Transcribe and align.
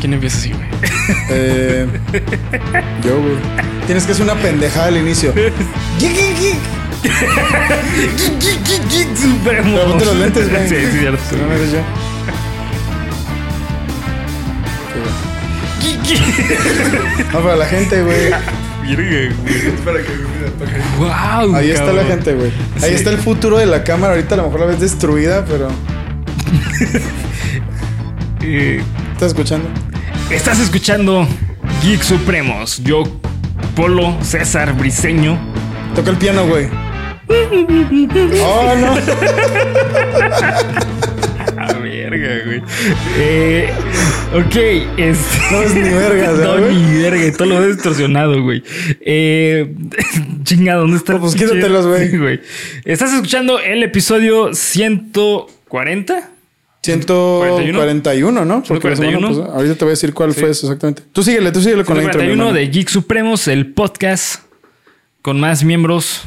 ¿Quién 0.00 0.14
empieza 0.14 0.38
así, 0.38 0.50
güey? 0.52 0.66
Eh, 1.30 1.86
yo, 3.04 3.20
güey. 3.20 3.34
Tienes 3.86 4.04
que 4.04 4.12
hacer 4.12 4.24
una 4.24 4.34
pendejada 4.34 4.86
al 4.86 4.96
inicio. 4.96 5.32
Supremo. 9.16 9.76
Pero 9.76 9.88
ponte 9.88 10.04
los 10.04 10.16
lentes, 10.16 10.48
güey. 10.50 10.68
Sí, 10.68 10.74
sí, 10.76 10.98
cierto. 11.00 11.20
Si 11.28 11.36
no, 11.36 11.46
no 11.46 11.52
eres 11.54 11.72
yo. 11.72 11.78
No, 17.32 17.40
para 17.40 17.56
la 17.56 17.66
gente, 17.66 18.02
güey. 18.02 18.30
Wow, 20.98 21.54
Ahí 21.54 21.70
está 21.70 21.92
la 21.92 22.04
gente, 22.04 22.34
güey. 22.34 22.50
Ahí 22.82 22.90
Sí. 22.90 22.94
está 22.96 23.10
el 23.10 23.18
futuro 23.18 23.58
de 23.58 23.66
la 23.66 23.84
cámara. 23.84 24.14
Ahorita 24.14 24.34
a 24.34 24.38
lo 24.38 24.44
mejor 24.44 24.60
la 24.60 24.66
ves 24.66 24.80
destruida, 24.80 25.44
pero. 25.44 25.68
Eh, 28.42 28.80
¿Estás 29.12 29.28
escuchando? 29.28 29.68
Estás 30.30 30.60
escuchando 30.60 31.26
Geek 31.82 32.02
Supremos. 32.02 32.82
Yo, 32.84 33.04
Polo, 33.74 34.16
César, 34.22 34.74
Briseño. 34.76 35.38
Toca 35.94 36.10
el 36.10 36.16
piano, 36.16 36.46
güey. 36.46 36.68
Oh, 38.42 38.74
no. 38.76 38.94
A 41.58 41.72
verga, 41.74 42.44
güey. 42.44 42.62
Eh, 43.16 43.70
ok, 44.34 44.56
este. 44.96 45.38
No 45.52 45.62
es 45.62 45.74
ni 45.74 45.80
verga, 45.82 46.32
No, 46.44 46.58
güey. 46.58 46.74
ni 46.74 47.02
verga, 47.02 47.36
todo 47.36 47.48
lo 47.48 47.62
he 47.62 47.68
distorsionado, 47.68 48.42
güey. 48.42 48.62
Eh, 49.00 49.72
chinga, 50.42 50.74
¿dónde 50.74 50.96
está? 50.96 51.18
Pues 51.18 51.34
quítatelos, 51.36 51.86
güey. 51.86 52.08
Sí, 52.10 52.16
güey. 52.16 52.40
Estás 52.84 53.12
escuchando 53.12 53.60
el 53.60 53.82
episodio 53.84 54.52
140. 54.52 56.29
141, 56.82 58.44
¿no? 58.44 58.62
Porque 58.62 58.90
la 58.90 58.96
semana 58.96 59.18
141. 59.18 59.28
pasada- 59.28 59.56
ahorita 59.56 59.74
te 59.74 59.84
voy 59.84 59.90
a 59.90 59.92
decir 59.92 60.14
cuál 60.14 60.32
fue 60.34 60.50
eso 60.50 60.66
exactamente. 60.66 61.02
Tú 61.12 61.22
síguele, 61.22 61.52
tú 61.52 61.60
síguele 61.60 61.84
con 61.84 61.96
la 61.96 62.04
intro. 62.04 62.20
mi 62.20 62.26
141 62.26 62.42
hermano. 62.42 62.58
de 62.58 62.66
Geek 62.68 62.88
Supremos, 62.88 63.48
el 63.48 63.72
podcast 63.72 64.42
con 65.22 65.40
más 65.40 65.64
miembros. 65.64 66.22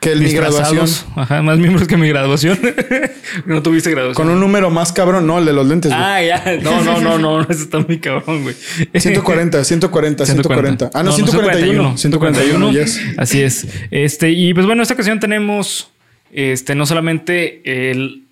Que 0.00 0.12
el 0.12 0.20
mi 0.20 0.30
graduación. 0.30 0.86
Ajá, 1.16 1.42
más 1.42 1.58
miembros 1.58 1.88
que 1.88 1.96
mi 1.96 2.06
graduación. 2.08 2.58
no 3.46 3.62
tuviste 3.62 3.90
graduación. 3.90 4.14
Con 4.26 4.32
un 4.32 4.38
número 4.40 4.70
más 4.70 4.92
cabrón, 4.92 5.26
no, 5.26 5.38
el 5.38 5.46
de 5.46 5.52
los 5.52 5.66
lentes, 5.66 5.90
güey. 5.90 6.02
Ah, 6.04 6.22
ya. 6.22 6.58
No, 6.62 6.84
no, 6.84 7.00
no, 7.00 7.18
no. 7.18 7.40
Eso 7.42 7.62
está 7.62 7.78
muy 7.80 7.98
cabrón, 7.98 8.42
güey. 8.44 8.54
140, 8.94 9.64
140, 9.64 10.26
140. 10.26 10.90
Ah, 10.94 11.02
no, 11.02 11.10
141. 11.10 11.96
141, 11.96 12.72
yes. 12.72 13.00
Así 13.16 13.42
es. 13.42 13.66
Este, 13.90 14.30
y 14.30 14.54
pues 14.54 14.66
bueno, 14.66 14.82
esta 14.82 14.94
ocasión 14.94 15.18
tenemos 15.18 15.90
este, 16.32 16.74
no 16.76 16.86
solamente 16.86 17.90
el. 17.90 18.22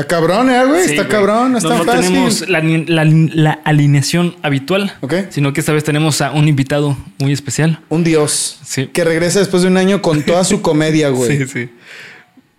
Está 0.00 0.16
cabrón, 0.16 0.50
eh, 0.50 0.64
güey. 0.66 0.84
sí, 0.84 0.90
está 0.90 1.02
güey, 1.04 1.12
cabrón, 1.12 1.52
no, 1.52 1.58
está 1.58 1.76
no 1.76 1.84
fácil. 1.84 2.02
tenemos 2.02 2.48
la, 2.48 2.60
la- 2.62 3.04
la 3.04 3.52
alineación 3.64 4.36
habitual, 4.42 4.92
Ok. 5.00 5.14
sino 5.30 5.52
que 5.52 5.60
esta 5.60 5.72
vez 5.72 5.84
tenemos 5.84 6.20
a 6.20 6.32
un 6.32 6.48
invitado 6.48 6.96
muy 7.18 7.32
especial. 7.32 7.80
Un 7.88 8.04
dios. 8.04 8.58
Sí. 8.64 8.88
Que 8.92 9.04
regresa 9.04 9.38
después 9.38 9.62
de 9.62 9.68
un 9.68 9.76
año 9.76 10.00
con 10.02 10.22
toda 10.22 10.44
su 10.44 10.62
comedia, 10.62 11.08
güey. 11.10 11.38
Sí, 11.38 11.46
sí. 11.46 11.70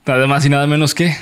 Nada 0.06 0.26
más 0.28 0.46
y 0.46 0.50
nada 0.50 0.66
menos 0.68 0.96
que. 0.96 1.16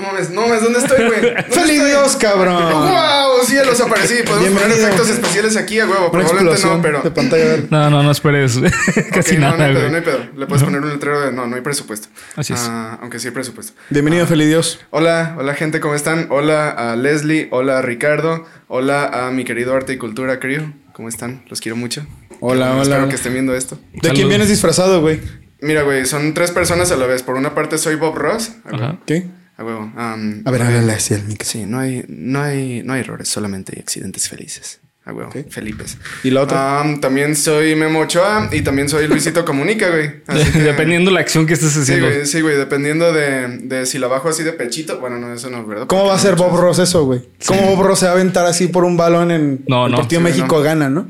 No 0.00 0.06
mames, 0.06 0.30
no 0.30 0.40
mames, 0.42 0.62
¿dónde 0.62 0.78
estoy, 0.78 1.06
güey? 1.06 1.20
¿Dónde 1.20 1.42
¡Feliz 1.50 1.70
estoy? 1.72 1.88
Dios, 1.90 2.16
cabrón! 2.16 2.72
¡Wow! 2.72 3.44
Sí, 3.46 3.54
ya 3.54 3.64
los 3.64 3.78
aparecí. 3.80 4.14
Podemos 4.26 4.60
poner 4.62 4.78
efectos 4.78 5.10
especiales 5.10 5.56
aquí 5.56 5.78
a 5.78 5.86
huevo. 5.86 6.10
Una 6.10 6.10
Probablemente 6.10 6.66
no, 6.66 6.82
pero. 6.82 7.02
de 7.02 7.10
pantalla. 7.10 7.56
No, 7.68 7.90
no, 7.90 8.02
no 8.02 8.10
esperes 8.10 8.58
casi 9.12 9.34
Ok, 9.34 9.40
no, 9.40 9.50
no 9.50 9.56
nada, 9.58 9.66
hay 9.66 9.74
pedo, 9.74 9.90
no 9.90 9.96
hay 9.96 10.02
pedo. 10.02 10.18
Le 10.36 10.46
puedes 10.46 10.62
poner 10.64 10.80
un 10.80 10.88
letrero 10.88 11.20
de 11.20 11.32
no, 11.32 11.46
no 11.46 11.56
hay 11.56 11.62
presupuesto. 11.62 12.08
Así 12.36 12.54
es. 12.54 12.60
Ah, 12.62 12.98
aunque 13.02 13.18
sí 13.18 13.28
hay 13.28 13.34
presupuesto. 13.34 13.74
Bienvenido, 13.90 14.26
feliz 14.26 14.48
Dios. 14.48 14.80
Hola, 14.90 15.34
hola 15.38 15.54
gente, 15.54 15.80
¿cómo 15.80 15.94
están? 15.94 16.28
Hola 16.30 16.70
a 16.70 16.96
Leslie, 16.96 17.48
hola 17.50 17.78
a 17.78 17.82
Ricardo, 17.82 18.46
hola 18.68 19.26
a 19.26 19.30
mi 19.30 19.44
querido 19.44 19.74
Arte 19.74 19.92
y 19.92 19.98
Cultura 19.98 20.40
Crew. 20.40 20.72
¿Cómo 20.94 21.08
están? 21.08 21.44
Los 21.48 21.60
quiero 21.60 21.76
mucho. 21.76 22.06
Hola, 22.40 22.80
Espero 22.80 23.00
hola. 23.00 23.08
que 23.08 23.16
estén 23.16 23.34
viendo 23.34 23.54
esto. 23.54 23.78
¿De 23.92 24.10
quién 24.10 24.28
vienes 24.28 24.48
disfrazado, 24.48 25.00
güey? 25.02 25.20
Mira, 25.60 25.82
güey, 25.82 26.06
son 26.06 26.32
tres 26.32 26.50
personas 26.52 26.90
a 26.90 26.96
la 26.96 27.06
vez. 27.06 27.22
Por 27.22 27.34
una 27.34 27.54
parte 27.54 27.76
soy 27.76 27.96
Bob 27.96 28.16
Ross. 28.16 28.52
Ajá. 28.64 28.96
¿Qué? 29.04 29.26
A 29.60 29.64
huevo. 29.64 29.92
Am, 29.96 30.42
A 30.46 30.50
ver, 30.50 30.62
háblale 30.62 30.92
así 30.94 31.12
al 31.12 31.24
micro. 31.24 31.46
Sí, 31.46 31.66
no 31.66 31.78
hay, 31.78 32.02
no 32.08 32.40
hay, 32.42 32.82
no 32.82 32.94
hay 32.94 33.00
errores, 33.00 33.28
solamente 33.28 33.72
hay 33.76 33.82
accidentes 33.82 34.26
felices. 34.26 34.80
A 35.04 35.12
huevo, 35.12 35.28
Ok. 35.28 35.50
Felipes. 35.50 35.98
¿Y 36.24 36.30
la 36.30 36.42
otra? 36.42 36.80
Am, 36.80 37.00
también 37.00 37.36
soy 37.36 37.74
Memo 37.74 38.00
Ochoa 38.00 38.48
y 38.52 38.62
también 38.62 38.88
soy 38.88 39.06
Luisito 39.06 39.44
Comunica, 39.44 39.90
güey. 39.90 40.10
Así 40.26 40.50
que- 40.52 40.60
Dependiendo 40.60 41.10
la 41.10 41.20
acción 41.20 41.46
que 41.46 41.54
estés 41.54 41.72
Sí, 41.72 41.80
haciendo. 41.80 42.06
güey, 42.06 42.24
sí, 42.26 42.40
güey, 42.40 42.56
dependiendo 42.56 43.12
de, 43.12 43.58
de 43.58 43.84
si 43.86 43.98
la 43.98 44.06
bajo 44.08 44.28
así 44.30 44.44
de 44.44 44.52
pechito. 44.52 44.98
Bueno, 44.98 45.18
no, 45.18 45.32
eso 45.34 45.50
no, 45.50 45.66
¿verdad? 45.66 45.86
¿Cómo 45.88 46.06
va 46.06 46.14
a 46.14 46.18
ser 46.18 46.36
Bob 46.36 46.56
Ross 46.58 46.78
eso, 46.78 47.04
güey? 47.04 47.20
¿Cómo 47.46 47.62
Bob 47.76 47.82
Ross 47.86 47.98
se 48.00 48.06
va 48.06 48.12
a 48.12 48.14
aventar 48.14 48.46
así 48.46 48.68
por 48.68 48.84
un 48.84 48.96
balón 48.96 49.30
en 49.30 49.64
No, 49.68 49.86
el 49.86 49.92
no. 49.92 49.98
partido 49.98 50.20
Sí, 50.20 50.24
México 50.24 50.56
no. 50.56 50.62
gana, 50.62 50.88
¿no? 50.88 51.06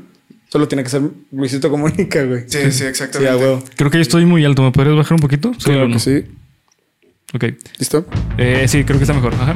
Solo 0.49 0.67
tiene 0.67 0.83
que 0.83 0.89
ser 0.89 1.01
Luisito 1.31 1.69
Comunica, 1.69 2.23
güey. 2.23 2.43
Sí, 2.47 2.57
sí, 2.63 2.71
Sí, 2.79 2.83
exactamente. 2.85 3.33
a 3.33 3.37
huevo. 3.37 3.63
Creo 3.77 3.89
que 3.91 3.97
yo 3.97 4.01
estoy 4.01 4.25
muy 4.25 4.43
alto. 4.43 4.61
¿Me 4.63 4.71
podrías 4.71 4.97
bajar 4.97 5.13
un 5.13 5.19
poquito? 5.21 5.53
Sí, 5.57 5.65
Claro 5.71 5.87
que 5.89 5.99
sí. 5.99 6.25
Ok. 7.33 7.45
¿Listo? 7.79 8.05
Eh, 8.37 8.65
sí, 8.67 8.83
creo 8.83 8.97
que 8.97 9.03
está 9.03 9.13
mejor. 9.13 9.33
Ajá. 9.35 9.55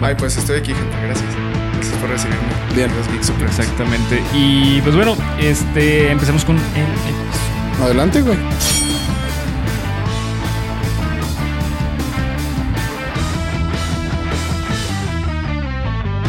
Ay, 0.00 0.14
pues 0.18 0.36
estoy 0.36 0.58
aquí, 0.58 0.74
gente. 0.74 0.96
Gracias. 1.04 1.28
Gracias 1.74 1.96
por 1.98 2.10
recibirme. 2.10 2.42
Bien. 2.74 2.90
Los. 2.96 3.30
Exactamente. 3.42 4.22
Y 4.34 4.80
pues 4.82 4.94
bueno, 4.96 5.16
este 5.40 6.10
empecemos 6.10 6.44
con 6.44 6.56
el, 6.56 6.62
el- 6.62 7.82
Adelante, 7.82 8.20
güey. 8.22 8.36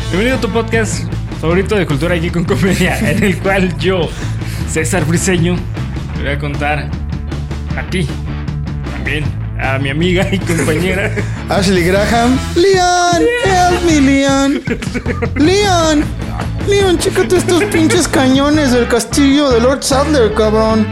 Bienvenido 0.09 0.37
a 0.37 0.41
tu 0.41 0.49
podcast 0.49 1.11
favorito 1.41 1.75
de 1.75 1.85
cultura 1.85 2.15
aquí 2.15 2.29
con 2.29 2.43
comedia, 2.43 2.99
en 3.11 3.23
el 3.23 3.37
cual 3.39 3.75
yo, 3.79 4.09
César 4.69 5.05
Briseño, 5.05 5.55
te 6.15 6.21
voy 6.23 6.31
a 6.31 6.39
contar 6.39 6.89
a 7.77 7.89
ti, 7.89 8.07
también 8.91 9.23
a 9.59 9.77
mi 9.79 9.89
amiga 9.89 10.27
y 10.31 10.39
compañera, 10.39 11.11
Ashley 11.49 11.83
Graham. 11.83 12.37
Leon, 12.55 13.23
help 13.45 13.83
me, 13.85 14.01
Leon. 14.01 14.61
Leon. 15.35 16.03
Leon, 16.67 16.97
chécate 16.97 17.35
estos 17.37 17.61
pinches 17.65 18.07
cañones 18.07 18.71
del 18.71 18.87
castillo 18.87 19.49
de 19.51 19.59
Lord 19.59 19.83
Sadler, 19.83 20.33
cabrón. 20.33 20.87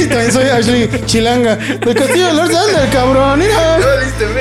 Y 0.00 0.06
también 0.06 0.32
soy 0.32 0.44
Ashley 0.48 0.90
Chilanga. 1.06 1.54
Del 1.56 1.94
castillo 1.94 2.26
de 2.26 2.34
Lord 2.34 2.50
Sadler, 2.52 2.88
cabrón. 2.90 3.38
Mira. 3.38 3.78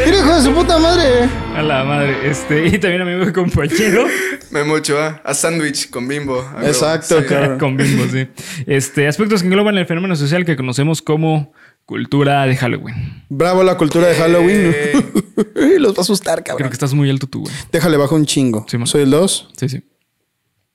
Mira, 0.05 0.17
hijo 0.17 0.35
de 0.35 0.41
su 0.41 0.51
puta 0.53 0.79
madre. 0.79 1.29
a 1.55 1.61
la 1.61 1.83
madre, 1.83 2.17
este, 2.29 2.65
y 2.67 2.71
también 2.79 3.03
a 3.03 3.05
mi 3.05 3.13
amigo 3.13 3.29
y 3.29 3.33
compañero, 3.33 4.07
Memo 4.49 4.73
Ochoa, 4.73 5.21
a 5.23 5.33
sándwich 5.35 5.89
con 5.91 6.07
bimbo. 6.07 6.43
Exacto, 6.63 7.19
Sí. 7.21 7.27
cabrón. 7.27 7.59
con 7.59 7.77
Bimbo, 7.77 8.05
sí. 8.11 8.27
Este, 8.65 9.07
aspectos 9.07 9.41
que 9.41 9.47
engloban 9.47 9.77
el 9.77 9.85
fenómeno 9.85 10.15
social 10.15 10.43
que 10.43 10.55
conocemos 10.55 11.01
como 11.03 11.53
cultura 11.85 12.45
de 12.45 12.55
Halloween. 12.55 13.23
Bravo 13.29 13.63
la 13.63 13.77
cultura 13.77 14.07
de 14.07 14.15
Halloween. 14.15 14.71
Eh. 14.73 15.03
Los 15.79 15.93
va 15.93 15.99
a 15.99 16.01
asustar, 16.01 16.43
Creo 16.43 16.55
cabrón. 16.55 16.69
que 16.69 16.73
estás 16.73 16.93
muy 16.93 17.09
alto 17.09 17.27
tú, 17.27 17.41
güey. 17.41 17.53
Déjale, 17.71 17.97
bajo 17.97 18.15
un 18.15 18.25
chingo. 18.25 18.65
Sí. 18.67 18.77
Soy 18.85 19.03
el 19.03 19.11
2. 19.11 19.49
Sí, 19.57 19.69
sí. 19.69 19.83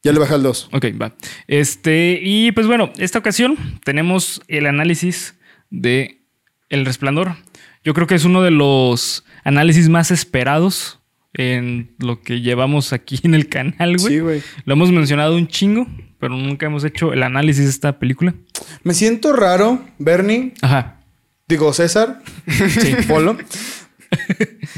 Ya 0.02 0.12
le 0.12 0.18
bajé 0.18 0.34
al 0.34 0.42
2. 0.42 0.70
Ok, 0.72 0.86
va. 1.00 1.14
Este, 1.46 2.18
y 2.22 2.52
pues 2.52 2.66
bueno, 2.66 2.90
esta 2.96 3.18
ocasión 3.18 3.56
tenemos 3.84 4.40
el 4.48 4.66
análisis 4.66 5.34
de 5.70 6.22
El 6.68 6.86
Resplandor. 6.86 7.36
Yo 7.84 7.92
creo 7.94 8.06
que 8.06 8.14
es 8.14 8.24
uno 8.24 8.42
de 8.42 8.50
los 8.50 9.24
análisis 9.44 9.88
más 9.88 10.10
esperados 10.10 11.00
en 11.34 11.94
lo 11.98 12.22
que 12.22 12.40
llevamos 12.40 12.92
aquí 12.92 13.20
en 13.22 13.34
el 13.34 13.48
canal, 13.48 13.96
güey. 13.98 14.14
Sí, 14.14 14.20
güey. 14.20 14.42
Lo 14.64 14.72
hemos 14.74 14.90
mencionado 14.90 15.36
un 15.36 15.48
chingo, 15.48 15.86
pero 16.18 16.34
nunca 16.34 16.66
hemos 16.66 16.84
hecho 16.84 17.12
el 17.12 17.22
análisis 17.22 17.64
de 17.64 17.70
esta 17.70 17.98
película. 17.98 18.34
Me 18.82 18.94
siento 18.94 19.32
raro, 19.34 19.84
Bernie. 19.98 20.54
Ajá. 20.62 20.99
Digo, 21.50 21.72
César. 21.72 22.22
Sí, 22.46 22.94
Polo. 23.08 23.36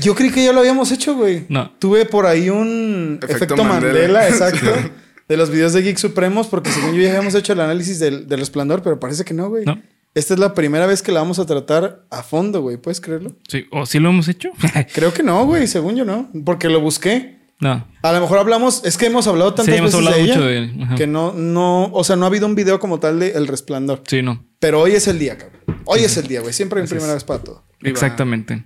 Yo 0.00 0.14
creí 0.14 0.30
que 0.30 0.44
ya 0.44 0.52
lo 0.52 0.60
habíamos 0.60 0.90
hecho, 0.90 1.14
güey. 1.14 1.44
No. 1.48 1.70
Tuve 1.78 2.06
por 2.06 2.24
ahí 2.26 2.48
un 2.48 3.18
efecto, 3.22 3.36
Efecto 3.36 3.64
Mandela, 3.64 3.92
Mandela. 3.92 4.28
exacto. 4.28 4.72
De 5.28 5.36
los 5.36 5.50
videos 5.50 5.74
de 5.74 5.82
Geek 5.82 5.98
Supremos, 5.98 6.46
porque 6.48 6.70
según 6.70 6.94
yo 6.94 7.02
ya 7.02 7.10
habíamos 7.10 7.34
hecho 7.34 7.52
el 7.52 7.60
análisis 7.60 7.98
del, 7.98 8.26
del 8.26 8.40
resplandor, 8.40 8.82
pero 8.82 8.98
parece 8.98 9.24
que 9.24 9.34
no, 9.34 9.48
güey. 9.50 9.64
No. 9.66 9.80
Esta 10.14 10.34
es 10.34 10.40
la 10.40 10.54
primera 10.54 10.86
vez 10.86 11.02
que 11.02 11.12
la 11.12 11.20
vamos 11.20 11.38
a 11.38 11.46
tratar 11.46 12.04
a 12.10 12.22
fondo, 12.22 12.60
güey. 12.62 12.78
¿Puedes 12.78 13.00
creerlo? 13.00 13.32
Sí. 13.48 13.66
¿O 13.70 13.84
sí 13.86 13.98
lo 13.98 14.08
hemos 14.10 14.28
hecho? 14.28 14.50
Creo 14.94 15.12
que 15.12 15.22
no, 15.22 15.44
güey. 15.46 15.66
Según 15.66 15.96
yo 15.96 16.04
no. 16.06 16.30
Porque 16.44 16.68
lo 16.68 16.80
busqué. 16.80 17.38
no. 17.60 17.86
A 18.02 18.12
lo 18.12 18.20
mejor 18.20 18.38
hablamos, 18.38 18.82
es 18.84 18.96
que 18.98 19.06
hemos 19.06 19.26
hablado 19.26 19.54
tantas 19.54 19.74
Sí, 19.74 19.78
hemos 19.78 19.92
veces 19.92 19.98
hablado 19.98 20.16
de 20.16 20.22
ella 20.24 20.34
mucho 20.34 20.46
de 20.46 20.58
él. 20.58 20.82
Ajá. 20.82 20.94
que 20.96 21.06
no, 21.06 21.32
no, 21.32 21.84
o 21.92 22.02
sea, 22.04 22.16
no 22.16 22.24
ha 22.24 22.28
habido 22.28 22.46
un 22.46 22.54
video 22.54 22.80
como 22.80 22.98
tal 22.98 23.20
de 23.20 23.30
El 23.30 23.46
Resplandor. 23.46 24.02
Sí, 24.06 24.20
no. 24.22 24.44
Pero 24.58 24.80
hoy 24.80 24.92
es 24.92 25.06
el 25.08 25.18
día, 25.18 25.38
cabrón. 25.38 25.61
Hoy 25.84 26.00
es 26.00 26.16
el 26.16 26.26
día, 26.28 26.40
güey. 26.40 26.52
Siempre 26.52 26.78
hay 26.80 26.82
una 26.84 26.90
primera 26.90 27.14
vez 27.14 27.24
para 27.24 27.42
todo. 27.42 27.64
Viva. 27.80 27.90
Exactamente. 27.92 28.64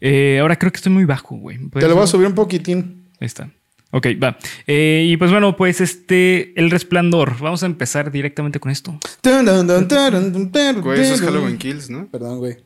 Eh, 0.00 0.38
ahora 0.40 0.56
creo 0.56 0.70
que 0.72 0.76
estoy 0.76 0.92
muy 0.92 1.04
bajo, 1.04 1.36
güey. 1.36 1.58
Te 1.70 1.88
lo 1.88 1.94
voy 1.94 2.04
a 2.04 2.06
subir 2.06 2.26
un 2.26 2.34
poquitín. 2.34 3.08
Ahí 3.20 3.26
está. 3.26 3.50
Ok, 3.90 4.06
va. 4.22 4.36
Eh, 4.66 5.06
y 5.08 5.16
pues 5.16 5.30
bueno, 5.30 5.56
pues 5.56 5.80
este, 5.80 6.52
El 6.60 6.70
Resplandor. 6.70 7.38
Vamos 7.38 7.62
a 7.62 7.66
empezar 7.66 8.10
directamente 8.12 8.60
con 8.60 8.70
esto. 8.70 8.98
Güey, 10.82 11.00
eso 11.00 11.14
es 11.14 11.20
Halloween 11.22 11.56
Kills, 11.56 11.88
¿no? 11.88 12.06
Perdón, 12.08 12.38
güey. 12.38 12.56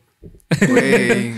Güey, 0.68 1.34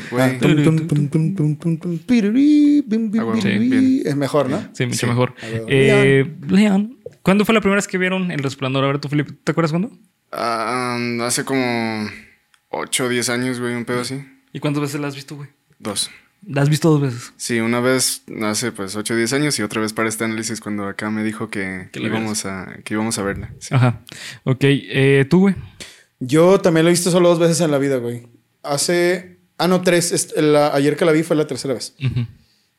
Ah, 3.21 3.25
güey. 3.25 3.39
Ah, 3.39 3.41
sí. 3.43 4.03
Es 4.05 4.17
mejor, 4.17 4.49
¿no? 4.51 4.69
Sí, 4.73 4.87
mucho 4.87 4.99
Sí. 4.99 5.07
mejor. 5.07 5.35
A 5.43 5.47
ver, 5.47 5.65
Eh, 5.69 6.35
Leon, 6.49 6.99
¿cuándo 7.23 7.45
fue 7.45 7.55
la 7.55 7.61
primera 7.61 7.77
vez 7.77 7.87
que 7.89 7.99
vieron 7.99 8.31
El 8.31 8.43
Resplandor? 8.43 8.85
A 8.85 8.87
ver, 8.89 8.99
tú, 8.99 9.09
Felipe, 9.09 9.33
¿te 9.45 9.53
acuerdas 9.53 9.71
cuándo? 9.73 9.91
Ah, 10.33 10.99
hace 11.23 11.45
como 11.45 12.09
8 12.77 13.05
o 13.05 13.09
10 13.09 13.29
años, 13.31 13.61
güey, 13.61 13.75
un 13.75 13.85
pedo 13.85 14.01
así. 14.01 14.25
¿Y 14.53 14.61
cuántas 14.61 14.83
veces 14.83 15.01
la 15.01 15.09
has 15.09 15.15
visto, 15.15 15.37
güey? 15.37 15.49
Dos. 15.79 16.11
La 16.47 16.61
has 16.63 16.69
visto 16.69 16.91
dos 16.91 17.01
veces. 17.01 17.33
Sí, 17.37 17.59
una 17.61 17.81
vez 17.81 18.23
hace 18.43 18.71
pues 18.71 18.95
8 18.97 19.15
o 19.15 19.17
10 19.17 19.33
años 19.33 19.59
y 19.59 19.63
otra 19.63 19.81
vez 19.81 19.93
para 19.95 20.09
este 20.09 20.25
análisis 20.25 20.61
cuando 20.61 20.87
acá 20.87 21.09
me 21.11 21.25
dijo 21.25 21.49
que, 21.49 21.89
Que 21.91 22.01
la 22.01 22.09
íbamos, 22.09 22.45
a, 22.45 22.77
que 22.85 22.95
íbamos 22.95 23.17
a 23.19 23.23
verla. 23.23 23.55
Sí. 23.61 23.75
Ajá. 23.75 24.03
Ok, 24.45 24.59
eh, 24.63 25.25
tú, 25.29 25.41
güey. 25.41 25.55
Yo 26.21 26.61
también 26.61 26.85
lo 26.85 26.91
he 26.91 26.93
visto 26.93 27.11
solo 27.11 27.31
dos 27.31 27.39
veces 27.39 27.61
en 27.61 27.71
la 27.71 27.79
vida, 27.79 27.97
güey. 27.97 28.27
Hace. 28.63 29.39
Ah, 29.59 29.69
no, 29.69 29.81
tres. 29.83 30.33
La- 30.37 30.75
ayer 30.75 30.97
que 30.97 31.05
la 31.05 31.13
vi 31.13 31.23
fue 31.23 31.35
la 31.37 31.47
tercera 31.47 31.75
vez. 31.75 31.95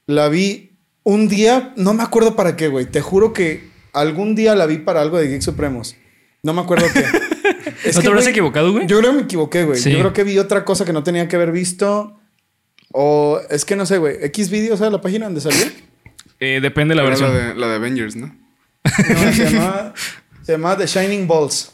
La 0.05 0.29
vi 0.29 0.77
un 1.03 1.27
día, 1.27 1.73
no 1.75 1.93
me 1.93 2.03
acuerdo 2.03 2.35
para 2.35 2.55
qué, 2.55 2.67
güey. 2.67 2.85
Te 2.85 3.01
juro 3.01 3.33
que 3.33 3.67
algún 3.93 4.35
día 4.35 4.55
la 4.55 4.65
vi 4.67 4.77
para 4.77 5.01
algo 5.01 5.17
de 5.17 5.27
Geek 5.27 5.41
Supremos. 5.41 5.95
No 6.43 6.53
me 6.53 6.61
acuerdo 6.61 6.85
qué. 6.93 7.03
Es 7.83 7.95
¿No 7.95 8.01
te 8.01 8.07
habrás 8.07 8.27
equivocado, 8.27 8.71
güey? 8.71 8.87
Yo 8.87 8.99
creo 8.99 9.11
que 9.11 9.17
me 9.17 9.23
equivoqué, 9.23 9.63
güey. 9.63 9.79
Sí. 9.79 9.91
Yo 9.91 9.99
creo 9.99 10.13
que 10.13 10.23
vi 10.23 10.37
otra 10.39 10.65
cosa 10.65 10.85
que 10.85 10.93
no 10.93 11.03
tenía 11.03 11.27
que 11.27 11.35
haber 11.35 11.51
visto. 11.51 12.19
O 12.91 13.39
es 13.49 13.65
que 13.65 13.75
no 13.75 13.85
sé, 13.85 13.97
güey. 13.97 14.17
X 14.21 14.49
video, 14.49 14.77
¿sabes 14.77 14.93
la 14.93 15.01
página 15.01 15.25
donde 15.25 15.41
salió? 15.41 15.65
Eh, 16.39 16.59
depende 16.61 16.93
de 16.93 16.95
la 16.95 17.01
Era 17.03 17.09
versión. 17.09 17.33
la, 17.33 17.47
de, 17.47 17.55
la 17.55 17.67
de 17.67 17.75
Avengers, 17.75 18.15
¿no? 18.15 18.27
No, 18.27 19.33
se 19.33 19.49
llamaba, 19.49 19.93
se 20.43 20.51
llamaba 20.53 20.77
The 20.77 20.85
Shining 20.87 21.27
Balls. 21.27 21.71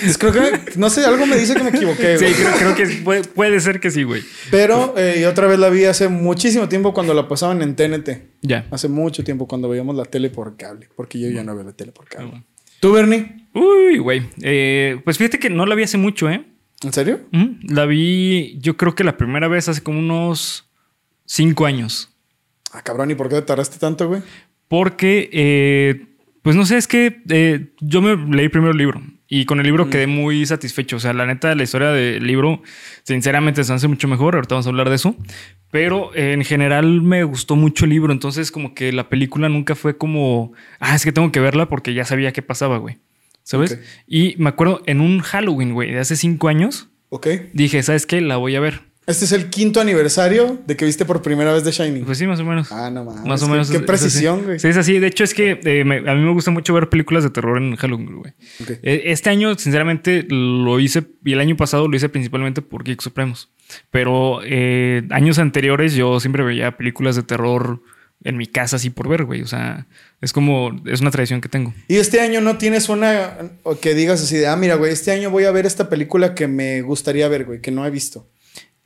Pues 0.00 0.18
creo 0.18 0.32
que, 0.32 0.60
no 0.76 0.88
sé, 0.90 1.04
algo 1.04 1.26
me 1.26 1.36
dice 1.36 1.54
que 1.54 1.62
me 1.62 1.70
equivoqué, 1.70 2.16
Sí, 2.18 2.24
güey. 2.24 2.34
creo, 2.34 2.52
creo 2.52 2.74
que 2.74 2.86
puede, 3.02 3.22
puede 3.24 3.60
ser 3.60 3.80
que 3.80 3.90
sí, 3.90 4.02
güey. 4.04 4.22
Pero 4.50 4.94
eh, 4.96 5.18
y 5.20 5.24
otra 5.24 5.46
vez 5.46 5.58
la 5.58 5.68
vi 5.68 5.84
hace 5.84 6.08
muchísimo 6.08 6.68
tiempo 6.68 6.94
cuando 6.94 7.12
la 7.14 7.28
pasaban 7.28 7.60
en 7.62 7.74
TNT. 7.76 8.08
Ya. 8.42 8.66
Hace 8.70 8.88
mucho 8.88 9.24
tiempo 9.24 9.46
cuando 9.48 9.68
veíamos 9.68 9.96
la 9.96 10.04
tele 10.04 10.30
por 10.30 10.56
cable. 10.56 10.88
Porque 10.94 11.18
yo 11.18 11.28
ya 11.30 11.42
no 11.44 11.54
veo 11.54 11.64
la 11.64 11.72
tele 11.72 11.92
por 11.92 12.06
cable. 12.08 12.26
Ah, 12.26 12.30
bueno. 12.30 12.44
¿Tú, 12.80 12.92
Bernie? 12.92 13.43
Uy, 13.54 13.98
güey. 13.98 14.22
Eh, 14.42 15.00
pues 15.04 15.16
fíjate 15.18 15.38
que 15.38 15.48
no 15.48 15.64
la 15.64 15.74
vi 15.74 15.84
hace 15.84 15.96
mucho, 15.96 16.28
¿eh? 16.28 16.44
¿En 16.82 16.92
serio? 16.92 17.20
La 17.62 17.86
vi, 17.86 18.58
yo 18.60 18.76
creo 18.76 18.94
que 18.94 19.04
la 19.04 19.16
primera 19.16 19.48
vez 19.48 19.68
hace 19.68 19.82
como 19.82 19.98
unos 19.98 20.70
cinco 21.24 21.64
años. 21.64 22.14
Ah, 22.72 22.82
cabrón, 22.82 23.10
¿y 23.10 23.14
por 23.14 23.28
qué 23.28 23.36
te 23.36 23.42
tardaste 23.42 23.78
tanto, 23.78 24.08
güey? 24.08 24.22
Porque, 24.68 25.30
eh, 25.32 26.06
pues 26.42 26.56
no 26.56 26.66
sé, 26.66 26.76
es 26.76 26.88
que 26.88 27.22
eh, 27.30 27.72
yo 27.80 28.02
me 28.02 28.16
leí 28.36 28.48
primero 28.48 28.72
el 28.72 28.78
libro 28.78 29.00
y 29.28 29.46
con 29.46 29.58
el 29.58 29.64
libro 29.64 29.88
quedé 29.88 30.06
muy 30.06 30.44
satisfecho. 30.44 30.96
O 30.96 31.00
sea, 31.00 31.12
la 31.12 31.26
neta, 31.26 31.54
la 31.54 31.62
historia 31.62 31.88
del 31.88 32.26
libro, 32.26 32.62
sinceramente, 33.02 33.64
se 33.64 33.72
hace 33.72 33.88
mucho 33.88 34.08
mejor. 34.08 34.34
Ahorita 34.34 34.54
vamos 34.54 34.66
a 34.66 34.70
hablar 34.70 34.90
de 34.90 34.96
eso. 34.96 35.16
Pero 35.70 36.14
eh, 36.14 36.32
en 36.32 36.44
general 36.44 37.02
me 37.02 37.24
gustó 37.24 37.56
mucho 37.56 37.84
el 37.84 37.90
libro. 37.90 38.12
Entonces, 38.12 38.50
como 38.50 38.74
que 38.74 38.92
la 38.92 39.08
película 39.08 39.48
nunca 39.48 39.74
fue 39.74 39.96
como, 39.96 40.52
ah, 40.78 40.94
es 40.94 41.04
que 41.04 41.12
tengo 41.12 41.32
que 41.32 41.40
verla 41.40 41.68
porque 41.68 41.94
ya 41.94 42.04
sabía 42.04 42.32
qué 42.32 42.42
pasaba, 42.42 42.78
güey. 42.78 42.98
¿Sabes? 43.44 43.78
Y 44.08 44.34
me 44.38 44.48
acuerdo 44.48 44.82
en 44.86 45.00
un 45.00 45.20
Halloween, 45.20 45.74
güey, 45.74 45.92
de 45.92 46.00
hace 46.00 46.16
cinco 46.16 46.48
años, 46.48 46.88
Ok. 47.10 47.28
dije, 47.52 47.82
¿sabes 47.84 48.06
qué? 48.06 48.20
La 48.20 48.36
voy 48.38 48.56
a 48.56 48.60
ver. 48.60 48.80
Este 49.06 49.26
es 49.26 49.32
el 49.32 49.50
quinto 49.50 49.82
aniversario 49.82 50.62
de 50.66 50.78
que 50.78 50.86
viste 50.86 51.04
por 51.04 51.20
primera 51.20 51.52
vez 51.52 51.62
The 51.62 51.72
Shining. 51.72 52.06
Pues 52.06 52.16
sí, 52.16 52.26
más 52.26 52.40
o 52.40 52.44
menos. 52.46 52.72
ah, 52.72 52.90
no 52.90 53.04
mames. 53.04 53.26
Más 53.26 53.42
o 53.42 53.48
menos. 53.50 53.70
Qué 53.70 53.76
es- 53.76 53.82
precisión, 53.82 54.44
güey. 54.44 54.58
Sí, 54.58 54.68
es 54.68 54.78
así. 54.78 54.98
De 54.98 55.08
hecho, 55.08 55.24
es 55.24 55.34
que 55.34 55.60
eh, 55.62 55.84
me- 55.84 55.98
a 56.10 56.14
mí 56.14 56.22
me 56.22 56.32
gusta 56.32 56.50
mucho 56.50 56.72
ver 56.72 56.88
películas 56.88 57.22
de 57.22 57.28
terror 57.28 57.58
en 57.58 57.76
Halloween, 57.76 58.16
güey. 58.16 58.32
Eh, 58.82 59.02
Este 59.12 59.28
año, 59.28 59.54
sinceramente, 59.58 60.24
lo 60.30 60.80
hice, 60.80 61.04
y 61.22 61.34
el 61.34 61.40
año 61.40 61.54
pasado 61.54 61.86
lo 61.86 61.94
hice 61.94 62.08
principalmente 62.08 62.62
por 62.62 62.82
Geek 62.82 63.02
Supremos. 63.02 63.50
Pero 63.90 64.40
eh, 64.42 65.02
años 65.10 65.38
anteriores 65.38 65.92
yo 65.94 66.18
siempre 66.18 66.42
veía 66.42 66.78
películas 66.78 67.14
de 67.14 67.24
terror 67.24 67.82
en 68.22 68.36
mi 68.36 68.46
casa 68.46 68.76
así 68.76 68.90
por 68.90 69.08
ver, 69.08 69.24
güey. 69.24 69.42
O 69.42 69.46
sea, 69.46 69.86
es 70.20 70.32
como, 70.32 70.80
es 70.86 71.00
una 71.00 71.10
tradición 71.10 71.40
que 71.40 71.48
tengo. 71.48 71.74
Y 71.88 71.96
este 71.96 72.20
año 72.20 72.40
no 72.40 72.56
tienes 72.56 72.88
una 72.88 73.52
o 73.62 73.78
que 73.78 73.94
digas 73.94 74.22
así 74.22 74.36
de, 74.36 74.46
ah, 74.46 74.56
mira, 74.56 74.76
güey, 74.76 74.92
este 74.92 75.12
año 75.12 75.30
voy 75.30 75.44
a 75.44 75.50
ver 75.50 75.66
esta 75.66 75.88
película 75.88 76.34
que 76.34 76.48
me 76.48 76.82
gustaría 76.82 77.28
ver, 77.28 77.44
güey, 77.44 77.60
que 77.60 77.70
no 77.70 77.86
he 77.86 77.90
visto. 77.90 78.28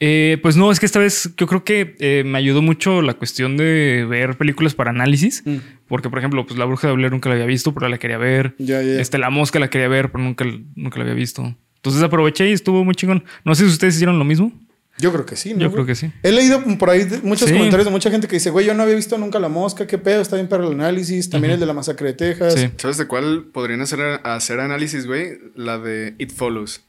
Eh, 0.01 0.39
pues 0.43 0.57
no, 0.57 0.71
es 0.71 0.79
que 0.79 0.87
esta 0.87 1.01
vez 1.01 1.31
yo 1.37 1.47
creo 1.49 1.65
que 1.65 1.97
eh, 1.99 2.23
me 2.25 2.39
ayudó 2.39 2.63
mucho 2.63 3.03
la 3.03 3.15
cuestión 3.15 3.57
de 3.57 4.07
ver 4.09 4.37
películas 4.37 4.75
para 4.75 4.91
análisis. 4.91 5.43
Mm. 5.45 5.57
Porque, 5.89 6.09
por 6.09 6.19
ejemplo, 6.19 6.47
pues 6.47 6.59
La 6.59 6.67
Bruja 6.67 6.89
de 6.89 6.95
Blair 6.95 7.11
nunca 7.11 7.29
la 7.29 7.35
había 7.35 7.47
visto, 7.47 7.75
pero 7.75 7.89
la 7.89 7.99
quería 7.99 8.19
ver. 8.19 8.55
Ya, 8.59 8.81
ya, 8.83 8.95
ya. 8.95 9.01
Este, 9.01 9.19
La 9.19 9.31
Mosca 9.31 9.59
la 9.59 9.71
quería 9.71 9.89
ver, 9.89 10.13
pero 10.13 10.23
nunca, 10.23 10.45
nunca 10.77 10.99
la 10.99 11.05
había 11.05 11.15
visto. 11.15 11.57
Entonces 11.77 12.03
aproveché 12.03 12.49
y 12.49 12.53
estuvo 12.53 12.85
muy 12.85 12.95
chingón. 12.95 13.25
No 13.45 13.55
sé 13.55 13.65
si 13.65 13.71
ustedes 13.71 13.95
hicieron 13.95 14.19
lo 14.19 14.25
mismo. 14.25 14.53
Yo 14.99 15.13
creo 15.13 15.25
que 15.27 15.37
sí, 15.37 15.55
¿no? 15.55 15.61
Yo 15.61 15.67
güey? 15.71 15.75
creo 15.75 15.87
que 15.87 15.95
sí. 15.95 16.13
He 16.23 16.33
leído 16.33 16.63
por 16.79 16.91
ahí 16.91 17.05
de- 17.05 17.19
muchos 17.23 17.49
Sí. 17.49 17.55
comentarios 17.55 17.85
de 17.87 17.91
mucha 17.93 18.11
gente 18.11 18.27
que 18.29 18.37
dice, 18.37 18.51
güey, 18.51 18.67
yo 18.67 18.75
no 18.75 18.83
había 18.83 18.95
visto 18.97 19.17
nunca 19.19 19.39
La 19.39 19.49
Mosca, 19.49 19.87
qué 19.87 19.99
pedo, 19.99 20.21
está 20.21 20.37
bien 20.37 20.49
para 20.49 20.65
el 20.67 20.73
análisis. 20.73 21.31
También 21.31 21.55
el 21.55 21.61
de 21.61 21.67
la 21.67 21.73
masacre 21.73 22.09
de 22.09 22.15
Texas. 22.15 22.55
Sí. 22.55 22.71
¿Sabes 22.77 22.97
de 22.97 23.07
cuál 23.07 23.45
podrían 23.53 23.81
hacer, 23.81 24.01
hacer 24.25 24.61
análisis, 24.61 25.07
güey? 25.07 25.39
La 25.55 25.79
de 25.79 26.15
It 26.19 26.33
Follows. 26.33 26.83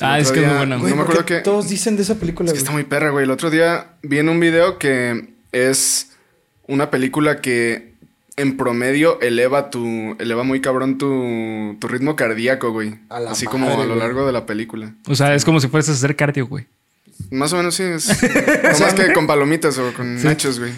El 0.00 0.06
Ah, 0.06 0.18
es 0.18 0.32
que 0.32 0.40
es 0.40 0.46
muy 0.46 0.56
buena. 0.56 0.76
Güey, 0.76 0.90
no 0.90 0.96
me 0.96 1.04
¿por 1.04 1.12
qué 1.14 1.20
acuerdo 1.22 1.26
que... 1.26 1.40
Todos 1.44 1.68
dicen 1.68 1.96
de 1.96 2.02
esa 2.02 2.14
película, 2.16 2.46
Es 2.48 2.52
que 2.52 2.58
güey. 2.58 2.62
está 2.62 2.72
muy 2.72 2.84
perra, 2.84 3.10
güey. 3.10 3.24
El 3.24 3.30
otro 3.30 3.50
día 3.50 3.92
vi 4.02 4.18
en 4.18 4.28
un 4.28 4.40
video 4.40 4.78
que 4.78 5.34
es 5.52 6.12
una 6.66 6.90
película 6.90 7.40
que 7.40 7.92
en 8.36 8.56
promedio 8.56 9.20
eleva 9.20 9.68
tu... 9.70 10.16
Eleva 10.18 10.42
muy 10.44 10.60
cabrón 10.62 10.96
tu, 10.98 11.76
tu 11.78 11.88
ritmo 11.88 12.16
cardíaco, 12.16 12.72
güey. 12.72 12.94
A 13.10 13.20
la 13.20 13.32
Así 13.32 13.44
como 13.46 13.66
a 13.68 13.76
lo 13.84 13.86
güey. 13.88 13.98
largo 13.98 14.24
de 14.26 14.32
la 14.32 14.46
película. 14.46 14.94
O 15.06 15.14
sea, 15.14 15.34
es 15.34 15.44
como 15.44 15.60
si 15.60 15.68
fueras 15.68 15.88
a 15.90 15.92
hacer 15.92 16.16
cardio, 16.16 16.46
güey. 16.46 16.66
Más 17.30 17.52
o 17.52 17.56
menos 17.56 17.74
sí, 17.74 17.82
es... 17.84 18.08
no 18.62 18.78
más 18.78 18.94
que 18.94 19.12
con 19.12 19.26
palomitas 19.26 19.78
o 19.78 19.92
con 19.94 20.22
nachos, 20.22 20.58
güey. 20.60 20.72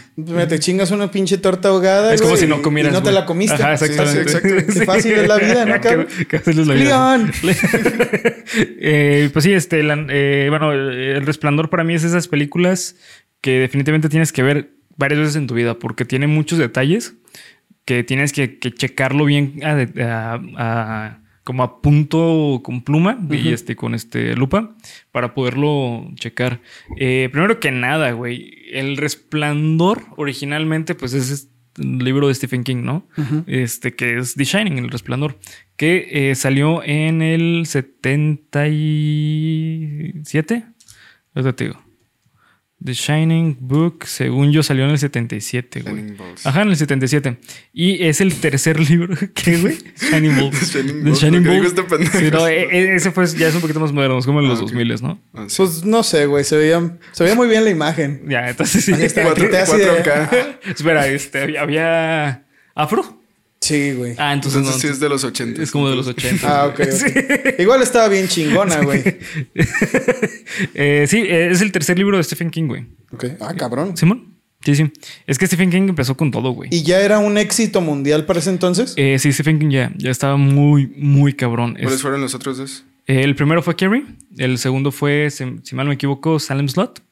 Te 0.48 0.58
chingas 0.58 0.90
una 0.90 1.10
pinche 1.10 1.38
torta 1.38 1.68
ahogada. 1.70 2.14
Es 2.14 2.22
como 2.22 2.36
si 2.36 2.46
no 2.46 2.62
comieras. 2.62 2.92
Y 2.92 2.94
no 2.94 3.02
te 3.02 3.10
la 3.12 3.26
comiste. 3.26 3.54
Ajá, 3.62 3.76
Sí, 3.76 3.86
exactamente. 3.86 4.32
sí. 4.68 4.78
Qué 4.78 4.84
fácil 4.86 5.12
es 5.12 5.28
la 5.28 5.36
vida, 5.38 5.64
¿no, 5.66 5.80
cabrón? 5.80 6.06
Qué- 6.16 6.26
qué 6.26 6.38
fácil 6.38 6.60
es 6.60 6.66
la 6.66 6.74
vida. 6.74 7.16
Leon. 7.18 7.32
Eh, 8.56 9.30
pues 9.32 9.44
sí, 9.44 9.52
este, 9.52 9.82
la- 9.82 10.06
eh, 10.10 10.46
bueno, 10.50 10.72
el 10.72 11.24
Resplandor 11.26 11.70
para 11.70 11.84
mí 11.84 11.94
es 11.94 12.04
esas 12.04 12.28
películas 12.28 12.96
que 13.40 13.58
definitivamente 13.58 14.08
tienes 14.08 14.32
que 14.32 14.42
ver 14.42 14.70
varias 14.96 15.20
veces 15.20 15.36
en 15.36 15.46
tu 15.46 15.54
vida 15.54 15.78
porque 15.78 16.04
tiene 16.04 16.26
muchos 16.26 16.58
detalles 16.58 17.14
que 17.84 18.04
tienes 18.04 18.32
que, 18.32 18.58
que 18.58 18.72
checarlo 18.72 19.24
bien 19.24 19.60
a- 19.64 19.88
a- 20.02 20.40
a- 20.56 21.18
como 21.44 21.62
a 21.62 21.80
punto 21.82 22.62
con 22.64 22.82
pluma 22.82 23.16
y 23.30 23.50
este 23.50 23.76
con 23.76 23.94
este 23.94 24.34
lupa 24.34 24.74
para 25.12 25.34
poderlo 25.34 26.10
checar. 26.14 26.62
Eh, 26.96 27.28
primero 27.30 27.60
que 27.60 27.70
nada, 27.70 28.12
güey, 28.12 28.64
el 28.72 28.96
Resplandor 28.96 30.04
originalmente 30.16 30.94
pues 30.94 31.12
es 31.12 31.30
este 31.30 31.52
libro 31.76 32.28
de 32.28 32.34
Stephen 32.34 32.64
King, 32.64 32.84
¿no? 32.84 33.06
Este 33.46 33.94
que 33.94 34.16
es 34.18 34.32
The 34.34 34.44
Shining, 34.44 34.78
el 34.78 34.88
Resplandor, 34.88 35.38
que 35.76 36.30
eh, 36.30 36.34
salió 36.34 36.82
en 36.82 37.20
el 37.20 37.66
77. 37.66 40.64
Ahorita 41.34 41.56
te 41.56 41.64
digo. 41.64 41.84
The 42.82 42.92
Shining 42.92 43.56
Book, 43.60 44.04
según 44.06 44.52
yo, 44.52 44.62
salió 44.62 44.84
en 44.84 44.90
el 44.90 44.98
77, 44.98 45.80
güey. 45.82 45.94
Shining 45.94 46.16
Balls. 46.18 46.46
Ajá, 46.46 46.62
en 46.62 46.68
el 46.68 46.76
77. 46.76 47.38
Y 47.72 48.04
es 48.04 48.20
el 48.20 48.34
tercer 48.40 48.78
libro. 48.90 49.16
¿Qué, 49.34 49.56
güey? 49.58 49.78
Shining 49.96 50.36
Balls. 50.36 50.60
The 50.72 50.82
Shining 50.82 51.04
The 51.04 51.12
Shining 51.12 51.44
¿por 51.44 51.52
qué 51.52 51.60
Balls. 51.60 52.10
este? 52.10 52.18
Sí, 52.18 52.30
no, 52.30 52.46
e- 52.46 52.62
e- 52.64 52.94
ese 52.96 53.10
fue, 53.10 53.26
ya 53.26 53.48
es 53.48 53.54
un 53.54 53.60
poquito 53.62 53.80
más 53.80 53.92
moderno, 53.92 54.18
es 54.18 54.26
como 54.26 54.40
en 54.40 54.48
los 54.48 54.58
Ah, 54.60 54.64
ok. 54.64 54.70
2000, 54.72 55.02
¿no? 55.02 55.20
Ah, 55.32 55.44
sí. 55.48 55.56
Pues 55.58 55.84
no 55.84 56.02
sé, 56.02 56.26
güey. 56.26 56.44
Se 56.44 56.56
veía, 56.56 56.98
se 57.12 57.24
veía 57.24 57.36
muy 57.36 57.48
bien 57.48 57.64
la 57.64 57.70
imagen. 57.70 58.22
Ya, 58.28 58.50
entonces 58.50 58.84
sí. 58.84 58.92
Ahí 58.92 59.04
está. 59.04 59.22
Cuatro- 59.22 59.48
te 59.48 59.56
hace 59.58 59.78
de- 59.78 59.86
4K. 60.02 60.58
Espera, 60.70 61.06
este, 61.08 61.58
había 61.58 62.44
afro. 62.74 63.23
Sí, 63.64 63.92
güey. 63.94 64.14
Ah, 64.18 64.34
entonces, 64.34 64.58
Entonces 64.60 64.82
no, 64.84 64.88
sí 64.88 64.92
es 64.92 65.00
de 65.00 65.08
los 65.08 65.24
80. 65.24 65.62
es 65.62 65.70
como 65.70 65.88
de 65.88 65.96
los 65.96 66.06
80. 66.06 66.46
Ah, 66.62 66.66
ok. 66.66 66.80
ok. 66.80 66.88
Sí. 66.90 67.06
Igual 67.62 67.80
estaba 67.82 68.08
bien 68.08 68.28
chingona, 68.28 68.82
güey. 68.82 69.02
Eh, 70.74 71.06
sí, 71.08 71.24
es 71.28 71.60
el 71.62 71.72
tercer 71.72 71.98
libro 71.98 72.16
de 72.16 72.22
Stephen 72.24 72.50
King, 72.50 72.64
güey. 72.66 72.86
Ok. 73.12 73.24
Ah, 73.40 73.54
cabrón. 73.56 73.96
¿Simón? 73.96 74.34
Sí, 74.64 74.74
sí. 74.76 74.90
Es 75.26 75.38
que 75.38 75.46
Stephen 75.46 75.70
King 75.70 75.88
empezó 75.88 76.16
con 76.16 76.30
todo, 76.30 76.50
güey. 76.50 76.70
¿Y 76.72 76.82
ya 76.82 77.00
era 77.00 77.18
un 77.18 77.36
éxito 77.38 77.80
mundial 77.80 78.24
para 78.26 78.38
ese 78.38 78.50
entonces? 78.50 78.94
Eh, 78.96 79.18
sí, 79.18 79.32
Stephen 79.32 79.58
King 79.58 79.70
ya, 79.70 79.92
ya 79.96 80.10
estaba 80.10 80.36
muy, 80.36 80.86
muy 80.96 81.32
cabrón. 81.34 81.72
¿Cuáles 81.74 81.94
Es- 81.94 82.02
fueron 82.02 82.20
los 82.20 82.34
otros 82.34 82.58
dos? 82.58 82.84
eh, 83.06 83.22
el 83.24 83.34
primero 83.34 83.62
fue 83.62 83.76
Carrie, 83.76 84.04
el 84.38 84.58
segundo 84.58 84.90
fue, 84.92 85.28
si, 85.30 85.44
si 85.62 85.74
mal 85.74 85.84
no 85.86 85.90
me 85.90 85.94
equivoco, 85.96 86.38
Salem 86.38 86.68
Slot. 86.68 87.02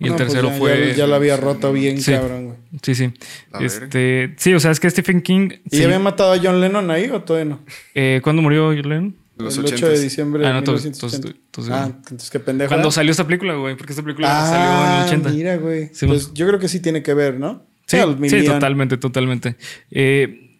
Y 0.00 0.04
el 0.04 0.10
No, 0.10 0.16
pues 0.16 0.28
tercero 0.28 0.50
ya- 0.50 0.58
fue. 0.58 0.88
Ya, 0.90 0.94
ya 0.94 1.06
la 1.08 1.16
había 1.16 1.36
roto 1.36 1.72
bien, 1.72 2.00
Sí. 2.00 2.12
cabrón, 2.12 2.44
güey. 2.46 2.56
Sí, 2.82 2.94
sí. 2.94 3.12
A 3.52 3.58
ver. 3.58 3.66
Este, 3.66 4.34
sí, 4.36 4.54
o 4.54 4.60
sea, 4.60 4.70
es 4.70 4.78
que 4.80 4.88
Stephen 4.90 5.22
King. 5.22 5.50
¿Y 5.64 5.70
sí. 5.70 5.78
ya 5.78 5.84
habían 5.86 6.02
matado 6.02 6.32
a 6.32 6.38
John 6.38 6.60
Lennon 6.60 6.90
ahí 6.90 7.10
o 7.10 7.20
todavía 7.22 7.50
no? 7.50 7.60
Eh, 7.94 8.20
¿Cuándo 8.22 8.40
murió 8.42 8.66
John 8.68 8.88
Lennon? 8.88 9.16
Los 9.38 9.56
el 9.56 9.64
8 9.66 9.74
80. 9.76 9.88
de 9.92 10.00
diciembre 10.00 10.44
Ah, 10.44 10.48
de 10.48 10.52
no, 10.54 10.58
entonces- 10.60 10.84
1980. 10.86 11.28
entonces- 11.28 11.44
entonces- 11.46 11.72
ah, 11.74 11.98
entonces 12.10 12.30
qué 12.30 12.40
pendejo. 12.40 12.68
Cuando 12.68 12.88
¿eh? 12.88 12.92
salió 12.92 13.10
esta 13.12 13.24
película, 13.24 13.54
güey, 13.54 13.76
porque 13.76 13.92
esta 13.92 14.02
película 14.02 14.28
Ah, 14.30 14.46
salió 14.48 14.86
en 14.86 14.96
el 14.98 15.04
80. 15.06 15.30
mira, 15.30 15.56
güey. 15.56 15.90
Sí, 15.92 16.06
pues 16.06 16.32
yo 16.34 16.46
creo 16.46 16.58
que 16.58 16.68
sí 16.68 16.80
tiene 16.80 17.02
que 17.02 17.14
ver, 17.14 17.38
¿no? 17.38 17.64
Sí, 17.86 17.96
Ah, 17.98 18.16
sí, 18.28 18.44
totalmente, 18.44 18.96
totalmente. 18.98 19.56
Eh, 19.90 20.58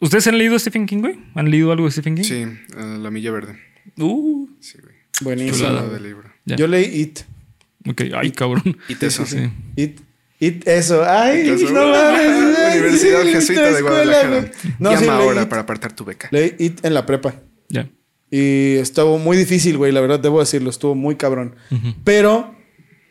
¿Ustedes 0.00 0.26
han 0.28 0.38
leído 0.38 0.58
Stephen 0.58 0.86
King, 0.86 0.98
güey? 1.00 1.18
¿Han 1.34 1.50
leído 1.50 1.72
algo 1.72 1.86
de 1.86 1.90
Stephen 1.90 2.14
King? 2.14 2.22
Sí, 2.22 2.44
ah, 2.76 2.98
La 3.02 3.10
Milla 3.10 3.32
Verde. 3.32 3.56
Uh, 3.98 4.46
Sí, 4.60 4.78
güey. 4.80 4.94
Buenísimo. 5.22 5.56
Chulada. 5.56 5.80
Chulada 5.80 5.98
de 5.98 6.00
libro. 6.08 6.30
Ya. 6.44 6.56
Yo 6.56 6.66
leí 6.68 6.84
It. 7.00 7.20
Ok, 7.86 8.02
ay, 8.14 8.30
cabrón. 8.32 8.76
Y 8.88 8.94
te 8.94 9.10
Sí. 9.10 9.50
It. 9.76 10.00
It, 10.40 10.68
eso. 10.68 11.02
Ay, 11.04 11.48
Eso. 11.48 11.70
no 11.72 11.88
mames. 11.88 12.28
Universidad 12.76 13.22
sí, 13.24 13.32
Jesuita 13.32 13.62
de 13.62 13.70
escuela, 13.70 13.90
Guadalajara. 14.04 14.50
No, 14.78 14.90
Llama 14.92 15.02
sí, 15.02 15.08
ahora 15.08 15.42
It. 15.42 15.48
para 15.48 15.62
apartar 15.62 15.92
tu 15.94 16.04
beca. 16.04 16.28
Leí 16.30 16.54
It 16.58 16.84
en 16.84 16.94
la 16.94 17.04
prepa. 17.06 17.34
Ya. 17.68 17.90
Y 18.30 18.76
estuvo 18.76 19.18
muy 19.18 19.36
difícil, 19.36 19.76
güey, 19.78 19.90
la 19.90 20.00
verdad, 20.00 20.20
debo 20.20 20.38
decirlo, 20.38 20.70
estuvo 20.70 20.94
muy 20.94 21.16
cabrón. 21.16 21.56
Pero 22.04 22.54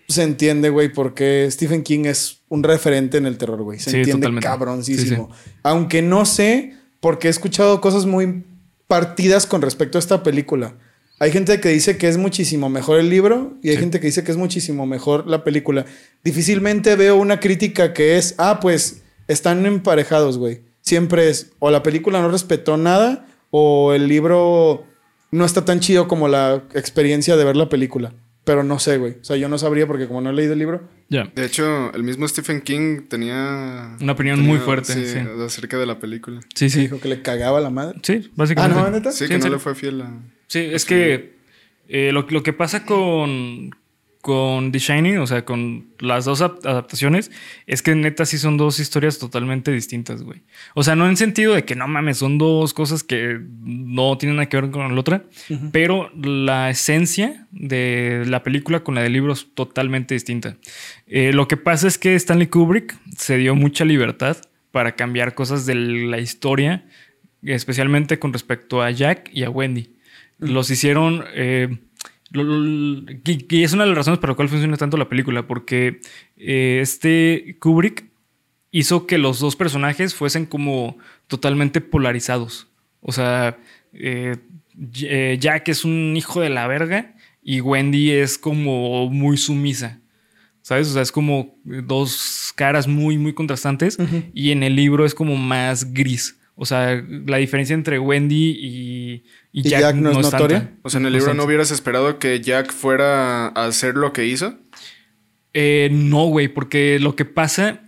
se 0.07 0.23
entiende, 0.23 0.69
güey, 0.69 0.93
porque 0.93 1.47
Stephen 1.51 1.83
King 1.83 2.05
es 2.05 2.43
un 2.47 2.63
referente 2.63 3.17
en 3.17 3.25
el 3.25 3.37
terror, 3.37 3.61
güey. 3.61 3.79
Se 3.79 3.89
Sí, 3.91 3.97
entiende 3.97 4.21
totalmente. 4.21 4.47
cabroncísimo. 4.47 5.29
Aunque 5.63 6.01
no 6.01 6.23
sé, 6.25 6.75
porque 7.01 7.27
he 7.27 7.31
escuchado 7.31 7.81
cosas 7.81 8.05
muy 8.05 8.45
partidas 8.87 9.45
con 9.47 9.61
respecto 9.61 9.97
a 9.97 9.99
esta 9.99 10.23
película. 10.23 10.75
Hay 11.19 11.31
gente 11.31 11.59
que 11.59 11.69
dice 11.69 11.97
que 11.97 12.07
es 12.07 12.17
muchísimo 12.17 12.69
mejor 12.69 12.99
el 12.99 13.09
libro 13.09 13.57
y 13.63 13.69
hay 13.69 13.75
Sí. 13.75 13.79
gente 13.81 13.99
que 13.99 14.07
dice 14.07 14.23
que 14.23 14.31
es 14.31 14.37
muchísimo 14.37 14.85
mejor 14.85 15.25
la 15.27 15.43
película. 15.43 15.85
Difícilmente 16.23 16.95
veo 16.95 17.15
una 17.15 17.39
crítica 17.39 17.93
que 17.93 18.17
es, 18.17 18.35
ah, 18.37 18.59
pues 18.61 19.01
están 19.27 19.65
emparejados, 19.65 20.37
güey. 20.37 20.61
Siempre 20.81 21.29
es, 21.29 21.51
o 21.59 21.71
la 21.71 21.83
película 21.83 22.21
no 22.21 22.29
respetó 22.29 22.77
nada 22.77 23.25
o 23.49 23.93
el 23.93 24.07
libro 24.07 24.85
no 25.31 25.43
está 25.45 25.65
tan 25.65 25.79
chido 25.79 26.07
como 26.07 26.27
la 26.27 26.63
experiencia 26.73 27.35
de 27.35 27.43
ver 27.45 27.55
la 27.55 27.69
película. 27.69 28.13
Pero 28.43 28.63
no 28.63 28.79
sé, 28.79 28.97
güey. 28.97 29.17
O 29.19 29.23
sea, 29.25 29.35
yo 29.35 29.49
no 29.49 29.57
sabría 29.57 29.87
porque 29.87 30.07
como 30.07 30.21
no 30.21 30.29
he 30.29 30.33
leído 30.33 30.53
el 30.53 30.59
libro. 30.59 30.87
Ya. 31.09 31.29
De 31.35 31.45
hecho, 31.45 31.93
el 31.93 32.03
mismo 32.03 32.25
Stephen 32.27 32.61
King 32.61 33.01
tenía... 33.09 33.97
Una 33.99 34.13
opinión 34.13 34.37
tenía- 34.37 34.51
muy 34.53 34.59
fuerte, 34.59 34.93
sí. 34.93 35.17
acerca 35.45 35.77
de 35.77 35.85
la 35.85 35.99
película. 35.99 36.39
Sí, 36.55 36.69
sí. 36.69 36.81
Dijo 36.81 36.99
que 37.01 37.09
le 37.09 37.21
cagaba 37.21 37.59
la 37.59 37.69
madre. 37.69 37.99
Sí, 38.03 38.21
Ah, 38.25 38.31
básicamente. 38.35 38.81
no, 38.81 38.89
neta. 38.91 39.11
Sí, 39.11 39.25
Sí, 39.25 39.27
que 39.27 39.33
no 39.37 39.41
serio. 39.41 39.57
le 39.57 39.61
fue 39.61 39.75
fiel 39.75 40.01
a... 40.01 40.13
Sí, 40.47 40.59
es 40.59 40.85
que 40.85 41.35
eh, 41.87 42.11
lo, 42.11 42.25
lo 42.29 42.41
que 42.43 42.53
pasa 42.53 42.85
con, 42.85 43.71
con 44.21 44.71
The 44.71 44.79
Shining, 44.79 45.17
o 45.19 45.27
sea, 45.27 45.45
con 45.45 45.87
las 45.99 46.25
dos 46.25 46.41
ap- 46.41 46.65
adaptaciones, 46.65 47.31
es 47.65 47.81
que 47.81 47.95
neta 47.95 48.25
sí 48.25 48.37
son 48.37 48.57
dos 48.57 48.79
historias 48.79 49.19
totalmente 49.19 49.71
distintas, 49.71 50.23
güey. 50.23 50.41
O 50.73 50.83
sea, 50.83 50.95
no 50.95 51.07
en 51.07 51.17
sentido 51.17 51.53
de 51.53 51.63
que 51.65 51.75
no 51.75 51.87
mames, 51.87 52.17
son 52.17 52.37
dos 52.37 52.73
cosas 52.73 53.03
que 53.03 53.39
no 53.61 54.17
tienen 54.17 54.37
nada 54.37 54.49
que 54.49 54.59
ver 54.59 54.71
con 54.71 54.93
la 54.93 54.99
otra, 54.99 55.23
pero 55.71 56.09
la 56.15 56.69
esencia 56.69 57.47
de 57.51 58.23
la 58.27 58.43
película 58.43 58.83
con 58.83 58.95
la 58.95 59.01
del 59.01 59.13
libro 59.13 59.33
es 59.33 59.47
totalmente 59.53 60.13
distinta. 60.13 60.57
Eh, 61.07 61.31
lo 61.33 61.47
que 61.47 61.57
pasa 61.57 61.87
es 61.87 61.97
que 61.97 62.15
Stanley 62.15 62.47
Kubrick 62.47 62.97
se 63.17 63.37
dio 63.37 63.53
mucha 63.55 63.85
libertad 63.85 64.37
para 64.71 64.95
cambiar 64.95 65.33
cosas 65.35 65.65
de 65.65 65.75
la 65.75 66.19
historia, 66.19 66.85
especialmente 67.43 68.19
con 68.19 68.33
respecto 68.33 68.81
a 68.81 68.91
Jack 68.91 69.29
y 69.33 69.43
a 69.43 69.49
Wendy. 69.49 69.93
Los 70.39 70.69
hicieron. 70.69 71.23
eh, 71.33 71.79
y, 72.33 73.63
es 73.63 73.73
una 73.73 73.83
de 73.83 73.89
las 73.89 73.97
razones 73.97 74.19
por 74.19 74.29
la 74.29 74.35
cual 74.35 74.49
funciona 74.49 74.77
tanto 74.77 74.97
la 74.97 75.09
película, 75.09 75.47
porque 75.47 76.01
eh, 76.35 76.79
este 76.81 77.57
Kubrick 77.59 78.05
hizo 78.71 79.07
que 79.07 79.17
los 79.17 79.39
dos 79.39 79.55
personajes 79.55 80.13
fuesen 80.13 80.45
como 80.45 80.97
totalmente 81.27 81.81
polarizados. 81.81 82.67
O 83.01 83.11
sea, 83.11 83.57
eh, 83.93 84.35
eh, 85.03 85.37
Jack 85.39 85.69
es 85.69 85.85
un 85.85 86.15
hijo 86.17 86.41
de 86.41 86.49
la 86.49 86.67
verga 86.67 87.15
y 87.41 87.61
Wendy 87.61 88.11
es 88.11 88.37
como 88.37 89.09
muy 89.09 89.37
sumisa. 89.37 90.01
¿Sabes? 90.61 90.89
O 90.89 90.93
sea, 90.93 91.01
es 91.01 91.13
como 91.13 91.57
dos 91.63 92.51
caras 92.53 92.89
muy, 92.89 93.17
muy 93.17 93.33
contrastantes 93.33 93.97
y 94.33 94.51
en 94.51 94.63
el 94.63 94.75
libro 94.75 95.05
es 95.05 95.15
como 95.15 95.37
más 95.37 95.93
gris. 95.93 96.37
O 96.55 96.65
sea, 96.65 97.01
la 97.25 97.37
diferencia 97.37 97.73
entre 97.73 97.99
Wendy 97.99 98.57
y, 98.59 99.23
y 99.59 99.67
¿Y 99.67 99.69
Jack, 99.71 99.95
no 99.95 100.11
es 100.11 100.15
tanta. 100.21 100.37
notoria? 100.37 100.71
O 100.83 100.89
sea, 100.89 100.99
en 100.99 101.07
el 101.07 101.13
libro 101.13 101.33
no 101.33 101.43
hubieras 101.43 101.71
esperado 101.71 102.19
que 102.19 102.39
Jack 102.41 102.71
fuera 102.71 103.47
a 103.47 103.65
hacer 103.65 103.95
lo 103.95 104.13
que 104.13 104.25
hizo. 104.25 104.57
Eh, 105.53 105.89
no, 105.91 106.25
güey, 106.27 106.47
porque 106.47 106.99
lo 106.99 107.15
que 107.15 107.25
pasa 107.25 107.81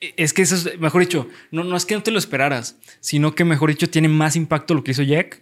es 0.00 0.34
que 0.34 0.42
eso 0.42 0.54
es, 0.54 0.78
mejor 0.78 1.00
dicho, 1.00 1.28
no, 1.50 1.64
no 1.64 1.76
es 1.76 1.86
que 1.86 1.94
no 1.94 2.02
te 2.02 2.10
lo 2.10 2.18
esperaras, 2.18 2.78
sino 3.00 3.34
que 3.34 3.44
mejor 3.44 3.70
dicho 3.70 3.88
tiene 3.88 4.08
más 4.08 4.36
impacto 4.36 4.74
lo 4.74 4.84
que 4.84 4.90
hizo 4.90 5.02
Jack, 5.02 5.40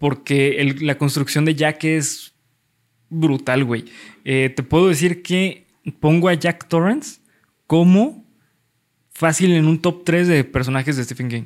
porque 0.00 0.60
el- 0.60 0.84
la 0.84 0.98
construcción 0.98 1.44
de 1.44 1.54
Jack 1.54 1.84
es 1.84 2.32
brutal, 3.08 3.62
güey. 3.64 3.84
Eh, 4.24 4.52
te 4.56 4.64
puedo 4.64 4.88
decir 4.88 5.22
que 5.22 5.66
pongo 6.00 6.28
a 6.28 6.34
Jack 6.34 6.66
Torrance 6.66 7.20
como 7.68 8.24
fácil 9.12 9.52
en 9.52 9.66
un 9.66 9.80
top 9.80 10.02
3 10.04 10.26
de 10.26 10.42
personajes 10.42 10.96
de 10.96 11.04
Stephen 11.04 11.28
King. 11.28 11.44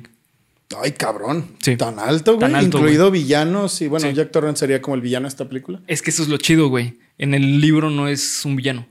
Ay, 0.81 0.91
cabrón. 0.91 1.47
Sí. 1.61 1.77
Tan 1.77 1.97
alto, 1.99 2.35
güey. 2.35 2.41
Tan 2.41 2.55
alto, 2.55 2.77
Incluido 2.79 3.09
villanos. 3.09 3.81
Y 3.81 3.87
bueno, 3.87 4.07
Sí. 4.09 4.13
Jack 4.13 4.31
Torrance 4.31 4.59
sería 4.59 4.81
como 4.81 4.95
el 4.95 5.01
villano 5.01 5.23
de 5.23 5.29
esta 5.29 5.47
película. 5.47 5.81
Es 5.87 6.01
que 6.01 6.09
eso 6.09 6.23
es 6.23 6.29
lo 6.29 6.37
chido, 6.37 6.67
güey. 6.67 6.97
En 7.17 7.33
el 7.33 7.61
libro 7.61 7.89
no 7.89 8.07
es 8.07 8.43
un 8.45 8.55
villano. 8.57 8.85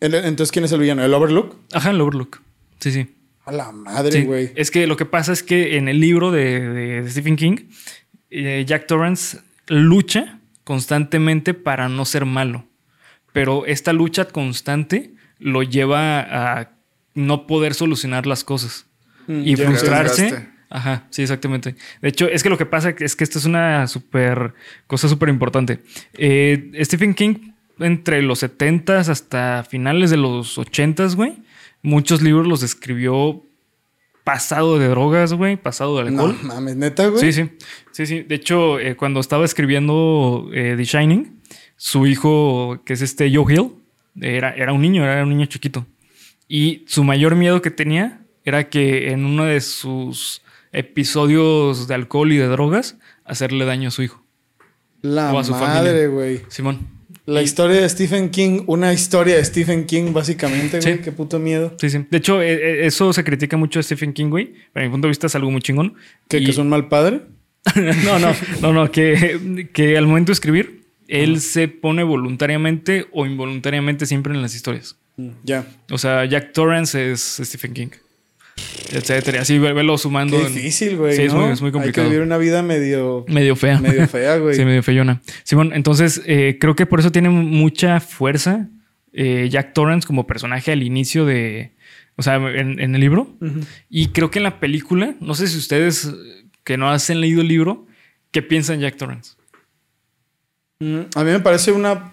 En- 0.00 0.14
Entonces, 0.14 0.52
¿quién 0.52 0.64
es 0.64 0.72
el 0.72 0.80
villano? 0.80 1.04
¿El 1.04 1.12
Overlook? 1.12 1.56
Ajá, 1.72 1.90
el 1.90 2.00
Overlook. 2.00 2.40
Sí, 2.78 2.92
sí. 2.92 3.14
A 3.44 3.52
la 3.52 3.72
madre, 3.72 4.12
Sí, 4.12 4.22
güey. 4.24 4.52
Es 4.54 4.70
que 4.70 4.86
lo 4.86 4.96
que 4.96 5.06
pasa 5.06 5.32
es 5.32 5.42
que 5.42 5.76
en 5.76 5.88
el 5.88 5.98
libro 6.00 6.30
de, 6.30 6.60
de 6.68 7.10
Stephen 7.10 7.36
King, 7.36 7.56
eh, 8.30 8.64
Jack 8.66 8.86
Torrance 8.86 9.38
lucha 9.66 10.38
constantemente 10.64 11.52
para 11.52 11.88
no 11.88 12.04
ser 12.04 12.26
malo. 12.26 12.64
Pero 13.32 13.66
esta 13.66 13.92
lucha 13.92 14.26
constante 14.26 15.14
lo 15.38 15.62
lleva 15.62 16.20
a 16.20 16.70
no 17.14 17.46
poder 17.46 17.74
solucionar 17.74 18.26
las 18.26 18.44
cosas 18.44 18.86
Mm, 19.26 19.42
y 19.44 19.54
ya. 19.56 19.66
frustrarse. 19.66 20.48
Ajá, 20.70 21.06
sí, 21.10 21.22
exactamente. 21.22 21.74
De 22.00 22.08
hecho, 22.08 22.28
es 22.28 22.42
que 22.44 22.48
lo 22.48 22.56
que 22.56 22.64
pasa 22.66 22.94
es 22.98 23.16
que 23.16 23.24
esto 23.24 23.38
es 23.38 23.44
una 23.44 23.86
super 23.88 24.54
cosa 24.86 25.08
súper 25.08 25.28
importante. 25.28 25.80
Eh, 26.14 26.70
Stephen 26.84 27.14
King, 27.14 27.34
entre 27.80 28.22
los 28.22 28.42
70s 28.42 29.08
hasta 29.08 29.64
finales 29.68 30.10
de 30.10 30.16
los 30.16 30.56
80s, 30.58 31.16
güey, 31.16 31.34
muchos 31.82 32.22
libros 32.22 32.46
los 32.46 32.62
escribió 32.62 33.42
pasado 34.22 34.78
de 34.78 34.86
drogas, 34.88 35.32
güey, 35.32 35.56
pasado 35.56 36.04
de 36.04 36.10
No 36.12 36.26
alcohol. 36.26 36.38
mames, 36.44 36.76
neta, 36.76 37.08
güey. 37.08 37.20
Sí, 37.20 37.32
sí. 37.32 37.50
Sí, 37.90 38.06
sí. 38.06 38.22
De 38.22 38.36
hecho, 38.36 38.78
eh, 38.78 38.94
cuando 38.94 39.18
estaba 39.18 39.44
escribiendo 39.44 40.50
eh, 40.52 40.74
The 40.76 40.84
Shining, 40.84 41.40
su 41.76 42.06
hijo, 42.06 42.80
que 42.84 42.92
es 42.92 43.02
este 43.02 43.34
Joe 43.34 43.52
Hill, 43.52 43.72
era, 44.20 44.50
era 44.54 44.72
un 44.72 44.82
niño, 44.82 45.02
era 45.02 45.22
un 45.24 45.30
niño 45.30 45.46
chiquito. 45.46 45.84
Y 46.46 46.84
su 46.86 47.02
mayor 47.02 47.34
miedo 47.34 47.60
que 47.60 47.70
tenía 47.72 48.20
era 48.44 48.68
que 48.68 49.10
en 49.10 49.24
uno 49.24 49.44
de 49.44 49.60
sus 49.60 50.42
episodios 50.72 51.88
de 51.88 51.94
alcohol 51.94 52.32
y 52.32 52.36
de 52.36 52.46
drogas, 52.46 52.96
hacerle 53.24 53.64
daño 53.64 53.88
a 53.88 53.90
su 53.90 54.02
hijo. 54.02 54.24
La 55.02 55.32
O 55.32 55.38
a 55.38 55.44
su 55.44 55.52
madre, 55.52 56.08
güey. 56.08 56.42
Simón. 56.48 56.78
La 57.26 57.40
Y- 57.40 57.44
historia 57.44 57.80
de 57.80 57.88
Stephen 57.88 58.30
King, 58.30 58.62
una 58.66 58.92
historia 58.92 59.36
de 59.36 59.44
Stephen 59.44 59.86
King, 59.86 60.12
básicamente, 60.12 60.80
güey. 60.80 60.96
Sí. 60.96 61.00
Qué 61.02 61.12
puto 61.12 61.38
miedo. 61.38 61.74
Sí, 61.78 61.88
sí. 61.90 62.04
De 62.10 62.18
hecho, 62.18 62.42
eh, 62.42 62.52
eh, 62.54 62.86
eso 62.86 63.12
se 63.12 63.22
critica 63.24 63.56
mucho 63.56 63.78
a 63.78 63.82
Stephen 63.82 64.12
King, 64.12 64.30
güey. 64.30 64.54
Para 64.72 64.84
mi 64.86 64.90
punto 64.92 65.06
de 65.06 65.10
vista 65.10 65.26
es 65.26 65.34
algo 65.34 65.50
muy 65.50 65.60
chingón. 65.62 65.94
¿Que, 66.28 66.38
Y- 66.38 66.44
que 66.44 66.50
es 66.50 66.58
un 66.58 66.68
mal 66.68 66.88
padre? 66.88 67.22
no, 68.04 68.18
no, 68.18 68.32
no, 68.62 68.72
no, 68.72 68.90
que, 68.90 69.68
que 69.72 69.96
al 69.98 70.06
momento 70.06 70.30
de 70.30 70.34
escribir, 70.34 70.84
él 71.08 71.40
se 71.40 71.68
pone 71.68 72.02
voluntariamente 72.02 73.06
o 73.12 73.26
involuntariamente 73.26 74.06
siempre 74.06 74.34
en 74.34 74.42
las 74.42 74.54
historias. 74.54 74.96
Ya. 75.44 75.66
O 75.90 75.98
sea, 75.98 76.24
Jack 76.24 76.52
Torrance 76.54 77.12
es 77.12 77.40
Stephen 77.44 77.74
King, 77.74 77.88
etcétera. 78.92 79.42
Así 79.42 79.58
ve- 79.58 79.72
velo 79.72 79.96
sumando. 79.98 80.38
Qué 80.38 80.48
difícil, 80.48 80.96
güey. 80.96 81.14
Sí, 81.16 81.22
es 81.22 81.34
muy- 81.34 81.50
es 81.52 81.60
muy 81.60 81.68
Hay 81.68 81.72
que 81.72 81.78
complicado. 81.78 82.08
vivir 82.08 82.22
una 82.22 82.38
vida 82.38 82.62
medio, 82.62 83.24
Medio 83.28 83.56
fea. 83.56 83.78
medio 83.80 84.06
fea, 84.08 84.36
güey. 84.38 84.54
Sí, 84.54 84.64
medio 84.64 84.82
feyona. 84.82 85.20
Simón, 85.44 85.72
entonces 85.74 86.22
eh, 86.26 86.58
creo 86.60 86.74
que 86.76 86.86
por 86.86 87.00
eso 87.00 87.10
tiene 87.12 87.28
mucha 87.30 88.00
fuerza 88.00 88.68
eh, 89.12 89.48
Jack 89.50 89.72
Torrance 89.74 90.06
como 90.06 90.26
personaje 90.26 90.72
al 90.72 90.82
inicio 90.82 91.24
de. 91.26 91.72
O 92.16 92.22
sea, 92.22 92.34
en, 92.36 92.78
en 92.80 92.94
el 92.94 93.00
libro. 93.00 93.34
Y 93.88 94.08
creo 94.08 94.30
que 94.30 94.40
en 94.40 94.42
la 94.42 94.60
película, 94.60 95.14
no 95.20 95.34
sé 95.34 95.48
si 95.48 95.56
ustedes 95.56 96.04
eh, 96.06 96.44
que 96.64 96.76
no 96.76 96.90
han 96.90 96.98
leído 97.20 97.40
el 97.40 97.48
libro, 97.48 97.86
¿qué 98.30 98.42
piensan 98.42 98.78
Jack 98.80 98.96
Torrance? 98.98 99.32
Mm, 100.80 101.00
A 101.14 101.24
mí 101.24 101.30
me 101.30 101.40
parece 101.40 101.72
una. 101.72 102.12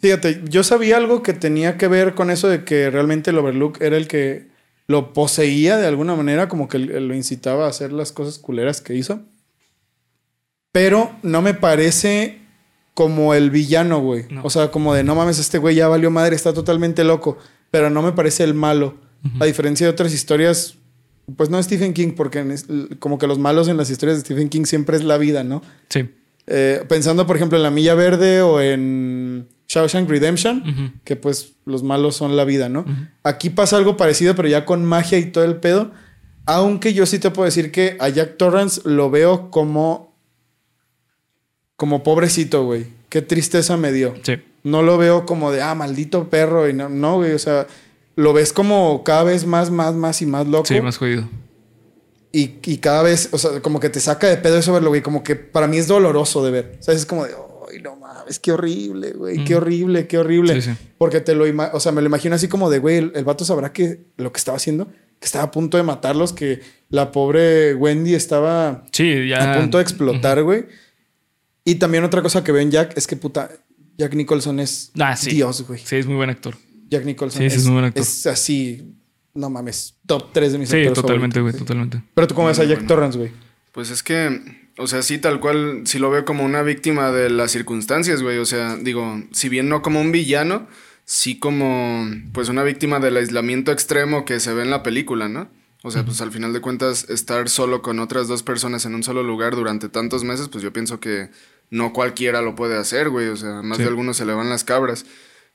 Fíjate, 0.00 0.40
yo 0.48 0.64
sabía 0.64 0.96
algo 0.96 1.22
que 1.22 1.32
tenía 1.32 1.76
que 1.78 1.86
ver 1.86 2.14
con 2.14 2.30
eso 2.30 2.48
de 2.48 2.64
que 2.64 2.90
realmente 2.90 3.30
el 3.30 3.38
Overlook 3.38 3.80
era 3.80 3.96
el 3.96 4.08
que 4.08 4.48
lo 4.86 5.12
poseía 5.12 5.76
de 5.76 5.86
alguna 5.86 6.14
manera, 6.14 6.48
como 6.48 6.68
que 6.68 6.78
lo 6.78 7.14
incitaba 7.14 7.66
a 7.66 7.68
hacer 7.68 7.92
las 7.92 8.12
cosas 8.12 8.38
culeras 8.38 8.80
que 8.80 8.94
hizo. 8.94 9.20
Pero 10.72 11.12
no 11.22 11.42
me 11.42 11.54
parece 11.54 12.40
como 12.94 13.34
el 13.34 13.50
villano, 13.50 14.00
güey. 14.00 14.24
No. 14.30 14.42
O 14.44 14.50
sea, 14.50 14.70
como 14.70 14.94
de 14.94 15.04
no 15.04 15.14
mames, 15.14 15.38
este 15.38 15.58
güey 15.58 15.76
ya 15.76 15.88
valió 15.88 16.10
madre, 16.10 16.34
está 16.34 16.52
totalmente 16.52 17.04
loco. 17.04 17.38
Pero 17.70 17.90
no 17.90 18.02
me 18.02 18.12
parece 18.12 18.44
el 18.44 18.54
malo. 18.54 18.98
A 19.38 19.44
diferencia 19.44 19.86
de 19.86 19.92
otras 19.92 20.12
historias, 20.12 20.78
pues 21.36 21.48
no 21.48 21.62
Stephen 21.62 21.94
King, 21.94 22.14
porque 22.16 22.44
como 22.98 23.18
que 23.18 23.28
los 23.28 23.38
malos 23.38 23.68
en 23.68 23.76
las 23.76 23.88
historias 23.88 24.18
de 24.18 24.24
Stephen 24.24 24.48
King 24.48 24.64
siempre 24.64 24.96
es 24.96 25.04
la 25.04 25.16
vida, 25.16 25.44
¿no? 25.44 25.62
Sí. 25.88 26.10
Eh, 26.48 26.84
pensando, 26.88 27.24
por 27.24 27.36
ejemplo, 27.36 27.56
en 27.56 27.62
La 27.62 27.70
Milla 27.70 27.94
Verde 27.94 28.42
o 28.42 28.60
en 28.60 29.46
Shawshank 29.72 30.06
Redemption, 30.06 31.00
que 31.02 31.16
pues 31.16 31.54
los 31.64 31.82
malos 31.82 32.14
son 32.14 32.36
la 32.36 32.44
vida, 32.44 32.68
¿no? 32.68 32.84
Aquí 33.22 33.48
pasa 33.48 33.78
algo 33.78 33.96
parecido, 33.96 34.34
pero 34.34 34.46
ya 34.46 34.66
con 34.66 34.84
magia 34.84 35.18
y 35.18 35.26
todo 35.26 35.44
el 35.44 35.56
pedo. 35.56 35.92
Aunque 36.44 36.92
yo 36.92 37.06
sí 37.06 37.18
te 37.18 37.30
puedo 37.30 37.46
decir 37.46 37.72
que 37.72 37.96
a 37.98 38.10
Jack 38.10 38.36
Torrance 38.36 38.82
lo 38.84 39.10
veo 39.10 39.50
como. 39.50 40.14
como 41.76 42.02
pobrecito, 42.02 42.64
güey. 42.64 42.84
qué 43.08 43.22
tristeza 43.22 43.78
me 43.78 43.92
dio. 43.92 44.14
Sí. 44.22 44.42
No 44.62 44.82
lo 44.82 44.98
veo 44.98 45.24
como 45.24 45.50
de, 45.50 45.62
ah, 45.62 45.74
maldito 45.74 46.28
perro. 46.28 46.68
Y 46.68 46.74
no, 46.74 46.90
no, 46.90 47.16
güey. 47.16 47.32
O 47.32 47.38
sea, 47.38 47.66
lo 48.14 48.34
ves 48.34 48.52
como 48.52 49.02
cada 49.04 49.22
vez 49.22 49.46
más, 49.46 49.70
más, 49.70 49.94
más 49.94 50.20
y 50.20 50.26
más 50.26 50.46
loco. 50.46 50.66
Sí, 50.66 50.82
más 50.82 50.98
jodido. 50.98 51.26
Y, 52.30 52.56
y 52.64 52.76
cada 52.76 53.02
vez, 53.02 53.30
o 53.32 53.38
sea, 53.38 53.62
como 53.62 53.80
que 53.80 53.88
te 53.88 54.00
saca 54.00 54.26
de 54.26 54.36
pedo 54.36 54.58
eso 54.58 54.74
verlo, 54.74 54.90
güey. 54.90 55.00
Como 55.00 55.22
que 55.22 55.34
para 55.34 55.66
mí 55.66 55.78
es 55.78 55.88
doloroso 55.88 56.44
de 56.44 56.50
ver. 56.50 56.76
O 56.78 56.82
sea, 56.82 56.92
es 56.92 57.06
como 57.06 57.24
de, 57.24 57.32
ay, 57.72 57.80
no 57.82 57.96
mames, 57.96 58.38
qué 58.38 58.52
horrible, 58.52 59.12
güey. 59.12 59.44
Qué 59.44 59.54
horrible, 59.54 60.06
qué 60.06 60.18
horrible. 60.18 60.60
Sí, 60.60 60.70
sí. 60.70 60.76
Porque 60.98 61.20
te 61.20 61.34
lo 61.34 61.44
o 61.72 61.80
sea, 61.80 61.92
me 61.92 62.00
lo 62.02 62.06
imagino 62.08 62.34
así 62.34 62.48
como 62.48 62.70
de, 62.70 62.78
güey, 62.78 62.96
el, 62.98 63.12
el 63.14 63.24
vato 63.24 63.44
sabrá 63.44 63.72
que 63.72 64.00
lo 64.16 64.32
que 64.32 64.38
estaba 64.38 64.56
haciendo, 64.56 64.86
que 65.18 65.26
estaba 65.26 65.44
a 65.44 65.50
punto 65.50 65.76
de 65.76 65.82
matarlos, 65.82 66.32
que 66.32 66.60
la 66.88 67.10
pobre 67.12 67.74
Wendy 67.74 68.14
estaba 68.14 68.84
Sí, 68.92 69.28
ya. 69.28 69.54
a 69.54 69.60
punto 69.60 69.78
de 69.78 69.82
explotar, 69.82 70.42
güey. 70.42 70.66
Y 71.64 71.76
también 71.76 72.04
otra 72.04 72.22
cosa 72.22 72.42
que 72.42 72.52
veo 72.52 72.60
en 72.62 72.70
Jack 72.70 72.96
es 72.96 73.06
que 73.06 73.16
puta, 73.16 73.50
Jack 73.96 74.14
Nicholson 74.14 74.58
es 74.60 74.90
Ah, 74.98 75.16
sí. 75.16 75.30
Dios, 75.30 75.64
güey. 75.66 75.80
Sí, 75.84 75.96
es 75.96 76.06
muy 76.06 76.16
buen 76.16 76.28
actor. 76.30 76.56
Jack 76.90 77.04
Nicholson 77.04 77.42
Sí, 77.42 77.50
sí, 77.50 77.56
es 77.56 77.64
muy 77.64 77.74
buen 77.74 77.84
actor. 77.86 78.02
es 78.02 78.26
así, 78.26 78.94
no 79.34 79.48
mames, 79.48 79.94
top 80.06 80.32
3 80.32 80.52
de 80.52 80.58
mis 80.58 80.68
Sí, 80.68 80.76
actores 80.76 80.94
totalmente, 81.00 81.40
güey, 81.40 81.52
favoritos, 81.52 81.66
totalmente. 81.66 82.02
Pero 82.14 82.26
tú 82.26 82.34
cómo 82.34 82.48
ves 82.48 82.58
a 82.58 82.64
Jack 82.64 82.78
bueno. 82.78 82.88
Torrance, 82.88 83.18
güey. 83.18 83.30
Pues 83.72 83.90
es 83.90 84.02
que, 84.02 84.61
o 84.78 84.86
sea, 84.86 85.02
sí, 85.02 85.18
tal 85.18 85.40
cual, 85.40 85.82
sí 85.84 85.98
lo 85.98 86.10
veo 86.10 86.24
como 86.24 86.44
una 86.44 86.62
víctima 86.62 87.10
de 87.12 87.30
las 87.30 87.50
circunstancias, 87.52 88.22
güey. 88.22 88.38
O 88.38 88.46
sea, 88.46 88.76
digo, 88.76 89.22
si 89.32 89.48
bien 89.48 89.68
no 89.68 89.82
como 89.82 90.00
un 90.00 90.12
villano, 90.12 90.66
sí 91.04 91.38
como, 91.38 92.06
pues, 92.32 92.48
una 92.48 92.62
víctima 92.62 92.98
del 93.00 93.16
aislamiento 93.16 93.72
extremo 93.72 94.24
que 94.24 94.40
se 94.40 94.52
ve 94.54 94.62
en 94.62 94.70
la 94.70 94.82
película, 94.82 95.28
¿no? 95.28 95.48
O 95.84 95.90
sea, 95.90 96.04
pues 96.04 96.20
al 96.20 96.30
final 96.30 96.52
de 96.52 96.60
cuentas, 96.60 97.10
estar 97.10 97.48
solo 97.48 97.82
con 97.82 97.98
otras 97.98 98.28
dos 98.28 98.44
personas 98.44 98.84
en 98.86 98.94
un 98.94 99.02
solo 99.02 99.24
lugar 99.24 99.56
durante 99.56 99.88
tantos 99.88 100.22
meses, 100.22 100.48
pues 100.48 100.62
yo 100.62 100.72
pienso 100.72 101.00
que 101.00 101.30
no 101.70 101.92
cualquiera 101.92 102.40
lo 102.40 102.54
puede 102.54 102.76
hacer, 102.76 103.08
güey. 103.08 103.26
O 103.28 103.36
sea, 103.36 103.62
más 103.62 103.78
Sí. 103.78 103.82
de 103.82 103.88
algunos 103.88 104.16
se 104.16 104.24
le 104.24 104.32
van 104.32 104.48
las 104.48 104.62
cabras. 104.62 105.04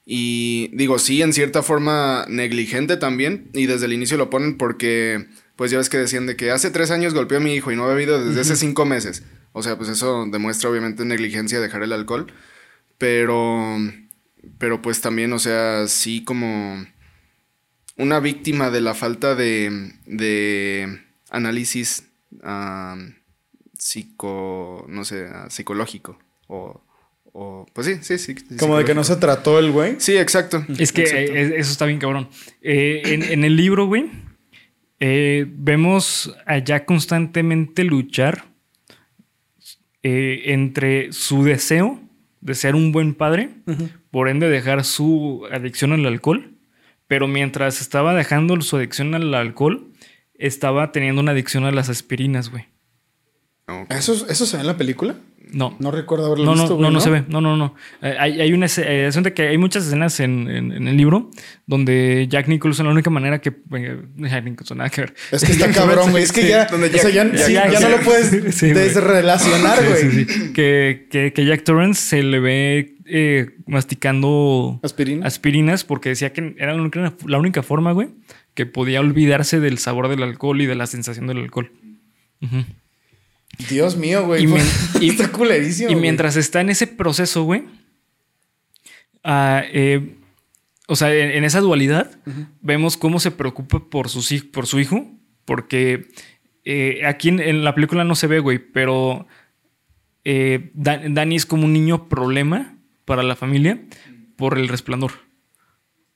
Y 0.10 0.70
digo, 0.74 1.00
sí, 1.00 1.22
en 1.22 1.34
cierta 1.34 1.62
forma 1.62 2.26
negligente 2.30 2.96
también. 2.96 3.50
Y 3.54 3.66
desde 3.66 3.88
el 3.88 3.94
inicio 3.94 4.16
lo 4.16 4.30
ponen 4.30 4.58
porque, 4.58 5.28
pues 5.58 5.70
ya 5.70 5.80
ves 5.80 5.90
que 5.90 5.98
decían 5.98 6.26
de 6.28 6.38
que 6.38 6.50
hace 6.50 6.72
tres 6.72 6.92
años 6.92 7.14
golpeó 7.14 7.40
a 7.40 7.42
mi 7.42 7.54
hijo 7.54 7.74
y 7.74 7.76
no 7.76 7.84
ha 7.84 7.94
bebido 7.94 8.24
desde 8.24 8.40
hace 8.40 8.56
cinco 8.56 8.86
meses. 8.86 9.24
O 9.52 9.64
sea, 9.64 9.78
pues 9.78 9.90
eso 9.90 10.26
demuestra 10.32 10.70
obviamente 10.70 11.04
negligencia 11.04 11.60
dejar 11.60 11.84
el 11.84 11.92
alcohol. 11.92 12.32
Pero, 12.98 13.78
pero 14.58 14.82
pues 14.82 15.02
también, 15.02 15.34
o 15.34 15.40
sea, 15.40 15.88
sí 15.88 16.24
como 16.24 16.88
una 17.98 18.22
víctima 18.22 18.70
de 18.70 18.80
la 18.80 18.94
falta 18.94 19.36
de, 19.36 19.92
de 20.06 21.02
análisis 21.30 22.06
psico, 23.78 24.86
no 24.88 25.04
sé, 25.04 25.28
psicológico. 25.50 26.18
O, 26.48 26.82
o, 27.40 27.68
pues 27.72 27.86
sí, 27.86 27.98
sí, 28.02 28.18
sí. 28.18 28.36
Como 28.58 28.80
de 28.80 28.84
que 28.84 28.96
no 28.96 29.04
se 29.04 29.16
trató 29.18 29.60
el 29.60 29.72
güey. 29.72 29.98
Sí, 30.00 30.18
exacto. 30.18 30.66
Es 30.80 30.92
que 30.92 31.04
exacto. 31.04 31.34
eh, 31.34 31.54
eso 31.58 31.72
está 31.72 31.86
bien 31.86 32.00
cabrón. 32.00 32.30
Eh, 32.64 33.04
en, 33.06 33.22
en 33.22 33.44
el 33.44 33.56
libro, 33.56 33.86
güey, 33.86 34.10
eh, 35.00 35.46
vemos 35.48 36.36
a 36.48 36.58
Jack 36.58 36.86
constantemente 36.86 37.84
luchar 37.84 38.46
eh, 40.02 40.46
entre 40.46 41.12
su 41.14 41.44
deseo 41.44 42.02
de 42.42 42.56
ser 42.56 42.74
un 42.74 42.92
buen 42.92 43.14
padre, 43.14 43.50
por 44.10 44.30
ende 44.30 44.50
dejar 44.50 44.84
su 44.84 45.48
adicción 45.52 45.92
al 45.92 46.06
alcohol, 46.08 46.56
pero 47.06 47.28
mientras 47.28 47.82
estaba 47.82 48.16
dejando 48.16 48.60
su 48.62 48.78
adicción 48.78 49.14
al 49.14 49.32
alcohol, 49.36 49.92
estaba 50.34 50.92
teniendo 50.92 51.22
una 51.22 51.34
adicción 51.34 51.66
a 51.66 51.72
las 51.72 51.90
aspirinas, 51.90 52.50
güey. 52.50 52.66
Ok. 53.68 53.92
¿Eso, 53.92 54.26
¿Eso 54.28 54.46
se 54.48 54.58
ve 54.58 54.62
en 54.62 54.68
la 54.68 54.78
película? 54.78 55.18
No. 55.52 55.76
No 55.80 55.92
recuerdo 55.92 56.26
haberlo 56.28 56.46
No, 56.46 56.52
visto, 56.54 56.70
no, 56.70 56.76
güey, 56.76 56.82
no, 56.90 56.92
no 56.92 57.00
se 57.02 57.10
ve. 57.10 57.24
No, 57.30 57.42
no, 57.42 57.56
no. 57.58 57.76
Eh, 58.02 58.16
hay, 58.20 58.42
hay 58.42 58.54
una 58.54 58.68
eh, 58.78 59.10
que 59.36 59.48
hay 59.48 59.58
muchas 59.58 59.86
escenas 59.86 60.20
en, 60.20 60.50
en- 60.50 60.72
en 60.72 60.88
el 60.88 60.98
libro 60.98 61.30
donde 61.66 62.28
Jack 62.30 62.48
Nicholson, 62.48 62.86
la 62.86 62.92
única 62.92 63.10
manera 63.10 63.40
que. 63.40 63.50
eh, 63.76 64.02
Jack 64.18 64.44
Nicholson, 64.46 64.78
nada 64.80 64.90
que 64.90 65.02
ver. 65.02 65.14
Es 65.32 65.44
que 65.44 65.52
está 65.52 65.72
cabrón, 65.74 66.12
güey. 66.12 66.24
Es 66.24 66.32
que 66.32 66.42
Sí, 66.44 66.48
ya, 66.50 66.66
donde 66.66 66.88
o 66.88 66.92
sea, 66.92 67.10
ya, 67.10 67.24
Jack- 67.26 67.38
sí, 67.38 67.54
Jack- 67.54 67.72
ya 67.72 67.80
no 67.82 67.90
lo 67.90 68.00
puedes 68.02 68.28
Sí, 68.56 68.72
desrelacionar, 68.74 69.84
güey. 69.88 70.02
Sí, 70.02 70.12
sí, 70.12 70.26
sí. 70.26 70.54
Que, 70.54 71.08
que, 71.10 71.34
que 71.34 71.46
Jack 71.46 71.64
Torrance 71.64 72.02
se 72.02 72.24
le 72.24 72.40
ve 72.40 72.96
eh, 73.06 73.52
masticando 74.02 74.80
Aspirina. 74.84 75.26
aspirinas 75.26 75.84
porque 75.84 76.10
decía 76.10 76.34
que 76.34 76.56
era 76.58 76.74
la 76.74 76.82
única, 76.82 77.14
la 77.26 77.38
única 77.40 77.64
forma, 77.64 77.92
güey, 77.92 78.10
que 78.54 78.66
podía 78.66 79.00
olvidarse 79.00 79.60
del 79.60 79.78
sabor 79.78 80.08
del 80.10 80.24
alcohol 80.24 80.60
y 80.62 80.66
de 80.66 80.76
la 80.76 80.88
sensación 80.88 81.28
del 81.28 81.38
alcohol. 81.38 81.72
Ujú. 82.42 82.66
Dios 83.70 83.96
mío, 83.98 84.26
güey. 84.26 84.44
Y, 84.44 84.48
mien- 84.54 84.66
y- 85.02 85.10
está 85.10 85.32
culerísimo. 85.32 85.90
y 85.90 85.94
güey. 85.94 86.02
mientras 86.02 86.36
está 86.36 86.62
en 86.62 86.70
ese 86.70 86.88
proceso, 86.88 87.44
güey, 87.44 87.64
ah, 89.24 89.64
eh, 89.72 90.16
o 90.88 90.96
sea, 90.96 91.14
en, 91.14 91.32
en 91.32 91.44
esa 91.44 91.60
dualidad, 91.60 92.20
vemos 92.62 92.98
cómo 92.98 93.20
se 93.20 93.32
preocupa 93.32 93.80
por, 93.90 94.10
sus, 94.10 94.32
por 94.44 94.68
su 94.68 94.80
hijo, 94.80 95.06
porque 95.46 96.08
eh, 96.66 97.02
aquí 97.06 97.30
en, 97.30 97.40
en 97.40 97.64
la 97.64 97.76
película 97.76 98.04
no 98.04 98.16
se 98.16 98.28
ve, 98.28 98.40
güey, 98.40 98.60
pero 98.60 99.28
eh, 100.24 100.72
Danny 100.74 101.36
es 101.36 101.46
como 101.46 101.66
un 101.66 101.74
niño 101.74 102.08
problema 102.10 102.78
para 103.06 103.24
la 103.24 103.36
familia 103.36 103.82
por 104.36 104.58
el 104.58 104.68
resplandor. 104.68 105.12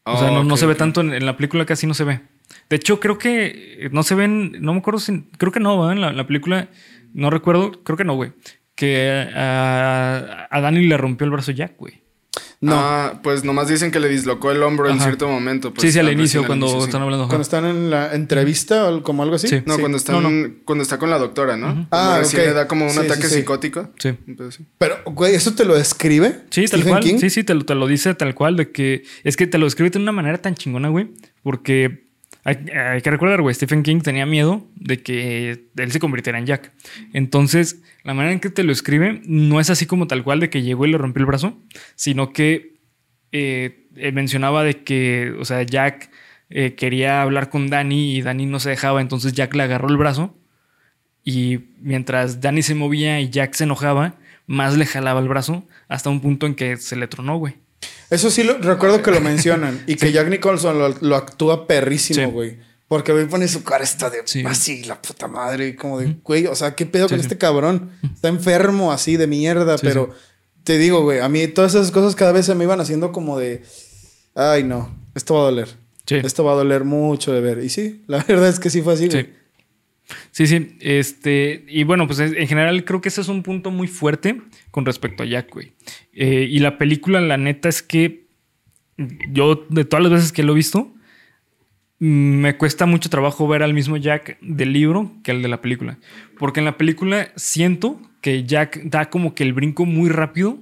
O 0.04 0.18
sea, 0.18 0.32
no, 0.44 0.58
se 0.58 0.66
ve 0.66 0.76
tanto 0.76 1.02
en, 1.02 1.14
en 1.14 1.26
la 1.26 1.38
película, 1.38 1.66
casi 1.66 1.86
no 1.86 1.94
se 1.94 2.04
ve. 2.04 2.22
De 2.70 2.76
hecho, 2.76 3.00
creo 3.00 3.18
que 3.18 3.86
eh, 3.86 3.90
no 3.92 4.04
se 4.04 4.16
ven, 4.16 4.54
no 4.60 4.74
me 4.74 4.80
acuerdo 4.80 5.00
si, 5.00 5.22
creo 5.38 5.52
que 5.52 5.60
no, 5.60 5.80
¿verdad? 5.80 5.94
En 5.94 6.02
la, 6.02 6.10
en 6.10 6.18
la 6.18 6.28
película, 6.28 6.70
no 7.14 7.30
recuerdo, 7.30 7.72
creo 7.84 7.98
que 7.98 8.04
no, 8.06 8.16
güey. 8.16 8.34
Que 8.76 9.28
a, 9.36 10.48
a 10.50 10.62
Dani 10.62 10.86
le 10.88 10.98
rompió 10.98 11.26
el 11.26 11.32
brazo 11.32 11.52
Jack, 11.52 11.78
güey. 11.78 12.02
No. 12.62 12.76
Ah, 12.76 13.20
pues 13.24 13.44
nomás 13.44 13.68
dicen 13.68 13.90
que 13.92 14.00
le 14.00 14.08
dislocó 14.08 14.52
el 14.52 14.62
hombro 14.62 14.88
en 14.88 15.00
cierto 15.00 15.28
momento. 15.28 15.74
pues, 15.74 15.82
sí, 15.82 15.92
sí, 15.92 16.00
al 16.00 16.12
inicio, 16.12 16.46
cuando 16.46 16.68
inicio, 16.68 16.82
sí. 16.82 16.86
están 16.86 17.02
hablando. 17.02 17.24
ajá. 17.24 17.30
Cuando 17.30 17.42
están 17.42 17.66
en 17.66 17.90
la 17.90 18.14
entrevista 18.14 18.88
o 18.90 19.02
como 19.02 19.24
algo 19.24 19.36
así. 19.36 19.48
Sí. 19.48 19.64
No, 19.66 19.80
cuando, 19.80 19.98
están, 19.98 20.22
No, 20.22 20.54
cuando 20.64 20.84
está 20.84 21.00
con 21.00 21.10
la 21.10 21.18
doctora, 21.18 21.58
¿no? 21.58 21.88
Ah, 21.92 22.18
Recién 22.20 22.44
ok. 22.44 22.48
le 22.50 22.54
da 22.54 22.68
como 22.68 22.86
un 22.86 22.92
Sí, 22.92 23.00
ataque 23.00 23.24
sí, 23.24 23.30
sí. 23.30 23.36
psicótico. 23.38 23.90
Sí. 23.98 24.10
Entonces, 24.28 24.56
sí. 24.64 24.66
Pero, 24.78 24.98
güey, 25.06 25.34
¿eso 25.34 25.54
te 25.56 25.66
lo 25.66 25.76
describe? 25.76 26.42
Sí, 26.52 26.62
tal 26.68 26.82
Stephen 26.82 26.90
cual. 26.90 27.04
King? 27.04 27.18
Sí, 27.18 27.30
sí, 27.32 27.44
te 27.44 27.56
lo, 27.56 27.66
te 27.66 27.74
lo 27.76 27.88
dice 27.88 28.14
tal 28.14 28.36
cual, 28.36 28.56
de 28.56 28.72
que 28.72 29.04
es 29.24 29.36
que 29.36 29.48
te 29.48 29.58
lo 29.58 29.66
escribe 29.66 29.90
de 29.90 29.98
una 30.00 30.12
manera 30.12 30.38
tan 30.38 30.54
chingona, 30.54 30.90
güey, 30.90 31.10
porque 31.42 32.11
hay, 32.44 33.02
que 33.02 33.12
recordar, 33.12 33.42
güey, 33.42 33.54
Stephen 33.54 33.84
King 33.84 34.02
tenía 34.02 34.26
miedo 34.26 34.68
de 34.76 35.02
que 35.04 35.68
él 35.76 35.92
se 35.92 36.00
convirtiera 36.00 36.40
en 36.40 36.48
Jack. 36.48 36.72
Entonces, 37.14 37.84
la 38.04 38.14
manera 38.14 38.34
en 38.34 38.40
que 38.40 38.50
te 38.50 38.64
lo 38.64 38.72
escribe 38.72 39.22
no 39.26 39.60
es 39.60 39.70
así 39.70 39.86
como 39.86 40.08
tal 40.08 40.24
cual 40.24 40.40
de 40.40 40.50
que 40.50 40.64
llegó 40.64 40.86
y 40.86 40.92
le 40.92 40.98
rompió 40.98 41.22
el 41.22 41.28
brazo, 41.28 41.58
sino 41.96 42.34
que 42.34 42.78
eh, 43.32 43.88
mencionaba 44.14 44.64
de 44.64 44.84
que, 44.84 45.36
o 45.40 45.46
sea, 45.46 45.62
Jack 45.64 46.10
eh, 46.50 46.74
quería 46.76 47.22
hablar 47.22 47.50
con 47.50 47.70
Danny 47.70 48.18
y 48.18 48.22
Danny 48.22 48.46
no 48.46 48.60
se 48.60 48.72
dejaba, 48.72 49.02
entonces 49.02 49.34
Jack 49.34 49.54
le 49.56 49.64
agarró 49.64 49.90
el 49.90 49.98
brazo 49.98 50.36
y 51.24 51.60
mientras 51.80 52.42
Danny 52.42 52.64
se 52.64 52.76
movía 52.76 53.20
y 53.22 53.30
Jack 53.30 53.54
se 53.54 53.66
enojaba, 53.66 54.16
más 54.48 54.76
le 54.78 54.86
jalaba 54.86 55.20
el 55.20 55.28
brazo 55.28 55.68
hasta 55.88 56.10
un 56.10 56.22
punto 56.22 56.48
en 56.48 56.56
que 56.56 56.78
se 56.78 56.96
le 56.96 57.08
tronó, 57.08 57.38
güey. 57.38 57.56
Eso 58.12 58.30
sí 58.30 58.44
lo, 58.44 58.58
recuerdo 58.60 59.02
que 59.02 59.10
lo 59.10 59.20
mencionan. 59.22 59.82
Y 59.88 59.96
que 59.96 60.12
Jack 60.12 60.30
Nicholson 60.30 60.78
lo, 60.78 60.90
lo 61.02 61.16
actúa 61.16 61.66
perrísimo, 61.66 62.26
Sí. 62.28 62.32
güey. 62.32 62.58
Porque 62.88 63.14
güey 63.14 63.26
pone 63.26 63.48
su 63.48 63.64
cara 63.64 63.84
esta 63.86 64.10
de 64.10 64.22
Sí. 64.26 64.44
así, 64.46 64.84
la 64.84 65.02
puta 65.02 65.28
madre. 65.28 65.70
Y 65.70 65.76
como 65.76 65.98
de, 66.00 66.18
güey, 66.24 66.46
o 66.48 66.56
sea, 66.56 66.76
¿qué 66.76 66.86
pedo 66.86 67.08
con 67.08 67.20
este 67.20 67.38
cabrón? 67.38 67.90
Está 68.14 68.28
enfermo 68.28 68.92
así 68.92 69.16
de 69.18 69.28
mierda. 69.28 69.78
Pero 69.78 70.10
te 70.66 70.78
digo, 70.78 71.02
güey, 71.02 71.20
a 71.22 71.30
mí 71.30 71.48
todas 71.48 71.74
esas 71.74 71.90
cosas 71.92 72.16
cada 72.16 72.34
vez 72.34 72.46
se 72.46 72.54
me 72.54 72.66
iban 72.66 72.82
haciendo 72.82 73.12
como 73.14 73.40
de, 73.40 73.64
ay, 74.36 74.64
no, 74.66 74.94
esto 75.16 75.36
va 75.36 75.40
a 75.40 75.44
doler. 75.46 75.70
Sí. 76.06 76.16
Esto 76.16 76.44
va 76.44 76.52
a 76.52 76.56
doler 76.56 76.84
mucho 76.84 77.32
de 77.32 77.40
ver. 77.40 77.64
Y 77.64 77.70
sí, 77.70 78.04
la 78.08 78.22
verdad 78.28 78.50
es 78.50 78.60
que 78.60 78.70
sí 78.70 78.82
fue 78.82 78.94
así, 78.96 79.08
güey. 79.08 79.30
Sí. 80.32 80.48
Sí. 80.48 80.76
Este, 80.80 81.64
y 81.68 81.84
bueno, 81.84 82.08
pues 82.08 82.20
en 82.20 82.38
en 82.38 82.48
general 82.48 82.84
creo 82.86 83.02
que 83.02 83.10
ese 83.10 83.22
es 83.22 83.28
un 83.28 83.44
punto 83.44 83.72
muy 83.72 83.88
fuerte 83.88 84.42
con 84.72 84.86
respecto 84.86 85.24
a 85.24 85.26
Jack, 85.26 85.52
güey. 85.52 85.74
Eh, 86.14 86.48
y 86.50 86.60
la 86.60 86.78
película, 86.78 87.22
la 87.22 87.38
neta, 87.38 87.70
es 87.70 87.82
que 87.82 88.26
yo, 89.32 89.66
de 89.70 89.86
todas 89.86 90.04
las 90.04 90.12
veces 90.12 90.32
que 90.32 90.44
lo 90.44 90.54
he 90.54 90.56
visto, 90.56 90.94
me 92.00 92.58
cuesta 92.58 92.86
mucho 92.88 93.10
trabajo 93.10 93.48
ver 93.48 93.62
al 93.62 93.74
mismo 93.74 93.96
Jack 93.98 94.40
del 94.42 94.74
libro 94.74 95.12
que 95.24 95.32
al 95.32 95.42
de 95.42 95.48
la 95.48 95.62
película. 95.62 96.00
Porque 96.40 96.60
en 96.60 96.66
la 96.66 96.78
película 96.78 97.32
siento 97.36 98.02
que 98.22 98.44
Jack 98.44 98.84
da 98.86 99.10
como 99.10 99.36
que 99.36 99.44
el 99.44 99.54
brinco 99.54 99.86
muy 99.86 100.10
rápido 100.10 100.58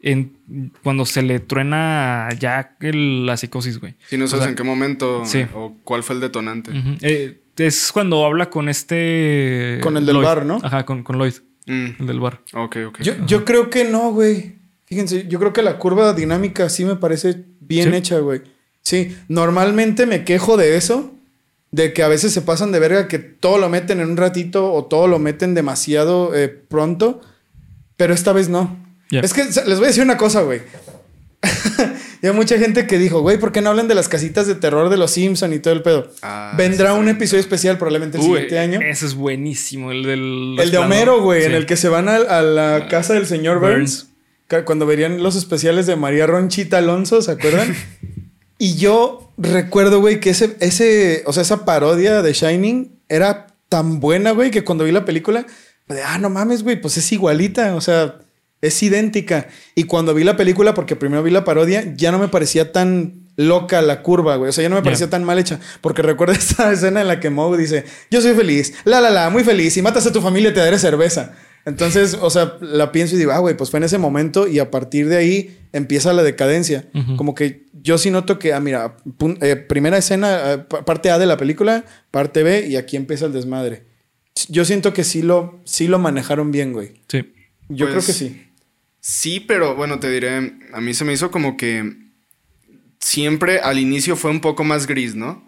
en, 0.00 0.70
cuando 0.84 1.04
se 1.04 1.22
le 1.22 1.40
truena 1.40 2.28
a 2.28 2.32
Jack 2.34 2.84
el- 2.84 3.26
la 3.26 3.36
psicosis, 3.36 3.78
güey. 3.80 3.94
Si 4.08 4.16
no 4.16 4.26
O 4.26 4.28
sabes 4.28 4.44
sea, 4.44 4.50
en 4.50 4.56
qué 4.56 4.62
momento 4.62 5.24
sí. 5.24 5.44
o 5.54 5.76
cuál 5.82 6.04
fue 6.04 6.14
el 6.16 6.20
detonante. 6.20 6.70
Eh, 7.02 7.40
es 7.58 7.90
cuando 7.92 8.24
habla 8.24 8.50
con 8.50 8.68
este. 8.68 9.78
Con 9.82 9.96
el 9.96 10.04
del 10.06 10.16
Lloyd. 10.16 10.24
bar, 10.26 10.44
¿no? 10.46 10.58
Ajá, 10.62 10.84
con, 10.84 11.02
con 11.02 11.18
Lloyd, 11.18 11.34
Mm, 11.68 11.86
el 12.00 12.06
del 12.06 12.20
bar. 12.20 12.42
Ok, 12.54 12.76
ok. 12.86 13.00
Yo, 13.00 13.14
yo 13.26 13.44
creo 13.44 13.70
que 13.70 13.84
no, 13.84 14.12
güey. 14.12 14.54
Fíjense, 14.84 15.26
yo 15.26 15.40
creo 15.40 15.52
que 15.52 15.62
la 15.62 15.78
curva 15.78 16.12
dinámica 16.12 16.68
sí 16.68 16.84
me 16.84 16.94
parece 16.94 17.44
bien 17.60 17.90
¿Sí? 17.90 17.96
hecha, 17.96 18.18
güey. 18.20 18.42
Sí, 18.82 19.16
normalmente 19.26 20.06
me 20.06 20.22
quejo 20.24 20.56
de 20.56 20.76
eso, 20.76 21.12
de 21.72 21.92
que 21.92 22.04
a 22.04 22.08
veces 22.08 22.32
se 22.32 22.40
pasan 22.42 22.70
de 22.70 22.78
verga, 22.78 23.08
que 23.08 23.18
todo 23.18 23.58
lo 23.58 23.68
meten 23.68 23.98
en 24.00 24.10
un 24.10 24.16
ratito 24.16 24.72
o 24.72 24.84
todo 24.84 25.08
lo 25.08 25.18
meten 25.18 25.54
demasiado 25.54 26.36
eh, 26.36 26.48
pronto, 26.48 27.20
pero 27.96 28.14
esta 28.14 28.32
vez 28.32 28.48
no. 28.48 28.76
Ya. 29.10 29.20
Es 29.20 29.34
que 29.34 29.42
les 29.44 29.76
voy 29.78 29.84
a 29.84 29.88
decir 29.88 30.04
una 30.04 30.16
cosa, 30.16 30.42
güey. 30.42 30.60
y 32.22 32.26
hay 32.26 32.32
mucha 32.32 32.58
gente 32.58 32.86
que 32.86 32.98
dijo, 32.98 33.20
güey, 33.20 33.38
¿por 33.38 33.52
qué 33.52 33.60
no 33.60 33.70
hablan 33.70 33.88
de 33.88 33.94
las 33.94 34.08
casitas 34.08 34.46
de 34.46 34.54
terror 34.54 34.88
de 34.88 34.96
los 34.96 35.10
Simpson 35.10 35.52
y 35.52 35.58
todo 35.58 35.74
el 35.74 35.82
pedo? 35.82 36.10
Ah, 36.22 36.54
Vendrá 36.56 36.94
un 36.94 37.08
episodio 37.08 37.40
especial 37.40 37.78
probablemente 37.78 38.18
el 38.18 38.22
Uy, 38.24 38.28
siguiente 38.28 38.58
año. 38.58 38.80
Ese 38.80 39.06
es 39.06 39.14
buenísimo, 39.14 39.92
el 39.92 40.02
del... 40.02 40.56
El 40.58 40.70
de 40.70 40.78
Homero, 40.78 41.20
güey, 41.22 41.44
en 41.44 41.52
el 41.52 41.66
que 41.66 41.76
se 41.76 41.88
van 41.88 42.08
a, 42.08 42.16
a 42.16 42.42
la 42.42 42.88
casa 42.88 43.14
del 43.14 43.26
señor 43.26 43.60
Burns. 43.60 44.08
Cuando 44.64 44.86
verían 44.86 45.22
los 45.22 45.34
especiales 45.36 45.86
de 45.86 45.96
María 45.96 46.26
Ronchita 46.26 46.78
Alonso, 46.78 47.20
¿se 47.20 47.32
acuerdan? 47.32 47.74
y 48.58 48.76
yo 48.76 49.32
recuerdo, 49.36 50.00
güey, 50.00 50.20
que 50.20 50.30
ese, 50.30 50.56
ese, 50.60 51.22
o 51.26 51.32
sea, 51.32 51.42
esa 51.42 51.64
parodia 51.64 52.22
de 52.22 52.32
Shining 52.32 53.00
era 53.08 53.48
tan 53.68 54.00
buena, 54.00 54.30
güey, 54.30 54.50
que 54.50 54.64
cuando 54.64 54.84
vi 54.84 54.92
la 54.92 55.04
película, 55.04 55.46
de, 55.88 56.02
ah, 56.02 56.18
no 56.18 56.30
mames, 56.30 56.62
güey, 56.62 56.80
pues 56.80 56.96
es 56.96 57.10
igualita, 57.12 57.74
o 57.74 57.80
sea, 57.80 58.18
es 58.62 58.82
idéntica. 58.82 59.48
Y 59.74 59.84
cuando 59.84 60.14
vi 60.14 60.24
la 60.24 60.36
película, 60.36 60.74
porque 60.74 60.96
primero 60.96 61.22
vi 61.22 61.30
la 61.30 61.44
parodia, 61.44 61.94
ya 61.96 62.10
no 62.12 62.18
me 62.18 62.28
parecía 62.28 62.72
tan 62.72 63.26
loca 63.36 63.82
la 63.82 64.02
curva, 64.02 64.36
güey. 64.36 64.48
O 64.48 64.52
sea, 64.52 64.62
ya 64.62 64.68
no 64.68 64.76
me 64.76 64.82
parecía 64.82 65.10
tan 65.10 65.24
mal 65.24 65.38
hecha. 65.38 65.60
Porque 65.80 66.02
recuerdo 66.02 66.32
esta 66.38 66.72
escena 66.72 67.00
en 67.02 67.08
la 67.08 67.20
que 67.20 67.30
Moe 67.30 67.56
dice, 67.58 67.84
yo 68.10 68.20
soy 68.20 68.34
feliz, 68.34 68.74
la, 68.84 69.00
la, 69.00 69.10
la, 69.10 69.30
muy 69.30 69.44
feliz. 69.44 69.74
Si 69.74 69.82
matas 69.82 70.06
a 70.06 70.12
tu 70.12 70.20
familia, 70.22 70.52
te 70.54 70.60
daré 70.60 70.78
cerveza. 70.78 71.34
Entonces, 71.66 72.16
o 72.20 72.30
sea, 72.30 72.56
la 72.60 72.92
pienso 72.92 73.16
y 73.16 73.18
digo, 73.18 73.32
ah, 73.32 73.38
güey, 73.40 73.56
pues 73.56 73.70
fue 73.70 73.78
en 73.78 73.84
ese 73.84 73.98
momento 73.98 74.46
y 74.46 74.60
a 74.60 74.70
partir 74.70 75.08
de 75.08 75.16
ahí 75.16 75.58
empieza 75.72 76.12
la 76.12 76.22
decadencia. 76.22 76.86
Como 77.16 77.34
que 77.34 77.66
yo 77.82 77.98
sí 77.98 78.10
noto 78.12 78.38
que, 78.38 78.52
ah, 78.54 78.60
mira, 78.60 78.96
eh, 79.40 79.56
primera 79.56 79.98
escena, 79.98 80.52
eh, 80.52 80.58
pa- 80.58 80.84
parte 80.84 81.10
A 81.10 81.18
de 81.18 81.26
la 81.26 81.36
película, 81.36 81.84
parte 82.12 82.44
B 82.44 82.68
y 82.68 82.76
aquí 82.76 82.96
empieza 82.96 83.26
el 83.26 83.32
desmadre. 83.32 83.82
Yo 84.48 84.64
siento 84.64 84.92
que 84.92 85.02
sí 85.02 85.22
lo, 85.22 85.60
sí 85.64 85.88
lo 85.88 85.98
manejaron 85.98 86.52
bien, 86.52 86.72
güey. 86.72 87.00
Sí. 87.08 87.32
Yo 87.68 87.86
Pues, 87.86 87.90
creo 87.90 88.06
que 88.06 88.12
sí. 88.12 88.42
Sí, 89.00 89.40
pero 89.40 89.74
bueno, 89.76 90.00
te 90.00 90.10
diré, 90.10 90.52
a 90.72 90.80
mí 90.80 90.92
se 90.94 91.04
me 91.04 91.12
hizo 91.12 91.30
como 91.30 91.56
que 91.56 91.94
siempre 93.00 93.60
al 93.60 93.78
inicio 93.78 94.16
fue 94.16 94.30
un 94.30 94.40
poco 94.40 94.64
más 94.64 94.86
gris, 94.86 95.14
¿no? 95.14 95.44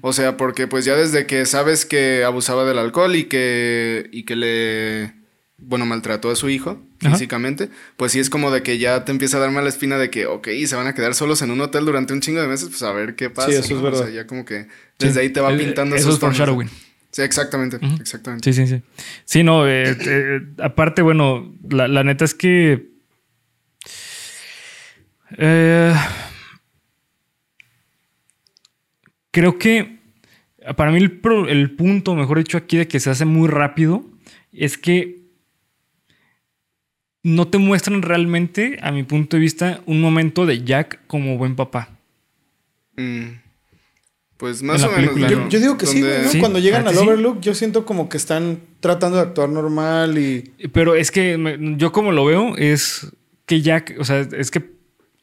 O 0.00 0.14
sea, 0.14 0.38
porque 0.38 0.66
pues 0.66 0.86
ya 0.86 0.96
desde 0.96 1.26
que 1.26 1.44
sabes 1.44 1.84
que 1.84 2.24
abusaba 2.24 2.64
del 2.64 2.78
alcohol 2.78 3.14
y 3.16 3.24
que, 3.24 4.08
y 4.12 4.22
que 4.24 4.34
le, 4.34 5.12
bueno, 5.58 5.84
maltrató 5.84 6.30
a 6.30 6.36
su 6.36 6.48
hijo 6.48 6.82
Ajá. 7.02 7.10
físicamente, 7.10 7.68
pues 7.98 8.12
sí 8.12 8.18
es 8.18 8.30
como 8.30 8.50
de 8.50 8.62
que 8.62 8.78
ya 8.78 9.04
te 9.04 9.12
empieza 9.12 9.36
a 9.36 9.40
dar 9.40 9.50
mala 9.50 9.68
espina 9.68 9.98
de 9.98 10.08
que, 10.08 10.24
ok, 10.24 10.48
se 10.64 10.74
van 10.74 10.86
a 10.86 10.94
quedar 10.94 11.14
solos 11.14 11.42
en 11.42 11.50
un 11.50 11.60
hotel 11.60 11.84
durante 11.84 12.14
un 12.14 12.22
chingo 12.22 12.40
de 12.40 12.48
meses, 12.48 12.70
pues 12.70 12.82
a 12.82 12.92
ver 12.92 13.14
qué 13.14 13.28
pasa. 13.28 13.50
eso 13.50 13.60
es 13.76 13.82
verdad. 13.82 14.00
O 14.00 14.04
sea, 14.04 14.14
ya 14.14 14.26
como 14.26 14.46
que 14.46 14.68
desde 14.98 15.20
ahí 15.20 15.28
te 15.28 15.40
va 15.42 15.52
Eh, 15.52 15.58
pintando 15.58 15.96
Eso 15.96 16.04
esos 16.08 16.14
es 16.14 16.20
foreshadowing. 16.20 16.70
Sí, 17.10 17.20
exactamente, 17.22 17.76
Ujú. 17.76 17.96
exactamente. 18.00 18.50
Sí, 18.50 18.66
sí, 18.66 18.74
sí. 18.74 18.82
Sí, 19.26 19.42
no, 19.42 19.68
eh, 19.68 19.94
eh, 20.00 20.40
aparte, 20.62 21.02
bueno, 21.02 21.54
la, 21.70 21.88
la 21.88 22.04
neta 22.04 22.24
es 22.24 22.34
que. 22.34 22.88
eh, 25.36 25.94
creo 29.30 29.58
que 29.58 29.98
para 30.76 30.90
mí 30.90 30.98
el, 30.98 31.20
el 31.48 31.70
punto, 31.72 32.14
mejor 32.14 32.38
dicho, 32.38 32.58
aquí 32.58 32.76
de 32.76 32.88
que 32.88 33.00
se 33.00 33.10
hace 33.10 33.24
muy 33.24 33.48
rápido 33.48 34.04
es 34.52 34.76
que 34.76 35.18
no 37.22 37.48
te 37.48 37.58
muestran 37.58 38.02
realmente, 38.02 38.78
a 38.82 38.90
mi 38.90 39.02
punto 39.02 39.36
de 39.36 39.40
vista, 39.40 39.80
un 39.86 40.00
momento 40.00 40.46
de 40.46 40.64
Jack 40.64 41.00
como 41.06 41.36
buen 41.36 41.56
papá. 41.56 41.90
Mm. 42.96 43.47
Pues 44.38 44.62
más 44.62 44.82
o 44.84 44.90
menos. 44.92 45.16
Yo, 45.30 45.48
yo 45.48 45.60
digo 45.60 45.76
que 45.76 45.84
sí, 45.86 46.02
Cuando 46.40 46.58
llegan 46.60 46.86
¿a 46.86 46.90
al 46.90 46.96
sí? 46.96 47.02
Overlook, 47.04 47.40
yo 47.40 47.54
siento 47.54 47.84
como 47.84 48.08
que 48.08 48.16
están 48.16 48.60
tratando 48.80 49.16
de 49.16 49.24
actuar 49.24 49.48
normal 49.48 50.16
y... 50.16 50.52
Pero 50.72 50.94
es 50.94 51.10
que 51.10 51.36
me- 51.36 51.76
yo 51.76 51.90
como 51.92 52.12
lo 52.12 52.24
veo 52.24 52.56
es 52.56 53.12
que 53.46 53.60
Jack, 53.62 53.96
o 53.98 54.04
sea, 54.04 54.20
es 54.20 54.50
que 54.52 54.62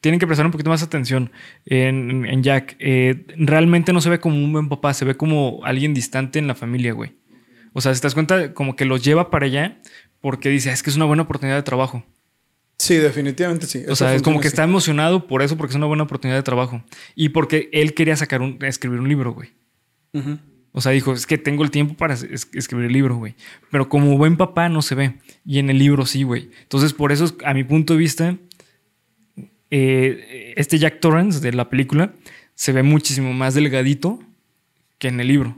tienen 0.02 0.20
que 0.20 0.26
prestar 0.26 0.44
un 0.46 0.52
poquito 0.52 0.68
más 0.70 0.82
atención 0.82 1.32
en, 1.64 2.26
en 2.26 2.42
Jack. 2.42 2.76
Eh, 2.78 3.24
realmente 3.38 3.92
no 3.94 4.00
se 4.02 4.10
ve 4.10 4.20
como 4.20 4.36
un 4.36 4.52
buen 4.52 4.68
papá, 4.68 4.92
se 4.94 5.04
ve 5.06 5.16
como 5.16 5.60
alguien 5.64 5.94
distante 5.94 6.38
en 6.38 6.46
la 6.46 6.54
familia, 6.54 6.92
güey. 6.92 7.14
O 7.72 7.80
sea, 7.80 7.94
si 7.94 8.00
te 8.00 8.06
das 8.06 8.14
cuenta, 8.14 8.52
como 8.52 8.76
que 8.76 8.84
los 8.84 9.02
lleva 9.02 9.30
para 9.30 9.46
allá 9.46 9.78
porque 10.20 10.50
dice, 10.50 10.70
"Ah, 10.70 10.72
es 10.74 10.82
que 10.82 10.90
es 10.90 10.96
una 10.96 11.06
buena 11.06 11.22
oportunidad 11.22 11.56
de 11.56 11.62
trabajo. 11.62 12.04
Sí, 12.78 12.94
definitivamente 12.96 13.66
sí. 13.66 13.84
O 13.88 13.96
sea, 13.96 14.14
es 14.14 14.22
como 14.22 14.40
que 14.40 14.48
está 14.48 14.62
emocionado 14.64 15.26
por 15.26 15.42
eso, 15.42 15.56
porque 15.56 15.72
es 15.72 15.76
una 15.76 15.86
buena 15.86 16.02
oportunidad 16.02 16.36
de 16.38 16.42
trabajo. 16.42 16.82
Y 17.14 17.30
porque 17.30 17.70
él 17.72 17.94
quería 17.94 18.16
sacar 18.16 18.42
un, 18.42 18.58
escribir 18.64 19.00
un 19.00 19.08
libro, 19.08 19.32
güey. 19.32 19.50
O 20.72 20.80
sea, 20.82 20.92
dijo, 20.92 21.14
es 21.14 21.26
que 21.26 21.38
tengo 21.38 21.64
el 21.64 21.70
tiempo 21.70 21.94
para 21.94 22.12
es- 22.14 22.48
escribir 22.52 22.86
el 22.86 22.92
libro, 22.92 23.16
güey. 23.16 23.34
Pero 23.70 23.88
como 23.88 24.16
buen 24.18 24.36
papá 24.36 24.68
no 24.68 24.82
se 24.82 24.94
ve. 24.94 25.14
Y 25.44 25.58
en 25.58 25.70
el 25.70 25.78
libro 25.78 26.04
sí, 26.04 26.22
güey. 26.22 26.50
Entonces, 26.62 26.92
por 26.92 27.12
eso, 27.12 27.34
a 27.44 27.54
mi 27.54 27.64
punto 27.64 27.94
de 27.94 27.98
vista, 27.98 28.36
eh, 29.70 30.54
este 30.56 30.78
Jack 30.78 31.00
Torrance 31.00 31.40
de 31.40 31.52
la 31.52 31.68
película 31.70 32.12
se 32.54 32.72
ve 32.72 32.82
muchísimo 32.82 33.32
más 33.32 33.54
delgadito 33.54 34.20
que 34.98 35.08
en 35.08 35.20
el 35.20 35.28
libro. 35.28 35.56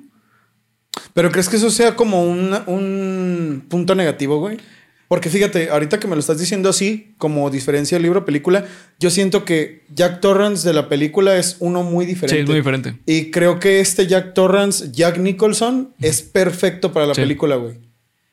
Pero 1.15 1.31
¿crees 1.31 1.49
que 1.49 1.57
eso 1.57 1.71
sea 1.71 1.95
como 1.95 2.25
un, 2.25 2.53
un 2.67 3.65
punto 3.69 3.95
negativo, 3.95 4.39
güey? 4.39 4.59
Porque 5.09 5.31
fíjate, 5.31 5.71
ahorita 5.71 5.99
que 5.99 6.07
me 6.07 6.15
lo 6.15 6.21
estás 6.21 6.39
diciendo 6.39 6.69
así, 6.69 7.15
como 7.17 7.49
diferencia 7.49 7.97
del 7.97 8.03
libro 8.03 8.27
película, 8.27 8.67
yo 9.01 9.09
siento 9.09 9.45
que 9.47 9.85
Jack 9.95 10.21
Torrance 10.21 10.69
de 10.69 10.75
la 10.75 10.89
película 10.91 11.39
es 11.39 11.57
uno 11.61 11.83
muy 11.83 12.05
diferente. 12.05 12.37
Sí, 12.37 12.43
es 12.43 12.47
muy 12.47 12.57
diferente. 12.57 12.99
Y 13.07 13.31
creo 13.31 13.59
que 13.59 13.81
este 13.81 14.07
Jack 14.07 14.35
Torrance, 14.35 14.91
Jack 14.93 15.17
Nicholson, 15.19 15.95
es 16.01 16.21
perfecto 16.21 16.93
para 16.93 17.07
la 17.07 17.15
Sí. 17.15 17.23
película, 17.23 17.57
güey. 17.57 17.79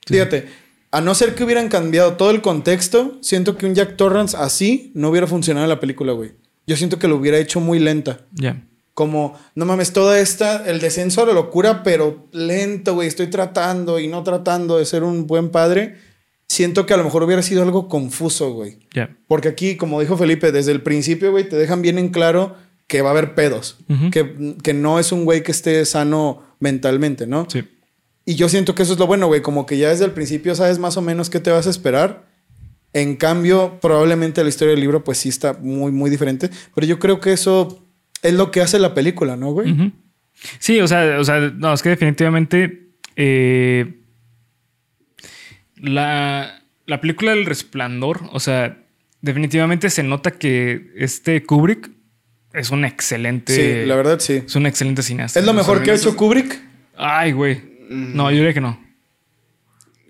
Fíjate, 0.05 0.47
a 0.91 0.99
no 1.01 1.15
ser 1.15 1.33
que 1.33 1.45
hubieran 1.45 1.69
cambiado 1.69 2.13
todo 2.17 2.29
el 2.31 2.41
contexto, 2.41 3.17
siento 3.21 3.57
que 3.57 3.65
un 3.65 3.73
Jack 3.73 3.95
Torrance 3.95 4.35
así 4.37 4.91
no 4.95 5.09
hubiera 5.09 5.27
funcionado 5.27 5.65
en 5.65 5.69
la 5.69 5.79
película, 5.79 6.11
güey. 6.11 6.33
Yo 6.67 6.75
siento 6.75 6.99
que 6.99 7.07
lo 7.07 7.15
hubiera 7.15 7.37
hecho 7.37 7.61
muy 7.61 7.79
lenta. 7.79 8.19
Ya. 8.33 8.65
Como, 8.93 9.39
no 9.55 9.65
mames, 9.65 9.93
toda 9.93 10.19
esta, 10.19 10.65
el 10.69 10.79
descenso 10.79 11.21
a 11.21 11.25
la 11.25 11.33
locura, 11.33 11.83
pero 11.83 12.27
lento, 12.33 12.95
güey. 12.95 13.07
Estoy 13.07 13.27
tratando 13.27 13.99
y 13.99 14.07
no 14.07 14.23
tratando 14.23 14.77
de 14.77 14.85
ser 14.85 15.03
un 15.03 15.25
buen 15.27 15.49
padre. 15.49 15.95
Siento 16.47 16.85
que 16.85 16.93
a 16.93 16.97
lo 16.97 17.03
mejor 17.03 17.23
hubiera 17.23 17.41
sido 17.41 17.63
algo 17.63 17.87
confuso, 17.89 18.53
güey. 18.53 18.77
Ya. 18.93 19.15
Porque 19.27 19.47
aquí, 19.47 19.75
como 19.77 19.99
dijo 19.99 20.15
Felipe, 20.17 20.51
desde 20.51 20.71
el 20.71 20.81
principio, 20.81 21.31
güey, 21.31 21.49
te 21.49 21.55
dejan 21.55 21.81
bien 21.81 21.97
en 21.97 22.09
claro 22.09 22.55
que 22.87 23.01
va 23.01 23.09
a 23.09 23.11
haber 23.11 23.33
pedos. 23.33 23.77
Ujú. 23.89 24.11
que, 24.11 24.55
que 24.61 24.73
no 24.73 24.99
es 24.99 25.11
un 25.11 25.25
güey 25.25 25.43
que 25.43 25.51
esté 25.51 25.83
sano 25.85 26.43
mentalmente, 26.59 27.25
¿no? 27.25 27.47
Sí. 27.49 27.63
Y 28.25 28.35
yo 28.35 28.49
siento 28.49 28.73
que 28.75 28.83
eso 28.83 28.93
es 28.93 28.99
lo 28.99 29.07
bueno, 29.07 29.27
güey. 29.27 29.41
Como 29.41 29.65
que 29.65 29.77
ya 29.77 29.89
desde 29.89 30.05
el 30.05 30.11
principio 30.11 30.55
sabes 30.55 30.79
más 30.79 30.97
o 30.97 31.01
menos 31.01 31.29
qué 31.29 31.39
te 31.39 31.51
vas 31.51 31.67
a 31.67 31.69
esperar. 31.69 32.27
En 32.93 33.15
cambio, 33.17 33.79
probablemente 33.81 34.41
la 34.41 34.49
historia 34.49 34.71
del 34.71 34.79
libro, 34.79 35.03
pues 35.03 35.17
sí 35.17 35.29
está 35.29 35.53
muy, 35.53 35.91
muy 35.91 36.09
diferente. 36.09 36.49
Pero 36.73 36.87
yo 36.87 36.99
creo 36.99 37.19
que 37.19 37.33
eso 37.33 37.83
es 38.21 38.33
lo 38.33 38.51
que 38.51 38.61
hace 38.61 38.79
la 38.79 38.93
película, 38.93 39.35
¿no, 39.35 39.51
güey? 39.51 39.71
Ujú. 39.71 39.91
Sí, 40.59 40.79
o 40.79 40.87
sea, 40.87 41.19
o 41.19 41.23
sea, 41.23 41.39
no, 41.39 41.73
es 41.73 41.81
que 41.81 41.89
definitivamente 41.89 42.89
eh, 43.15 44.01
la, 45.85 46.61
la 46.85 47.01
película 47.01 47.33
El 47.33 47.45
Resplandor, 47.45 48.21
o 48.31 48.39
sea, 48.39 48.77
definitivamente 49.21 49.89
se 49.89 50.03
nota 50.03 50.31
que 50.31 50.91
este 50.95 51.43
Kubrick 51.43 51.89
es 52.53 52.69
un 52.69 52.85
excelente. 52.85 53.55
Sí, 53.55 53.87
la 53.87 53.95
verdad 53.95 54.19
sí. 54.19 54.43
Es 54.45 54.55
un 54.55 54.65
excelente 54.65 55.03
cineasta. 55.03 55.39
¿Es 55.39 55.45
lo 55.45 55.51
o 55.51 55.55
sea, 55.55 55.63
mejor 55.63 55.83
que 55.83 55.91
ha 55.91 55.95
hecho 55.95 56.15
Kubrick? 56.15 56.59
Ay, 56.97 57.31
güey. 57.31 57.61
No, 57.89 58.31
yo 58.31 58.37
diría 58.37 58.53
que 58.53 58.61
no. 58.61 58.83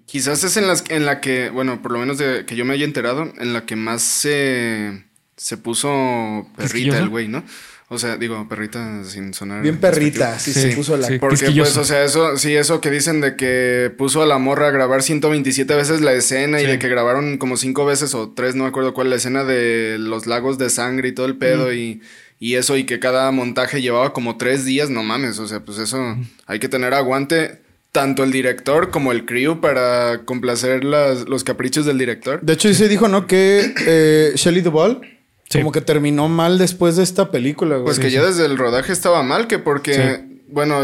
Quizás 0.05 0.43
es 0.43 0.55
en, 0.57 0.67
las, 0.67 0.83
en 0.89 1.05
la 1.05 1.19
que, 1.19 1.49
bueno, 1.49 1.81
por 1.81 1.91
lo 1.91 1.99
menos 1.99 2.17
de 2.17 2.45
que 2.45 2.55
yo 2.55 2.63
me 2.63 2.73
haya 2.73 2.85
enterado, 2.85 3.33
en 3.37 3.53
la 3.53 3.65
que 3.65 3.75
más 3.75 4.01
se, 4.01 5.03
se 5.35 5.57
puso 5.57 6.47
perrita 6.55 6.99
el 6.99 7.09
güey, 7.09 7.27
¿no? 7.27 7.43
O 7.87 7.99
sea, 7.99 8.17
digo, 8.17 8.47
perrita 8.49 9.03
sin 9.03 9.33
sonar. 9.35 9.61
Bien 9.61 9.77
perrita, 9.77 10.39
sí, 10.39 10.51
Sí, 10.51 10.61
se 10.61 10.75
puso 10.75 10.97
la... 10.97 11.07
sí. 11.07 11.19
Porque, 11.19 11.51
pues, 11.51 11.77
o 11.77 11.83
sea, 11.83 12.03
eso, 12.03 12.35
sí, 12.37 12.55
eso 12.55 12.81
que 12.81 12.89
dicen 12.89 13.21
de 13.21 13.35
que 13.35 13.91
puso 13.95 14.23
a 14.23 14.25
la 14.25 14.39
morra 14.39 14.69
a 14.69 14.71
grabar 14.71 15.03
127 15.03 15.75
veces 15.75 16.01
la 16.01 16.13
escena 16.13 16.61
y 16.61 16.65
de 16.65 16.79
que 16.79 16.89
grabaron 16.89 17.37
como 17.37 17.57
cinco 17.57 17.85
veces 17.85 18.15
o 18.15 18.31
tres, 18.31 18.55
no 18.55 18.63
me 18.63 18.69
acuerdo 18.69 18.95
cuál, 18.95 19.11
la 19.11 19.17
escena 19.17 19.43
de 19.43 19.97
los 19.99 20.25
lagos 20.25 20.57
de 20.57 20.71
sangre 20.71 21.09
y 21.09 21.11
todo 21.11 21.27
el 21.27 21.37
pedo 21.37 21.71
y, 21.73 22.01
y 22.39 22.55
eso, 22.55 22.75
y 22.75 22.85
que 22.85 22.99
cada 22.99 23.29
montaje 23.29 23.83
llevaba 23.83 24.13
como 24.13 24.37
tres 24.37 24.65
días, 24.65 24.89
no 24.89 25.03
mames, 25.03 25.37
o 25.37 25.47
sea, 25.47 25.59
pues 25.59 25.77
eso, 25.77 26.17
hay 26.47 26.57
que 26.57 26.69
tener 26.69 26.95
aguante, 26.95 27.61
tanto 27.91 28.23
el 28.23 28.31
director 28.31 28.89
como 28.89 29.11
el 29.11 29.25
crew 29.25 29.61
para 29.61 30.25
complacer 30.25 30.83
las, 30.83 31.29
los 31.29 31.43
caprichos 31.43 31.85
del 31.85 31.99
director. 31.99 32.41
De 32.41 32.53
hecho, 32.53 32.67
sí 32.67 32.73
se 32.73 32.89
dijo, 32.89 33.07
¿no? 33.07 33.27
Que 33.27 33.73
eh, 33.85 34.31
Shelley 34.35 34.61
Duvall 34.61 35.14
Sí. 35.49 35.59
como 35.59 35.71
que 35.71 35.81
terminó 35.81 36.27
mal 36.27 36.57
después 36.57 36.95
de 36.95 37.03
esta 37.03 37.29
película, 37.31 37.75
güey. 37.75 37.85
Pues 37.85 37.99
que 37.99 38.07
sí. 38.09 38.15
ya 38.15 38.23
desde 38.25 38.45
el 38.45 38.57
rodaje 38.57 38.91
estaba 38.91 39.21
mal, 39.23 39.47
que 39.47 39.59
porque, 39.59 39.93
Sí. 39.93 40.41
bueno, 40.49 40.83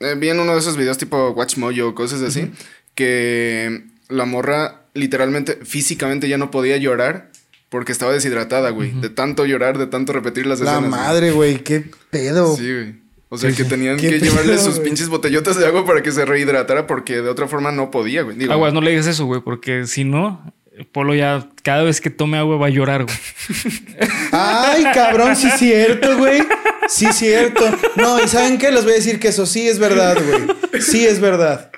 eh, 0.00 0.14
vi 0.18 0.30
en 0.30 0.40
uno 0.40 0.52
de 0.54 0.58
esos 0.58 0.76
videos 0.76 0.96
tipo 0.98 1.30
Watch 1.30 1.56
Mojo 1.58 1.88
o 1.88 1.94
cosas 1.94 2.22
así, 2.22 2.50
que 2.94 3.84
la 4.08 4.24
morra 4.24 4.82
literalmente, 4.94 5.58
físicamente 5.64 6.28
ya 6.28 6.38
no 6.38 6.50
podía 6.50 6.76
llorar 6.76 7.30
porque 7.68 7.92
estaba 7.92 8.12
deshidratada, 8.12 8.70
güey. 8.70 8.90
De 9.00 9.10
tanto 9.10 9.44
llorar, 9.46 9.78
de 9.78 9.86
tanto 9.86 10.12
repetir 10.12 10.46
las 10.46 10.60
La 10.60 10.72
escenas. 10.72 10.90
madre, 10.90 11.30
güey, 11.30 11.62
qué 11.62 11.84
pedo. 12.10 12.56
Sí, 12.56 12.72
güey. 12.72 12.94
O 13.28 13.38
sea, 13.38 13.50
Sí, 13.50 13.56
que 13.56 13.64
tenían 13.64 13.96
que 13.96 14.18
llevarle 14.18 14.58
sus 14.58 14.74
güey. 14.76 14.86
pinches 14.88 15.08
botellotas 15.08 15.56
de 15.56 15.64
agua 15.66 15.86
para 15.86 16.02
que 16.02 16.10
se 16.10 16.24
rehidratara 16.24 16.88
porque 16.88 17.22
de 17.22 17.28
otra 17.28 17.46
forma 17.46 17.70
no 17.70 17.92
podía, 17.92 18.22
güey. 18.22 18.36
Digo, 18.36 18.52
Aguas, 18.52 18.72
no 18.72 18.80
le 18.80 18.90
digas 18.90 19.06
eso, 19.06 19.24
güey, 19.26 19.40
porque 19.40 19.86
si 19.86 20.02
no, 20.02 20.52
Polo 20.92 21.14
ya 21.14 21.48
cada 21.62 21.82
vez 21.82 22.00
que 22.00 22.10
tome 22.10 22.38
agua 22.38 22.56
va 22.56 22.66
a 22.66 22.70
llorar, 22.70 23.04
güey. 23.04 23.16
Ay, 24.32 24.84
cabrón, 24.94 25.36
sí 25.36 25.48
es 25.48 25.58
cierto, 25.58 26.16
güey. 26.18 26.42
Sí 26.88 27.06
es 27.06 27.16
cierto. 27.16 27.64
No, 27.96 28.22
y 28.22 28.28
¿saben 28.28 28.58
qué? 28.58 28.70
Les 28.70 28.84
voy 28.84 28.92
a 28.92 28.96
decir 28.96 29.18
que 29.20 29.28
eso 29.28 29.46
sí 29.46 29.68
es 29.68 29.78
verdad, 29.78 30.16
güey. 30.22 30.80
Sí 30.80 31.06
es 31.06 31.20
verdad. 31.20 31.70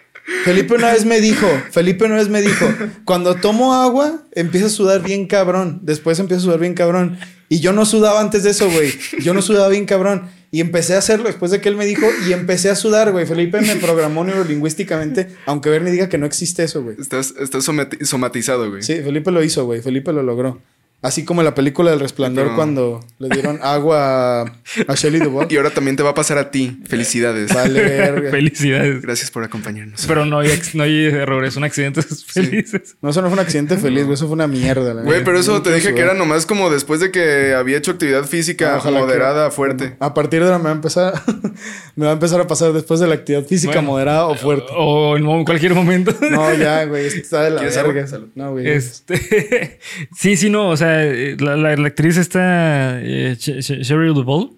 Felipe 0.45 0.75
una 0.75 0.93
vez 0.93 1.05
me 1.05 1.21
dijo, 1.21 1.47
Felipe 1.71 2.05
una 2.05 2.17
vez 2.17 2.29
me 2.29 2.41
dijo, 2.41 2.67
cuando 3.05 3.35
tomo 3.35 3.75
agua, 3.75 4.23
empieza 4.33 4.67
a 4.67 4.71
sudar 4.71 5.03
bien 5.03 5.27
cabrón. 5.27 5.81
Después 5.83 6.19
empieza 6.19 6.41
a 6.41 6.45
sudar 6.45 6.61
bien 6.61 6.75
cabrón. 6.75 7.19
Y 7.49 7.61
yo 7.61 7.73
no 7.73 7.85
sudaba 7.85 8.21
antes 8.21 8.45
de 8.45 8.51
eso, 8.51 8.71
güey. 8.71 8.93
Yo 9.21 9.35
no 9.35 9.43
sudaba 9.43 9.69
bien 9.69 9.85
cabrón. 9.85 10.31
Y 10.55 10.61
empecé 10.61 10.95
a 10.95 10.99
hacerlo 10.99 11.25
después 11.25 11.51
de 11.51 11.61
que 11.63 11.69
él 11.71 11.77
me 11.77 11.87
dijo 11.87 12.07
y 12.29 12.33
empecé 12.35 12.69
a 12.69 12.77
sudar, 12.77 13.11
güey. 13.11 13.25
Felipe 13.27 13.59
me 13.63 13.75
programó 13.77 14.23
neurolingüísticamente, 14.23 15.29
aunque 15.47 15.71
Bernie 15.71 15.91
diga 15.91 16.09
que 16.11 16.19
no 16.19 16.27
existe 16.27 16.63
eso, 16.63 16.83
güey. 16.83 16.95
Estás, 17.01 17.33
estás 17.41 17.67
somati- 17.67 18.05
somatizado, 18.05 18.69
güey. 18.71 18.83
Sí, 18.83 18.97
Felipe 19.03 19.31
lo 19.31 19.43
hizo, 19.43 19.65
güey. 19.65 19.81
Felipe 19.81 20.13
lo 20.13 20.23
logró. 20.23 20.61
Así 21.03 21.25
como 21.25 21.41
en 21.41 21.47
la 21.47 21.55
película 21.55 21.91
del 21.91 21.99
resplandor 22.01 22.55
cuando 22.55 23.05
le 23.19 23.29
dieron 23.29 23.59
agua 23.63 24.43
a, 24.43 24.45
a 24.87 24.95
Shelley 24.95 25.21
Duvall. 25.21 25.49
Y 25.51 25.57
ahora 25.57 25.71
también 25.71 25.97
te 25.97 26.03
va 26.05 26.11
a 26.11 26.15
pasar 26.15 26.39
a 26.39 26.51
ti. 26.53 26.81
Felicidades. 26.87 27.53
Vale, 27.53 27.83
verga. 27.83 28.31
Felicidades. 28.31 29.03
Gracias 29.03 29.31
por 29.33 29.43
acompañarnos. 29.43 30.05
Pero 30.07 30.25
no 30.25 30.39
hay, 30.39 30.51
no 30.75 30.85
hay 30.85 31.07
errores, 31.07 31.55
son 31.55 31.65
accidentes 31.65 32.25
felices. 32.25 32.97
No, 33.03 33.11
eso 33.11 33.21
no 33.21 33.27
fue 33.29 33.35
un 33.35 33.41
accidente 33.41 33.77
feliz, 33.79 34.05
güey. 34.05 34.15
Eso 34.15 34.27
fue 34.27 34.35
una 34.35 34.47
mierda. 34.47 34.95
la 34.95 35.03
Güey, 35.03 35.25
pero 35.25 35.39
eso 35.41 35.53
No 35.55 35.63
te 35.63 35.75
dije 35.75 35.93
que 35.95 36.01
era 36.01 36.15
nomás 36.15 36.47
como 36.47 36.71
después 36.71 37.01
de 37.01 37.11
que 37.11 37.53
había 37.55 37.79
hecho 37.79 37.91
actividad 37.91 38.25
física 38.25 38.77
Ojalá 38.79 38.99
que- 38.99 39.03
moderada, 39.05 39.51
fuerte. 39.51 39.97
A 39.99 40.15
partir 40.15 40.39
de 40.41 40.47
ahora 40.47 40.59
me 40.59 40.65
va 40.65 40.71
a 40.71 40.75
empezar, 40.75 41.21
me 41.97 42.05
va 42.07 42.13
a 42.13 42.15
empezar 42.15 42.41
a 42.41 42.47
pasar 42.47 42.73
después 42.73 43.01
de 43.01 43.09
la 43.09 43.15
actividad 43.15 43.45
física 43.45 43.73
Bueno, 43.75 43.89
moderada 43.89 44.27
o 44.27 44.37
fuerte. 44.37 44.67
O 44.77 45.17
en 45.17 45.45
cualquier 45.45 45.75
momento. 45.75 46.15
No, 46.31 46.55
ya, 46.55 46.85
güey, 46.85 47.07
está 47.07 47.43
de 47.43 47.51
la 47.51 47.57
¿Quieres 47.61 47.77
verga. 47.77 48.07
Salud. 48.07 48.29
No, 48.37 48.53
güey. 48.53 48.69
Este, 48.69 49.81
sí, 50.17 50.37
sí, 50.37 50.49
no, 50.49 50.69
o 50.69 50.77
sea, 50.77 50.92
la, 51.41 51.57
la- 51.57 51.77
la 51.77 51.87
actriz 51.87 52.17
esta, 52.17 53.01
eh, 53.01 53.37
Sh- 53.39 53.59
Sh- 53.59 53.83
Sheryl 53.83 54.15
Duvall, 54.15 54.51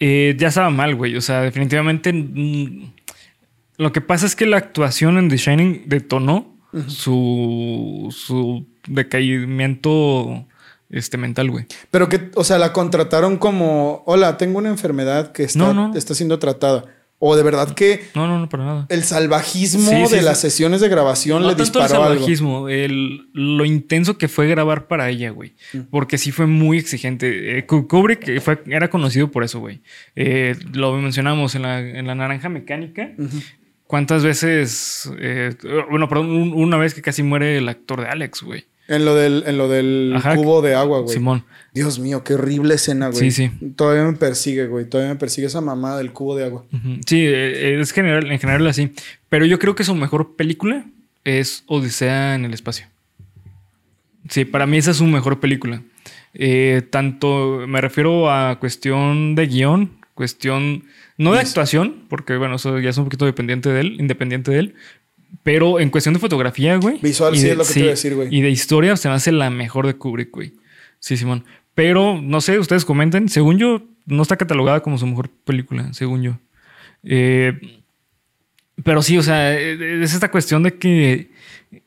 eh, 0.00 0.34
ya 0.38 0.48
estaba 0.48 0.70
mal, 0.70 0.94
güey. 0.94 1.16
O 1.16 1.20
sea, 1.20 1.40
definitivamente 1.42 2.12
mm, 2.12 2.92
lo 3.78 3.92
que 3.92 4.00
pasa 4.00 4.26
es 4.26 4.36
que 4.36 4.46
la 4.46 4.56
actuación 4.58 5.18
en 5.18 5.28
The 5.28 5.36
Shining 5.36 5.82
detonó 5.86 6.56
su, 6.88 8.08
su 8.16 8.66
decaimiento 8.88 10.46
este, 10.90 11.16
mental, 11.16 11.50
güey. 11.50 11.66
Pero 11.90 12.08
que, 12.08 12.30
o 12.34 12.44
sea, 12.44 12.58
la 12.58 12.72
contrataron 12.72 13.36
como, 13.38 14.02
hola, 14.06 14.36
tengo 14.36 14.58
una 14.58 14.68
enfermedad 14.70 15.32
que 15.32 15.44
está, 15.44 15.58
No, 15.58 15.72
no. 15.74 15.94
está 15.96 16.14
siendo 16.14 16.38
tratada. 16.38 16.84
O 17.20 17.36
de 17.36 17.42
verdad 17.42 17.74
que 17.74 18.04
No, 18.14 18.26
no, 18.26 18.38
no, 18.38 18.48
para 18.48 18.64
nada. 18.64 18.86
el 18.90 19.02
salvajismo 19.04 19.80
Sí, 19.88 19.96
sí, 20.06 20.12
de 20.14 20.18
sí. 20.20 20.24
las 20.24 20.38
sesiones 20.40 20.80
de 20.82 20.88
grabación 20.90 21.40
No 21.42 21.48
le 21.48 21.54
tanto 21.54 21.78
el 21.78 21.84
disparó 21.84 22.02
algo. 22.04 22.14
salvajismo, 22.16 22.68
el- 22.68 23.28
lo 23.32 23.64
intenso 23.64 24.18
que 24.18 24.28
fue 24.28 24.46
grabar 24.48 24.88
para 24.88 25.08
ella, 25.08 25.30
güey. 25.30 25.54
Porque 25.90 26.18
sí 26.18 26.32
fue 26.32 26.46
muy 26.46 26.76
exigente. 26.76 27.58
Eh, 27.58 27.64
Ku- 27.66 27.88
Kubrick 27.88 28.28
eh, 28.28 28.40
fue, 28.40 28.62
era 28.66 28.90
conocido 28.90 29.30
por 29.30 29.42
eso, 29.44 29.60
güey. 29.60 29.80
Eh, 30.16 30.54
lo 30.72 30.92
mencionamos 30.98 31.54
en 31.54 31.62
la, 31.62 31.80
en 31.80 32.06
la 32.06 32.14
naranja 32.14 32.48
mecánica. 32.50 33.12
¿Cuántas 33.86 34.24
veces? 34.24 35.10
eh, 35.18 35.54
bueno, 35.90 36.08
perdón, 36.08 36.30
un- 36.30 36.52
una 36.52 36.76
vez 36.76 36.94
que 36.94 37.00
casi 37.02 37.22
muere 37.22 37.58
el 37.58 37.68
actor 37.68 38.00
de 38.00 38.08
Alex, 38.08 38.42
güey. 38.42 38.64
En 38.86 39.04
lo 39.04 39.14
del, 39.14 39.44
en 39.46 39.56
lo 39.56 39.68
del 39.68 40.12
Ajá. 40.14 40.34
cubo 40.36 40.60
de 40.60 40.74
agua, 40.74 41.00
güey. 41.00 41.14
Simón. 41.14 41.44
Dios 41.72 41.98
mío, 41.98 42.22
qué 42.22 42.34
horrible 42.34 42.74
escena, 42.74 43.08
güey. 43.08 43.30
Sí, 43.30 43.48
sí. 43.48 43.50
Todavía 43.76 44.04
me 44.04 44.12
persigue, 44.16 44.66
güey. 44.66 44.84
Todavía 44.88 45.14
me 45.14 45.18
persigue 45.18 45.46
esa 45.46 45.60
mamada 45.60 45.98
del 45.98 46.12
cubo 46.12 46.36
de 46.36 46.44
agua. 46.44 46.64
Sí, 47.06 47.24
eh, 47.26 47.80
es 47.80 47.92
general, 47.92 48.30
en 48.30 48.38
general 48.38 48.66
así. 48.66 48.92
Pero 49.28 49.46
yo 49.46 49.58
creo 49.58 49.74
que 49.74 49.84
su 49.84 49.94
mejor 49.94 50.36
película 50.36 50.84
es 51.24 51.64
Odisea 51.66 52.34
en 52.34 52.44
el 52.44 52.52
espacio. 52.52 52.86
Sí, 54.28 54.44
para 54.44 54.66
mí 54.66 54.76
esa 54.78 54.90
es 54.90 54.98
su 54.98 55.06
mejor 55.06 55.40
película. 55.40 55.82
Eh, 56.34 56.82
tanto 56.90 57.64
me 57.66 57.80
refiero 57.80 58.30
a 58.30 58.58
cuestión 58.58 59.34
de 59.34 59.46
guion, 59.46 59.92
cuestión 60.14 60.84
no 61.16 61.32
de 61.32 61.40
actuación, 61.40 62.04
porque 62.08 62.36
bueno, 62.36 62.56
eso 62.56 62.78
ya 62.80 62.90
es 62.90 62.98
un 62.98 63.04
poquito 63.04 63.24
dependiente 63.24 63.68
de 63.70 63.80
él, 63.80 63.96
independiente 63.98 64.50
de 64.50 64.58
él. 64.58 64.74
Pero 65.42 65.78
en 65.80 65.90
cuestión 65.90 66.14
de 66.14 66.20
fotografía, 66.20 66.76
güey. 66.76 66.98
Visual, 67.02 67.36
sí, 67.36 67.42
de- 67.44 67.50
es 67.52 67.56
lo 67.58 67.64
que 67.64 67.72
te 67.74 67.78
iba 67.80 67.88
a 67.88 67.90
decir, 67.90 68.14
güey. 68.14 68.28
Y 68.34 68.40
de 68.40 68.50
historia 68.50 68.96
se 68.96 69.08
me 69.08 69.14
hace 69.14 69.30
la 69.32 69.50
mejor 69.50 69.86
de 69.86 69.94
Kubrick, 69.94 70.30
güey. 70.32 70.54
Sí, 70.98 71.16
Simón. 71.16 71.44
Pero 71.74 72.20
no 72.22 72.40
sé, 72.40 72.58
ustedes 72.58 72.84
comenten. 72.84 73.28
Según 73.28 73.58
yo, 73.58 73.82
no 74.06 74.22
está 74.22 74.36
catalogada 74.36 74.80
como 74.80 74.96
su 74.96 75.06
mejor 75.06 75.28
película, 75.44 75.92
según 75.92 76.22
yo. 76.22 76.38
Eh, 77.02 77.80
pero 78.82 79.02
sí, 79.02 79.18
o 79.18 79.22
sea, 79.22 79.58
es 79.58 80.14
esta 80.14 80.30
cuestión 80.30 80.62
de 80.62 80.78
que 80.78 81.30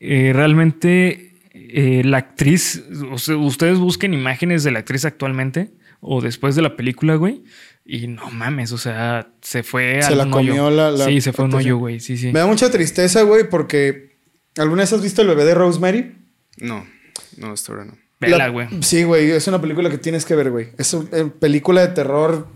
eh, 0.00 0.32
realmente 0.34 1.34
eh, 1.52 2.02
la 2.04 2.18
actriz, 2.18 2.84
o 3.10 3.18
sea, 3.18 3.36
ustedes 3.36 3.78
busquen 3.78 4.14
imágenes 4.14 4.62
de 4.64 4.70
la 4.70 4.78
actriz 4.80 5.04
actualmente 5.04 5.70
o 6.00 6.20
después 6.20 6.54
de 6.54 6.62
la 6.62 6.76
película, 6.76 7.16
güey. 7.16 7.42
Y 7.90 8.06
no 8.06 8.30
mames, 8.30 8.70
o 8.72 8.78
sea, 8.78 9.32
se 9.40 9.62
fue 9.62 10.00
Se 10.02 10.12
a 10.12 10.16
la 10.16 10.24
un 10.24 10.30
comió 10.30 10.66
hoyo. 10.66 10.76
la- 10.76 10.90
la 10.90 11.06
Sí, 11.06 11.22
se 11.22 11.32
fue 11.32 11.46
un 11.46 11.54
hoyo, 11.54 11.78
güey. 11.78 12.00
Sí, 12.00 12.18
sí. 12.18 12.26
Me 12.32 12.40
da 12.40 12.46
mucha 12.46 12.70
tristeza, 12.70 13.22
güey, 13.22 13.48
porque... 13.48 14.16
¿Alguna 14.58 14.82
vez 14.82 14.92
has 14.92 15.00
visto 15.02 15.22
el 15.22 15.28
bebé 15.28 15.44
de 15.46 15.54
Rosemary? 15.54 16.16
No, 16.58 16.84
no, 17.38 17.52
hasta 17.52 17.72
ahora 17.72 17.84
no. 17.86 17.96
Vela, 18.20 18.36
La- 18.38 18.48
güey. 18.48 18.68
Sí, 18.82 19.04
güey, 19.04 19.30
es 19.30 19.46
una 19.48 19.60
película 19.60 19.88
que 19.88 19.96
tienes 19.98 20.24
que 20.26 20.34
ver, 20.36 20.50
güey. 20.50 20.68
Es 20.76 20.92
una 20.92 21.08
eh, 21.16 21.24
película 21.40 21.80
de 21.80 21.88
terror 21.94 22.46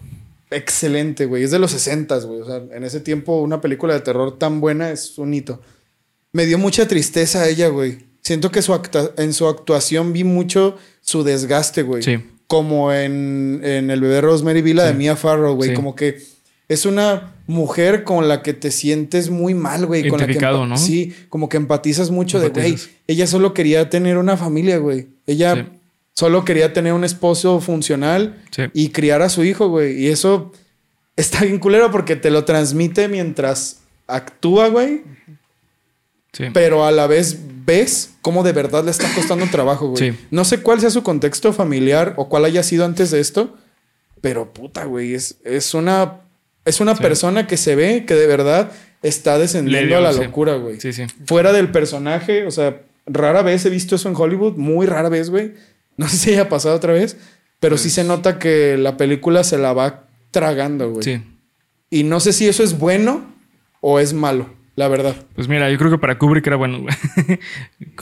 excelente, 0.50 1.26
güey. 1.26 1.44
Es 1.44 1.50
de 1.50 1.58
los 1.58 1.70
60, 1.70 2.18
güey. 2.18 2.40
O 2.40 2.44
sea, 2.46 2.56
en 2.76 2.84
ese 2.84 3.00
tiempo 3.00 3.40
una 3.40 3.60
película 3.60 3.94
de 3.94 4.00
terror 4.00 4.38
tan 4.38 4.60
buena 4.60 4.90
es 4.90 5.16
un 5.18 5.32
hito. 5.32 5.62
Me 6.32 6.44
dio 6.46 6.58
mucha 6.58 6.86
tristeza 6.88 7.42
a 7.42 7.48
ella, 7.48 7.68
güey. 7.68 7.98
Siento 8.20 8.50
que 8.50 8.62
su 8.62 8.74
acta- 8.74 9.12
en 9.16 9.32
su 9.32 9.48
actuación 9.48 10.12
vi 10.12 10.24
mucho 10.24 10.76
su 11.00 11.22
desgaste, 11.24 11.82
güey. 11.82 12.02
Sí. 12.02 12.18
Como 12.52 12.92
en, 12.92 13.62
en 13.64 13.90
El 13.90 14.02
bebé 14.02 14.20
Rosemary 14.20 14.60
vi 14.60 14.74
la 14.74 14.84
de 14.84 14.92
Mia 14.92 15.16
Farrow, 15.16 15.54
güey. 15.54 15.70
Sí. 15.70 15.74
Como 15.74 15.96
que 15.96 16.18
es 16.68 16.84
una 16.84 17.32
mujer 17.46 18.04
con 18.04 18.28
la 18.28 18.42
que 18.42 18.52
te 18.52 18.70
sientes 18.70 19.30
muy 19.30 19.54
mal, 19.54 19.86
güey. 19.86 20.06
con 20.06 20.20
la 20.20 20.26
que 20.26 20.38
¿no? 20.38 20.76
Sí, 20.76 21.14
como 21.30 21.48
que 21.48 21.56
empatizas 21.56 22.10
mucho 22.10 22.38
de, 22.40 22.50
güey, 22.50 22.76
ella 23.06 23.26
solo 23.26 23.54
quería 23.54 23.88
tener 23.88 24.18
una 24.18 24.36
familia, 24.36 24.76
güey. 24.76 25.06
Ella 25.26 25.54
Sí. 25.54 25.62
solo 26.12 26.44
quería 26.44 26.74
tener 26.74 26.92
un 26.92 27.04
esposo 27.04 27.58
funcional 27.60 28.42
y 28.74 28.90
criar 28.90 29.22
a 29.22 29.30
su 29.30 29.44
hijo, 29.44 29.68
güey. 29.70 29.98
Y 30.04 30.08
eso 30.08 30.52
está 31.16 31.44
bien 31.44 31.58
culero 31.58 31.90
porque 31.90 32.16
te 32.16 32.30
lo 32.30 32.44
transmite 32.44 33.08
mientras 33.08 33.78
actúa, 34.06 34.68
güey. 34.68 35.04
Sí. 36.32 36.44
Pero 36.52 36.86
a 36.86 36.92
la 36.92 37.06
vez 37.06 37.38
ves 37.66 38.14
cómo 38.22 38.42
de 38.42 38.52
verdad 38.52 38.84
le 38.84 38.90
está 38.90 39.12
costando 39.14 39.46
trabajo, 39.46 39.88
güey. 39.90 40.12
Sí. 40.12 40.18
No 40.30 40.44
sé 40.44 40.62
cuál 40.62 40.80
sea 40.80 40.90
su 40.90 41.02
contexto 41.02 41.52
familiar 41.52 42.14
o 42.16 42.28
cuál 42.28 42.44
haya 42.44 42.62
sido 42.62 42.84
antes 42.84 43.10
de 43.10 43.20
esto, 43.20 43.56
pero 44.20 44.52
puta, 44.52 44.84
güey, 44.84 45.14
es, 45.14 45.36
es 45.44 45.74
una, 45.74 46.20
es 46.64 46.80
una 46.80 46.96
Sí. 46.96 47.02
persona 47.02 47.46
que 47.46 47.56
se 47.56 47.74
ve 47.76 48.04
que 48.06 48.14
de 48.14 48.26
verdad 48.26 48.72
está 49.02 49.38
descendiendo 49.38 49.88
dio, 49.88 49.98
a 49.98 50.00
la 50.00 50.12
locura, 50.12 50.54
güey. 50.56 50.80
Sí, 50.80 50.92
sí. 50.92 51.04
Fuera 51.26 51.52
del 51.52 51.70
personaje, 51.70 52.46
o 52.46 52.50
sea, 52.50 52.82
rara 53.06 53.42
vez 53.42 53.66
he 53.66 53.70
visto 53.70 53.96
eso 53.96 54.08
en 54.08 54.16
Hollywood, 54.16 54.56
muy 54.56 54.86
rara 54.86 55.08
vez, 55.08 55.28
güey. 55.28 55.54
No 55.96 56.08
sé 56.08 56.16
si 56.16 56.30
haya 56.32 56.48
pasado 56.48 56.76
otra 56.76 56.92
vez, 56.94 57.16
pero 57.60 57.76
sí 57.76 57.90
se 57.90 58.04
nota 58.04 58.38
que 58.38 58.76
la 58.78 58.96
película 58.96 59.44
se 59.44 59.58
la 59.58 59.72
va 59.72 60.04
tragando, 60.30 60.90
güey. 60.90 61.02
Sí. 61.02 61.22
Y 61.90 62.04
no 62.04 62.20
sé 62.20 62.32
si 62.32 62.48
eso 62.48 62.62
es 62.62 62.78
bueno 62.78 63.26
o 63.82 64.00
es 64.00 64.14
malo, 64.14 64.48
la 64.76 64.88
verdad. 64.88 65.14
Pues 65.34 65.48
mira, 65.48 65.70
yo 65.70 65.78
creo 65.78 65.90
que 65.90 65.98
para 65.98 66.18
Kubrick 66.18 66.46
era 66.46 66.56
bueno. 66.56 66.80
güey. 66.80 66.94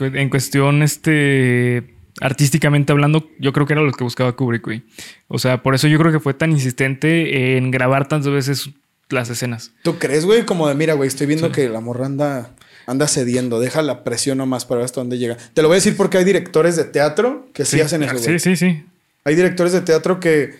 en 0.19 0.29
cuestión, 0.29 0.83
este. 0.83 1.95
Artísticamente 2.19 2.91
hablando, 2.91 3.27
yo 3.39 3.51
creo 3.53 3.65
que 3.65 3.73
era 3.73 3.81
lo 3.81 3.91
que 3.93 4.03
buscaba 4.03 4.35
Kubrick, 4.35 4.63
güey. 4.63 4.83
O 5.27 5.39
sea, 5.39 5.63
por 5.63 5.73
eso 5.73 5.87
yo 5.87 5.97
creo 5.97 6.11
que 6.11 6.19
fue 6.19 6.33
tan 6.33 6.51
insistente 6.51 7.57
en 7.57 7.71
grabar 7.71 8.07
tantas 8.07 8.31
veces 8.31 8.69
las 9.09 9.29
escenas. 9.29 9.71
¿Tú 9.81 9.97
crees, 9.97 10.25
güey? 10.25 10.45
Como 10.45 10.67
de, 10.67 10.75
mira, 10.75 10.93
güey, 10.93 11.07
estoy 11.07 11.25
viendo 11.27 11.47
Sí. 11.47 11.53
que 11.53 11.69
la 11.69 11.79
morra 11.79 12.05
anda, 12.05 12.53
anda 12.85 13.07
cediendo, 13.07 13.59
deja 13.59 13.81
la 13.81 14.03
presión 14.03 14.37
nomás 14.37 14.65
para 14.65 14.79
ver 14.79 14.85
hasta 14.85 15.01
dónde 15.01 15.17
llega. 15.17 15.37
Te 15.53 15.61
lo 15.61 15.67
voy 15.69 15.75
a 15.75 15.79
decir 15.79 15.97
porque 15.97 16.17
hay 16.17 16.23
directores 16.23 16.75
de 16.75 16.83
teatro 16.83 17.47
que 17.53 17.65
sí, 17.65 17.81
hacen 17.81 18.03
eso, 18.03 18.13
güey. 18.13 18.23
Sí, 18.23 18.39
sí, 18.39 18.55
sí. 18.55 18.83
Hay 19.23 19.35
directores 19.35 19.73
de 19.73 19.81
teatro 19.81 20.19
que. 20.19 20.59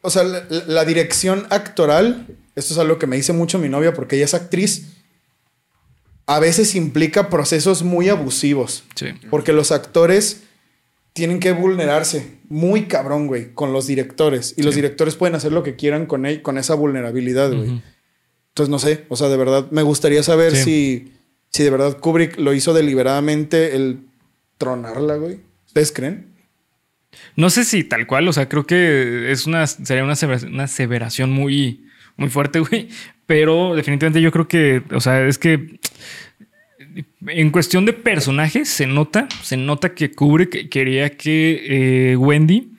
O 0.00 0.10
sea, 0.10 0.24
la, 0.24 0.42
la 0.66 0.84
dirección 0.84 1.46
actoral, 1.50 2.26
esto 2.56 2.74
es 2.74 2.78
algo 2.80 2.98
que 2.98 3.06
me 3.06 3.16
dice 3.16 3.32
mucho 3.32 3.58
mi 3.58 3.68
novia 3.68 3.94
porque 3.94 4.16
ella 4.16 4.24
es 4.24 4.34
actriz, 4.34 4.96
a 6.26 6.38
veces 6.40 6.74
implica 6.74 7.28
procesos 7.28 7.82
muy 7.82 8.08
abusivos. 8.08 8.84
Sí. 8.94 9.06
Porque 9.30 9.52
los 9.52 9.72
actores 9.72 10.42
tienen 11.12 11.40
que 11.40 11.52
vulnerarse 11.52 12.38
muy 12.48 12.84
cabrón, 12.86 13.26
güey, 13.26 13.52
con 13.52 13.72
los 13.72 13.86
directores. 13.86 14.54
Y 14.56 14.62
los 14.62 14.74
directores 14.74 15.16
pueden 15.16 15.34
hacer 15.34 15.52
lo 15.52 15.62
que 15.62 15.76
quieran 15.76 16.06
con, 16.06 16.24
él, 16.26 16.42
con 16.42 16.58
esa 16.58 16.74
vulnerabilidad, 16.74 17.52
güey. 17.52 17.82
Entonces, 18.48 18.70
no 18.70 18.78
sé, 18.78 19.04
o 19.08 19.16
sea, 19.16 19.28
de 19.28 19.36
verdad, 19.36 19.66
me 19.70 19.82
gustaría 19.82 20.22
saber 20.22 20.54
Sí. 20.56 20.62
si, 20.64 21.12
si 21.50 21.62
de 21.64 21.70
verdad 21.70 21.98
Kubrick 21.98 22.38
lo 22.38 22.52
hizo 22.54 22.72
deliberadamente 22.74 23.74
el 23.76 24.00
tronarla, 24.58 25.16
güey. 25.16 25.40
¿Ustedes 25.66 25.92
creen? 25.92 26.26
No 27.36 27.50
sé 27.50 27.64
si 27.64 27.84
tal 27.84 28.06
cual, 28.06 28.28
o 28.28 28.32
sea, 28.32 28.48
creo 28.48 28.64
que 28.66 29.32
es 29.32 29.46
una, 29.46 29.66
sería 29.66 30.04
una 30.04 30.64
aseveración 30.64 31.30
muy, 31.30 31.84
muy 32.16 32.28
fuerte, 32.28 32.58
güey. 32.60 32.88
Pero 33.26 33.74
definitivamente 33.74 34.20
yo 34.20 34.30
creo 34.30 34.48
que, 34.48 34.82
o 34.92 35.00
sea, 35.00 35.26
es 35.26 35.38
que 35.38 35.78
en 37.26 37.50
cuestión 37.50 37.86
de 37.86 37.92
personajes, 37.92 38.68
se 38.68 38.86
nota, 38.86 39.28
se 39.42 39.56
nota 39.56 39.94
que 39.94 40.12
Kubrick 40.12 40.68
quería 40.68 41.16
que 41.16 42.12
eh, 42.12 42.16
Wendy 42.16 42.72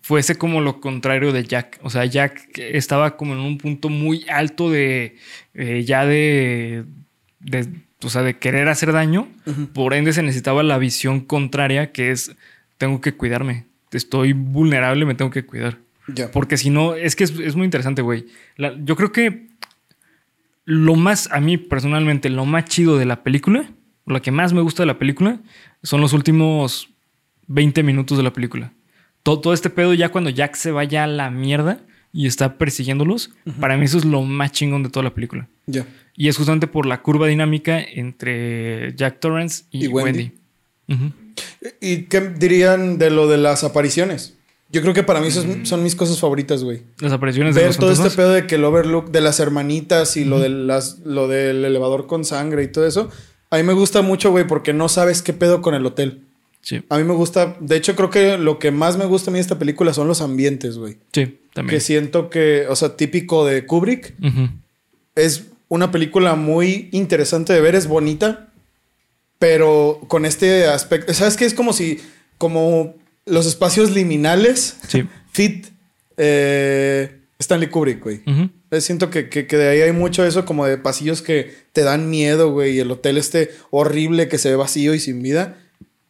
fuese 0.00 0.36
como 0.36 0.60
lo 0.60 0.80
contrario 0.80 1.32
de 1.32 1.44
Jack. 1.44 1.80
O 1.82 1.90
sea, 1.90 2.04
Jack 2.04 2.56
estaba 2.58 3.16
como 3.16 3.34
en 3.34 3.40
un 3.40 3.58
punto 3.58 3.88
muy 3.88 4.24
alto 4.28 4.70
de 4.70 5.16
eh, 5.54 5.82
ya 5.84 6.06
de, 6.06 6.84
de, 7.40 7.68
o 8.02 8.08
sea, 8.08 8.22
de 8.22 8.38
querer 8.38 8.68
hacer 8.68 8.92
daño. 8.92 9.28
Por 9.74 9.94
ende, 9.94 10.12
se 10.12 10.22
necesitaba 10.22 10.62
la 10.62 10.78
visión 10.78 11.20
contraria, 11.20 11.90
que 11.90 12.12
es 12.12 12.36
tengo 12.78 13.00
que 13.00 13.14
cuidarme. 13.14 13.66
Estoy 13.90 14.32
vulnerable, 14.32 15.06
me 15.06 15.14
tengo 15.14 15.30
que 15.30 15.44
cuidar. 15.44 15.78
Porque 16.32 16.56
si 16.56 16.70
no, 16.70 16.94
es 16.94 17.16
que 17.16 17.24
es, 17.24 17.30
es 17.38 17.56
muy 17.56 17.64
interesante, 17.64 18.02
güey. 18.02 18.26
La- 18.56 18.74
Yo 18.84 18.94
creo 18.96 19.12
que 19.12 19.48
lo 20.64 20.94
más, 20.96 21.28
a 21.32 21.40
mí 21.40 21.56
personalmente, 21.58 22.28
lo 22.28 22.44
más 22.44 22.64
chido 22.66 22.98
de 22.98 23.04
la 23.06 23.22
película, 23.22 23.70
lo 24.06 24.20
que 24.22 24.30
más 24.30 24.52
me 24.52 24.60
gusta 24.60 24.82
de 24.82 24.86
la 24.86 24.98
película, 24.98 25.40
son 25.82 26.00
los 26.00 26.12
últimos 26.12 26.90
20 27.48 27.82
minutos 27.82 28.16
de 28.18 28.24
la 28.24 28.32
película. 28.32 28.72
Todo, 29.22 29.40
todo 29.40 29.52
este 29.52 29.70
pedo 29.70 29.94
ya 29.94 30.08
cuando 30.10 30.30
Jack 30.30 30.54
se 30.54 30.70
vaya 30.70 31.04
a 31.04 31.08
la 31.08 31.30
mierda 31.30 31.80
y 32.12 32.26
está 32.26 32.56
persiguiéndolos, 32.56 33.30
para 33.60 33.76
mí 33.76 33.84
eso 33.84 33.98
es 33.98 34.04
lo 34.04 34.22
más 34.22 34.52
chingón 34.52 34.82
de 34.82 34.90
toda 34.90 35.02
la 35.04 35.14
película. 35.14 35.48
Ya. 35.66 35.84
Y 36.16 36.28
es 36.28 36.36
justamente 36.36 36.66
por 36.66 36.86
la 36.86 37.02
curva 37.02 37.26
dinámica 37.26 37.80
entre 37.80 38.94
Jack 38.94 39.20
Torrance 39.20 39.64
y, 39.70 39.84
Y 39.84 39.88
Wendy. 39.88 40.32
¿Y 41.80 42.02
qué 42.04 42.20
dirían 42.20 42.98
de 42.98 43.10
lo 43.10 43.26
de 43.28 43.36
las 43.36 43.64
apariciones? 43.64 44.34
Yo 44.70 44.82
creo 44.82 44.94
que 44.94 45.02
para 45.02 45.20
mí 45.20 45.28
esas 45.28 45.46
son 45.62 45.82
mis 45.82 45.94
cosas 45.94 46.18
favoritas, 46.18 46.64
güey. 46.64 46.82
Las 47.00 47.12
apariciones 47.12 47.54
de 47.54 47.60
Ver 47.60 47.68
los 47.68 47.78
todo 47.78 47.92
este 47.92 48.10
pedo 48.10 48.32
de 48.32 48.46
que 48.46 48.56
el 48.56 48.64
overlook 48.64 49.10
de 49.10 49.20
las 49.20 49.38
hermanitas 49.38 50.16
y 50.16 50.24
lo, 50.24 50.40
de 50.40 50.48
las, 50.48 50.98
lo 51.04 51.28
del 51.28 51.64
elevador 51.64 52.06
con 52.06 52.24
sangre 52.24 52.64
y 52.64 52.68
todo 52.68 52.86
eso. 52.86 53.08
A 53.50 53.58
mí 53.58 53.62
me 53.62 53.74
gusta 53.74 54.02
mucho, 54.02 54.32
güey, 54.32 54.46
porque 54.46 54.72
no 54.72 54.88
sabes 54.88 55.22
qué 55.22 55.32
pedo 55.32 55.62
con 55.62 55.74
el 55.74 55.86
hotel. 55.86 56.22
Sí, 56.62 56.82
A 56.88 56.98
mí 56.98 57.04
me 57.04 57.14
gusta, 57.14 57.56
de 57.60 57.76
hecho 57.76 57.94
creo 57.94 58.10
que 58.10 58.38
lo 58.38 58.58
que 58.58 58.72
más 58.72 58.96
me 58.96 59.04
gusta 59.04 59.30
a 59.30 59.32
mí 59.32 59.36
de 59.38 59.42
esta 59.42 59.56
película 59.56 59.94
son 59.94 60.08
los 60.08 60.20
ambientes, 60.20 60.78
güey. 60.78 60.96
sí, 61.12 61.38
también. 61.54 61.76
Que 61.76 61.80
siento 61.80 62.28
que, 62.28 62.66
o 62.68 62.74
sea, 62.74 62.96
típico 62.96 63.46
de 63.46 63.64
Kubrick, 63.66 64.14
es 65.14 65.46
una 65.68 65.92
película 65.92 66.34
muy 66.34 66.88
interesante 66.90 67.52
de 67.52 67.60
ver, 67.60 67.76
es 67.76 67.86
bonita, 67.86 68.48
pero 69.38 70.00
con 70.08 70.24
este 70.24 70.66
aspecto, 70.66 71.14
¿sabes 71.14 71.36
qué? 71.36 71.44
Es 71.44 71.54
como 71.54 71.72
si, 71.72 72.00
como 72.36 72.96
los 73.26 73.46
espacios 73.46 73.90
liminales, 73.90 74.76
Sí. 74.88 75.06
fit 75.30 75.66
eh, 76.16 77.20
Stanley 77.38 77.68
Kubrick, 77.68 78.02
güey. 78.02 78.22
Eh, 78.70 78.80
Siento 78.80 79.10
que, 79.10 79.28
que- 79.28 79.46
que 79.46 79.56
de 79.56 79.68
ahí 79.68 79.80
hay 79.82 79.92
mucho 79.92 80.24
eso 80.24 80.44
como 80.44 80.64
de 80.66 80.78
pasillos 80.78 81.20
que 81.22 81.54
te 81.72 81.82
dan 81.82 82.08
miedo, 82.10 82.50
güey, 82.52 82.76
y 82.76 82.80
el 82.80 82.90
hotel 82.90 83.18
este 83.18 83.50
horrible 83.70 84.28
que 84.28 84.38
se 84.38 84.48
ve 84.50 84.56
vacío 84.56 84.94
y 84.94 85.00
sin 85.00 85.22
vida. 85.22 85.58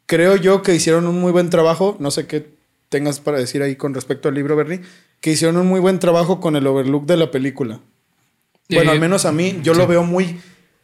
Creo 0.06 0.36
yo 0.36 0.62
que 0.62 0.74
hicieron 0.74 1.06
un 1.06 1.18
muy 1.20 1.32
buen 1.32 1.50
trabajo, 1.50 1.96
no 1.98 2.10
sé 2.12 2.26
qué 2.26 2.46
tengas 2.88 3.18
para 3.18 3.38
decir 3.38 3.62
ahí 3.62 3.74
con 3.76 3.92
respecto 3.94 4.28
al 4.28 4.34
libro, 4.36 4.54
Bernie, 4.54 4.80
que 5.20 5.32
hicieron 5.32 5.56
un 5.56 5.66
muy 5.66 5.80
buen 5.80 5.98
trabajo 5.98 6.40
con 6.40 6.54
el 6.54 6.66
overlook 6.66 7.06
de 7.06 7.16
la 7.16 7.30
película. 7.32 7.80
Bueno, 8.70 8.92
al 8.92 9.00
menos 9.00 9.24
a 9.26 9.32
mí, 9.32 9.58
yo 9.62 9.74
lo 9.74 9.86
veo 9.86 10.02
muy. 10.04 10.38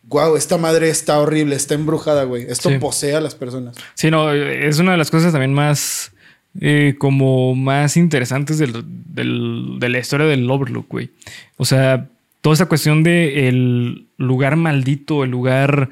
Wow, 0.05 0.37
esta 0.37 0.59
madre 0.59 0.89
está 0.91 1.19
horrible, 1.21 1.55
está 1.55 1.75
embrujada, 1.75 2.25
güey. 2.25 2.45
Esto 2.49 2.69
Sí. 2.71 2.79
posee 2.79 3.15
a 3.15 3.21
las 3.21 3.37
personas. 3.37 3.77
Sí, 3.95 4.11
no, 4.11 4.33
es 4.33 4.79
una 4.81 4.93
de 4.93 4.99
las 4.99 5.11
cosas 5.13 5.31
también 5.33 5.55
más 5.55 6.12
eh, 6.61 6.95
como 6.99 7.55
más 7.55 7.97
interesantes 7.97 8.59
del- 8.59 8.85
del- 8.87 9.77
de 9.79 9.89
la 9.89 9.99
historia 9.99 10.27
del 10.27 10.51
Overlook, 10.51 10.87
güey. 10.89 11.11
O 11.57 11.65
sea, 11.65 12.09
toda 12.41 12.55
esa 12.55 12.67
cuestión 12.67 13.03
de 13.03 13.49
el 13.49 14.07
lugar 14.19 14.57
maldito, 14.57 15.25
el 15.25 15.31
lugar 15.31 15.91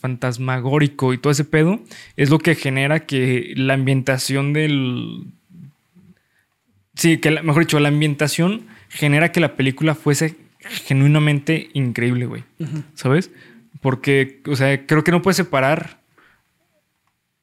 fantasmagórico 0.00 1.12
y 1.12 1.18
todo 1.18 1.30
ese 1.30 1.44
pedo, 1.44 1.80
es 2.16 2.30
lo 2.30 2.38
que 2.38 2.54
genera 2.54 3.00
que 3.06 3.52
la 3.56 3.74
ambientación 3.74 4.52
del... 4.52 5.24
Sí, 6.94 7.18
que 7.18 7.30
la- 7.30 7.42
mejor 7.42 7.62
dicho, 7.62 7.78
la 7.80 7.88
ambientación 7.88 8.62
genera 8.88 9.30
que 9.32 9.40
la 9.40 9.54
película 9.54 9.94
fuese 9.94 10.36
genuinamente 10.86 11.68
increíble, 11.74 12.26
güey. 12.26 12.42
¿Sabes? 12.94 13.30
Porque, 13.80 14.40
o 14.46 14.56
sea, 14.56 14.84
creo 14.86 15.04
que 15.04 15.12
no 15.12 15.22
puedes 15.22 15.36
separar 15.36 15.97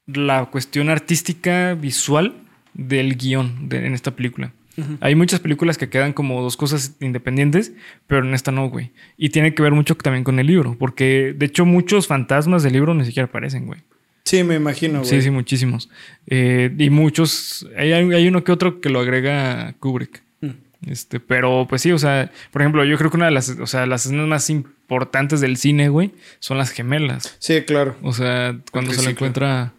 la 0.07 0.45
cuestión 0.45 0.89
artística 0.89 1.73
visual 1.73 2.35
del 2.73 3.15
guion 3.15 3.69
de- 3.69 3.85
en 3.87 3.93
esta 3.93 4.11
película. 4.11 4.51
Hay 4.99 5.15
muchas 5.15 5.39
películas 5.39 5.77
que 5.77 5.87
quedan 5.87 6.11
como 6.11 6.41
dos 6.41 6.57
cosas 6.57 6.97
independientes, 6.99 7.71
pero 8.07 8.25
en 8.25 8.33
esta 8.33 8.51
no, 8.51 8.67
güey. 8.69 8.91
Y 9.17 9.29
tiene 9.29 9.53
que 9.53 9.63
ver 9.63 9.71
mucho 9.71 9.95
también 9.95 10.25
con 10.25 10.37
el 10.37 10.47
libro, 10.47 10.75
porque 10.77 11.33
de 11.37 11.45
hecho 11.45 11.63
muchos 11.65 12.07
fantasmas 12.07 12.61
del 12.61 12.73
libro 12.73 12.93
ni 12.93 13.05
siquiera 13.05 13.27
aparecen, 13.27 13.67
güey. 13.67 13.79
Sí, 14.25 14.43
me 14.43 14.55
imagino, 14.55 14.99
güey. 14.99 15.09
Sí, 15.09 15.21
sí, 15.21 15.29
muchísimos. 15.31 15.89
Eh, 16.27 16.75
y 16.77 16.89
muchos, 16.89 17.65
hay, 17.77 17.93
hay 17.93 18.27
uno 18.27 18.43
que 18.43 18.51
otro 18.51 18.81
que 18.81 18.89
lo 18.89 18.99
agrega 18.99 19.73
Kubrick. 19.79 20.23
Mm. 20.41 20.49
Este, 20.87 21.21
pero 21.21 21.67
pues 21.69 21.81
sí, 21.81 21.93
o 21.93 21.97
sea, 21.97 22.29
por 22.51 22.61
ejemplo, 22.61 22.83
yo 22.83 22.97
creo 22.97 23.09
que 23.09 23.15
una 23.15 23.27
de 23.27 23.31
las, 23.31 23.47
o 23.51 23.67
sea, 23.67 23.85
las 23.85 24.05
escenas 24.05 24.27
más 24.27 24.49
importantes 24.49 25.39
del 25.39 25.55
cine, 25.55 25.87
güey, 25.87 26.11
son 26.39 26.57
las 26.57 26.71
gemelas. 26.71 27.37
Sí, 27.39 27.61
claro. 27.61 27.95
O 28.01 28.11
sea, 28.11 28.57
cuando 28.73 28.91
se 28.91 28.97
lo 28.97 29.03
triciclo. 29.03 29.09
encuentra. 29.11 29.71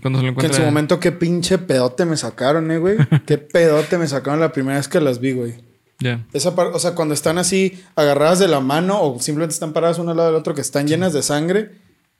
se 0.02 0.10
lo 0.10 0.18
Que 0.20 0.20
en 0.20 0.26
encuentra. 0.28 0.54
su 0.58 0.62
momento, 0.62 0.98
qué 0.98 1.12
pinche 1.12 1.58
pedote 1.58 2.04
me 2.06 2.16
sacaron, 2.16 2.70
eh, 2.70 2.78
güey. 2.78 2.96
qué 3.26 3.36
pedote 3.38 3.98
me 3.98 4.08
sacaron 4.08 4.40
la 4.40 4.52
primera 4.52 4.78
vez 4.78 4.88
que 4.88 5.00
las 5.00 5.20
vi, 5.20 5.32
güey. 5.32 5.54
Ya. 6.00 6.24
Esa 6.32 6.54
par- 6.54 6.68
o 6.68 6.78
sea, 6.78 6.94
cuando 6.94 7.12
están 7.12 7.38
así 7.38 7.82
agarradas 7.96 8.38
de 8.38 8.48
la 8.48 8.60
mano 8.60 9.02
o 9.02 9.20
simplemente 9.20 9.52
están 9.52 9.72
paradas 9.72 9.98
una 9.98 10.12
al 10.12 10.16
lado 10.16 10.30
del 10.30 10.38
otro 10.40 10.54
que 10.54 10.60
están 10.60 10.86
llenas 10.86 11.12
de 11.12 11.22
sangre. 11.22 11.72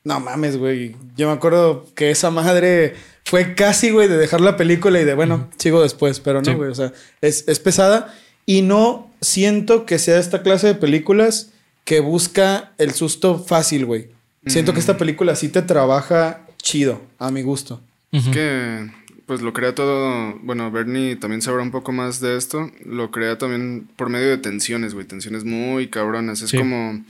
No 0.04 0.20
mames, 0.20 0.56
güey. 0.58 0.96
Yo 1.16 1.26
me 1.28 1.32
acuerdo 1.34 1.86
que 1.94 2.10
esa 2.10 2.30
madre 2.30 2.94
fue 3.24 3.54
casi, 3.54 3.90
güey, 3.90 4.08
de 4.08 4.16
dejar 4.16 4.40
la 4.40 4.56
película 4.56 5.00
y 5.00 5.04
de, 5.04 5.14
bueno, 5.14 5.48
sigo 5.58 5.82
después, 5.82 6.20
pero 6.20 6.40
no, 6.40 6.44
Sí. 6.50 6.54
güey. 6.54 6.70
O 6.70 6.74
sea, 6.74 6.92
es, 7.20 7.44
es 7.48 7.60
pesada 7.60 8.14
y 8.46 8.62
no 8.62 9.10
siento 9.20 9.86
que 9.86 9.98
sea 9.98 10.18
esta 10.18 10.42
clase 10.42 10.66
de 10.68 10.74
películas 10.74 11.50
que 11.84 12.00
busca 12.00 12.72
el 12.78 12.92
susto 12.92 13.38
fácil, 13.38 13.86
güey. 13.86 14.10
Siento 14.46 14.72
que 14.72 14.80
esta 14.80 14.96
película 14.96 15.36
sí 15.36 15.48
te 15.50 15.62
trabaja 15.62 16.46
chido, 16.68 17.00
a 17.18 17.30
mi 17.30 17.42
gusto. 17.42 17.80
Es 18.12 18.28
que, 18.28 18.90
pues 19.26 19.40
lo 19.42 19.52
crea 19.52 19.74
todo. 19.74 20.34
Bueno, 20.42 20.70
Bernie 20.70 21.16
también 21.16 21.40
sabrá 21.42 21.62
un 21.62 21.70
poco 21.70 21.92
más 21.92 22.20
de 22.20 22.36
esto. 22.36 22.70
Lo 22.84 23.10
crea 23.10 23.38
también 23.38 23.88
por 23.96 24.08
medio 24.10 24.28
de 24.28 24.38
tensiones, 24.38 24.92
güey. 24.94 25.06
Tensiones 25.06 25.44
muy 25.44 25.88
cabronas. 25.88 26.42
Es 26.42 26.50
Sí. 26.50 26.58
como. 26.58 27.02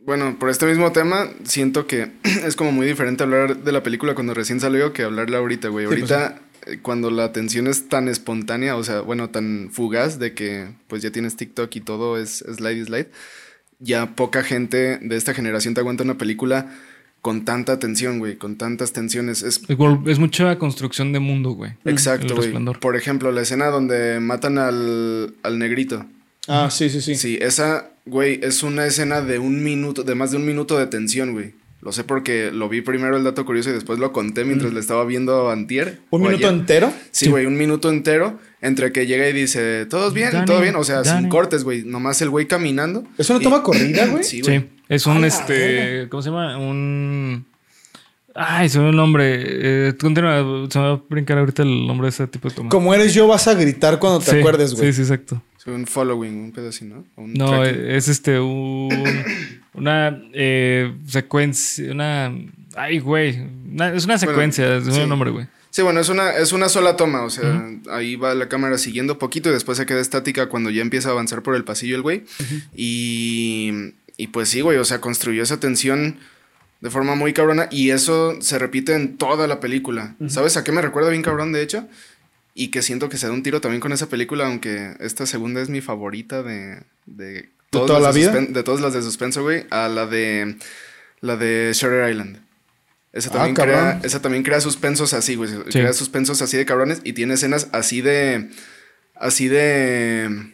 Bueno, 0.00 0.36
por 0.38 0.50
este 0.50 0.66
mismo 0.66 0.92
tema, 0.92 1.28
siento 1.44 1.86
que 1.86 2.10
es 2.44 2.54
como 2.56 2.72
muy 2.72 2.86
diferente 2.86 3.22
hablar 3.24 3.56
de 3.58 3.72
la 3.72 3.82
película 3.82 4.14
cuando 4.14 4.34
recién 4.34 4.60
salió 4.60 4.92
que 4.92 5.02
hablarla 5.02 5.38
ahorita, 5.38 5.68
güey. 5.68 5.86
Sí, 5.86 5.88
pues, 6.00 6.10
Ahorita, 6.12 6.40
eh, 6.66 6.78
cuando 6.82 7.10
la 7.10 7.32
tensión 7.32 7.66
es 7.66 7.88
tan 7.88 8.08
espontánea, 8.08 8.76
o 8.76 8.84
sea, 8.84 9.00
bueno, 9.00 9.30
tan 9.30 9.70
fugaz 9.72 10.18
de 10.18 10.34
que 10.34 10.68
pues 10.86 11.02
ya 11.02 11.10
tienes 11.10 11.36
TikTok 11.36 11.74
y 11.74 11.80
todo 11.80 12.18
es 12.18 12.44
slide 12.54 12.78
y 12.78 12.84
slide, 12.84 13.08
ya 13.80 14.14
poca 14.14 14.42
gente 14.44 14.98
de 15.02 15.16
esta 15.16 15.34
generación 15.34 15.74
te 15.74 15.80
aguanta 15.80 16.04
una 16.04 16.18
película 16.18 16.72
con 17.20 17.44
tanta 17.44 17.78
tensión, 17.78 18.18
güey, 18.18 18.36
con 18.36 18.56
tantas 18.56 18.92
tensiones. 18.92 19.42
Es 19.42 19.60
Igual, 19.68 20.00
Es 20.06 20.18
mucha 20.18 20.58
construcción 20.58 21.12
de 21.12 21.18
mundo, 21.18 21.50
güey. 21.50 21.72
exacto, 21.84 22.36
güey. 22.36 22.52
Por 22.80 22.96
ejemplo, 22.96 23.32
la 23.32 23.42
escena 23.42 23.66
donde 23.66 24.20
matan 24.20 24.58
al, 24.58 25.34
al 25.42 25.58
negrito. 25.58 26.06
Ah, 26.48 26.68
sí, 26.70 26.88
sí, 26.88 27.00
sí. 27.00 27.16
Sí, 27.16 27.38
esa, 27.40 27.90
güey, 28.04 28.38
es 28.42 28.62
una 28.62 28.86
escena 28.86 29.20
de 29.20 29.38
un 29.38 29.64
minuto, 29.64 30.04
de 30.04 30.14
más 30.14 30.30
de 30.30 30.36
un 30.36 30.46
minuto 30.46 30.78
de 30.78 30.86
tensión, 30.86 31.32
güey. 31.32 31.54
Lo 31.82 31.92
sé 31.92 32.02
porque 32.04 32.50
lo 32.52 32.68
vi 32.68 32.80
primero 32.80 33.16
el 33.16 33.22
dato 33.22 33.44
curioso 33.44 33.70
y 33.70 33.74
después 33.74 33.98
lo 33.98 34.10
conté 34.12 34.44
mientras 34.44 34.72
le 34.72 34.80
estaba 34.80 35.04
viendo 35.04 35.50
antier. 35.50 36.00
¿Un 36.10 36.22
minuto 36.22 36.48
ayer. 36.48 36.58
entero? 36.60 36.92
Sí, 37.12 37.28
güey, 37.28 37.46
un 37.46 37.56
minuto 37.56 37.90
entero 37.90 38.38
entre 38.60 38.90
que 38.92 39.06
llega 39.06 39.28
y 39.28 39.32
dice, 39.32 39.86
¿todos 39.86 40.12
bien? 40.14 40.30
Dani, 40.32 40.46
¿Todo 40.46 40.60
bien? 40.60 40.74
O 40.76 40.82
sea, 40.84 41.04
sin 41.04 41.28
cortes, 41.28 41.62
güey. 41.64 41.82
Nomás 41.84 42.20
el 42.22 42.30
güey 42.30 42.46
caminando. 42.48 43.04
¿Es 43.18 43.30
una 43.30 43.38
Y- 43.40 43.42
toma 43.42 43.62
corrida, 43.62 44.06
güey? 44.10 44.24
Sí, 44.24 44.40
güey. 44.40 44.60
Sí. 44.60 44.66
Es 44.88 45.06
un 45.06 45.18
A 45.18 45.20
la 45.20 45.26
este. 45.28 46.08
¿Cómo 46.08 46.22
se 46.22 46.30
llama? 46.30 46.56
Un. 46.58 47.44
Ay, 48.34 48.68
se 48.68 48.78
me 48.78 48.84
olvidó 48.86 48.90
el 48.90 48.96
nombre. 48.96 49.88
Eh, 49.88 49.94
continúa, 49.98 50.38
se 50.70 50.78
me 50.78 50.84
va 50.86 50.92
a 50.92 51.00
brincar 51.08 51.38
ahorita 51.38 51.62
el 51.62 51.86
nombre 51.86 52.06
de 52.06 52.10
ese 52.10 52.26
tipo 52.26 52.48
de 52.48 52.54
toma. 52.54 52.68
Como 52.68 52.92
eres 52.94 53.14
yo, 53.14 53.26
vas 53.28 53.46
a 53.48 53.54
gritar 53.54 53.98
cuando 53.98 54.18
te 54.20 54.30
Sí, 54.32 54.38
acuerdes, 54.38 54.74
güey. 54.74 54.86
Sí, 54.92 54.96
sí, 54.96 55.02
exacto. 55.02 55.42
Sí, 55.62 55.70
un 55.70 55.86
following, 55.86 56.34
un 56.36 56.52
pedacito, 56.52 56.96
¿no? 56.96 57.04
Un 57.22 57.32
No, 57.34 57.48
tracking. 57.60 57.80
eh, 57.80 57.96
es 57.96 58.08
este, 58.08 58.38
un, 58.38 58.90
una 59.76 60.22
eh, 60.32 60.92
secuencia, 61.06 61.92
una... 61.92 62.32
Ay, 62.74 62.98
güey. 62.98 63.38
una- 63.72 63.92
es 63.94 64.04
una 64.04 64.18
secuencia, 64.18 64.76
es 64.76 64.84
sí. 64.84 65.00
un 65.00 65.08
nombre, 65.08 65.30
güey. 65.30 65.46
Sí, 65.70 65.82
bueno, 65.82 66.00
es 66.00 66.08
una, 66.08 66.30
es 66.34 66.52
una 66.52 66.68
sola 66.70 66.96
toma, 66.96 67.22
o 67.22 67.28
sea, 67.30 67.68
ahí 67.90 68.16
va 68.16 68.34
la 68.34 68.48
cámara 68.48 68.78
siguiendo 68.78 69.18
poquito 69.18 69.50
y 69.50 69.52
después 69.52 69.76
se 69.76 69.84
queda 69.84 70.00
estática 70.00 70.48
cuando 70.48 70.70
ya 70.70 70.80
empieza 70.80 71.10
a 71.10 71.12
avanzar 71.12 71.42
por 71.42 71.54
el 71.54 71.64
pasillo 71.64 71.96
el 71.96 72.02
güey. 72.02 72.24
y, 72.74 73.92
y 74.16 74.28
pues 74.28 74.48
sí, 74.48 74.60
güey, 74.60 74.78
o 74.78 74.84
sea, 74.84 75.00
construyó 75.00 75.42
esa 75.42 75.60
tensión 75.60 76.16
de 76.80 76.90
forma 76.90 77.14
muy 77.14 77.32
cabrona 77.32 77.68
y 77.70 77.90
eso 77.90 78.36
se 78.40 78.58
repite 78.58 78.94
en 78.94 79.16
toda 79.16 79.46
la 79.46 79.60
película. 79.60 80.14
¿Sabes 80.28 80.56
a 80.56 80.64
qué 80.64 80.72
me 80.72 80.82
recuerda 80.82 81.10
bien 81.10 81.22
cabrón, 81.22 81.52
de 81.52 81.62
hecho? 81.62 81.86
Y 82.54 82.68
que 82.68 82.80
siento 82.82 83.08
que 83.10 83.18
se 83.18 83.26
da 83.26 83.32
un 83.32 83.42
tiro 83.42 83.60
también 83.60 83.80
con 83.80 83.92
esa 83.92 84.08
película, 84.08 84.46
aunque 84.46 84.94
esta 85.00 85.26
segunda 85.26 85.60
es 85.60 85.68
mi 85.68 85.80
favorita 85.82 86.42
de, 86.42 86.82
de 87.04 87.50
todas 87.70 87.86
toda 87.88 88.00
la 88.00 88.12
de 88.12 88.20
vida? 88.20 88.32
de 88.32 88.62
todas 88.62 88.80
las 88.80 88.92
de 88.94 89.02
suspenso, 89.02 89.42
güey, 89.42 89.66
a 89.70 89.88
la 89.88 90.06
de 90.06 90.56
la 91.20 91.36
de 91.36 91.72
Shutter 91.74 92.10
Island. 92.10 92.40
Esa 93.12 93.30
Ah, 93.30 93.32
también, 93.32 93.54
crea, 93.54 94.00
esa 94.02 94.20
también 94.20 94.42
crea 94.42 94.60
suspensos 94.60 95.14
así, 95.14 95.36
güey. 95.36 95.50
Crea 95.70 95.92
suspensos 95.94 96.42
así 96.42 96.56
de 96.56 96.66
cabrones 96.66 97.00
y 97.02 97.14
tiene 97.14 97.34
escenas 97.34 97.68
así 97.72 98.02
de. 98.02 98.50
Así 99.14 99.48
de. 99.48 100.52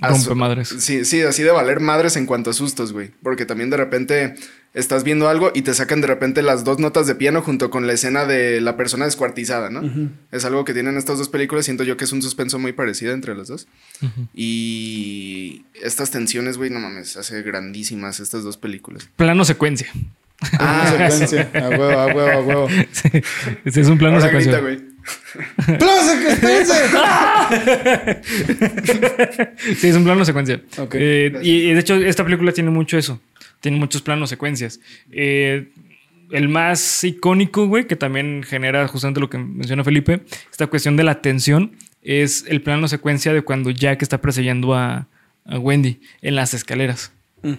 Rompe 0.00 0.34
madres. 0.34 0.74
Sí, 0.78 1.04
sí, 1.04 1.22
así 1.22 1.42
de 1.42 1.50
valer 1.50 1.78
madres 1.80 2.16
en 2.16 2.26
cuanto 2.26 2.50
a 2.50 2.52
sustos, 2.52 2.92
güey. 2.92 3.10
Porque 3.22 3.46
también 3.46 3.70
de 3.70 3.76
repente 3.76 4.34
estás 4.72 5.02
viendo 5.04 5.28
algo 5.28 5.50
y 5.54 5.62
te 5.62 5.74
sacan 5.74 6.00
de 6.00 6.06
repente 6.06 6.42
las 6.42 6.62
dos 6.64 6.78
notas 6.78 7.06
de 7.06 7.14
piano 7.16 7.42
junto 7.42 7.70
con 7.70 7.86
la 7.86 7.92
escena 7.92 8.24
de 8.24 8.60
la 8.60 8.76
persona 8.76 9.04
descuartizada, 9.04 9.68
¿no? 9.70 9.82
Es 10.30 10.44
algo 10.44 10.64
que 10.64 10.72
tienen 10.74 10.96
estas 10.96 11.18
dos 11.18 11.28
películas. 11.28 11.64
Siento 11.64 11.82
yo 11.84 11.96
que 11.96 12.04
es 12.04 12.12
un 12.12 12.22
suspenso 12.22 12.58
muy 12.58 12.72
parecido 12.72 13.12
entre 13.12 13.34
las 13.34 13.48
dos. 13.48 13.66
Y 14.34 15.64
estas 15.82 16.10
tensiones, 16.10 16.56
güey, 16.56 16.70
no 16.70 16.78
mames, 16.80 17.16
hace 17.16 17.42
grandísimas 17.42 18.20
estas 18.20 18.44
dos 18.44 18.56
películas. 18.56 19.08
Plano 19.16 19.44
secuencia. 19.44 19.88
Una 20.58 20.86
secuencia. 20.90 21.50
A 21.54 21.68
huevo, 21.68 21.90
a 21.90 22.06
huevo, 22.06 22.30
a 22.30 22.40
huevo. 22.40 22.68
Sí, 23.70 23.80
es 23.80 23.88
un 23.88 23.98
plano 23.98 24.16
Ahora 24.16 24.28
secuencia. 24.28 24.58
grita, 24.60 24.62
güey. 24.62 24.90
¡Plaza 25.78 26.18
que 26.20 26.28
espérense! 26.32 26.74
Sí, 29.76 29.88
es 29.88 29.96
un 29.96 30.04
plano 30.04 30.24
secuencia. 30.24 30.60
Eh, 30.92 31.32
y 31.42 31.72
de 31.72 31.80
hecho, 31.80 31.94
esta 31.96 32.24
película 32.24 32.52
tiene 32.52 32.70
mucho 32.70 32.96
eso. 32.98 33.20
Tiene 33.60 33.78
muchos 33.78 34.02
planos 34.02 34.30
secuencias. 34.30 34.80
Eh, 35.12 35.68
el 36.30 36.48
más 36.48 37.02
icónico, 37.04 37.66
güey, 37.66 37.86
que 37.86 37.96
también 37.96 38.42
genera 38.42 38.86
justamente 38.88 39.20
lo 39.20 39.28
que 39.28 39.38
menciona 39.38 39.84
Felipe, 39.84 40.22
esta 40.50 40.66
cuestión 40.68 40.96
de 40.96 41.04
la 41.04 41.20
tensión, 41.22 41.72
es 42.02 42.44
el 42.48 42.62
plano 42.62 42.88
secuencia 42.88 43.32
de 43.34 43.42
cuando 43.42 43.70
Jack 43.70 44.02
está 44.02 44.18
persiguiendo 44.20 44.74
a, 44.74 45.06
a 45.44 45.58
Wendy 45.58 46.00
en 46.22 46.36
las 46.36 46.54
escaleras. 46.54 47.12
Mm. 47.42 47.54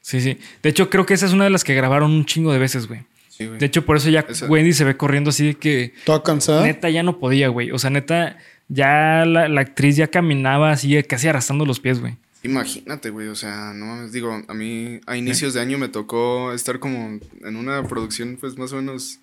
Sí, 0.00 0.20
sí. 0.20 0.38
De 0.62 0.70
hecho, 0.70 0.88
creo 0.90 1.04
que 1.06 1.14
esa 1.14 1.26
es 1.26 1.32
una 1.32 1.44
de 1.44 1.50
las 1.50 1.62
que 1.64 1.74
grabaron 1.74 2.10
un 2.10 2.24
chingo 2.24 2.52
de 2.52 2.58
veces, 2.58 2.86
güey. 2.88 3.00
Sí, 3.28 3.46
güey. 3.46 3.58
De 3.58 3.66
hecho, 3.66 3.84
por 3.84 3.96
eso 3.96 4.08
ya 4.10 4.20
Esa- 4.28 4.46
Wendy 4.46 4.72
se 4.72 4.84
ve 4.84 4.96
corriendo 4.96 5.30
así 5.30 5.46
de 5.48 5.54
que 5.54 5.92
¿Toda 6.04 6.22
cansada? 6.22 6.62
Neta 6.64 6.90
ya 6.90 7.02
no 7.02 7.18
podía, 7.18 7.48
güey. 7.48 7.70
O 7.70 7.78
sea, 7.78 7.90
neta, 7.90 8.36
ya 8.68 9.24
la, 9.26 9.48
la 9.48 9.60
actriz 9.60 9.96
ya 9.96 10.08
caminaba 10.08 10.70
así, 10.72 11.00
casi 11.04 11.28
arrastrando 11.28 11.64
los 11.66 11.80
pies, 11.80 12.00
güey. 12.00 12.14
Imagínate, 12.42 13.10
güey, 13.10 13.28
o 13.28 13.34
sea, 13.36 13.72
no 13.74 13.86
mames, 13.86 14.12
digo, 14.12 14.42
a 14.48 14.54
mí 14.54 15.00
a 15.06 15.16
inicios 15.16 15.54
de 15.54 15.60
año 15.60 15.78
me 15.78 15.88
tocó 15.88 16.52
estar 16.52 16.78
como 16.80 17.20
en 17.44 17.56
una 17.56 17.82
producción, 17.84 18.36
pues 18.40 18.58
más 18.58 18.72
o 18.72 18.76
menos. 18.76 19.20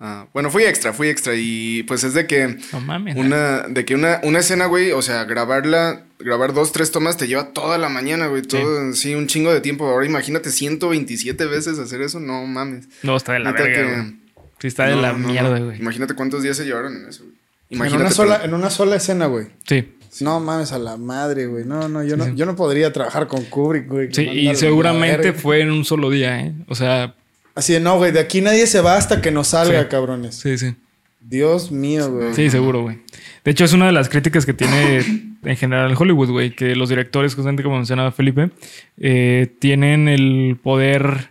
ah, 0.00 0.26
bueno, 0.34 0.50
fui 0.50 0.64
extra, 0.64 0.92
fui 0.92 1.08
extra 1.08 1.34
y 1.36 1.84
pues 1.84 2.02
es 2.04 2.12
de 2.14 2.26
que 2.26 2.58
No 2.72 2.80
mames. 2.80 3.16
una, 3.16 3.62
de 3.68 3.84
que 3.84 3.94
una, 3.94 4.20
una 4.24 4.40
escena, 4.40 4.66
güey, 4.66 4.90
o 4.90 5.00
sea, 5.00 5.24
grabarla, 5.24 6.04
grabar 6.18 6.52
dos, 6.54 6.72
tres 6.72 6.90
tomas 6.90 7.16
te 7.16 7.28
lleva 7.28 7.52
toda 7.52 7.78
la 7.78 7.88
mañana, 7.88 8.26
güey, 8.26 8.42
todo, 8.42 8.92
sí. 8.94 9.14
un 9.14 9.26
chingo 9.28 9.52
de 9.54 9.60
tiempo. 9.60 9.86
Ahora 9.86 10.04
imagínate 10.06 10.50
127 10.50 11.46
veces 11.46 11.78
hacer 11.78 12.02
eso, 12.02 12.18
no 12.20 12.44
mames. 12.46 12.88
No, 13.04 13.16
está 13.16 13.34
de 13.34 13.38
la 13.40 13.52
Neta 13.52 13.62
verga, 13.62 14.04
que-. 14.04 14.26
Sí, 14.58 14.66
está 14.68 14.86
de 14.86 14.96
No, 14.96 15.02
la 15.02 15.12
no, 15.12 15.28
mierda, 15.28 15.58
güey. 15.60 15.78
Imagínate 15.78 16.14
cuántos 16.14 16.42
días 16.42 16.56
se 16.56 16.64
llevaron 16.64 16.96
en 16.96 17.08
eso, 17.08 17.22
güey. 17.24 17.36
En 17.68 17.76
Imagínate. 17.78 18.04
una, 18.04 18.10
sola, 18.12 18.44
en 18.44 18.54
una 18.54 18.70
sola 18.70 18.96
escena, 18.96 19.26
güey. 19.26 19.48
Sí. 19.68 19.92
No 20.20 20.40
mames 20.40 20.72
a 20.72 20.78
la 20.78 20.96
madre, 20.96 21.46
güey. 21.46 21.64
No, 21.64 21.88
no, 21.88 22.02
yo 22.04 22.16
no, 22.16 22.28
yo 22.34 22.46
no 22.46 22.56
podría 22.56 22.92
trabajar 22.92 23.26
con 23.26 23.44
Kubrick, 23.44 23.88
güey. 23.88 24.08
Sí, 24.12 24.22
y 24.22 24.54
seguramente 24.54 25.32
fue 25.32 25.60
en 25.60 25.70
un 25.70 25.84
solo 25.84 26.10
día, 26.10 26.40
¿eh? 26.40 26.54
O 26.68 26.74
sea, 26.74 27.14
Así 27.54 27.72
de, 27.72 27.80
no, 27.80 27.96
güey, 27.96 28.12
de 28.12 28.20
aquí 28.20 28.42
nadie 28.42 28.66
se 28.66 28.82
va 28.82 28.96
hasta 28.96 29.22
que 29.22 29.30
nos 29.30 29.48
salga, 29.48 29.82
Sí. 29.82 29.88
cabrones. 29.88 30.34
sí, 30.36 30.58
sí. 30.58 30.74
Dios 31.20 31.72
mío, 31.72 32.12
güey. 32.12 32.34
Sí, 32.34 32.50
seguro, 32.50 32.82
güey. 32.82 32.98
De 33.44 33.50
hecho, 33.50 33.64
es 33.64 33.72
una 33.72 33.86
de 33.86 33.92
las 33.92 34.08
críticas 34.08 34.46
que 34.46 34.52
tiene 34.54 34.98
en 35.44 35.56
general 35.56 35.94
Hollywood, 35.98 36.30
güey, 36.30 36.50
que 36.54 36.76
los 36.76 36.88
directores, 36.88 37.34
justamente 37.34 37.62
como 37.62 37.76
mencionaba 37.76 38.12
Felipe, 38.12 38.50
eh, 38.98 39.48
tienen 39.58 40.06
el 40.08 40.56
poder 40.62 41.30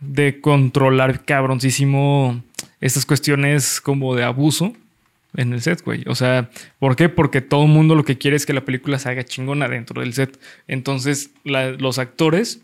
de 0.00 0.40
controlar 0.40 1.24
cabroncísimo 1.24 2.42
estas 2.80 3.04
cuestiones 3.04 3.80
como 3.80 4.14
de 4.14 4.22
abuso 4.24 4.72
en 5.36 5.52
el 5.52 5.60
set, 5.62 5.82
güey. 5.84 6.02
O 6.06 6.14
sea, 6.14 6.50
¿por 6.78 6.96
qué? 6.96 7.08
Porque 7.08 7.40
todo 7.40 7.64
el 7.64 7.70
mundo 7.70 7.94
lo 7.94 8.04
que 8.04 8.18
quiere 8.18 8.36
es 8.36 8.46
que 8.46 8.52
la 8.52 8.64
película 8.64 8.98
se 8.98 9.08
haga 9.08 9.24
chingona 9.24 9.68
dentro 9.68 10.00
del 10.00 10.12
set. 10.14 10.38
Entonces, 10.68 11.30
la- 11.44 11.70
los 11.72 11.98
actores 11.98 12.60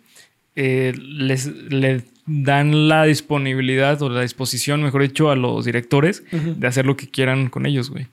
eh, 0.56 0.92
les, 0.98 1.46
le 1.46 2.02
dan 2.26 2.88
la 2.88 3.04
disponibilidad 3.04 4.00
o 4.02 4.08
la 4.08 4.22
disposición, 4.22 4.82
mejor 4.82 5.02
dicho, 5.02 5.30
a 5.30 5.36
los 5.36 5.64
directores 5.64 6.22
de 6.32 6.66
hacer 6.66 6.86
lo 6.86 6.96
que 6.96 7.08
quieran 7.08 7.48
con 7.48 7.66
ellos, 7.66 7.90
güey. 7.90 8.06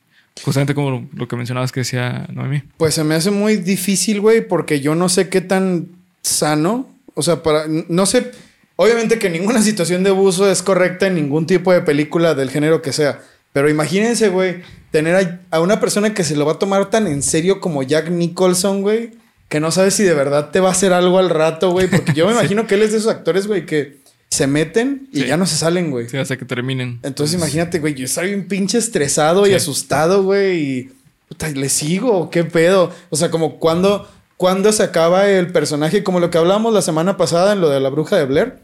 Justamente 0.44 0.76
como 0.76 0.92
lo, 0.92 1.08
lo 1.16 1.28
que 1.28 1.36
mencionabas 1.36 1.72
que 1.72 1.80
decía 1.80 2.28
Noemí. 2.32 2.62
Pues 2.78 2.94
se 2.94 3.04
me 3.04 3.16
hace 3.16 3.32
muy 3.32 3.58
difícil, 3.58 4.22
güey, 4.22 4.48
porque 4.48 4.80
yo 4.82 4.94
no 4.94 5.10
sé 5.10 5.30
qué 5.30 5.42
tan 5.42 5.88
sano. 6.22 6.88
O 7.16 7.24
sea, 7.24 7.42
para. 7.42 7.64
No 7.90 8.06
sé. 8.06 8.32
Obviamente 8.76 9.18
que 9.18 9.32
ninguna 9.32 9.62
situación 9.64 10.04
de 10.04 10.12
abuso 10.12 10.50
es 10.52 10.62
correcta 10.62 11.08
en 11.08 11.16
ningún 11.16 11.48
tipo 11.48 11.74
de 11.74 11.82
película 11.82 12.36
del 12.36 12.52
género 12.52 12.84
que 12.84 12.94
sea. 12.94 13.20
Pero 13.58 13.72
imagínense, 13.72 14.30
güey, 14.30 14.62
tener 14.92 15.16
a, 15.16 15.40
a 15.50 15.62
una 15.62 15.80
persona 15.80 16.14
que 16.14 16.24
se 16.24 16.36
lo 16.36 16.46
va 16.46 16.52
a 16.52 16.60
tomar 16.60 16.92
tan 16.92 17.08
en 17.08 17.24
serio 17.24 17.60
como 17.60 17.82
Jack 17.82 18.12
Nicholson, 18.12 18.84
güey, 18.84 19.14
que 19.50 19.60
no 19.60 19.72
sabe 19.72 19.90
si 19.90 20.04
de 20.04 20.14
verdad 20.14 20.52
te 20.52 20.60
va 20.60 20.70
a 20.70 20.74
hacer 20.74 20.94
algo 20.94 21.18
al 21.18 21.32
rato, 21.32 21.72
güey. 21.72 21.88
Porque 21.88 22.14
yo 22.14 22.28
me 22.28 22.34
imagino 22.38 22.68
que 22.68 22.76
él 22.76 22.84
es 22.84 22.92
de 22.92 23.00
esos 23.00 23.10
actores, 23.10 23.48
güey, 23.48 23.66
que 23.66 23.98
se 24.30 24.46
meten 24.46 25.08
y 25.12 25.22
Sí. 25.22 25.26
ya 25.28 25.38
no 25.38 25.48
se 25.48 25.56
salen, 25.56 25.90
güey. 25.90 26.08
Sí, 26.08 26.18
hasta 26.18 26.38
que 26.38 26.46
terminen. 26.46 27.00
Entonces 27.02 27.36
imagínate, 27.36 27.80
güey, 27.80 27.96
yo 27.96 28.06
estaba 28.06 28.28
bien 28.28 28.48
pinche 28.48 28.78
estresado 28.78 29.48
y 29.48 29.56
asustado, 29.56 30.22
güey, 30.22 30.60
y 30.60 30.90
puta, 31.28 31.50
¿le 31.50 31.70
sigo? 31.70 32.30
¿Qué 32.30 32.44
pedo? 32.44 32.92
O 33.10 33.16
sea, 33.16 33.32
como 33.32 33.58
cuando, 33.58 34.08
cuando 34.38 34.72
se 34.72 34.84
acaba 34.84 35.28
el 35.28 35.52
personaje, 35.52 36.04
como 36.04 36.20
lo 36.20 36.30
que 36.30 36.38
hablábamos 36.38 36.76
la 36.76 36.84
semana 36.84 37.18
pasada 37.18 37.54
en 37.54 37.62
lo 37.62 37.70
de 37.72 37.80
la 37.80 37.90
bruja 37.90 38.18
de 38.18 38.26
Blair, 38.26 38.60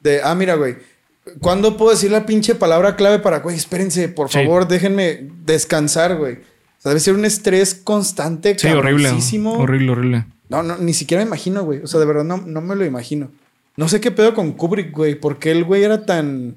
de, 0.00 0.22
ah, 0.24 0.34
mira, 0.34 0.54
güey, 0.54 0.76
¿cuándo 1.40 1.76
puedo 1.76 1.90
decir 1.90 2.10
la 2.10 2.26
pinche 2.26 2.54
palabra 2.54 2.96
clave 2.96 3.18
para, 3.18 3.40
güey, 3.40 3.56
espérense, 3.56 4.08
por 4.08 4.28
Sí. 4.30 4.38
favor, 4.38 4.68
déjenme 4.68 5.28
descansar, 5.44 6.16
güey? 6.16 6.34
O 6.34 6.82
sea, 6.84 6.90
debe 6.90 7.00
ser 7.00 7.14
un 7.14 7.24
estrés 7.24 7.74
constante, 7.74 8.56
Sí, 8.58 8.68
horrible. 8.68 9.10
Horrible, 9.46 9.90
horrible. 9.92 10.26
No, 10.50 10.62
no, 10.62 10.76
ni 10.78 10.92
siquiera 10.92 11.22
me 11.24 11.28
imagino, 11.28 11.64
güey. 11.64 11.80
O 11.82 11.86
sea, 11.86 11.98
de 12.00 12.06
verdad 12.06 12.24
no, 12.24 12.36
no 12.38 12.60
me 12.60 12.76
lo 12.76 12.84
imagino. 12.84 13.30
No 13.76 13.88
sé 13.88 14.00
qué 14.00 14.10
pedo 14.10 14.34
con 14.34 14.52
Kubrick, 14.52 14.92
güey, 14.92 15.14
porque 15.14 15.50
el 15.50 15.64
güey 15.64 15.82
era 15.82 16.04
tan 16.06 16.56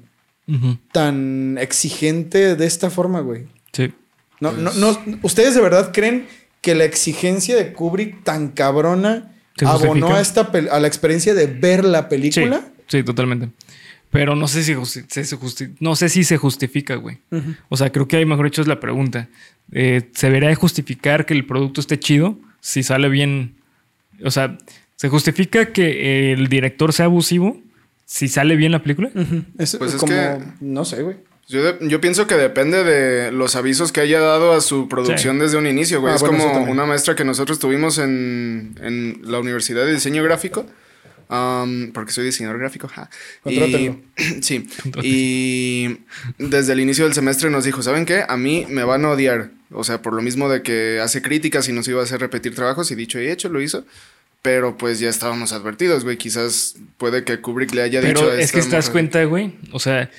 tan 0.92 1.58
exigente 1.60 2.56
de 2.56 2.66
esta 2.66 2.88
forma, 2.90 3.20
güey. 3.20 3.46
Sí. 3.72 3.92
No, 4.40 4.50
Pues- 4.52 4.62
no, 4.62 4.72
no, 4.72 5.18
¿Ustedes 5.22 5.54
de 5.54 5.60
verdad 5.60 5.90
creen 5.92 6.26
que 6.62 6.74
la 6.74 6.84
exigencia 6.84 7.56
de 7.56 7.72
Kubrick 7.72 8.24
tan 8.24 8.48
cabrona 8.48 9.32
¿Se 9.56 9.66
abonó 9.66 10.14
a, 10.14 10.20
esta 10.20 10.50
a 10.70 10.80
la 10.80 10.86
experiencia 10.88 11.34
de 11.34 11.46
ver 11.46 11.84
la 11.84 12.02
Sí, 12.02 12.06
película? 12.08 12.64
sí, 12.86 13.02
totalmente. 13.02 13.50
Pero 14.10 14.34
no 14.34 14.48
sé 14.48 14.62
si, 14.62 14.74
justi- 14.74 15.04
se- 15.08 15.24
se 15.24 15.36
justi- 15.36 15.74
no 15.80 15.94
sé 15.94 16.08
si 16.08 16.24
se 16.24 16.36
justifica, 16.38 16.94
güey. 16.96 17.18
O 17.68 17.76
sea, 17.76 17.90
creo 17.92 18.08
que 18.08 18.16
ahí 18.16 18.24
mejor 18.24 18.46
hecho 18.46 18.62
es 18.62 18.68
la 18.68 18.80
pregunta. 18.80 19.28
Eh, 19.72 20.08
¿Se 20.14 20.28
debería 20.28 20.48
de 20.48 20.54
justificar 20.54 21.26
que 21.26 21.34
el 21.34 21.44
producto 21.44 21.80
esté 21.80 21.98
chido 21.98 22.38
si 22.60 22.82
sale 22.82 23.08
bien? 23.10 23.56
O 24.24 24.30
sea, 24.30 24.56
¿se 24.96 25.08
justifica 25.10 25.72
que 25.72 26.32
el 26.32 26.48
director 26.48 26.92
sea 26.94 27.04
abusivo 27.06 27.60
si 28.06 28.28
sale 28.28 28.56
bien 28.56 28.72
la 28.72 28.82
película? 28.82 29.10
Ujú. 29.14 29.42
Es, 29.58 29.76
Pues 29.76 29.92
es 29.94 30.00
como, 30.00 30.12
que- 30.12 30.38
no 30.60 30.84
sé, 30.86 31.02
güey. 31.02 31.16
Yo, 31.46 31.62
de- 31.62 31.88
yo 31.88 32.00
pienso 32.00 32.26
que 32.26 32.34
depende 32.34 32.84
de 32.84 33.32
los 33.32 33.56
avisos 33.56 33.90
que 33.92 34.00
haya 34.00 34.20
dado 34.20 34.52
a 34.52 34.60
su 34.60 34.86
producción 34.88 35.38
desde 35.38 35.56
un 35.58 35.66
inicio, 35.66 36.00
güey. 36.00 36.12
Ah, 36.12 36.16
es 36.16 36.22
bueno, 36.22 36.38
como 36.52 36.70
una 36.70 36.84
maestra 36.86 37.14
que 37.14 37.24
nosotros 37.24 37.58
tuvimos 37.58 37.98
en, 37.98 38.74
en 38.82 39.20
la 39.22 39.38
Universidad 39.38 39.84
de 39.86 39.92
Diseño 39.94 40.22
Gráfico. 40.24 40.66
Um, 41.28 41.92
porque 41.92 42.12
soy 42.12 42.24
diseñador 42.24 42.58
gráfico. 42.58 42.88
ja. 42.88 43.08
Y, 43.46 43.90
sí. 44.42 44.66
Y 45.02 45.98
desde 46.38 46.72
el 46.72 46.80
inicio 46.80 47.04
del 47.04 47.14
semestre 47.14 47.50
nos 47.50 47.64
dijo, 47.64 47.82
¿saben 47.82 48.06
qué? 48.06 48.24
A 48.28 48.36
mí 48.36 48.66
me 48.68 48.84
van 48.84 49.04
a 49.04 49.10
odiar. 49.10 49.50
O 49.70 49.84
sea, 49.84 50.00
por 50.02 50.14
lo 50.14 50.22
mismo 50.22 50.48
de 50.48 50.62
que 50.62 51.00
hace 51.00 51.20
críticas 51.22 51.68
y 51.68 51.72
nos 51.72 51.86
iba 51.88 52.00
a 52.00 52.04
hacer 52.04 52.20
repetir 52.20 52.54
trabajos. 52.54 52.90
Y 52.90 52.94
dicho 52.94 53.20
y 53.20 53.28
hecho, 53.28 53.48
lo 53.48 53.60
hizo. 53.60 53.84
Pero 54.40 54.76
pues 54.78 55.00
ya 55.00 55.08
estábamos 55.10 55.52
advertidos, 55.52 56.04
güey. 56.04 56.16
Quizás 56.16 56.76
puede 56.96 57.24
que 57.24 57.40
Kubrick 57.40 57.72
le 57.74 57.82
haya 57.82 58.00
dicho 58.00 58.14
Pero 58.20 58.32
es 58.32 58.52
que 58.52 58.62
te 58.62 58.68
das 58.68 58.88
cuenta, 58.88 59.22
güey. 59.24 59.56
O 59.72 59.80
sea, 59.80 60.10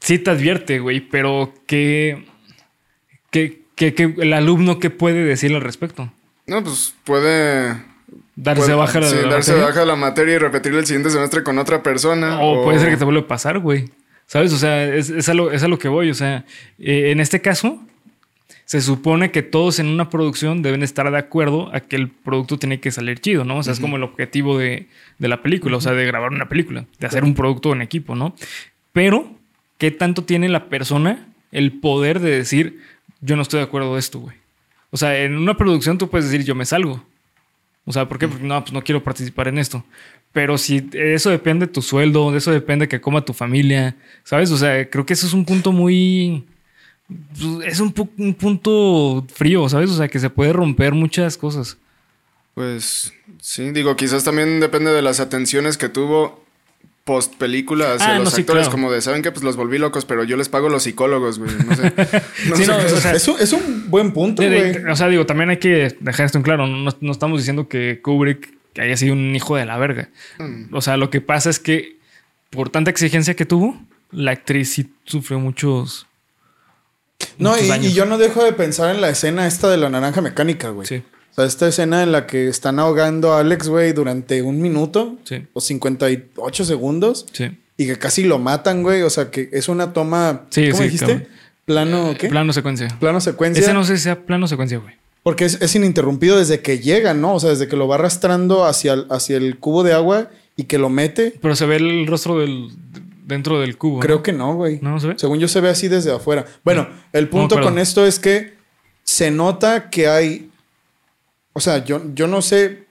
sí 0.00 0.18
te 0.18 0.30
advierte, 0.30 0.80
güey, 0.80 1.00
pero 1.00 1.54
¿qué, 1.66 2.26
qué, 3.30 3.62
qué- 3.74 3.94
qué- 3.94 4.14
el 4.18 4.32
alumno 4.34 4.78
qué 4.78 4.90
puede 4.90 5.24
decir 5.24 5.54
al 5.54 5.62
respecto? 5.62 6.12
No, 6.46 6.62
pues 6.62 6.94
puede 7.04 7.82
Darse 8.34 8.62
Puede- 8.62 8.74
baja 8.76 9.00
la, 9.00 9.08
sí, 9.08 9.16
la 9.16 9.22
darse 9.28 9.50
materia? 9.52 9.68
baja 9.68 9.84
la 9.84 9.96
materia 9.96 10.34
y 10.34 10.38
repetirlo 10.38 10.78
el 10.78 10.86
siguiente 10.86 11.10
semestre 11.10 11.42
con 11.42 11.58
otra 11.58 11.82
persona. 11.82 12.40
O 12.40 12.64
puede 12.64 12.78
ser 12.78 12.90
que 12.90 12.96
te 12.96 13.04
vuelva 13.04 13.22
a 13.22 13.28
pasar, 13.28 13.58
güey. 13.58 13.90
¿Sabes? 14.26 14.52
O 14.52 14.56
sea, 14.58 14.84
es, 14.84 15.10
es, 15.10 15.28
a, 15.28 15.34
lo, 15.34 15.50
es 15.52 15.62
a 15.62 15.68
lo 15.68 15.78
que 15.78 15.88
voy. 15.88 16.08
O 16.10 16.14
sea, 16.14 16.44
eh, 16.78 17.10
en 17.10 17.20
este 17.20 17.42
caso, 17.42 17.82
se 18.64 18.80
supone 18.80 19.30
que 19.30 19.42
todos 19.42 19.78
en 19.78 19.86
una 19.88 20.08
producción 20.08 20.62
deben 20.62 20.82
estar 20.82 21.10
de 21.10 21.18
acuerdo 21.18 21.68
a 21.74 21.80
que 21.80 21.96
el 21.96 22.08
producto 22.08 22.58
tiene 22.58 22.80
que 22.80 22.90
salir 22.90 23.20
chido, 23.20 23.44
¿no? 23.44 23.58
O 23.58 23.62
sea, 23.62 23.74
es 23.74 23.80
como 23.80 23.96
el 23.96 24.02
objetivo 24.02 24.56
de, 24.56 24.86
de 25.18 25.28
la 25.28 25.42
película, 25.42 25.76
o 25.76 25.80
sea, 25.82 25.92
de 25.92 26.06
grabar 26.06 26.30
una 26.32 26.48
película, 26.48 26.86
de 26.98 27.06
hacer 27.06 27.24
un 27.24 27.34
producto 27.34 27.72
en 27.74 27.82
equipo, 27.82 28.14
¿no? 28.14 28.34
Pero, 28.94 29.30
¿qué 29.76 29.90
tanto 29.90 30.24
tiene 30.24 30.48
la 30.48 30.66
persona 30.70 31.26
el 31.50 31.72
poder 31.72 32.20
de 32.20 32.30
decir, 32.30 32.80
yo 33.20 33.36
no 33.36 33.42
estoy 33.42 33.58
de 33.58 33.64
acuerdo 33.64 33.92
de 33.94 34.00
esto, 34.00 34.20
güey? 34.20 34.36
O 34.90 34.96
sea, 34.96 35.18
en 35.18 35.36
una 35.36 35.56
producción 35.58 35.98
tú 35.98 36.08
puedes 36.08 36.30
decir, 36.30 36.46
yo 36.46 36.54
me 36.54 36.64
salgo. 36.64 37.04
O 37.84 37.92
sea, 37.92 38.08
¿por 38.08 38.18
qué? 38.18 38.28
Porque 38.28 38.44
no, 38.44 38.60
pues 38.60 38.72
no 38.72 38.82
quiero 38.82 39.02
participar 39.02 39.48
en 39.48 39.58
esto. 39.58 39.84
Pero 40.32 40.56
si 40.56 40.88
eso 40.94 41.30
depende 41.30 41.66
de 41.66 41.72
tu 41.72 41.82
sueldo, 41.82 42.30
de 42.32 42.38
eso 42.38 42.50
depende 42.52 42.88
que 42.88 43.00
coma 43.00 43.24
tu 43.24 43.32
familia, 43.32 43.96
¿sabes? 44.24 44.50
O 44.50 44.56
sea, 44.56 44.88
creo 44.88 45.04
que 45.04 45.12
eso 45.12 45.26
es 45.26 45.32
un 45.32 45.44
punto 45.44 45.72
muy... 45.72 46.44
Es 47.66 47.80
un, 47.80 47.92
pu- 47.92 48.08
un 48.16 48.34
punto 48.34 49.26
frío, 49.34 49.68
¿sabes? 49.68 49.90
O 49.90 49.96
sea, 49.96 50.08
que 50.08 50.18
se 50.18 50.30
puede 50.30 50.52
romper 50.52 50.94
muchas 50.94 51.36
cosas. 51.36 51.76
Pues 52.54 53.12
sí, 53.40 53.70
digo, 53.72 53.96
quizás 53.96 54.24
también 54.24 54.60
depende 54.60 54.92
de 54.92 55.02
las 55.02 55.20
atenciones 55.20 55.76
que 55.76 55.88
tuvo 55.88 56.42
post 57.04 57.34
película 57.36 57.94
hacia 57.94 58.14
Ah, 58.14 58.18
no, 58.18 58.24
los 58.24 58.34
sí, 58.34 58.42
actores, 58.42 58.62
claro. 58.64 58.70
como 58.72 58.92
de, 58.92 59.00
¿saben 59.02 59.22
qué? 59.22 59.32
Pues 59.32 59.42
los 59.42 59.56
volví 59.56 59.78
locos, 59.78 60.04
pero 60.04 60.22
yo 60.24 60.36
les 60.36 60.48
pago 60.48 60.68
los 60.68 60.84
psicólogos, 60.84 61.38
güey. 61.38 61.50
No 61.66 61.74
sé. 61.74 61.92
No 62.48 62.56
Sí, 62.56 62.64
sé 62.64 62.70
no, 62.70 62.78
qué- 62.78 62.92
o 62.92 63.00
sea, 63.00 63.12
Es 63.12 63.26
un, 63.28 63.40
es 63.40 63.52
un 63.52 63.90
buen 63.90 64.12
punto, 64.12 64.42
De- 64.42 64.50
de- 64.50 64.72
güey. 64.80 64.92
o 64.92 64.96
sea, 64.96 65.08
digo, 65.08 65.26
también 65.26 65.50
hay 65.50 65.58
que 65.58 65.96
dejar 66.00 66.26
esto 66.26 66.38
en 66.38 66.44
claro. 66.44 66.66
No, 66.66 66.90
no 67.00 67.12
estamos 67.12 67.38
diciendo 67.40 67.68
que 67.68 68.00
Kubrick 68.02 68.54
haya 68.78 68.96
sido 68.96 69.14
un 69.14 69.34
hijo 69.34 69.56
de 69.56 69.66
la 69.66 69.76
verga. 69.78 70.08
Mm. 70.38 70.74
O 70.74 70.80
sea, 70.80 70.96
lo 70.96 71.10
que 71.10 71.20
pasa 71.20 71.50
es 71.50 71.58
que 71.58 71.96
por 72.50 72.70
tanta 72.70 72.90
exigencia 72.90 73.34
que 73.34 73.46
tuvo, 73.46 73.80
la 74.12 74.30
actriz 74.32 74.72
sí 74.72 74.92
sufrió 75.04 75.38
muchos. 75.40 76.06
No, 77.38 77.50
muchos 77.50 77.66
y, 77.66 77.70
años. 77.70 77.86
y 77.86 77.94
yo 77.94 78.04
no 78.04 78.18
dejo 78.18 78.44
de 78.44 78.52
pensar 78.52 78.94
en 78.94 79.00
la 79.00 79.08
escena 79.08 79.46
esta 79.46 79.68
de 79.70 79.76
la 79.76 79.88
naranja 79.90 80.20
mecánica, 80.20 80.68
güey. 80.70 80.86
Sí. 80.86 81.02
O 81.32 81.34
sea, 81.34 81.44
esta 81.46 81.66
escena 81.66 82.02
en 82.02 82.12
la 82.12 82.26
que 82.26 82.48
están 82.48 82.78
ahogando 82.78 83.32
a 83.32 83.40
Alex, 83.40 83.68
güey, 83.68 83.92
durante 83.92 84.42
un 84.42 84.60
minuto 84.60 85.16
Sí. 85.24 85.46
o 85.52 85.60
58 85.60 86.64
segundos 86.64 87.26
Sí. 87.32 87.56
y 87.76 87.86
que 87.86 87.98
casi 87.98 88.24
lo 88.24 88.38
matan, 88.38 88.82
güey. 88.82 89.02
O 89.02 89.10
sea, 89.10 89.30
que 89.30 89.48
es 89.52 89.68
una 89.68 89.92
toma. 89.92 90.42
Sí, 90.50 90.66
¿Cómo 90.70 90.78
sí, 90.78 90.84
dijiste? 90.84 91.26
Plano, 91.64 92.14
¿qué? 92.18 92.28
Plano 92.28 92.52
secuencia. 92.52 92.88
Plano 93.00 93.20
secuencia. 93.20 93.62
Ese 93.62 93.72
no 93.72 93.84
sé 93.84 93.96
si 93.96 94.04
sea 94.04 94.20
plano 94.26 94.46
secuencia, 94.46 94.78
güey. 94.78 94.94
Porque 95.22 95.44
es, 95.44 95.60
es 95.62 95.74
ininterrumpido 95.76 96.36
desde 96.38 96.60
que 96.60 96.80
llega, 96.80 97.14
¿no? 97.14 97.34
O 97.34 97.40
sea, 97.40 97.50
desde 97.50 97.68
que 97.68 97.76
lo 97.76 97.86
va 97.88 97.94
arrastrando 97.94 98.64
hacia 98.66 98.94
el, 98.94 99.06
hacia 99.08 99.36
el 99.36 99.58
cubo 99.58 99.84
de 99.84 99.92
agua 99.92 100.30
y 100.56 100.64
que 100.64 100.78
lo 100.78 100.88
mete. 100.90 101.34
Pero 101.40 101.54
se 101.56 101.64
ve 101.66 101.76
el 101.76 102.06
rostro 102.08 102.40
del 102.40 102.70
dentro 103.24 103.60
del 103.60 103.78
cubo. 103.78 103.94
¿no? 103.96 104.00
Creo 104.00 104.22
que 104.22 104.32
no, 104.32 104.54
güey. 104.56 104.80
¿No, 104.82 104.98
se 105.00 105.06
ve? 105.06 105.14
Según 105.16 105.38
yo 105.38 105.48
se 105.48 105.60
ve 105.60 105.68
así 105.68 105.88
desde 105.88 106.12
afuera. 106.12 106.44
Bueno, 106.64 106.88
el 107.12 107.28
punto 107.28 107.60
con 107.60 107.78
esto 107.78 108.04
es 108.04 108.18
que 108.18 108.54
se 109.04 109.30
nota 109.30 109.88
que 109.90 110.08
hay. 110.08 110.50
O 111.52 111.60
sea, 111.60 111.84
yo, 111.84 112.02
yo 112.14 112.26
no 112.26 112.42
sé. 112.42 112.84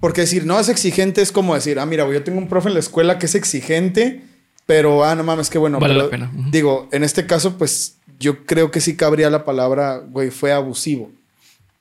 Porque 0.00 0.20
decir 0.20 0.46
no 0.46 0.60
es 0.60 0.68
exigente 0.68 1.22
es 1.22 1.32
como 1.32 1.54
decir, 1.54 1.78
ah, 1.80 1.86
mira, 1.86 2.08
yo 2.10 2.22
tengo 2.22 2.38
un 2.38 2.48
profe 2.48 2.68
en 2.68 2.74
la 2.74 2.80
escuela 2.80 3.18
que 3.18 3.26
es 3.26 3.34
exigente, 3.34 4.22
pero 4.64 5.04
ah, 5.04 5.14
no 5.16 5.24
mames, 5.24 5.50
qué 5.50 5.58
bueno. 5.58 5.80
Vale 5.80 5.94
pero, 5.94 6.04
la 6.04 6.10
pena. 6.10 6.32
Digo, 6.52 6.88
en 6.92 7.02
este 7.02 7.26
caso, 7.26 7.58
pues 7.58 7.96
yo 8.20 8.44
creo 8.44 8.70
que 8.70 8.80
sí 8.80 8.96
cabría 8.96 9.28
la 9.28 9.44
palabra, 9.44 9.98
güey, 9.98 10.30
fue 10.30 10.52
abusivo. 10.52 11.10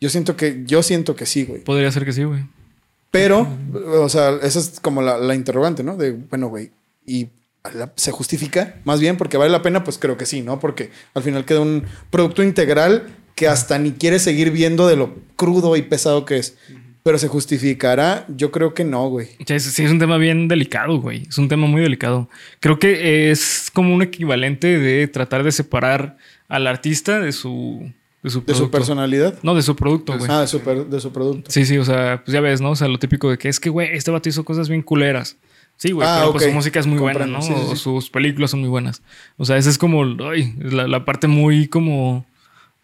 Yo 0.01 0.09
siento 0.09 0.35
que, 0.35 0.63
yo 0.65 0.81
siento 0.81 1.15
que 1.15 1.25
sí, 1.25 1.45
güey. 1.45 1.63
Podría 1.63 1.91
ser 1.91 2.05
que 2.05 2.13
sí, 2.13 2.23
güey. 2.23 2.45
Pero, 3.11 3.47
o 4.01 4.09
sea, 4.09 4.37
esa 4.41 4.59
es 4.59 4.79
como 4.79 5.01
la, 5.01 5.17
la 5.17 5.35
interrogante, 5.35 5.83
¿no? 5.83 5.95
De, 5.95 6.11
bueno, 6.11 6.49
güey, 6.49 6.71
¿y 7.05 7.29
se 7.95 8.11
justifica? 8.11 8.75
Más 8.83 8.99
bien, 8.99 9.17
porque 9.17 9.37
vale 9.37 9.51
la 9.51 9.61
pena, 9.61 9.83
pues 9.83 9.97
creo 9.97 10.17
que 10.17 10.25
sí, 10.25 10.41
¿no? 10.41 10.59
Porque 10.59 10.91
al 11.13 11.23
final 11.23 11.45
queda 11.45 11.61
un 11.61 11.83
producto 12.09 12.43
integral 12.43 13.07
que 13.37 13.47
hasta 13.47 13.77
ni 13.77 13.91
quiere 13.91 14.17
seguir 14.17 14.49
viendo 14.49 14.87
de 14.87 14.95
lo 14.95 15.13
crudo 15.35 15.75
y 15.77 15.83
pesado 15.83 16.25
que 16.25 16.37
es. 16.37 16.57
Pero 17.03 17.19
se 17.19 17.27
justificará, 17.27 18.25
yo 18.35 18.51
creo 18.51 18.73
que 18.73 18.83
no, 18.83 19.07
güey. 19.09 19.27
Sí, 19.45 19.53
es, 19.53 19.79
un 19.91 19.99
tema 19.99 20.17
bien 20.17 20.47
delicado, 20.47 20.99
güey. 20.99 21.23
Es 21.29 21.37
un 21.37 21.47
tema 21.47 21.67
muy 21.67 21.81
delicado. 21.81 22.27
Creo 22.59 22.79
que 22.79 23.29
es 23.29 23.69
como 23.71 23.93
un 23.93 24.01
equivalente 24.01 24.79
de 24.79 25.07
tratar 25.07 25.43
de 25.43 25.51
separar 25.51 26.17
al 26.47 26.65
artista 26.65 27.19
de 27.19 27.31
su, 27.31 27.93
de 28.23 28.31
su 28.31 28.41
De 28.43 28.55
su 28.55 28.71
personalidad. 28.71 29.37
No, 29.43 29.53
de 29.53 29.61
su 29.61 29.75
producto, 29.75 30.17
güey. 30.17 30.29
Ah, 30.31 30.41
de 30.41 30.47
su, 30.47 30.59
de 30.59 30.99
su 30.99 31.13
producto. 31.13 31.51
Sí, 31.51 31.63
sí, 31.65 31.77
o 31.77 31.85
sea, 31.85 32.23
pues 32.25 32.33
ya 32.33 32.41
ves, 32.41 32.59
¿no? 32.59 32.71
O 32.71 32.75
sea, 32.75 32.87
lo 32.87 32.97
típico 32.97 33.29
de 33.29 33.37
que 33.37 33.49
es 33.49 33.59
que, 33.59 33.69
güey, 33.69 33.89
este 33.95 34.09
vato 34.09 34.27
hizo 34.27 34.43
cosas 34.43 34.67
bien 34.67 34.81
culeras. 34.81 35.37
Sí, 35.77 35.91
güey, 35.91 36.07
Ah, 36.09 36.17
pero 36.21 36.31
pues 36.31 36.43
ok. 36.45 36.49
su 36.49 36.55
música 36.55 36.79
es 36.79 36.87
muy 36.87 36.97
buena. 36.97 37.27
¿no? 37.27 37.41
Sí, 37.43 37.53
sí, 37.55 37.61
O 37.67 37.69
sí. 37.69 37.77
sus 37.77 38.09
películas 38.09 38.49
son 38.49 38.61
muy 38.61 38.69
buenas. 38.69 39.03
O 39.37 39.45
sea, 39.45 39.57
esa 39.57 39.69
es 39.69 39.77
como 39.77 40.03
ay, 40.27 40.55
la, 40.59 40.87
la 40.87 41.05
parte 41.05 41.27
muy 41.27 41.67
como 41.67 42.25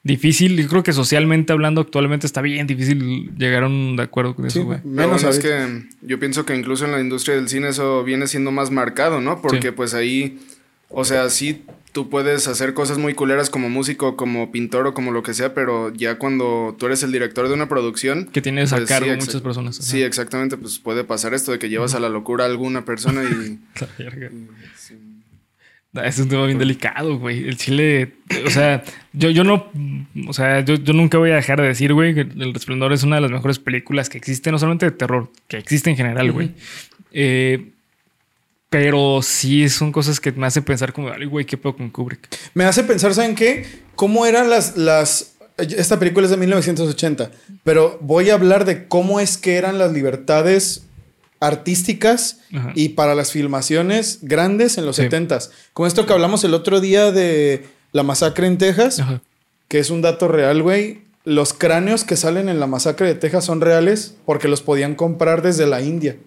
difícil. 0.03 0.61
Yo 0.61 0.67
creo 0.67 0.83
que 0.83 0.93
socialmente 0.93 1.53
hablando 1.53 1.81
actualmente 1.81 2.27
está 2.27 2.41
bien 2.41 2.67
difícil 2.67 3.31
llegar 3.37 3.63
a 3.63 3.67
un 3.67 3.95
de 3.95 4.03
acuerdo 4.03 4.35
con 4.35 4.49
Sí, 4.51 4.59
eso, 4.59 4.67
güey. 4.67 4.79
Menos 4.83 5.21
bueno, 5.23 5.29
es 5.29 5.39
que 5.39 5.83
yo 6.01 6.19
pienso 6.19 6.45
que 6.45 6.55
incluso 6.55 6.85
en 6.85 6.91
la 6.91 6.99
industria 7.01 7.35
del 7.35 7.47
cine 7.49 7.69
eso 7.69 8.03
viene 8.03 8.27
siendo 8.27 8.51
más 8.51 8.69
marcado, 8.71 9.21
¿no? 9.21 9.41
Porque 9.41 9.69
Sí. 9.69 9.73
pues 9.75 9.93
ahí, 9.93 10.39
o 10.89 11.05
sea, 11.05 11.29
sí 11.29 11.63
tú 11.93 12.09
puedes 12.09 12.47
hacer 12.47 12.73
cosas 12.73 12.97
muy 12.97 13.13
culeras 13.13 13.51
como 13.51 13.69
músico, 13.69 14.17
como 14.17 14.51
pintor 14.51 14.87
o 14.87 14.93
como 14.95 15.11
lo 15.11 15.21
que 15.21 15.35
sea, 15.35 15.53
pero 15.53 15.93
ya 15.93 16.17
cuando 16.17 16.75
tú 16.79 16.87
eres 16.87 17.03
el 17.03 17.11
director 17.11 17.47
de 17.47 17.53
una 17.53 17.69
producción... 17.69 18.25
Que 18.33 18.41
tienes 18.41 18.73
a 18.73 18.77
pues, 18.77 18.89
cargo 18.89 19.05
sí, 19.05 19.11
exa- 19.11 19.19
muchas 19.25 19.41
personas. 19.43 19.79
ajá. 19.79 19.87
Sí, 19.87 20.01
exactamente, 20.01 20.57
pues 20.57 20.79
puede 20.79 21.03
pasar 21.03 21.35
esto 21.35 21.51
de 21.51 21.59
que 21.59 21.69
llevas 21.69 21.93
a 21.93 21.99
la 21.99 22.09
locura 22.09 22.45
a 22.45 22.47
alguna 22.47 22.83
persona 22.83 23.21
y... 23.23 23.59
La 23.79 23.87
verga. 23.99 24.31
Ah, 24.33 24.63
Es 26.01 26.17
un 26.17 26.27
tema 26.27 26.45
bien 26.47 26.57
delicado, 26.57 27.19
güey. 27.19 27.47
El 27.47 27.57
chile, 27.57 28.13
o 28.45 28.49
sea, 28.49 28.83
yo, 29.11 29.29
yo 29.29 29.43
no, 29.43 29.67
o 30.27 30.33
sea, 30.33 30.61
yo, 30.65 30.73
yo 30.75 30.93
nunca 30.93 31.19
voy 31.19 31.29
a 31.29 31.35
dejar 31.35 31.61
de 31.61 31.67
decir, 31.67 31.93
güey, 31.93 32.15
que 32.15 32.21
El 32.21 32.53
Resplandor 32.53 32.93
es 32.93 33.03
una 33.03 33.17
de 33.17 33.21
las 33.21 33.31
mejores 33.31 33.59
películas 33.59 34.09
que 34.09 34.17
existe, 34.17 34.51
no 34.51 34.57
solamente 34.57 34.87
de 34.87 34.91
terror, 34.91 35.31
que 35.47 35.57
existe 35.57 35.91
en 35.91 35.95
general, 35.95 36.31
güey. 36.31 36.51
Eh, 37.11 37.69
pero 38.69 39.21
sí 39.21 39.69
son 39.69 39.91
cosas 39.91 40.19
que 40.19 40.31
me 40.31 40.47
hacen 40.47 40.63
pensar 40.63 40.93
como, 40.93 41.11
ay, 41.11 41.25
güey, 41.25 41.45
¿qué 41.45 41.57
pedo 41.57 41.75
con 41.75 41.91
Kubrick? 41.91 42.27
Me 42.55 42.63
hace 42.63 42.83
pensar, 42.83 43.13
¿saben 43.13 43.35
qué? 43.35 43.67
¿Cómo 43.93 44.25
eran 44.25 44.49
las, 44.49 44.75
las... 44.75 45.35
Esta 45.57 45.99
película 45.99 46.25
es 46.25 46.31
de 46.31 46.37
1980, 46.37 47.29
pero 47.63 47.99
voy 48.01 48.31
a 48.31 48.33
hablar 48.33 48.65
de 48.65 48.87
cómo 48.87 49.19
es 49.19 49.37
que 49.37 49.57
eran 49.57 49.77
las 49.77 49.91
libertades 49.91 50.87
artísticas 51.45 52.39
Ajá. 52.53 52.71
y 52.75 52.89
para 52.89 53.15
las 53.15 53.31
filmaciones 53.31 54.19
grandes 54.21 54.77
en 54.77 54.85
los 54.85 54.95
Sí. 54.95 55.03
70s. 55.03 55.49
Con 55.73 55.87
esto 55.87 56.05
que 56.05 56.13
hablamos 56.13 56.43
el 56.43 56.53
otro 56.53 56.79
día 56.81 57.11
de 57.11 57.65
la 57.91 58.03
masacre 58.03 58.47
en 58.47 58.57
Texas, 58.57 58.99
Ajá. 58.99 59.21
que 59.67 59.79
es 59.79 59.89
un 59.89 60.01
dato 60.01 60.27
real, 60.27 60.61
güey. 60.61 61.01
Los 61.25 61.53
cráneos 61.53 62.03
que 62.03 62.17
salen 62.17 62.49
en 62.49 62.59
la 62.59 62.67
masacre 62.67 63.07
de 63.07 63.15
Texas 63.15 63.45
son 63.45 63.61
reales 63.61 64.15
porque 64.25 64.47
los 64.47 64.61
podían 64.61 64.95
comprar 64.95 65.41
desde 65.41 65.65
la 65.67 65.81
India. 65.81 66.17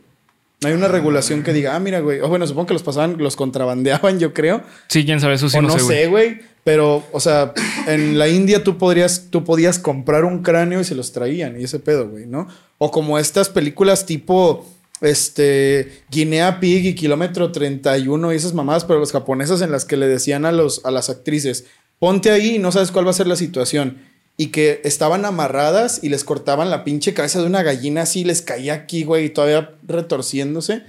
No 0.62 0.68
hay 0.68 0.74
una 0.74 0.88
regulación 0.88 1.42
que 1.42 1.52
diga, 1.52 1.76
ah, 1.76 1.78
mira, 1.80 2.00
güey. 2.00 2.20
O 2.20 2.28
bueno, 2.28 2.46
supongo 2.46 2.68
que 2.68 2.72
los 2.72 2.82
pasaban, 2.82 3.16
los 3.18 3.36
contrabandeaban, 3.36 4.18
yo 4.18 4.32
creo. 4.32 4.62
Sí, 4.88 5.04
quién 5.04 5.20
sabe, 5.20 5.34
eso 5.34 5.50
sí 5.50 5.58
o 5.58 5.62
no, 5.62 5.68
no 5.68 5.78
sé, 5.78 6.06
güey. 6.06 6.38
Pero, 6.64 7.04
o 7.12 7.20
sea, 7.20 7.52
en 7.86 8.18
la 8.18 8.26
India 8.28 8.64
tú 8.64 8.78
podrías, 8.78 9.26
tú 9.30 9.44
podías 9.44 9.78
comprar 9.78 10.24
un 10.24 10.42
cráneo 10.42 10.80
y 10.80 10.84
se 10.84 10.94
los 10.94 11.12
traían 11.12 11.60
y 11.60 11.64
ese 11.64 11.78
pedo, 11.78 12.08
güey, 12.08 12.26
¿no? 12.26 12.48
O 12.78 12.90
como 12.90 13.18
estas 13.18 13.50
películas 13.50 14.06
tipo, 14.06 14.66
este, 15.00 16.02
Guinea 16.10 16.60
Pig 16.60 16.86
y 16.86 16.94
Kilómetro 16.94 17.52
31 17.52 18.32
y 18.32 18.36
esas 18.36 18.54
mamadas, 18.54 18.84
pero 18.84 18.98
los 18.98 19.12
japonesas 19.12 19.60
en 19.62 19.70
las 19.70 19.84
que 19.84 19.96
le 19.96 20.06
decían 20.08 20.44
a, 20.46 20.52
los, 20.52 20.84
a 20.84 20.90
las 20.90 21.10
actrices, 21.10 21.64
ponte 21.98 22.30
ahí 22.30 22.56
y 22.56 22.58
no 22.58 22.72
sabes 22.72 22.90
cuál 22.90 23.06
va 23.06 23.10
a 23.10 23.14
ser 23.14 23.26
la 23.26 23.36
situación. 23.36 23.98
Y 24.38 24.48
que 24.48 24.82
estaban 24.84 25.24
amarradas 25.24 26.00
y 26.02 26.10
les 26.10 26.22
cortaban 26.24 26.68
la 26.70 26.84
pinche 26.84 27.14
cabeza 27.14 27.40
de 27.40 27.46
una 27.46 27.62
gallina 27.62 28.02
así, 28.02 28.22
les 28.24 28.42
caía 28.42 28.74
aquí, 28.74 29.02
güey, 29.04 29.26
y 29.26 29.30
todavía 29.30 29.74
retorciéndose. 29.86 30.82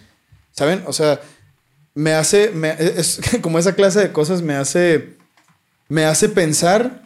¿Saben? 0.52 0.84
O 0.86 0.92
sea, 0.92 1.22
me 1.96 2.12
hace, 2.14 2.52
me- 2.52 2.76
es 2.80 3.20
como 3.42 3.58
esa 3.60 3.74
clase 3.76 4.00
de 4.00 4.12
cosas 4.12 4.42
me 4.42 4.56
hace, 4.56 5.16
me 5.88 6.04
hace 6.04 6.28
pensar 6.30 7.04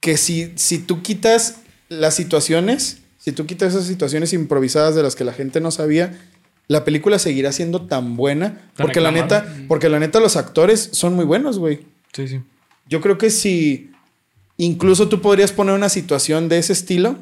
que 0.00 0.16
si, 0.16 0.52
si 0.56 0.78
tú 0.78 1.02
quitas 1.02 1.56
las 1.88 2.14
situaciones, 2.14 2.98
si 3.20 3.30
tú 3.32 3.46
quitas 3.46 3.74
esas 3.74 3.86
situaciones 3.86 4.32
improvisadas 4.32 4.96
de 4.96 5.02
las 5.04 5.14
que 5.14 5.22
la 5.24 5.32
gente 5.32 5.60
no 5.60 5.70
sabía, 5.70 6.18
la 6.66 6.84
película 6.84 7.18
seguirá 7.18 7.52
siendo 7.52 7.82
tan 7.82 8.16
buena. 8.16 8.54
Tan 8.74 8.86
Porque 8.86 9.00
la 9.00 9.12
neta, 9.12 9.46
porque 9.68 9.88
la 9.88 10.00
neta 10.00 10.18
los 10.20 10.36
actores 10.36 10.88
son 10.92 11.14
muy 11.14 11.24
buenos, 11.24 11.58
güey. 11.58 11.80
Sí, 12.12 12.26
sí. 12.26 12.40
Yo 12.88 13.00
creo 13.00 13.18
que 13.18 13.30
si 13.30 13.90
incluso 14.56 15.08
tú 15.08 15.20
podrías 15.20 15.52
poner 15.52 15.74
una 15.74 15.88
situación 15.88 16.48
de 16.48 16.58
ese 16.58 16.72
estilo, 16.72 17.16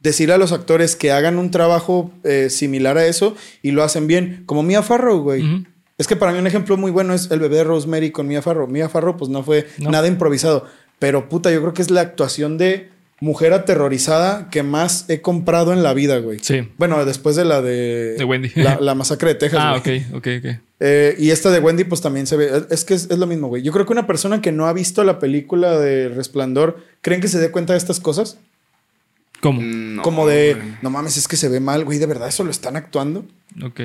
decir 0.00 0.30
a 0.32 0.38
los 0.38 0.52
actores 0.52 0.96
que 0.96 1.12
hagan 1.12 1.38
un 1.38 1.50
trabajo 1.50 2.12
eh, 2.24 2.50
similar 2.50 2.98
a 2.98 3.06
eso 3.06 3.34
y 3.62 3.70
lo 3.70 3.82
hacen 3.82 4.06
bien, 4.06 4.42
como 4.46 4.62
Mia 4.62 4.82
Farrow, 4.82 5.22
güey. 5.22 5.66
Es 5.96 6.06
que 6.06 6.16
para 6.16 6.32
mí 6.32 6.38
un 6.38 6.46
ejemplo 6.46 6.76
muy 6.76 6.90
bueno 6.90 7.14
es 7.14 7.30
el 7.30 7.40
bebé 7.40 7.56
de 7.58 7.64
Rosemary 7.64 8.10
con 8.10 8.26
Mia 8.26 8.42
Farrow. 8.42 8.66
Mia 8.68 8.88
Farrow 8.88 9.16
pues 9.16 9.30
no 9.30 9.42
fue 9.42 9.66
No. 9.78 9.90
nada 9.90 10.08
improvisado, 10.08 10.66
pero 10.98 11.28
puta, 11.28 11.50
yo 11.52 11.60
creo 11.60 11.72
que 11.72 11.82
es 11.82 11.90
la 11.90 12.00
actuación 12.02 12.58
de 12.58 12.90
mujer 13.24 13.54
aterrorizada 13.54 14.50
que 14.50 14.62
más 14.62 15.06
he 15.08 15.20
comprado 15.22 15.72
en 15.72 15.82
la 15.82 15.94
vida, 15.94 16.18
güey. 16.18 16.38
Sí. 16.40 16.68
Bueno, 16.76 17.04
después 17.06 17.34
de 17.36 17.44
la 17.46 17.62
de... 17.62 18.14
De 18.18 18.24
Wendy. 18.24 18.52
La, 18.54 18.78
la 18.78 18.94
masacre 18.94 19.30
de 19.30 19.34
Texas. 19.36 19.60
Ah, 19.64 19.80
güey. 19.82 20.04
ok, 20.10 20.14
ok, 20.16 20.28
ok. 20.38 20.60
Eh, 20.80 21.16
y 21.18 21.30
esta 21.30 21.50
de 21.50 21.58
Wendy, 21.60 21.84
pues 21.84 22.00
también 22.02 22.26
se 22.26 22.36
ve. 22.36 22.66
Es- 22.70 22.84
que 22.84 22.92
es, 22.94 23.08
es 23.10 23.18
lo 23.18 23.26
mismo, 23.26 23.48
güey. 23.48 23.62
Yo 23.62 23.72
creo 23.72 23.86
que 23.86 23.92
una 23.92 24.06
persona 24.06 24.42
que 24.42 24.52
no 24.52 24.66
ha 24.66 24.72
visto 24.74 25.02
la 25.04 25.18
película 25.18 25.78
de 25.78 26.10
Resplandor, 26.10 26.78
¿creen 27.00 27.20
que 27.22 27.28
se 27.28 27.38
dé 27.40 27.50
cuenta 27.50 27.72
de 27.72 27.78
estas 27.78 27.98
cosas? 27.98 28.38
¿Cómo? 29.40 29.60
No, 29.62 30.02
Como 30.02 30.26
de, 30.26 30.54
güey. 30.54 30.66
no 30.82 30.90
mames, 30.90 31.16
es 31.16 31.26
que 31.26 31.36
se 31.36 31.48
ve 31.48 31.60
mal, 31.60 31.84
güey, 31.84 31.98
de 31.98 32.06
verdad, 32.06 32.28
eso 32.28 32.44
lo 32.44 32.50
están 32.50 32.76
actuando. 32.76 33.24
Ok. 33.62 33.80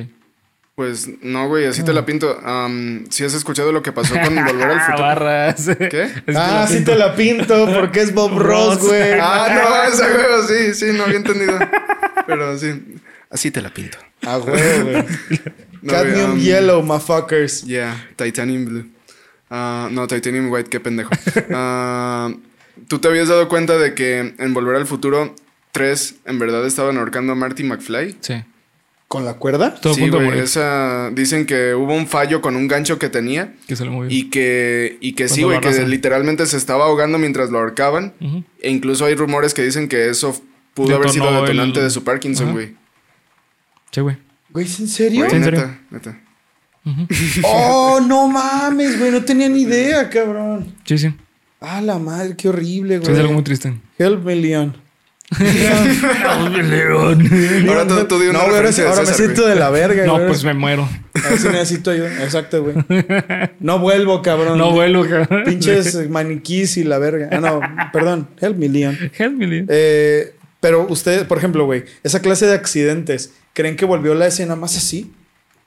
Pues 0.79 1.09
no, 1.21 1.49
güey, 1.49 1.65
así 1.65 1.83
te 1.83 1.91
la 1.91 2.05
pinto. 2.05 2.39
Am, 2.41 3.03
si 3.09 3.25
has 3.25 3.33
escuchado 3.33 3.73
lo 3.73 3.83
que 3.83 3.91
pasó 3.91 4.13
con 4.13 4.33
Volver 4.33 4.71
al 4.71 4.79
Futuro. 4.85 5.03
Barras. 5.03 5.69
¿Qué? 5.77 6.09
Ah, 6.33 6.67
sí 6.69 6.85
te 6.85 6.95
la 6.95 7.17
pinto 7.17 7.67
porque 7.73 7.99
es 7.99 8.13
Bob 8.13 8.39
Ross, 8.39 8.77
güey. 8.79 9.11
Ah, 9.19 9.49
no, 9.53 9.91
esa 9.93 10.05
huevo, 10.05 10.41
sí, 10.47 10.73
sí, 10.73 10.85
no 10.93 11.03
había 11.03 11.17
entendido. 11.17 11.59
Pero 12.25 12.57
sí, 12.57 12.97
así 13.29 13.51
te 13.51 13.61
la 13.61 13.73
pinto. 13.73 13.97
Ah, 14.25 14.37
güey, 14.37 14.81
güey. 14.83 15.05
No, 15.81 15.91
Cadmium 15.91 16.31
um, 16.31 16.39
Yellow, 16.39 16.81
motherfuckers. 16.81 17.63
Yeah, 17.65 18.07
Titanium 18.15 18.63
Blue. 18.63 18.85
Ah, 19.49 19.89
no, 19.91 20.07
Titanium 20.07 20.49
White, 20.49 20.69
qué 20.69 20.79
pendejo. 20.79 21.09
Ah, 21.53 22.31
¿Tú 22.87 22.99
te 22.99 23.09
habías 23.09 23.27
dado 23.27 23.49
cuenta 23.49 23.77
de 23.77 23.93
que 23.95 24.33
en 24.37 24.53
Volver 24.53 24.77
al 24.77 24.87
Futuro 24.87 25.35
3 25.73 26.15
en 26.23 26.39
verdad 26.39 26.65
estaban 26.65 26.97
ahorcando 26.97 27.33
a 27.33 27.35
Marty 27.35 27.63
McFly? 27.65 28.15
Sí. 28.21 28.45
¿Con 29.09 29.25
la 29.25 29.33
cuerda? 29.33 29.73
Todo 29.75 29.95
sí, 29.95 30.07
güey, 30.07 30.37
esa... 30.39 31.09
Dicen 31.11 31.45
que 31.47 31.73
hubo 31.73 31.93
un 31.95 32.05
fallo 32.07 32.41
con 32.41 32.55
un 32.55 32.67
gancho 32.67 32.99
que 32.99 33.09
tenía 33.09 33.55
Que 33.67 33.75
se 33.75 33.83
le 33.83 33.89
movió. 33.89 34.07
y 34.09 34.29
que, 34.29 34.97
y 35.01 35.13
que 35.13 35.27
sí, 35.27 35.41
güey, 35.43 35.59
que 35.59 35.71
literalmente 35.87 36.45
se 36.45 36.55
estaba 36.57 36.85
ahogando 36.85 37.17
mientras 37.17 37.49
lo 37.49 37.57
ahorcaban. 37.57 38.13
E 38.61 38.69
incluso 38.69 39.05
hay 39.05 39.15
rumores 39.15 39.53
que 39.55 39.63
dicen 39.63 39.89
que 39.89 40.09
eso 40.09 40.39
pudo 40.75 40.95
haber 40.95 41.09
sido 41.09 41.25
detonante 41.41 41.79
el- 41.79 41.85
de 41.85 41.89
su 41.89 42.03
Parkinson, 42.03 42.53
güey. 42.53 42.75
Sí, 43.91 44.01
güey. 44.01 44.17
Güey, 44.51 44.65
¿es 44.67 44.79
en 44.79 44.87
serio? 44.87 45.25
Güey, 45.25 45.35
¿En 45.37 45.43
serio? 45.43 45.59
neta, 45.59 45.79
neta. 45.89 46.21
Oh, 47.43 47.99
no 48.05 48.27
mames, 48.27 48.97
güey. 48.99 49.11
No 49.11 49.23
tenía 49.23 49.49
ni 49.49 49.61
idea, 49.63 50.07
cabrón. 50.09 50.75
Sí, 50.85 50.97
sí. 50.99 51.13
Ah, 51.61 51.81
la 51.81 51.97
madre, 51.99 52.35
qué 52.37 52.47
horrible, 52.49 52.95
Sí, 52.97 52.99
güey. 53.01 53.13
es 53.13 53.19
algo 53.19 53.33
muy 53.33 53.43
triste. 53.43 53.73
Help 53.97 54.23
me, 54.23 54.35
Leon. 54.35 54.77
Ahora 57.67 57.87
tú, 57.87 58.05
tú 58.07 58.19
di 58.19 58.27
una 58.27 58.39
no, 58.39 58.45
güey, 58.45 58.55
ahora, 58.57 58.67
me 58.67 58.73
César, 58.73 59.05
siento 59.07 59.41
güey. 59.43 59.53
de 59.53 59.59
la 59.59 59.69
verga, 59.69 60.05
No, 60.05 60.13
güey. 60.15 60.27
pues 60.27 60.43
me 60.43 60.53
muero. 60.53 60.89
A 61.23 61.29
ver 61.29 61.37
si 61.37 61.47
necesito 61.49 61.91
ayuda. 61.91 62.23
Exacto, 62.23 62.63
güey. 62.63 62.75
No 63.59 63.79
vuelvo, 63.79 64.21
cabrón. 64.21 64.57
No 64.57 64.71
vuelo, 64.71 65.07
cabrón. 65.07 65.43
Pinches 65.45 66.09
maniquís 66.09 66.77
y 66.77 66.83
la 66.83 66.97
verga. 66.97 67.29
Ah, 67.31 67.39
no, 67.39 67.61
perdón. 67.91 68.27
Help 68.39 68.57
me, 68.57 68.69
Leon. 68.69 68.97
Help 69.17 69.33
me, 69.33 69.47
Leon. 69.47 69.65
Eh, 69.69 70.33
pero 70.59 70.87
ustedes, 70.89 71.23
por 71.23 71.37
ejemplo, 71.37 71.65
güey, 71.65 71.85
esa 72.03 72.21
clase 72.21 72.45
de 72.45 72.53
accidentes, 72.53 73.33
¿creen 73.53 73.75
que 73.75 73.85
volvió 73.85 74.15
la 74.15 74.27
escena 74.27 74.55
más 74.55 74.75
así? 74.77 75.11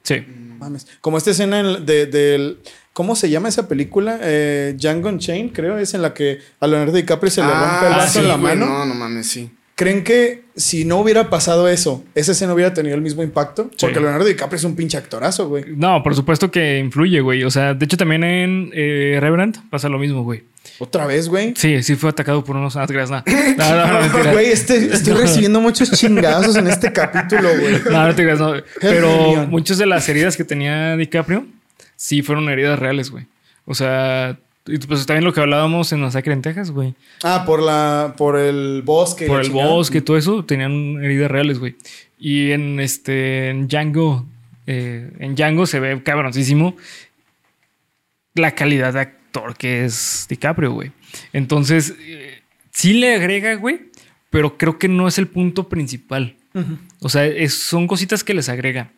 Sí. 0.03 0.25
Mames. 0.59 0.87
Como 1.01 1.19
esta 1.19 1.31
escena 1.31 1.61
en- 1.61 1.87
de, 1.87 2.07
del. 2.07 2.59
¿Cómo 2.93 3.17
se 3.17 3.31
llama 3.31 3.49
esa 3.49 3.69
película? 3.69 4.19
Eh, 4.23 4.75
Django 4.77 5.09
Unchained, 5.09 5.53
creo. 5.53 5.79
Es 5.79 5.95
en 5.95 6.03
la 6.03 6.13
que 6.13 6.41
a 6.61 6.67
Leonardo 6.67 6.93
DiCaprio 6.93 7.31
se 7.31 7.41
le 7.41 7.49
rompe 7.49 7.87
el 7.87 7.93
Ah, 7.93 7.97
brazo 7.97 8.13
sí, 8.13 8.19
en 8.19 8.29
la 8.29 8.37
güey, 8.37 8.55
mano. 8.57 8.67
No, 8.67 8.87
no 8.87 8.95
mames, 8.95 9.27
sí. 9.29 9.51
¿Creen 9.75 10.05
que 10.05 10.43
si 10.55 10.85
no 10.85 10.99
hubiera 10.99 11.31
pasado 11.31 11.67
eso, 11.67 12.05
esa 12.15 12.33
escena 12.33 12.53
hubiera 12.53 12.75
tenido 12.75 12.95
el 12.95 13.01
mismo 13.01 13.23
impacto? 13.23 13.71
Porque. 13.81 13.99
Leonardo 13.99 14.27
DiCaprio 14.27 14.59
es 14.59 14.65
un 14.65 14.77
pinche 14.77 14.99
actorazo, 14.99 15.49
güey. 15.49 15.65
No, 15.75 16.03
por 16.03 16.15
supuesto 16.15 16.51
que 16.51 16.79
influye, 16.79 17.21
güey. 17.21 17.43
O 17.45 17.51
sea, 17.51 17.73
de 17.73 17.85
hecho 17.87 17.97
también 17.97 18.23
en 18.23 18.71
eh, 18.75 19.17
Revenant 19.21 19.57
pasa 19.71 19.89
lo 19.89 19.99
mismo, 19.99 20.23
güey. 20.23 20.45
Otra 20.79 21.07
vez, 21.07 21.29
güey. 21.29 21.55
Sí, 21.57 21.83
sí 21.83 21.97
fue 21.97 22.11
atacado 22.11 22.45
por 22.45 22.55
unos... 22.57 22.77
Ah, 22.77 22.87
te 22.87 22.93
creas, 22.93 23.11
no. 23.11 23.25
No, 23.57 24.09
no. 24.23 24.33
Güey, 24.33 24.49
este, 24.51 24.93
estoy 24.95 25.15
recibiendo 25.15 25.61
muchos 25.61 25.91
chingazos 25.93 26.55
en 26.57 26.67
este 26.69 26.93
capítulo, 26.93 27.49
güey. 27.59 27.81
No, 27.91 28.07
no 28.07 28.15
te 28.15 28.23
creas, 28.23 28.39
no. 28.39 28.53
Pero 28.81 29.47
muchas 29.49 29.79
de 29.79 29.87
las 29.87 30.07
heridas 30.09 30.37
que 30.37 30.45
tenía 30.45 30.97
DiCaprio 30.97 31.47
sí 32.03 32.23
fueron 32.23 32.49
heridas 32.49 32.79
reales, 32.79 33.11
güey. 33.11 33.27
O 33.65 33.75
sea, 33.75 34.39
y 34.67 34.79
pues 34.79 35.07
también 35.07 35.25
lo 35.25 35.33
que 35.33 35.41
hablábamos 35.41 35.93
en 35.93 36.01
Masacre 36.01 36.33
en 36.33 36.43
Texas, 36.43 36.71
güey. 36.73 36.95
Ah, 37.23 37.45
por 37.47 37.63
la, 37.63 38.15
por 38.17 38.37
el 38.37 38.83
bosque. 38.85 39.27
Por 39.27 39.41
el 39.41 39.47
chingada. 39.47 39.69
bosque 39.71 39.99
y 39.99 40.01
todo 40.01 40.17
eso, 40.17 40.45
tenían 40.45 41.03
heridas 41.03 41.31
reales, 41.31 41.59
güey. 41.61 41.77
Y 42.19 42.51
en 42.51 42.81
este, 42.81 43.51
en 43.51 43.69
Django, 43.69 44.27
eh, 44.67 45.13
en 45.21 45.35
Django 45.37 45.67
se 45.67 45.79
ve 45.81 46.03
cabroncísimo 46.03 46.77
la 48.35 48.55
calidad 48.55 48.93
de 48.95 49.01
actor 49.01 49.57
que 49.57 49.85
es 49.85 50.27
DiCaprio, 50.29 50.73
güey. 50.73 50.91
Entonces, 51.33 51.95
eh, 52.01 52.43
sí 52.73 52.95
le 52.95 53.15
agrega, 53.15 53.55
güey, 53.55 53.91
pero 54.31 54.57
creo 54.59 54.79
que 54.79 54.89
no 54.89 55.07
es 55.09 55.19
el 55.19 55.29
punto 55.29 55.69
principal. 55.69 56.37
O 57.01 57.09
sea, 57.09 57.25
es- 57.27 57.55
son 57.55 57.87
cositas 57.87 58.25
que 58.25 58.35
les 58.35 58.49
agrega. 58.49 58.91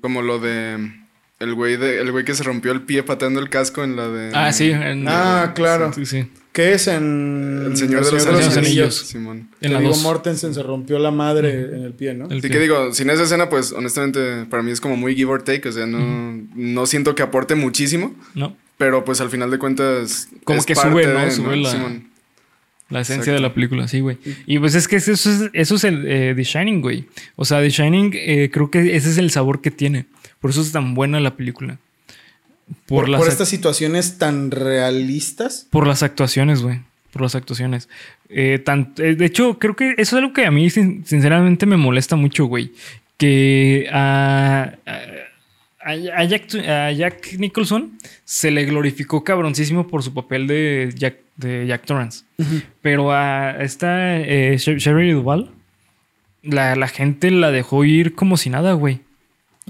Como 0.00 0.20
lo 0.22 0.38
de. 0.38 0.92
El 1.40 1.54
güey, 1.54 1.76
de, 1.76 2.00
el 2.00 2.10
güey 2.10 2.24
que 2.24 2.34
se 2.34 2.42
rompió 2.42 2.72
el 2.72 2.82
pie 2.82 3.04
pateando 3.04 3.38
el 3.38 3.48
casco 3.48 3.84
en 3.84 3.94
la 3.94 4.08
de. 4.08 4.30
Ah, 4.34 4.52
sí. 4.52 4.70
en- 4.70 5.06
Ah, 5.06 5.52
claro. 5.54 5.92
Sí, 5.92 6.04
sí. 6.04 6.26
¿Qué 6.52 6.72
es 6.72 6.88
en. 6.88 7.62
El 7.66 7.76
señor 7.76 8.04
de 8.04 8.10
los, 8.10 8.22
Señor 8.22 8.38
de 8.40 8.44
los 8.46 8.56
anillos. 8.56 8.66
Anillos. 8.66 8.94
Simón. 9.06 9.48
En 9.60 9.72
la 9.72 9.78
Digo, 9.78 9.92
dos. 9.92 10.02
Mortensen 10.02 10.52
se 10.52 10.62
rompió 10.64 10.98
la 10.98 11.12
madre 11.12 11.52
en 11.76 11.84
el 11.84 11.92
pie, 11.92 12.14
¿no? 12.14 12.24
El 12.24 12.38
Así 12.38 12.40
pie. 12.40 12.50
que 12.50 12.58
digo, 12.58 12.92
sin 12.92 13.08
esa 13.10 13.22
escena, 13.22 13.48
pues 13.48 13.70
honestamente, 13.70 14.46
para 14.50 14.64
mí 14.64 14.72
es 14.72 14.80
como 14.80 14.96
muy 14.96 15.14
give 15.14 15.30
or 15.30 15.42
take. 15.44 15.68
O 15.68 15.72
sea, 15.72 15.86
no, 15.86 16.42
no 16.56 16.86
siento 16.86 17.14
que 17.14 17.22
aporte 17.22 17.54
muchísimo. 17.54 18.16
No. 18.34 18.56
Pero 18.76 19.04
pues 19.04 19.20
al 19.20 19.30
final 19.30 19.50
de 19.52 19.58
cuentas. 19.58 20.28
Como 20.42 20.58
es 20.58 20.66
que 20.66 20.74
parte 20.74 20.90
sube, 20.90 21.06
¿no? 21.06 21.20
de, 21.20 21.30
Sube 21.30 21.56
la- 21.56 21.70
Simón. 21.70 22.08
La 22.90 23.00
esencia 23.02 23.20
Exacto. 23.32 23.32
de 23.34 23.40
la 23.48 23.54
película, 23.54 23.86
sí, 23.86 24.00
güey. 24.00 24.16
Y 24.46 24.58
pues 24.58 24.74
es 24.74 24.88
que 24.88 24.96
eso 24.96 25.12
es, 25.12 25.26
eso 25.52 25.74
es 25.74 25.84
el 25.84 26.04
eh, 26.08 26.32
The 26.34 26.42
Shining, 26.42 26.80
güey. 26.80 27.04
O 27.36 27.44
sea, 27.44 27.60
The 27.60 27.68
Shining, 27.68 28.12
eh, 28.14 28.50
creo 28.50 28.70
que 28.70 28.96
ese 28.96 29.10
es 29.10 29.18
el 29.18 29.30
sabor 29.30 29.60
que 29.60 29.70
tiene. 29.70 30.06
Por 30.40 30.50
eso 30.50 30.60
es 30.60 30.72
tan 30.72 30.94
buena 30.94 31.20
la 31.20 31.36
película. 31.36 31.78
Por, 32.86 33.04
Por, 33.04 33.08
las, 33.08 33.18
por 33.20 33.28
ac- 33.28 33.32
estas 33.32 33.48
situaciones 33.48 34.18
tan 34.18 34.50
realistas. 34.50 35.66
por 35.70 35.86
las 35.86 36.02
actuaciones, 36.02 36.62
güey. 36.62 36.80
Por 37.12 37.22
las 37.22 37.34
actuaciones. 37.34 37.88
Eh, 38.28 38.58
tan- 38.58 38.92
eh, 38.98 39.14
de 39.14 39.24
hecho, 39.24 39.58
creo 39.58 39.74
que 39.74 39.92
eso 39.92 40.16
es 40.16 40.22
algo 40.22 40.32
que 40.34 40.44
a 40.44 40.50
mí, 40.50 40.68
sin- 40.70 41.04
sinceramente, 41.06 41.64
me 41.66 41.76
molesta 41.78 42.16
mucho, 42.16 42.44
güey. 42.44 42.72
Que 43.16 43.88
a, 43.90 44.74
a- 44.86 45.90
a 46.16 46.24
Jack, 46.24 46.54
a 46.56 46.92
Jack 46.92 47.32
Nicholson 47.38 47.98
se 48.24 48.50
le 48.50 48.64
glorificó 48.66 49.24
cabroncísimo 49.24 49.88
por 49.88 50.02
su 50.02 50.12
papel 50.12 50.46
de 50.46 50.92
Jack, 50.94 51.16
de 51.36 51.66
Jack 51.66 51.86
Torrance. 51.86 52.24
Pero 52.82 53.10
a 53.12 53.56
esta 53.62 54.18
eh, 54.20 54.56
Sher- 54.58 54.76
Shelley 54.78 55.12
Duvall, 55.12 55.50
la, 56.42 56.76
la 56.76 56.88
gente 56.88 57.30
la 57.30 57.50
dejó 57.50 57.84
ir 57.84 58.14
como 58.14 58.36
si 58.36 58.50
nada, 58.50 58.74
güey. 58.74 59.00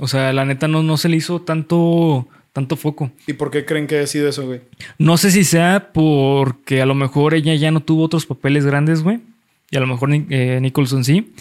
O 0.01 0.09
sea, 0.09 0.33
la 0.33 0.45
neta 0.45 0.69
no, 0.69 0.83
no 0.83 0.97
se 0.97 1.09
le 1.09 1.17
hizo 1.17 1.41
tanto, 1.41 2.27
tanto 2.53 2.77
foco. 2.77 3.11
¿Y 3.27 3.35
por 3.35 3.51
qué 3.51 3.65
creen 3.65 3.87
que 3.87 3.99
ha 3.99 4.07
sido 4.07 4.29
eso, 4.29 4.47
güey? 4.47 4.61
No 4.99 5.17
sé 5.17 5.31
si 5.31 5.45
sea 5.45 5.91
porque 5.93 6.81
a 6.81 6.87
lo 6.87 6.95
mejor 6.95 7.35
ella 7.35 7.55
ya 7.55 7.71
no 7.71 7.81
tuvo 7.81 8.05
otros 8.05 8.27
papeles 8.27 8.65
grandes, 8.65 9.03
güey. 9.03 9.21
Y 9.71 9.77
a 9.77 9.81
lo 9.81 9.87
mejor 9.87 10.11
eh, 10.13 10.59
Nicholson 10.61 11.05
sí. 11.05 11.33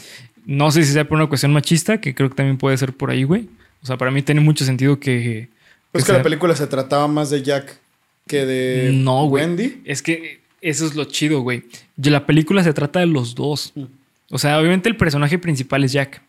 No 0.46 0.72
sé 0.72 0.84
si 0.84 0.94
sea 0.94 1.08
por 1.08 1.18
una 1.18 1.28
cuestión 1.28 1.54
machista, 1.54 2.00
que 2.00 2.16
creo 2.16 2.30
que 2.30 2.36
también 2.36 2.58
puede 2.58 2.78
ser 2.78 2.94
por 2.94 3.12
ahí, 3.12 3.24
güey. 3.24 3.50
O 3.84 3.86
sea, 3.86 3.98
para 3.98 4.12
mí 4.12 4.22
tiene 4.22 4.42
mucho 4.42 4.66
sentido 4.66 5.00
que... 5.00 5.50
Pues 5.92 6.04
que 6.04 6.12
que 6.12 6.18
la 6.18 6.24
película 6.24 6.56
se 6.56 6.68
trataba 6.68 7.08
más 7.08 7.30
de 7.30 7.42
Jack 7.42 7.80
que 8.28 8.46
de 8.46 8.92
No, 8.94 9.26
güey. 9.26 9.46
Wendy. 9.46 9.82
Es 9.86 10.02
que 10.02 10.42
eso 10.62 10.86
es 10.86 10.96
lo 10.96 11.06
chido, 11.06 11.42
güey. 11.42 11.64
La 11.98 12.26
película 12.26 12.64
se 12.64 12.74
trata 12.74 13.00
de 13.00 13.08
los 13.08 13.36
dos. 13.36 13.74
O 14.30 14.38
sea, 14.38 14.60
obviamente 14.60 14.90
el 14.90 14.98
personaje 14.98 15.40
principal 15.40 15.84
es 15.84 15.94
Jack. 15.94 16.22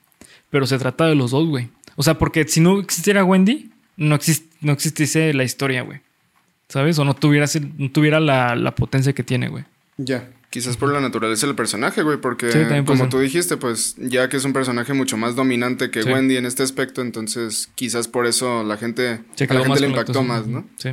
Pero 0.51 0.67
se 0.67 0.79
trata 0.79 1.07
de 1.07 1.15
los 1.15 1.31
dos, 1.31 1.47
güey. 1.49 1.69
O 1.97 2.03
sea, 2.03 2.19
porque 2.19 2.47
si 2.49 2.61
no 2.61 2.79
existiera 2.81 3.25
Wendy, 3.25 3.71
no, 3.97 4.15
exist- 4.17 4.47
no 4.61 4.73
existiese 4.73 5.33
la 5.35 5.45
historia, 5.45 5.83
güey. 5.83 6.01
¿Sabes? 6.69 6.99
O 6.99 7.05
no 7.05 7.15
tuviera, 7.15 7.47
no 7.79 7.91
tuviera 7.91 8.21
la, 8.21 8.55
la 8.55 8.75
potencia 8.75 9.13
que 9.15 9.23
tiene, 9.25 9.49
güey. 9.49 9.65
Ya. 9.97 10.29
Quizás 10.51 10.79
por 10.79 10.91
la 10.91 11.01
naturaleza 11.01 11.47
del 11.47 11.55
personaje, 11.57 12.03
güey, 12.03 12.19
porque 12.19 12.51
Sí, 12.51 12.59
como 12.87 13.01
ser. 13.01 13.09
tú 13.11 13.19
dijiste, 13.19 13.59
pues 13.59 13.97
ya 13.99 14.31
que 14.31 14.39
es 14.39 14.45
un 14.47 14.55
personaje 14.55 14.95
mucho 14.95 15.19
más 15.19 15.35
dominante 15.37 15.91
que 15.91 16.03
Sí. 16.03 16.09
Wendy 16.11 16.37
en 16.39 16.47
este 16.47 16.63
aspecto, 16.63 17.03
entonces 17.03 17.69
quizás 17.75 18.09
por 18.09 18.27
eso 18.27 18.65
la 18.65 18.79
gente, 18.79 19.09
a 19.09 19.15
la 19.39 19.47
gente 19.47 19.69
más 19.69 19.81
le 19.81 19.89
impactó 19.89 20.23
más. 20.23 20.47
¿no? 20.47 20.65
Sí. 20.77 20.91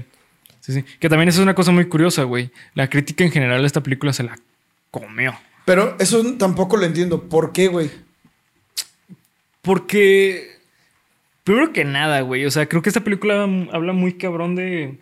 Sí, 0.60 0.74
sí. 0.74 0.84
Que 1.00 1.08
también 1.08 1.30
eso 1.30 1.40
es 1.40 1.44
una 1.44 1.56
cosa 1.56 1.72
muy 1.72 1.86
curiosa, 1.86 2.24
güey. 2.24 2.50
La 2.74 2.90
crítica 2.90 3.24
en 3.24 3.32
general 3.32 3.62
de 3.62 3.68
esta 3.68 3.82
película 3.82 4.12
se 4.12 4.24
la 4.24 4.38
comió. 4.92 5.34
Pero 5.64 5.96
eso 6.00 6.22
tampoco 6.38 6.76
lo 6.76 6.86
entiendo. 6.86 7.24
¿Por 7.30 7.52
qué, 7.54 7.68
güey? 7.68 7.90
Porque. 9.66 10.56
Primero 11.44 11.74
que 11.74 11.86
nada, 11.86 12.22
güey. 12.22 12.46
O 12.46 12.52
sea, 12.52 12.68
creo 12.68 12.82
que 12.82 12.90
esta 12.90 13.04
película 13.04 13.44
habla 13.72 13.94
muy 13.94 14.14
cabrón 14.14 14.56
de. 14.56 14.98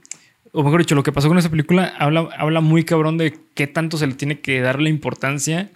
O 0.51 0.63
mejor 0.63 0.81
dicho, 0.81 0.95
lo 0.95 1.03
que 1.03 1.11
pasó 1.11 1.27
con 1.29 1.37
esta 1.37 1.49
película 1.49 1.93
habla, 1.97 2.29
habla 2.37 2.61
muy 2.61 2.83
cabrón 2.83 3.17
de 3.17 3.37
qué 3.55 3.65
tanto 3.67 3.97
se 3.97 4.07
le 4.07 4.13
tiene 4.13 4.39
que 4.39 4.59
dar 4.61 4.81
la 4.81 4.89
importancia 4.89 5.71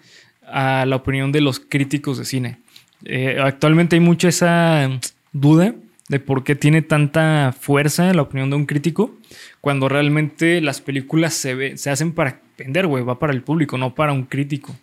a 0.45 0.85
la 0.85 0.95
opinión 0.97 1.31
de 1.31 1.41
los 1.41 1.59
críticos 1.59 2.17
de 2.17 2.25
cine. 2.25 2.57
Eh, 3.05 3.37
actualmente 3.41 3.95
hay 3.95 3.99
mucha 4.01 4.27
esa 4.27 4.89
duda 5.31 5.73
de 6.09 6.19
por 6.19 6.43
qué 6.43 6.55
tiene 6.55 6.81
tanta 6.81 7.55
fuerza 7.59 8.13
la 8.13 8.21
opinión 8.21 8.49
de 8.49 8.55
un 8.55 8.65
crítico 8.65 9.15
cuando 9.61 9.89
realmente 9.89 10.61
las 10.61 10.79
películas 10.79 11.33
se, 11.33 11.53
ve- 11.55 11.77
se 11.77 11.89
hacen 11.89 12.11
para 12.13 12.39
vender, 12.57 12.87
güey, 12.87 13.03
va 13.03 13.19
para 13.19 13.33
el 13.33 13.41
público, 13.43 13.77
no 13.77 13.93
para 13.95 14.13
un 14.13 14.23
crítico. 14.23 14.75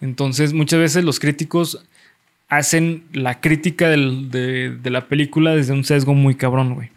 Entonces, 0.00 0.52
muchas 0.52 0.80
veces 0.80 1.04
los 1.04 1.20
críticos 1.20 1.84
hacen 2.48 3.04
la 3.12 3.40
crítica 3.40 3.88
del- 3.88 4.30
de, 4.30 4.70
de 4.70 4.90
la 4.90 5.06
película 5.08 5.54
desde 5.54 5.72
un 5.72 5.84
sesgo 5.84 6.14
muy 6.14 6.34
cabrón, 6.34 6.74
güey. 6.74 6.90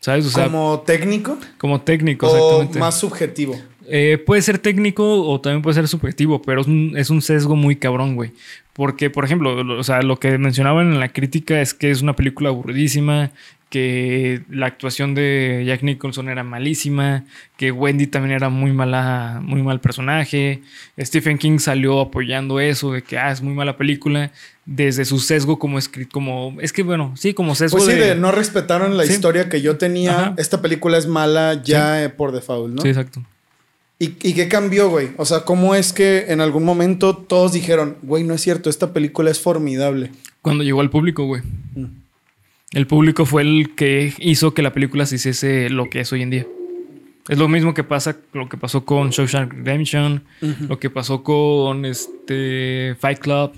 ¿Sabes? 0.00 0.26
O 0.26 0.30
sea, 0.30 0.44
como, 0.44 0.58
¿Como 0.58 0.82
técnico? 0.84 1.38
técnico, 1.84 2.26
¿O 2.28 2.36
exactamente. 2.36 2.78
más 2.78 2.98
subjetivo? 2.98 3.60
Eh, 3.90 4.22
puede 4.24 4.42
ser 4.42 4.58
técnico 4.58 5.22
o 5.28 5.40
también 5.40 5.62
puede 5.62 5.74
ser 5.74 5.88
subjetivo, 5.88 6.40
pero 6.42 6.60
es 6.60 6.66
un, 6.68 6.92
es 6.96 7.10
un 7.10 7.20
sesgo 7.22 7.56
muy 7.56 7.74
cabrón, 7.76 8.14
güey. 8.14 8.30
Porque, 8.74 9.10
por 9.10 9.24
ejemplo, 9.24 9.64
lo- 9.64 9.80
o 9.80 9.82
sea, 9.82 10.02
lo 10.02 10.18
que 10.20 10.38
mencionaban 10.38 10.92
en 10.92 11.00
la 11.00 11.08
crítica 11.08 11.60
es 11.60 11.74
que 11.74 11.90
es 11.90 12.00
una 12.02 12.14
película 12.14 12.50
aburridísima, 12.50 13.30
que 13.70 14.42
la 14.48 14.66
actuación 14.66 15.14
de 15.14 15.64
Jack 15.66 15.82
Nicholson 15.82 16.28
era 16.28 16.42
malísima, 16.44 17.24
que 17.56 17.70
Wendy 17.72 18.06
también 18.06 18.34
era 18.34 18.48
muy 18.50 18.72
mala, 18.72 19.40
muy 19.42 19.62
mal 19.62 19.80
personaje. 19.80 20.62
Stephen 20.98 21.36
King 21.38 21.58
salió 21.58 22.00
apoyando 22.00 22.60
eso 22.60 22.92
de 22.92 23.02
que 23.02 23.18
ah, 23.18 23.30
es 23.32 23.42
muy 23.42 23.52
mala 23.52 23.76
película 23.76 24.30
desde 24.70 25.06
su 25.06 25.18
sesgo 25.18 25.58
como 25.58 25.78
escrito, 25.78 26.10
como 26.12 26.54
es 26.60 26.74
que 26.74 26.82
bueno, 26.82 27.14
sí, 27.16 27.32
como 27.32 27.54
sesgo 27.54 27.78
Pues 27.78 27.88
sí, 27.90 27.98
de, 27.98 28.08
de 28.08 28.14
no 28.16 28.32
respetaron 28.32 28.98
la 28.98 29.06
Sí. 29.06 29.14
historia 29.14 29.48
que 29.48 29.62
yo 29.62 29.78
tenía. 29.78 30.10
Ajá. 30.20 30.34
Esta 30.36 30.60
película 30.60 30.98
es 30.98 31.06
mala 31.06 31.62
ya 31.64 32.04
eh, 32.04 32.10
por 32.10 32.32
default, 32.32 32.74
¿no? 32.74 32.82
Sí, 32.82 32.88
exacto. 32.88 33.24
¿Y, 33.98 34.12
¿Y 34.22 34.34
qué 34.34 34.46
cambió, 34.46 34.90
güey? 34.90 35.08
O 35.16 35.24
sea, 35.24 35.40
¿cómo 35.40 35.74
es 35.74 35.94
que 35.94 36.26
en 36.28 36.42
algún 36.42 36.64
momento 36.64 37.16
todos 37.16 37.52
dijeron, 37.54 37.96
güey, 38.02 38.24
no 38.24 38.34
es 38.34 38.42
cierto, 38.42 38.68
esta 38.68 38.92
película 38.92 39.30
es 39.30 39.40
formidable? 39.40 40.10
Cuando 40.42 40.62
llegó 40.62 40.82
al 40.82 40.90
público, 40.90 41.24
güey. 41.24 41.40
Mm. 41.74 41.86
El 42.72 42.86
público 42.86 43.24
fue 43.24 43.40
el 43.42 43.74
que 43.74 44.12
hizo 44.18 44.52
que 44.52 44.60
la 44.60 44.74
película 44.74 45.06
se 45.06 45.14
hiciese 45.16 45.70
lo 45.70 45.88
que 45.88 46.00
es 46.00 46.12
hoy 46.12 46.20
en 46.22 46.30
día. 46.30 46.46
Es 47.30 47.38
lo 47.38 47.48
mismo 47.48 47.72
que 47.72 47.84
pasa, 47.84 48.18
lo 48.34 48.48
que 48.50 48.58
pasó 48.58 48.84
con 48.84 49.10
Shawshank 49.10 49.52
Redemption, 49.54 50.22
lo 50.68 50.78
que 50.78 50.90
pasó 50.90 51.22
con 51.22 51.84
este 51.86 52.94
Fight 53.00 53.18
Club. 53.18 53.52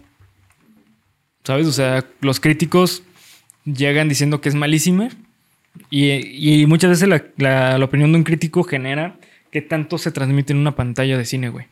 ¿Sabes? 1.44 1.66
O 1.66 1.72
sea, 1.72 2.04
los 2.20 2.40
críticos 2.40 3.02
llegan 3.64 4.08
diciendo 4.08 4.40
que 4.40 4.48
es 4.48 4.54
malísima 4.54 5.08
y, 5.90 6.60
y 6.62 6.66
muchas 6.66 6.90
veces 6.90 7.08
la, 7.08 7.24
la- 7.36 7.78
la 7.78 7.84
opinión 7.84 8.12
de 8.12 8.18
un 8.18 8.24
crítico 8.24 8.62
genera 8.64 9.16
que 9.50 9.62
tanto 9.62 9.98
se 9.98 10.10
transmite 10.12 10.52
en 10.52 10.58
una 10.58 10.76
pantalla 10.76 11.16
de 11.18 11.24
cine, 11.24 11.48
güey. 11.48 11.66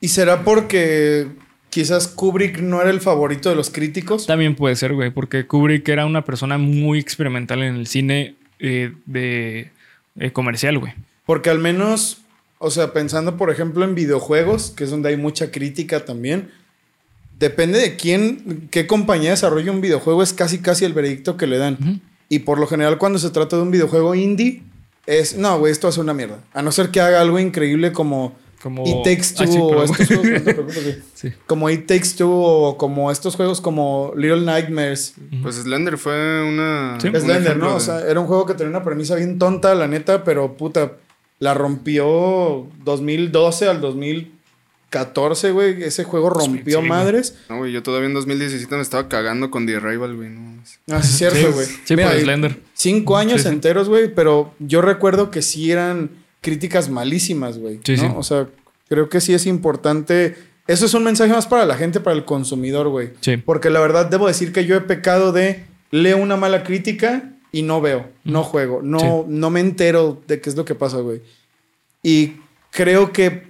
¿Y 0.00 0.08
será 0.08 0.44
porque 0.44 1.26
quizás 1.70 2.06
Kubrick 2.08 2.60
no 2.60 2.80
era 2.80 2.90
el 2.90 3.00
favorito 3.00 3.48
de 3.50 3.56
los 3.56 3.70
críticos? 3.70 4.26
También 4.26 4.54
puede 4.54 4.76
ser, 4.76 4.94
güey, 4.94 5.10
porque 5.10 5.46
Kubrick 5.46 5.88
era 5.88 6.06
una 6.06 6.24
persona 6.24 6.58
muy 6.58 6.98
experimental 7.00 7.62
en 7.62 7.74
el 7.76 7.86
cine 7.86 8.36
eh, 8.60 8.92
de 9.06 9.70
eh, 10.18 10.30
comercial, 10.32 10.78
güey. 10.78 10.92
Porque 11.26 11.50
al 11.50 11.58
menos, 11.58 12.18
o 12.58 12.70
sea, 12.70 12.92
pensando 12.92 13.36
por 13.36 13.50
ejemplo 13.50 13.84
en 13.84 13.94
videojuegos, 13.94 14.70
que 14.70 14.84
es 14.84 14.90
donde 14.90 15.08
hay 15.08 15.16
mucha 15.16 15.50
crítica 15.50 16.04
también, 16.04 16.50
depende 17.38 17.78
de 17.78 17.96
quién, 17.96 18.68
qué 18.70 18.86
compañía 18.86 19.30
desarrolla 19.30 19.70
un 19.70 19.80
videojuego, 19.80 20.22
es 20.22 20.32
casi 20.32 20.58
casi 20.58 20.84
el 20.84 20.92
veredicto 20.92 21.36
que 21.36 21.46
le 21.46 21.58
dan. 21.58 22.00
Y 22.28 22.40
por 22.40 22.58
lo 22.58 22.66
general 22.66 22.98
cuando 22.98 23.18
se 23.18 23.30
trata 23.30 23.56
de 23.56 23.62
un 23.62 23.70
videojuego 23.70 24.14
indie, 24.14 24.62
es, 25.06 25.36
no, 25.36 25.58
güey, 25.58 25.72
esto 25.72 25.90
ser 25.90 26.04
una 26.04 26.14
mierda. 26.14 26.40
A 26.52 26.60
no 26.60 26.70
ser 26.70 26.90
que 26.90 27.00
haga 27.00 27.20
algo 27.20 27.38
increíble 27.38 27.92
como... 27.92 28.36
Como... 28.62 28.84
It 28.84 29.04
Takes 29.04 29.34
Two 29.36 29.44
Ah, 29.44 29.46
sí, 29.46 29.58
o 29.58 29.84
estos 29.84 30.06
juegos, 30.08 30.26
no 30.26 30.42
te 30.42 30.54
preocupes, 30.54 30.84
güey. 30.84 30.98
Sí. 31.14 31.32
Como 31.46 31.70
It 31.70 31.86
Takes 31.86 32.16
Two 32.18 32.30
o 32.30 32.76
como 32.76 33.10
estos 33.10 33.36
juegos 33.36 33.60
como 33.60 34.12
Little 34.16 34.42
Nightmares. 34.42 35.14
Pues 35.42 35.54
Slender 35.56 35.96
fue 35.96 36.42
una. 36.42 36.98
Sí. 37.00 37.08
un 37.08 37.20
Slender, 37.20 37.56
¿no? 37.56 37.76
O 37.76 37.80
sea, 37.80 38.00
era 38.00 38.18
un 38.18 38.26
juego 38.26 38.46
que 38.46 38.54
tenía 38.54 38.70
una 38.70 38.84
premisa 38.84 39.14
bien 39.14 39.38
tonta, 39.38 39.74
la 39.76 39.86
neta, 39.86 40.24
pero 40.24 40.56
puta, 40.56 40.92
la 41.38 41.54
rompió 41.54 42.66
2012 42.84 43.68
al 43.68 43.80
2014, 44.90 45.50
güey. 45.52 45.82
Ese 45.82 46.04
juego 46.04 46.30
rompió 46.30 46.80
Sí, 46.80 46.86
madres. 46.88 47.36
No, 47.48 47.58
güey, 47.58 47.72
yo 47.72 47.82
todavía 47.82 48.08
en 48.08 48.14
2017 48.14 48.74
me 48.74 48.82
estaba 48.82 49.08
cagando 49.08 49.50
con 49.50 49.66
The 49.66 49.76
Arrival, 49.76 50.16
güey. 50.16 50.30
No. 50.30 50.62
Ah, 50.90 51.02
sí, 51.02 51.10
es 51.24 51.32
cierto, 51.32 51.52
güey. 51.52 51.66
sí, 51.84 51.94
Mira, 51.96 52.08
por 52.10 52.18
y 52.18 52.22
Slender. 52.22 52.60
Cinco 52.74 53.16
años 53.16 53.42
Sí, 53.42 53.48
sí. 53.48 53.54
enteros, 53.54 53.88
güey, 53.88 54.12
pero 54.14 54.54
yo 54.58 54.80
recuerdo 54.82 55.30
que 55.30 55.42
sí 55.42 55.70
eran 55.70 56.10
críticas 56.40 56.88
malísimas, 56.88 57.58
güey. 57.58 57.80
Sí, 57.84 57.96
¿no? 57.96 58.02
sí. 58.02 58.08
O 58.16 58.22
sea, 58.22 58.48
creo 58.88 59.08
que 59.08 59.20
sí 59.20 59.34
es 59.34 59.46
importante. 59.46 60.36
Eso 60.66 60.86
es 60.86 60.94
un 60.94 61.04
mensaje 61.04 61.32
más 61.32 61.46
para 61.46 61.64
la 61.66 61.76
gente, 61.76 62.00
para 62.00 62.16
el 62.16 62.24
consumidor, 62.24 62.88
güey. 62.88 63.10
Sí. 63.20 63.36
Porque 63.36 63.70
la 63.70 63.80
verdad 63.80 64.06
debo 64.06 64.26
decir 64.26 64.52
que 64.52 64.64
yo 64.66 64.74
he 64.76 64.80
pecado 64.80 65.32
de 65.32 65.64
leo 65.90 66.18
una 66.18 66.36
mala 66.36 66.62
crítica 66.64 67.32
y 67.52 67.62
no 67.62 67.80
veo, 67.80 68.06
no 68.24 68.42
juego, 68.42 68.80
no, 68.82 68.98
Sí. 69.00 69.06
no 69.28 69.48
me 69.50 69.60
entero 69.60 70.20
de 70.26 70.40
qué 70.40 70.50
es 70.50 70.56
lo 70.56 70.66
que 70.66 70.74
pasa, 70.74 70.98
güey. 70.98 71.22
Y 72.02 72.34
creo 72.70 73.10
que 73.12 73.47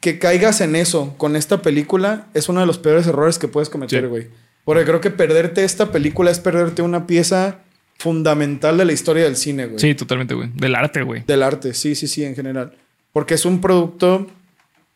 que 0.00 0.18
caigas 0.18 0.60
en 0.60 0.76
eso 0.76 1.14
con 1.18 1.34
esta 1.36 1.60
película 1.62 2.26
es 2.34 2.48
uno 2.48 2.60
de 2.60 2.66
los 2.66 2.78
peores 2.78 3.06
errores 3.06 3.38
que 3.38 3.48
puedes 3.48 3.68
cometer, 3.68 4.02
Sí. 4.02 4.06
güey. 4.08 4.26
Porque 4.64 4.84
creo 4.84 5.00
que 5.00 5.10
perderte 5.10 5.64
esta 5.64 5.90
película 5.90 6.30
es 6.30 6.38
perderte 6.40 6.82
una 6.82 7.06
pieza 7.06 7.60
fundamental 7.98 8.76
de 8.78 8.84
la 8.84 8.92
historia 8.92 9.24
del 9.24 9.36
cine, 9.36 9.66
güey. 9.66 9.78
Sí, 9.80 9.94
totalmente, 9.94 10.34
güey. 10.34 10.50
Del 10.54 10.74
arte, 10.74 11.02
güey. 11.02 11.24
Del 11.26 11.42
arte, 11.42 11.74
sí, 11.74 11.94
sí, 11.94 12.06
sí, 12.06 12.24
en 12.24 12.36
general. 12.36 12.76
Porque 13.12 13.34
es 13.34 13.44
un 13.44 13.60
producto 13.60 14.28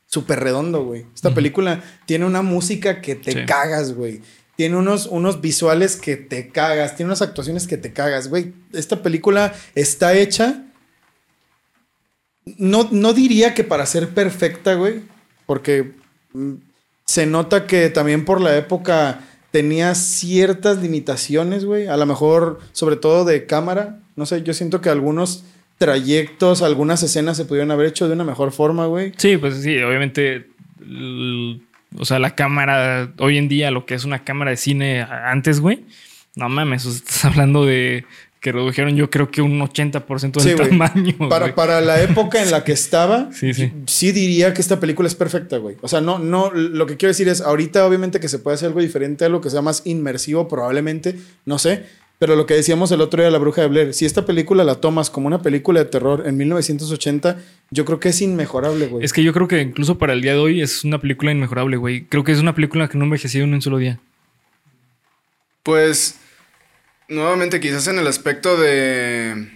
súper 0.07 0.41
redondo, 0.41 0.85
güey. 0.85 1.07
Esta 1.15 1.35
película 1.35 1.83
tiene 2.07 2.27
una 2.27 2.43
música 2.43 3.01
que 3.01 3.15
te 3.17 3.33
Sí. 3.33 3.39
cagas, 3.47 3.95
güey. 3.95 4.21
Tiene 4.57 4.77
unos, 4.77 5.07
unos 5.07 5.41
visuales 5.41 5.97
que 5.97 6.17
te 6.17 6.49
cagas. 6.49 6.95
Tiene 6.95 7.09
unas 7.09 7.23
actuaciones 7.23 7.67
que 7.67 7.79
te 7.79 7.93
cagas, 7.93 8.29
güey. 8.29 8.53
Esta 8.73 9.03
película 9.03 9.55
está 9.75 10.15
hecha. 10.15 10.67
No, 12.59 12.89
no 12.91 13.13
diría 13.13 13.55
que 13.55 13.65
para 13.65 13.87
ser 13.87 14.09
perfecta, 14.11 14.75
güey. 14.75 15.01
Porque 15.47 15.93
mm, 16.33 16.55
se 17.05 17.27
nota 17.27 17.67
que 17.67 17.89
también 17.91 18.25
por 18.25 18.41
la 18.41 18.57
época 18.57 19.21
tenía 19.51 19.95
ciertas 19.95 20.79
limitaciones, 20.79 21.65
güey. 21.65 21.87
A 21.87 21.97
lo 21.97 22.07
mejor, 22.07 22.61
sobre 22.73 22.97
todo 22.97 23.25
de 23.25 23.47
cámara. 23.47 24.01
No 24.17 24.27
sé, 24.27 24.43
yo 24.43 24.55
siento 24.55 24.81
que 24.81 24.89
algunos 24.89 25.45
trayectos, 25.79 26.63
algunas 26.63 27.03
escenas 27.03 27.37
se 27.37 27.45
pudieron 27.45 27.71
haber 27.71 27.87
hecho 27.87 28.09
de 28.09 28.15
una 28.15 28.25
mejor 28.25 28.53
forma, 28.53 28.87
güey. 28.87 29.13
Sí, 29.17 29.37
pues 29.37 29.63
sí, 29.63 29.79
obviamente. 29.79 30.47
o 31.99 32.05
sea, 32.05 32.19
la 32.19 32.35
cámara, 32.35 33.13
hoy 33.19 33.37
en 33.37 33.49
día, 33.49 33.71
lo 33.71 33.85
que 33.85 33.95
es 33.95 34.05
una 34.05 34.25
cámara 34.25 34.53
de 34.53 34.57
cine 34.57 35.03
antes, 35.03 35.61
güey. 35.61 35.85
No 36.35 36.49
mames, 36.49 36.87
estás 36.87 37.25
hablando 37.27 37.67
de 37.67 38.07
que 38.43 38.51
redujeron, 38.51 38.97
yo 38.97 39.09
creo 39.09 39.31
que 39.31 39.41
un 39.41 39.61
80% 39.61 40.43
del 40.43 40.43
Sí, 40.43 40.55
tamaño. 40.71 41.17
Para, 41.29 41.47
güey. 41.47 41.55
para 41.55 41.81
la 41.81 42.03
época 42.03 42.43
en 42.43 42.51
la 42.51 42.65
que 42.65 42.73
estaba, 42.73 43.31
Sí, 43.33 43.55
sí. 43.55 43.73
sí 43.87 44.11
diría 44.11 44.53
que 44.53 44.61
esta 44.61 44.81
película 44.81 45.07
es 45.07 45.15
perfecta, 45.15 45.59
güey. 45.59 45.77
O 45.81 45.87
sea, 45.87 46.01
no, 46.01 46.19
no, 46.19 46.51
lo 46.51 46.85
que 46.87 46.97
quiero 46.97 47.11
decir 47.11 47.29
es, 47.29 47.41
ahorita 47.41 47.87
obviamente 47.87 48.19
que 48.19 48.29
se 48.29 48.41
puede 48.41 48.57
hacer 48.57 48.67
algo 48.67 48.81
diferente, 48.81 49.25
algo 49.25 49.41
que 49.41 49.49
sea 49.49 49.63
más 49.63 49.83
inmersivo 49.85 50.49
probablemente, 50.49 51.15
no 51.47 51.61
sé. 51.61 51.85
Pero 52.19 52.35
lo 52.35 52.45
que 52.47 52.55
decíamos 52.55 52.91
el 52.91 53.01
otro 53.01 53.19
día 53.21 53.27
de 53.27 53.31
La 53.33 53.39
Bruja 53.39 53.63
de 53.63 53.69
Blair, 53.69 53.95
si 53.95 54.07
esta 54.07 54.27
película 54.27 54.65
la 54.65 54.77
tomas 54.77 55.09
como 55.09 55.29
una 55.29 55.41
película 55.41 55.79
de 55.79 55.87
terror 55.87 56.25
en 56.27 56.37
1980, 56.37 57.37
yo 57.71 57.85
creo 57.85 58.01
que 58.01 58.09
es 58.09 58.21
inmejorable, 58.23 58.89
güey. 58.89 59.05
Es 59.05 59.13
que 59.13 59.23
yo 59.23 59.33
creo 59.33 59.47
que 59.47 59.61
incluso 59.61 59.99
para 59.99 60.13
el 60.15 60.21
día 60.21 60.33
de 60.33 60.39
hoy 60.39 60.63
es 60.63 60.83
una 60.83 61.01
película 61.01 61.31
inmejorable, 61.31 61.77
güey. 61.77 62.07
Creo 62.07 62.25
que 62.25 62.33
es 62.33 62.41
una 62.41 62.57
película 62.57 62.89
que 62.89 62.99
no 62.99 63.05
envejeció 63.05 63.45
en 63.45 63.55
un 63.55 63.63
solo 63.63 63.79
día. 63.79 64.01
Pues, 65.63 66.17
nuevamente, 67.13 67.61
quizás 67.61 67.87
en 67.89 67.99
el 67.99 68.07
aspecto 68.07 68.57
de, 68.57 69.49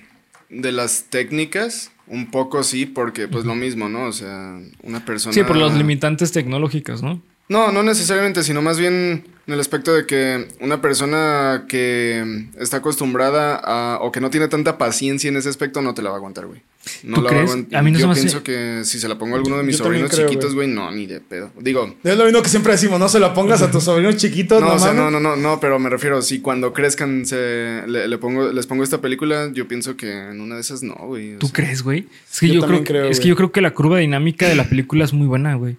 de 0.49 0.73
las 0.73 1.05
técnicas, 1.11 1.91
un 2.07 2.31
poco 2.31 2.63
sí, 2.63 2.87
porque 2.87 3.29
pues 3.29 3.45
lo 3.45 3.55
mismo, 3.55 3.89
¿no? 3.89 4.05
O 4.05 4.13
sea, 4.13 4.61
una 4.83 5.05
persona... 5.05 5.33
Sí, 5.33 5.43
por 5.43 5.57
las 5.57 5.75
limitantes 5.75 6.33
tecnológicas, 6.33 7.03
¿no? 7.03 7.21
No, 7.49 7.71
no 7.71 7.83
necesariamente, 7.83 8.43
sino 8.43 8.61
más 8.63 8.79
bien 8.79 9.25
en 9.47 9.55
el 9.55 9.61
aspecto 9.61 9.95
de 9.95 10.05
que 10.07 10.49
una 10.61 10.81
persona 10.81 11.67
que 11.69 12.47
está 12.59 12.79
acostumbrada 12.79 13.55
a, 13.63 13.99
o 14.01 14.11
que 14.11 14.21
no 14.21 14.31
tiene 14.31 14.49
tanta 14.49 14.77
paciencia 14.79 15.29
en 15.29 15.37
ese 15.37 15.49
aspecto 15.49 15.81
no 15.83 15.95
te 15.95 16.03
la 16.03 16.11
va 16.11 16.17
a 16.17 16.19
aguantar, 16.19 16.47
güey. 16.47 16.63
No 17.05 17.15
¿Tú 17.17 17.23
la 17.23 17.31
va 17.31 17.37
crees? 17.37 17.51
aguantar. 17.51 17.79
A 17.79 17.83
mí 17.83 17.93
no 17.93 17.99
se 17.99 18.05
Yo 18.05 18.11
hace- 18.11 18.21
pienso 18.23 18.43
que 18.43 18.81
si 18.85 18.99
se 18.99 19.07
la 19.09 19.17
pongo 19.17 19.37
a 19.37 19.39
alguno 19.39 19.59
de 19.59 19.63
mis 19.63 19.79
Yo 19.79 19.85
sobrinos 19.85 20.11
creo, 20.11 20.27
chiquitos, 20.29 20.55
güey, 20.57 20.67
no, 20.67 20.91
ni 20.91 21.07
de 21.07 21.21
pedo. 21.21 21.53
Digo, 21.61 21.95
Es 22.03 22.17
lo 22.17 22.25
mismo 22.25 22.43
que 22.43 22.49
siempre 22.49 22.73
decimos, 22.73 22.99
no 22.99 23.09
se 23.09 23.21
la 23.21 23.33
pongas 23.33 23.63
a 23.63 23.71
tus 23.71 23.85
sobrinos 23.85 24.17
chiquitos, 24.17 24.61
no, 24.61 24.67
no, 24.69 24.75
o 24.75 24.79
sea, 24.81 24.93
mames. 24.93 25.03
no, 25.05 25.11
no, 25.13 25.21
no, 25.21 25.37
no, 25.37 25.61
pero 25.61 25.79
me 25.79 25.89
refiero, 25.91 26.23
si 26.23 26.41
cuando 26.41 26.73
crezcan 26.73 27.25
se, 27.27 27.83
le, 27.87 28.09
le 28.09 28.19
pongo, 28.19 28.51
les 28.53 28.67
pongo 28.67 28.83
esta 28.83 29.01
película, 29.01 29.51
yo 29.53 29.69
pienso 29.69 29.97
que 29.97 30.11
en 30.11 30.41
una 30.41 30.57
de 30.57 30.63
esas 30.63 30.83
no, 30.83 30.95
güey. 30.95 31.37
¿Tú 31.39 31.47
sea. 31.47 31.55
crees, 31.55 31.83
güey? 31.83 32.09
Es 32.33 32.41
que 32.41 32.49
Yo 32.49 32.55
yo, 32.67 32.83
creo, 32.85 33.05
es 33.05 33.21
que 33.21 33.29
yo 33.29 33.37
creo 33.37 33.53
que 33.53 33.61
la 33.61 33.73
curva 33.73 33.99
dinámica 33.99 34.49
de 34.49 34.57
la 34.57 34.69
película 34.69 35.05
es 35.05 35.13
muy 35.13 35.29
buena, 35.29 35.55
güey. 35.55 35.77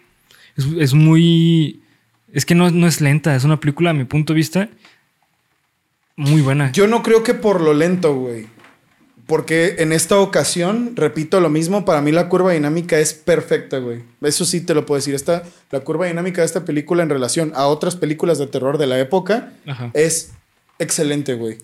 Es, 0.57 0.65
es 0.77 0.93
muy. 0.93 1.81
Es 2.33 2.45
que 2.45 2.55
no, 2.55 2.69
no 2.71 2.87
es 2.87 2.99
lenta, 2.99 3.35
es 3.35 3.43
una 3.43 3.59
película, 3.59 3.91
a 3.91 3.93
mi 3.93 4.03
punto 4.03 4.33
de 4.33 4.37
vista, 4.37 4.69
muy 6.17 6.41
buena. 6.41 6.71
Yo 6.71 6.87
no 6.87 7.03
creo 7.03 7.23
que 7.23 7.33
por 7.33 7.61
lo 7.61 7.73
lento, 7.73 8.15
güey. 8.15 8.47
Porque 9.27 9.75
en 9.79 9.91
esta 9.91 10.19
ocasión, 10.19 10.93
repito 10.95 11.41
lo 11.41 11.49
mismo, 11.49 11.83
para 11.83 12.01
mí 12.01 12.13
la 12.13 12.29
curva 12.29 12.53
dinámica 12.53 12.97
es 12.97 13.13
perfecta, 13.13 13.77
güey. 13.77 14.03
Eso 14.21 14.45
sí 14.45 14.61
te 14.61 14.73
lo 14.73 14.85
puedo 14.85 14.97
decir. 14.97 15.13
Esta, 15.13 15.43
la 15.69 15.81
curva 15.81 16.07
dinámica 16.07 16.41
de 16.41 16.45
esta 16.45 16.63
película 16.63 17.03
en 17.03 17.09
relación 17.09 17.51
a 17.53 17.67
otras 17.67 17.97
películas 17.97 18.37
de 18.39 18.47
terror 18.47 18.77
de 18.77 18.87
la 18.87 18.97
época 18.99 19.51
Ajá. 19.67 19.91
es 19.93 20.31
excelente, 20.79 21.33
güey. 21.33 21.57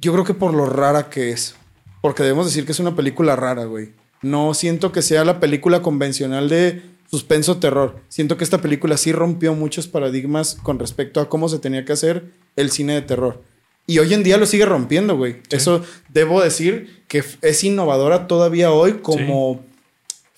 Yo 0.00 0.12
creo 0.12 0.24
que 0.24 0.32
por 0.32 0.54
lo 0.54 0.64
rara 0.64 1.10
que 1.10 1.30
es. 1.30 1.56
Porque 2.00 2.22
debemos 2.22 2.46
decir 2.46 2.64
que 2.64 2.72
es 2.72 2.80
una 2.80 2.96
película 2.96 3.36
rara, 3.36 3.64
güey. 3.66 3.90
No 4.22 4.54
siento 4.54 4.92
que 4.92 5.02
sea 5.02 5.24
la 5.26 5.40
película 5.40 5.82
convencional 5.82 6.48
de 6.48 6.82
suspenso 7.10 7.56
terror. 7.56 7.96
Siento 8.08 8.36
que 8.36 8.44
esta 8.44 8.60
película 8.60 8.96
sí 8.96 9.12
rompió 9.12 9.54
muchos 9.54 9.88
paradigmas 9.88 10.56
con 10.62 10.78
respecto 10.78 11.20
a 11.20 11.28
cómo 11.28 11.48
se 11.48 11.58
tenía 11.58 11.84
que 11.84 11.92
hacer 11.92 12.30
el 12.56 12.70
cine 12.70 12.94
de 12.94 13.02
terror. 13.02 13.42
Y 13.86 13.98
hoy 13.98 14.14
en 14.14 14.22
día 14.22 14.36
lo 14.36 14.46
sigue 14.46 14.64
rompiendo, 14.64 15.16
güey. 15.16 15.38
Eso 15.50 15.82
debo 16.08 16.40
decir 16.40 17.02
que 17.08 17.24
es 17.42 17.64
innovadora 17.64 18.28
todavía 18.28 18.70
hoy 18.70 18.98
como 19.02 19.64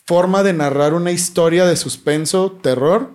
forma 0.06 0.42
de 0.42 0.54
narrar 0.54 0.94
una 0.94 1.12
historia 1.12 1.66
de 1.66 1.76
suspenso, 1.76 2.52
terror. 2.62 3.10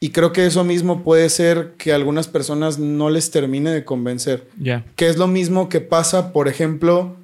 Y 0.00 0.10
creo 0.10 0.32
que 0.32 0.46
eso 0.46 0.64
mismo 0.64 1.04
puede 1.04 1.28
ser 1.28 1.74
que 1.76 1.92
a 1.92 1.96
algunas 1.96 2.28
personas 2.28 2.78
no 2.78 3.10
les 3.10 3.30
termine 3.30 3.70
de 3.70 3.84
convencer. 3.84 4.48
Ya. 4.58 4.86
Que 4.96 5.08
es 5.08 5.18
lo 5.18 5.26
mismo 5.26 5.68
que 5.68 5.80
pasa, 5.82 6.32
por 6.32 6.48
ejemplo, 6.48 7.16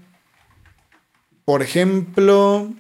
por 1.47 1.63
ejemplo, 1.63 2.71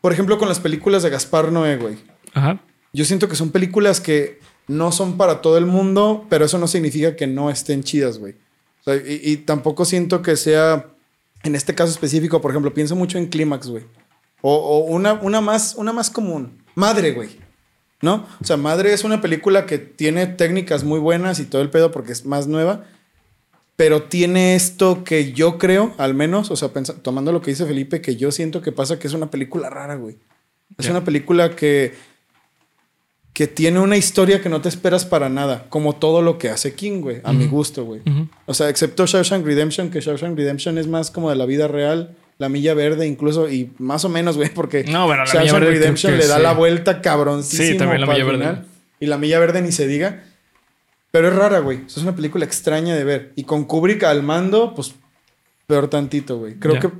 por 0.00 0.12
ejemplo 0.12 0.38
con 0.38 0.48
las 0.48 0.58
películas 0.58 1.04
de 1.04 1.10
Gaspar 1.10 1.52
Noé, 1.52 1.76
güey. 1.76 2.11
Ajá. 2.34 2.60
Yo 2.92 3.04
siento 3.04 3.28
que 3.28 3.36
son 3.36 3.50
películas 3.50 4.00
que 4.00 4.40
no 4.68 4.92
son 4.92 5.16
para 5.16 5.40
todo 5.40 5.58
el 5.58 5.66
mundo, 5.66 6.26
pero 6.28 6.44
eso 6.44 6.58
no 6.58 6.66
significa 6.68 7.16
que 7.16 7.26
no 7.26 7.50
estén 7.50 7.82
chidas, 7.82 8.18
güey. 8.18 8.34
O 8.80 8.84
sea, 8.84 8.96
y, 8.96 9.20
y 9.22 9.36
tampoco 9.38 9.84
siento 9.84 10.22
que 10.22 10.36
sea, 10.36 10.86
en 11.42 11.54
este 11.54 11.74
caso 11.74 11.90
específico, 11.92 12.40
por 12.40 12.50
ejemplo, 12.50 12.74
pienso 12.74 12.96
mucho 12.96 13.18
en 13.18 13.26
Clímax, 13.26 13.68
güey. 13.68 13.84
O, 14.40 14.54
o 14.56 14.78
una, 14.86 15.14
una, 15.14 15.40
más, 15.40 15.74
una 15.76 15.92
más 15.92 16.10
común. 16.10 16.62
Madre, 16.74 17.12
güey. 17.12 17.30
¿No? 18.00 18.26
O 18.40 18.44
sea, 18.44 18.56
Madre 18.56 18.92
es 18.92 19.04
una 19.04 19.20
película 19.20 19.64
que 19.66 19.78
tiene 19.78 20.26
técnicas 20.26 20.82
muy 20.82 20.98
buenas 20.98 21.38
y 21.38 21.44
todo 21.44 21.62
el 21.62 21.70
pedo 21.70 21.92
porque 21.92 22.10
es 22.12 22.26
más 22.26 22.48
nueva. 22.48 22.84
Pero 23.76 24.02
tiene 24.02 24.54
esto 24.56 25.04
que 25.04 25.32
yo 25.32 25.56
creo, 25.58 25.94
al 25.98 26.12
menos, 26.14 26.50
o 26.50 26.56
sea, 26.56 26.68
tomando 27.02 27.32
lo 27.32 27.40
que 27.40 27.52
dice 27.52 27.64
Felipe, 27.64 28.00
que 28.00 28.16
yo 28.16 28.30
siento 28.32 28.60
que 28.60 28.72
pasa 28.72 28.98
que 28.98 29.06
es 29.06 29.14
una 29.14 29.30
película 29.30 29.70
rara, 29.70 29.94
güey. 29.94 30.18
Es 30.76 30.86
Ya. 30.86 30.90
una 30.90 31.04
película 31.04 31.54
que, 31.54 31.94
que 33.32 33.46
tiene 33.46 33.80
una 33.80 33.96
historia 33.96 34.42
que 34.42 34.48
no 34.48 34.60
te 34.60 34.68
esperas 34.68 35.04
para 35.06 35.28
nada, 35.28 35.66
como 35.70 35.94
todo 35.94 36.20
lo 36.20 36.36
que 36.38 36.50
hace 36.50 36.74
King, 36.74 37.00
güey, 37.00 37.20
a 37.24 37.32
mi 37.32 37.46
gusto, 37.46 37.84
güey. 37.84 38.02
O 38.46 38.52
sea, 38.54 38.68
excepto 38.68 39.06
Shawshank 39.06 39.44
Redemption, 39.44 39.90
que 39.90 40.00
Shawshank 40.00 40.36
Redemption 40.36 40.76
es 40.78 40.86
más 40.86 41.10
como 41.10 41.30
de 41.30 41.36
la 41.36 41.46
vida 41.46 41.66
real, 41.66 42.14
la 42.38 42.48
milla 42.48 42.74
verde 42.74 43.06
incluso, 43.06 43.48
y 43.48 43.70
más 43.78 44.04
o 44.04 44.08
menos, 44.10 44.36
güey, 44.36 44.50
porque 44.50 44.84
No, 44.84 45.06
bueno, 45.06 45.24
la 45.24 45.32
Shawshank 45.32 45.60
Verde 45.60 45.70
Redemption 45.70 46.18
le 46.18 46.26
da 46.26 46.36
sí. 46.36 46.42
la 46.42 46.52
vuelta 46.52 47.00
cabroncísimo 47.00 47.68
Sí, 47.70 47.76
también 47.78 48.00
la 48.02 48.06
Milla 48.06 48.24
Verde. 48.24 48.38
final. 48.38 48.66
Y 49.00 49.06
la 49.06 49.18
milla 49.18 49.40
verde 49.40 49.62
ni 49.62 49.72
se 49.72 49.86
diga. 49.86 50.22
Pero 51.10 51.28
es 51.28 51.34
rara, 51.34 51.58
güey. 51.58 51.80
Es 51.86 51.96
una 51.96 52.14
película 52.14 52.44
extraña 52.44 52.94
de 52.94 53.04
ver. 53.04 53.32
Y 53.34 53.44
con 53.44 53.64
Kubrick 53.64 54.04
al 54.04 54.22
mando, 54.22 54.74
pues 54.74 54.94
peor 55.66 55.88
tantito, 55.88 56.38
güey. 56.38 56.54
Creo 56.54 56.78
que 56.78 56.90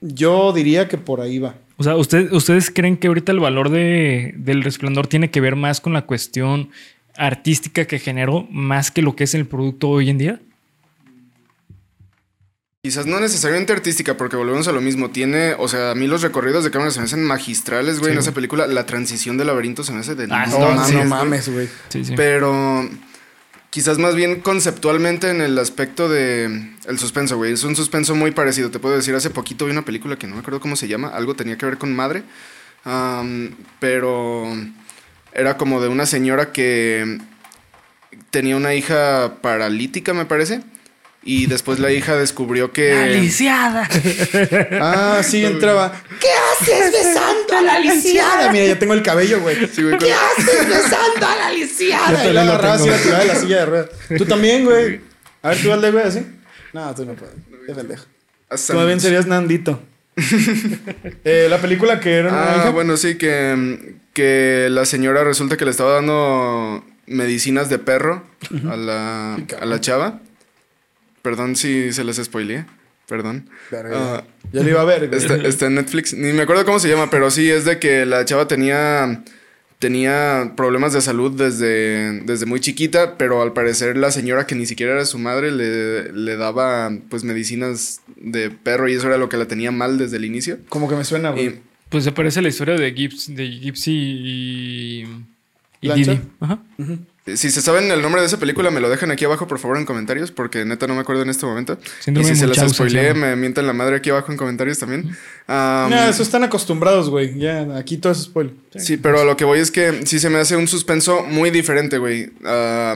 yo 0.00 0.52
diría 0.52 0.86
que 0.86 0.98
por 0.98 1.20
ahí 1.20 1.38
va. 1.38 1.54
O 1.78 1.82
sea, 1.84 1.96
¿usted- 1.96 2.32
¿ustedes 2.32 2.70
creen 2.70 2.96
que 2.96 3.06
ahorita 3.08 3.32
el 3.32 3.40
valor 3.40 3.70
de, 3.70 4.34
del 4.36 4.62
resplandor 4.62 5.06
tiene 5.06 5.30
que 5.30 5.40
ver 5.40 5.56
más 5.56 5.80
con 5.80 5.92
la 5.92 6.02
cuestión 6.02 6.70
artística 7.16 7.86
que 7.86 7.98
generó 7.98 8.46
más 8.50 8.90
que 8.90 9.00
lo 9.02 9.16
que 9.16 9.24
es 9.24 9.34
el 9.34 9.46
producto 9.46 9.88
hoy 9.88 10.10
en 10.10 10.18
día? 10.18 10.40
Quizás 12.82 13.06
no 13.06 13.18
necesariamente 13.20 13.72
artística, 13.72 14.16
porque 14.16 14.36
volvemos 14.36 14.66
a 14.68 14.72
lo 14.72 14.80
mismo. 14.80 15.10
Tiene, 15.10 15.54
o 15.58 15.66
sea, 15.68 15.90
a 15.90 15.94
mí 15.94 16.06
los 16.06 16.22
recorridos 16.22 16.62
de 16.64 16.70
cámara 16.70 16.90
se 16.92 17.00
me 17.00 17.04
hacen 17.06 17.24
magistrales, 17.24 17.98
güey. 17.98 18.10
Sí, 18.10 18.14
en 18.14 18.18
esa 18.20 18.32
película, 18.32 18.66
la 18.68 18.86
transición 18.86 19.36
del 19.36 19.48
laberinto 19.48 19.82
se 19.82 19.92
me 19.92 19.98
hace 20.00 20.14
de 20.14 20.28
Ah, 20.30 20.46
no, 20.46 20.58
no, 20.58 20.74
No, 20.74 20.74
no 20.74 20.76
mames, 20.76 20.92
güey. 20.94 21.06
mames, 21.08 21.48
güey. 21.52 21.68
Sí, 21.88 22.04
sí. 22.04 22.12
Pero 22.16 22.88
quizás 23.70 23.98
más 23.98 24.14
bien 24.14 24.40
conceptualmente 24.40 25.30
en 25.30 25.40
el 25.40 25.58
aspecto 25.58 26.08
de 26.08 26.70
el 26.86 26.98
suspenso, 26.98 27.36
güey. 27.36 27.52
Es 27.52 27.64
un 27.64 27.76
suspenso 27.76 28.14
muy 28.14 28.30
parecido. 28.30 28.70
Te 28.70 28.78
puedo 28.78 28.96
decir, 28.96 29.14
hace 29.14 29.30
poquito 29.30 29.66
vi 29.66 29.72
una 29.72 29.84
película 29.84 30.16
que 30.16 30.26
no 30.26 30.34
me 30.34 30.40
acuerdo 30.40 30.60
cómo 30.60 30.76
se 30.76 30.88
llama. 30.88 31.08
Algo 31.08 31.34
tenía 31.34 31.58
que 31.58 31.66
ver 31.66 31.78
con 31.78 31.94
madre. 31.94 32.22
Pero 33.80 34.52
era 35.32 35.56
como 35.56 35.80
de 35.80 35.88
una 35.88 36.06
señora 36.06 36.52
que 36.52 37.18
tenía 38.30 38.56
una 38.56 38.74
hija 38.74 39.36
paralítica, 39.42 40.14
me 40.14 40.24
parece. 40.24 40.62
Y 41.22 41.46
después 41.46 41.78
la 41.78 41.92
hija 41.92 42.16
descubrió 42.16 42.72
que... 42.72 42.92
¡Aliciada! 42.94 43.86
Ah, 44.80 45.20
sí, 45.22 45.44
entraba. 45.44 45.92
¿Qué 46.20 46.28
haces 46.62 46.92
besando 46.92 47.56
a 47.58 47.60
la 47.62 47.78
lisiada? 47.80 48.50
Mira, 48.52 48.66
ya 48.66 48.78
tengo 48.78 48.94
el 48.94 49.02
cabello, 49.02 49.40
güey. 49.40 49.56
Sí, 49.72 49.82
güey, 49.82 49.98
¿Qué 49.98 50.12
haces 50.12 50.68
besando 50.68 51.26
a 51.26 51.36
la 51.36 51.50
lisiada? 51.52 52.24
Y 52.24 52.32
la 52.32 52.44
y 52.44 52.46
tengo. 52.48 52.62
la 52.62 52.78
tiraba 53.02 53.18
de 53.20 53.26
la 53.26 53.34
silla 53.34 53.56
de 53.58 53.66
ruedas. 53.66 53.90
Tú 54.16 54.24
también, 54.24 54.64
güey. 54.64 55.00
A 55.42 55.50
ver, 55.50 55.62
tú 55.62 55.72
hazle, 55.72 55.90
güey, 55.90 56.04
así. 56.06 56.26
No, 56.72 56.94
tú 56.94 57.04
no 57.04 57.14
puedes. 57.14 57.34
Qué 57.66 57.74
pendejo. 57.74 58.04
hasta- 58.48 58.72
Tú 58.72 58.86
bien 58.86 59.00
serías 59.00 59.26
Nandito. 59.26 59.82
Eh, 61.24 61.46
la 61.50 61.58
película 61.58 62.00
que 62.00 62.14
era 62.14 62.28
una 62.30 62.52
Ah, 62.52 62.56
hija. 62.58 62.70
bueno, 62.70 62.96
sí, 62.96 63.16
que, 63.18 63.94
que 64.14 64.68
la 64.70 64.84
señora 64.84 65.24
resulta 65.24 65.56
que 65.56 65.64
le 65.64 65.70
estaba 65.70 65.94
dando 65.94 66.84
medicinas 67.06 67.68
de 67.68 67.78
perro 67.78 68.24
a, 68.70 68.76
la, 68.76 69.34
a 69.60 69.64
la 69.66 69.80
chava. 69.80 70.20
Perdón 71.28 71.56
si 71.56 71.92
se 71.92 72.04
les 72.04 72.16
spoileé. 72.16 72.64
Perdón. 73.06 73.50
Verga, 73.70 74.16
Ah, 74.16 74.24
ya 74.50 74.62
lo 74.62 74.70
iba 74.70 74.80
a 74.80 74.84
ver, 74.86 75.04
está, 75.12 75.34
está 75.36 75.66
en 75.66 75.74
Netflix. 75.74 76.14
Ni 76.14 76.32
me 76.32 76.44
acuerdo 76.44 76.64
cómo 76.64 76.78
se 76.78 76.88
llama, 76.88 77.10
pero 77.10 77.30
sí, 77.30 77.50
es 77.50 77.66
de 77.66 77.78
que 77.78 78.06
la 78.06 78.24
chava 78.24 78.48
tenía, 78.48 79.24
tenía 79.78 80.54
problemas 80.56 80.94
de 80.94 81.02
salud 81.02 81.30
desde, 81.32 82.20
desde 82.20 82.46
muy 82.46 82.60
chiquita, 82.60 83.18
pero 83.18 83.42
al 83.42 83.52
parecer 83.52 83.98
la 83.98 84.10
señora 84.10 84.46
que 84.46 84.54
ni 84.54 84.64
siquiera 84.64 84.92
era 84.94 85.04
su 85.04 85.18
madre 85.18 85.50
le, 85.50 86.14
le 86.14 86.36
daba 86.38 86.90
pues 87.10 87.24
medicinas 87.24 88.00
de 88.16 88.48
perro 88.50 88.88
y 88.88 88.94
eso 88.94 89.06
era 89.08 89.18
lo 89.18 89.28
que 89.28 89.36
la 89.36 89.44
tenía 89.44 89.70
mal 89.70 89.98
desde 89.98 90.16
el 90.16 90.24
inicio. 90.24 90.60
Como 90.70 90.88
que 90.88 90.94
me 90.96 91.04
suena, 91.04 91.28
güey. 91.32 91.46
Y, 91.46 91.60
Pues 91.90 92.04
se 92.04 92.12
parece 92.12 92.38
a 92.38 92.42
la 92.42 92.48
historia 92.48 92.74
de, 92.74 92.90
Gibbs, 92.94 93.34
de 93.36 93.48
Gypsy 93.50 93.92
y, 93.92 95.02
y. 95.82 95.92
Didi. 95.92 96.20
Ajá. 96.40 96.58
Si 97.36 97.50
se 97.50 97.62
saben 97.62 97.90
el 97.90 98.02
nombre 98.02 98.20
de 98.20 98.26
esa 98.26 98.38
película, 98.38 98.70
me 98.70 98.80
lo 98.80 98.88
dejan 98.88 99.10
aquí 99.10 99.24
abajo, 99.24 99.46
por 99.46 99.58
favor, 99.58 99.76
en 99.76 99.84
comentarios, 99.84 100.30
porque 100.30 100.64
neta 100.64 100.86
no 100.86 100.94
me 100.94 101.00
acuerdo 101.00 101.22
en 101.22 101.30
este 101.30 101.46
momento. 101.46 101.78
Síndrome 102.00 102.28
y 102.28 102.34
si 102.34 102.40
de 102.40 102.54
se 102.54 102.60
las 102.60 102.72
spoileé, 102.72 103.14
me 103.14 103.36
mientan 103.36 103.66
la 103.66 103.72
madre 103.72 103.96
aquí 103.96 104.10
abajo 104.10 104.32
en 104.32 104.38
comentarios 104.38 104.78
también. 104.78 105.16
Am, 105.46 105.90
No, 105.90 106.08
eso 106.08 106.22
están 106.22 106.44
acostumbrados, 106.44 107.10
güey. 107.10 107.38
Ya, 107.38 107.76
aquí 107.76 107.98
todo 107.98 108.12
es 108.12 108.22
spoiler. 108.22 108.54
sí, 108.76 108.96
pero 108.96 109.20
a 109.20 109.24
lo 109.24 109.36
que 109.36 109.44
voy 109.44 109.60
es 109.60 109.70
que 109.70 110.06
sí 110.06 110.18
se 110.18 110.30
me 110.30 110.38
hace 110.38 110.56
un 110.56 110.68
suspenso 110.68 111.24
muy 111.24 111.50
diferente, 111.50 111.98
güey, 111.98 112.30
ah, 112.44 112.94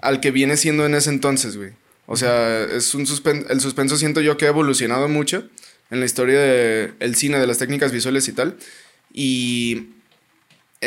al 0.00 0.20
que 0.20 0.30
viene 0.30 0.56
siendo 0.56 0.86
en 0.86 0.94
ese 0.94 1.10
entonces, 1.10 1.56
güey. 1.56 1.70
O 2.06 2.16
sea, 2.16 2.62
es 2.64 2.94
un 2.94 3.06
suspen 3.06 3.46
el 3.48 3.60
suspenso 3.60 3.96
siento 3.96 4.20
yo 4.20 4.36
que 4.36 4.44
ha 4.44 4.48
evolucionado 4.48 5.08
mucho 5.08 5.48
en 5.90 6.00
la 6.00 6.06
historia 6.06 6.40
del 6.40 7.14
cine, 7.14 7.38
de 7.38 7.46
las 7.46 7.58
técnicas 7.58 7.92
visuales 7.92 8.28
y 8.28 8.32
tal. 8.32 8.56
Y 9.12 9.88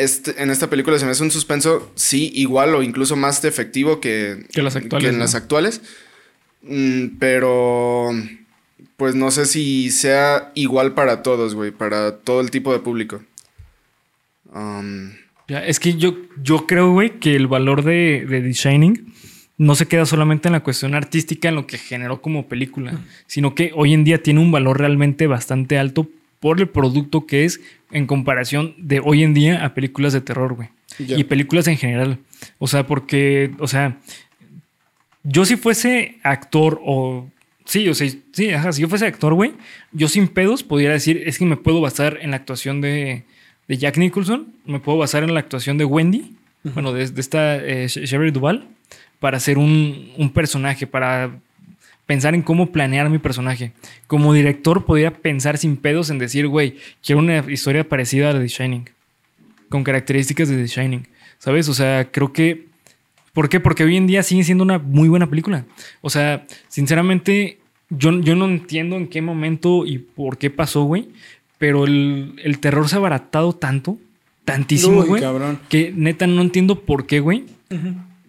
este, 0.03 0.41
en 0.41 0.49
esta 0.49 0.69
película 0.69 0.97
se 0.99 1.05
me 1.05 1.11
hace 1.11 1.23
un 1.23 1.31
suspenso, 1.31 1.91
sí, 1.95 2.31
igual 2.35 2.75
o 2.75 2.83
incluso 2.83 3.15
más 3.15 3.43
efectivo 3.43 3.99
que, 3.99 4.45
Que 4.51 4.61
las 4.61 4.75
actuales, 4.75 5.09
en 5.09 5.15
¿no? 5.17 5.23
las 5.23 5.35
actuales. 5.35 5.81
Mm, 6.63 7.17
pero, 7.19 8.11
pues 8.97 9.15
no 9.15 9.31
sé 9.31 9.45
si 9.45 9.91
sea 9.91 10.51
igual 10.55 10.93
para 10.93 11.23
todos, 11.23 11.55
güey, 11.55 11.71
para 11.71 12.17
todo 12.17 12.41
el 12.41 12.51
tipo 12.51 12.73
de 12.73 12.79
público. 12.79 13.21
Um, 14.53 15.11
Ya, 15.47 15.65
es 15.65 15.79
que 15.79 15.95
yo, 15.95 16.17
yo 16.41 16.65
creo, 16.67 16.91
güey, 16.91 17.19
que 17.19 17.35
el 17.35 17.47
valor 17.47 17.83
de, 17.83 18.25
de 18.27 18.41
The 18.41 18.53
Shining 18.53 19.13
no 19.57 19.75
se 19.75 19.87
queda 19.87 20.05
solamente 20.05 20.47
en 20.47 20.53
la 20.53 20.59
cuestión 20.61 20.93
artística, 20.93 21.49
en 21.49 21.55
lo 21.55 21.65
que 21.67 21.77
generó 21.77 22.21
como 22.21 22.47
película, 22.47 22.99
sino 23.25 23.55
que 23.55 23.71
hoy 23.75 23.93
en 23.93 24.03
día 24.03 24.21
tiene 24.21 24.39
un 24.39 24.51
valor 24.51 24.79
realmente 24.79 25.25
bastante 25.25 25.79
alto 25.79 26.07
por 26.47 26.61
el 26.61 26.69
producto 26.69 27.25
que 27.25 27.43
es 27.43 27.59
en 27.91 28.07
comparación 28.07 28.73
de 28.77 29.01
hoy 29.03 29.21
en 29.23 29.33
día 29.33 29.65
a 29.65 29.73
películas 29.73 30.13
de 30.13 30.21
terror, 30.21 30.53
güey. 30.53 30.69
Y 30.97 31.25
películas 31.25 31.67
en 31.67 31.75
general. 31.75 32.19
O 32.57 32.67
sea, 32.67 32.87
porque, 32.87 33.51
o 33.59 33.67
sea, 33.67 33.97
yo 35.23 35.43
si 35.43 35.57
fuese 35.57 36.15
actor 36.23 36.79
o... 36.85 37.29
Sí, 37.65 37.89
o 37.89 37.93
sea, 37.93 38.09
sí, 38.31 38.51
ajá, 38.51 38.71
si 38.71 38.81
yo 38.81 38.87
fuese 38.87 39.05
actor, 39.05 39.33
güey, 39.33 39.51
yo 39.91 40.07
sin 40.07 40.29
pedos 40.29 40.63
pudiera 40.63 40.93
decir, 40.93 41.21
es 41.25 41.37
que 41.37 41.43
me 41.43 41.57
puedo 41.57 41.81
basar 41.81 42.17
en 42.21 42.31
la 42.31 42.37
actuación 42.37 42.79
de, 42.79 43.23
de 43.67 43.77
Jack 43.77 43.97
Nicholson, 43.97 44.53
me 44.65 44.79
puedo 44.79 44.97
basar 44.97 45.23
en 45.23 45.33
la 45.33 45.41
actuación 45.41 45.77
de 45.77 45.83
Wendy, 45.83 46.33
bueno, 46.63 46.93
de, 46.93 47.09
de 47.09 47.19
esta 47.19 47.57
eh, 47.57 47.87
Sh- 47.87 48.05
Shelley 48.05 48.31
Duvall, 48.31 48.69
para 49.19 49.35
hacer 49.35 49.57
un, 49.57 50.11
un 50.17 50.29
personaje, 50.29 50.87
para 50.87 51.41
pensar 52.07 52.33
en 52.33 52.41
cómo 52.41 52.71
planear 52.71 53.09
mi 53.11 53.19
personaje. 53.19 53.73
Como 54.07 54.33
director 54.33 54.85
podría 54.85 55.11
pensar 55.13 55.59
sin 55.59 55.77
pedos 55.77 56.09
en 56.09 56.17
decir, 56.17 56.47
güey, 56.47 56.77
quiero 57.05 57.19
una 57.19 57.43
historia 57.47 57.87
parecida 57.87 58.31
a 58.31 58.33
la 58.33 58.39
de 58.39 58.45
The 58.45 58.53
Shining, 58.53 58.89
con 59.69 59.83
características 59.83 60.49
de 60.49 60.55
The 60.57 60.67
Shining, 60.67 61.07
¿sabes? 61.37 61.69
O 61.69 61.75
sea, 61.75 62.09
creo 62.11 62.33
que... 62.33 62.65
¿Por 63.33 63.49
qué? 63.49 63.59
Porque 63.59 63.83
hoy 63.83 63.95
en 63.97 64.07
día 64.07 64.23
sigue 64.23 64.43
siendo 64.43 64.63
una 64.63 64.79
muy 64.79 65.09
buena 65.09 65.29
película. 65.29 65.65
O 66.01 66.09
sea, 66.09 66.47
sinceramente, 66.69 67.59
yo, 67.91 68.19
yo 68.21 68.35
no 68.35 68.45
entiendo 68.45 68.95
en 68.95 69.07
qué 69.07 69.21
momento 69.21 69.85
y 69.85 69.99
por 69.99 70.39
qué 70.39 70.49
pasó, 70.49 70.85
güey. 70.85 71.09
Pero 71.59 71.85
el, 71.85 72.33
el 72.43 72.57
terror 72.57 72.89
se 72.89 72.95
ha 72.95 72.97
abaratado 72.97 73.53
tanto, 73.53 73.99
tantísimo, 74.43 75.01
Uy, 75.01 75.07
güey. 75.07 75.21
cabrón. 75.21 75.59
Que 75.69 75.93
neta 75.95 76.25
no 76.25 76.41
entiendo 76.41 76.79
por 76.81 77.05
qué, 77.05 77.19
güey. 77.19 77.45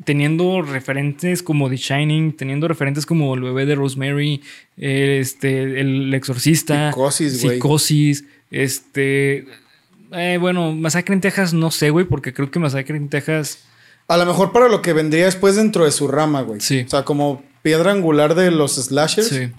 Teniendo 0.05 0.63
referentes 0.63 1.43
como 1.43 1.69
The 1.69 1.77
Shining, 1.77 2.33
teniendo 2.37 2.69
referentes 2.69 3.05
como 3.05 3.35
El 3.35 3.43
bebé 3.43 3.67
de 3.67 3.75
Rosemary, 3.75 4.43
este, 4.77 5.81
El 5.81 6.15
exorcista, 6.15 6.93
Psicosis, 6.93 7.43
güey. 7.43 7.57
Psicosis, 7.57 8.25
este. 8.51 9.47
eh, 10.13 10.39
bueno, 10.41 10.73
Masacre 10.73 11.15
en 11.15 11.21
Texas 11.21 11.53
no 11.53 11.71
sé, 11.71 11.91
güey, 11.91 12.07
porque 12.07 12.33
creo 12.33 12.51
que 12.51 12.59
Masacre 12.59 12.97
en 12.97 13.09
Texas. 13.09 13.65
A 14.07 14.17
lo 14.17 14.25
mejor 14.25 14.53
para 14.53 14.69
lo 14.69 14.81
que 14.81 14.93
vendría 14.93 15.27
después 15.27 15.57
dentro 15.57 15.85
de 15.85 15.91
su 15.91 16.09
rama, 16.09 16.43
güey. 16.43 16.61
Sí. 16.61 16.85
O 16.87 16.89
sea, 16.89 17.05
como 17.05 17.43
piedra 17.63 17.91
angular 17.93 18.35
de 18.35 18.51
los 18.51 18.77
slashers. 18.77 19.29
Sí. 19.29 19.51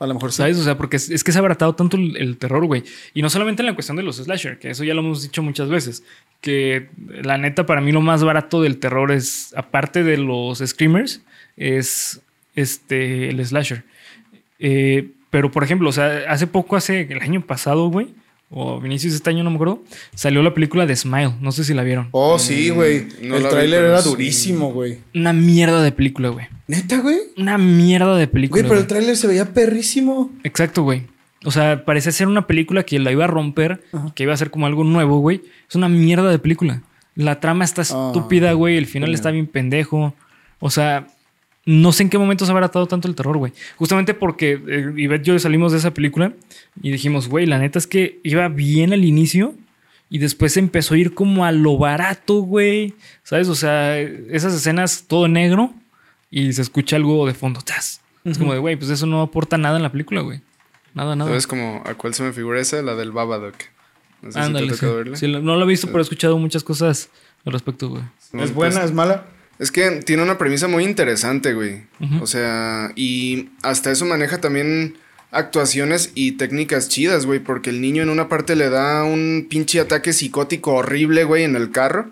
A 0.00 0.06
lo 0.06 0.14
mejor. 0.14 0.32
¿Sabes? 0.32 0.58
O 0.58 0.64
sea, 0.64 0.76
porque 0.78 0.96
es, 0.96 1.10
es 1.10 1.22
que 1.22 1.30
se 1.30 1.38
ha 1.38 1.40
abaratado 1.40 1.74
tanto 1.74 1.98
el, 1.98 2.16
el 2.16 2.38
terror, 2.38 2.64
güey. 2.64 2.82
Y 3.12 3.20
no 3.20 3.28
solamente 3.28 3.62
en 3.62 3.66
la 3.66 3.74
cuestión 3.74 3.96
de 3.98 4.02
los 4.02 4.16
slasher, 4.16 4.58
que 4.58 4.70
eso 4.70 4.82
ya 4.82 4.94
lo 4.94 5.00
hemos 5.00 5.22
dicho 5.22 5.42
muchas 5.42 5.68
veces. 5.68 6.02
Que 6.40 6.88
la 7.22 7.36
neta, 7.36 7.66
para 7.66 7.82
mí 7.82 7.92
lo 7.92 8.00
más 8.00 8.24
barato 8.24 8.62
del 8.62 8.78
terror 8.78 9.12
es, 9.12 9.52
aparte 9.56 10.02
de 10.02 10.16
los 10.16 10.58
screamers, 10.58 11.22
es 11.58 12.22
este 12.56 13.28
el 13.28 13.44
slasher. 13.44 13.84
Eh, 14.58 15.10
pero, 15.28 15.50
por 15.50 15.64
ejemplo, 15.64 15.90
o 15.90 15.92
sea, 15.92 16.24
hace 16.28 16.46
poco, 16.46 16.76
hace 16.76 17.02
el 17.02 17.20
año 17.20 17.42
pasado, 17.42 17.88
güey, 17.88 18.08
o 18.50 18.84
inicios 18.84 19.12
de 19.12 19.16
este 19.18 19.30
año, 19.30 19.44
no 19.44 19.50
me 19.50 19.56
acuerdo, 19.56 19.82
salió 20.14 20.42
la 20.42 20.52
película 20.52 20.84
de 20.86 20.96
Smile. 20.96 21.34
No 21.40 21.52
sé 21.52 21.64
si 21.64 21.72
la 21.72 21.82
vieron. 21.84 22.08
Oh, 22.10 22.38
sí, 22.38 22.70
güey. 22.70 23.06
no 23.22 23.36
el 23.36 23.48
tráiler 23.48 23.84
era 23.84 24.02
durísimo, 24.02 24.72
güey. 24.72 24.98
Una 25.14 25.32
mierda 25.32 25.82
de 25.82 25.92
película, 25.92 26.28
güey. 26.30 26.46
¿Neta, 26.66 27.00
güey? 27.00 27.16
Una 27.36 27.58
mierda 27.58 28.16
de 28.16 28.26
película. 28.26 28.60
Güey, 28.60 28.68
pero 28.68 28.80
el 28.80 28.86
güey. 28.86 28.88
tráiler 28.88 29.16
se 29.16 29.26
veía 29.26 29.52
perrísimo. 29.52 30.30
Exacto, 30.44 30.82
güey. 30.82 31.04
O 31.44 31.50
sea, 31.50 31.84
parece 31.84 32.12
ser 32.12 32.26
una 32.26 32.46
película 32.46 32.82
que 32.82 32.98
la 32.98 33.12
iba 33.12 33.24
a 33.24 33.28
romper, 33.28 33.82
que 34.14 34.24
iba 34.24 34.34
a 34.34 34.36
ser 34.36 34.50
como 34.50 34.66
algo 34.66 34.84
nuevo, 34.84 35.20
güey. 35.20 35.42
Es 35.68 35.74
una 35.76 35.88
mierda 35.88 36.30
de 36.30 36.38
película. 36.38 36.82
La 37.14 37.40
trama 37.40 37.64
está 37.64 37.82
Ah, 37.82 37.84
estúpida, 38.14 38.52
güey. 38.52 38.76
El 38.76 38.86
final 38.86 39.14
está 39.14 39.30
bien 39.30 39.46
pendejo. 39.46 40.14
O 40.58 40.70
sea, 40.70 41.06
no 41.70 41.92
sé 41.92 42.02
en 42.04 42.10
qué 42.10 42.18
momento 42.18 42.44
se 42.44 42.50
ha 42.50 42.52
abaratado 42.52 42.86
tanto 42.86 43.06
el 43.08 43.14
terror, 43.14 43.36
güey. 43.38 43.52
Justamente 43.76 44.14
porque 44.14 44.60
eh, 44.66 44.92
Ivette 44.96 45.22
y 45.22 45.24
yo 45.30 45.38
salimos 45.38 45.72
de 45.72 45.78
esa 45.78 45.92
película 45.94 46.32
y 46.82 46.90
dijimos, 46.90 47.28
güey, 47.28 47.46
la 47.46 47.58
neta 47.58 47.78
es 47.78 47.86
que 47.86 48.20
iba 48.24 48.48
bien 48.48 48.92
al 48.92 49.04
inicio 49.04 49.54
y 50.08 50.18
después 50.18 50.56
empezó 50.56 50.94
a 50.94 50.98
ir 50.98 51.14
como 51.14 51.44
a 51.44 51.52
lo 51.52 51.78
barato, 51.78 52.40
güey. 52.40 52.94
¿Sabes? 53.22 53.48
O 53.48 53.54
sea, 53.54 53.98
esas 53.98 54.54
escenas 54.54 55.04
todo 55.06 55.28
negro 55.28 55.72
y 56.30 56.52
se 56.52 56.62
escucha 56.62 56.96
algo 56.96 57.26
de 57.26 57.34
fondo. 57.34 57.60
¡tas! 57.60 58.00
Es 58.24 58.36
como 58.36 58.52
de, 58.52 58.58
güey, 58.58 58.76
pues 58.76 58.90
eso 58.90 59.06
no 59.06 59.22
aporta 59.22 59.56
nada 59.56 59.76
en 59.76 59.82
la 59.82 59.92
película, 59.92 60.20
güey. 60.20 60.40
Nada, 60.94 61.14
nada. 61.16 61.30
¿Sabes 61.30 61.46
como 61.46 61.82
a 61.86 61.94
cuál 61.94 62.14
se 62.14 62.22
me 62.22 62.32
figura 62.32 62.60
esa? 62.60 62.82
La 62.82 62.94
del 62.96 63.12
Babadook. 63.12 63.54
No 64.22 64.32
sé 64.32 64.38
Ándale, 64.40 64.66
si 64.66 64.72
te 64.72 64.76
sí. 64.76 64.78
ha 64.78 64.88
tocado 64.88 64.96
verla. 64.98 65.16
Sí, 65.16 65.26
lo- 65.28 65.40
no 65.40 65.56
lo 65.56 65.64
he 65.64 65.68
visto, 65.68 65.86
pero 65.86 66.00
he 66.00 66.02
escuchado 66.02 66.36
muchas 66.36 66.62
cosas 66.64 67.08
al 67.46 67.52
respecto, 67.54 67.88
güey. 67.88 68.02
¿Es 68.02 68.28
pues, 68.32 68.52
buena? 68.54 68.84
¿Es 68.84 68.92
mala? 68.92 69.24
Es 69.60 69.70
que 69.70 69.90
tiene 70.06 70.22
una 70.22 70.38
premisa 70.38 70.68
muy 70.68 70.84
interesante, 70.84 71.52
güey. 71.52 71.82
O 72.22 72.26
sea, 72.26 72.92
y 72.96 73.50
hasta 73.62 73.90
eso 73.90 74.06
maneja 74.06 74.40
también 74.40 74.96
actuaciones 75.32 76.12
y 76.14 76.32
técnicas 76.32 76.88
chidas, 76.88 77.26
güey. 77.26 77.40
Porque 77.40 77.68
el 77.68 77.82
niño 77.82 78.02
en 78.02 78.08
una 78.08 78.30
parte 78.30 78.56
le 78.56 78.70
da 78.70 79.04
un 79.04 79.48
pinche 79.50 79.78
ataque 79.78 80.14
psicótico 80.14 80.72
horrible, 80.72 81.24
güey, 81.24 81.44
en 81.44 81.56
el 81.56 81.72
carro. 81.72 82.10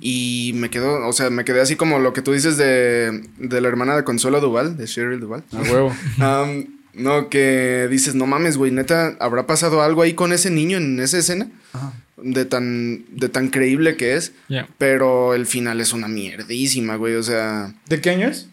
Y 0.00 0.50
me 0.56 0.68
quedo, 0.68 1.06
o 1.06 1.12
sea, 1.12 1.30
me 1.30 1.44
quedé 1.44 1.60
así 1.60 1.76
como 1.76 2.00
lo 2.00 2.12
que 2.12 2.22
tú 2.22 2.32
dices 2.32 2.56
de, 2.56 3.22
de 3.38 3.60
la 3.60 3.68
hermana 3.68 3.94
de 3.94 4.02
Consuelo 4.02 4.40
Duval, 4.40 4.76
de 4.76 4.86
Cheryl 4.86 5.20
Duval. 5.20 5.44
A 5.52 5.62
huevo. 5.62 5.94
Am, 6.18 6.80
no, 6.92 7.28
que 7.28 7.86
dices, 7.88 8.16
no 8.16 8.26
mames, 8.26 8.56
güey, 8.56 8.72
neta, 8.72 9.16
¿habrá 9.20 9.46
pasado 9.46 9.80
algo 9.82 10.02
ahí 10.02 10.14
con 10.14 10.32
ese 10.32 10.50
niño 10.50 10.78
en 10.78 10.98
esa 10.98 11.18
escena? 11.18 11.48
Ajá. 11.72 11.92
De 12.22 12.44
tan, 12.44 13.04
de 13.10 13.28
tan 13.28 13.48
creíble 13.48 13.96
que 13.96 14.16
es. 14.16 14.32
Pero 14.78 15.34
el 15.34 15.46
final 15.46 15.80
es 15.80 15.92
una 15.92 16.08
mierdísima, 16.08 16.96
güey. 16.96 17.14
O 17.14 17.22
sea, 17.22 17.74
¿De 17.88 18.00
qué 18.00 18.10
año 18.10 18.28
es? 18.28 18.48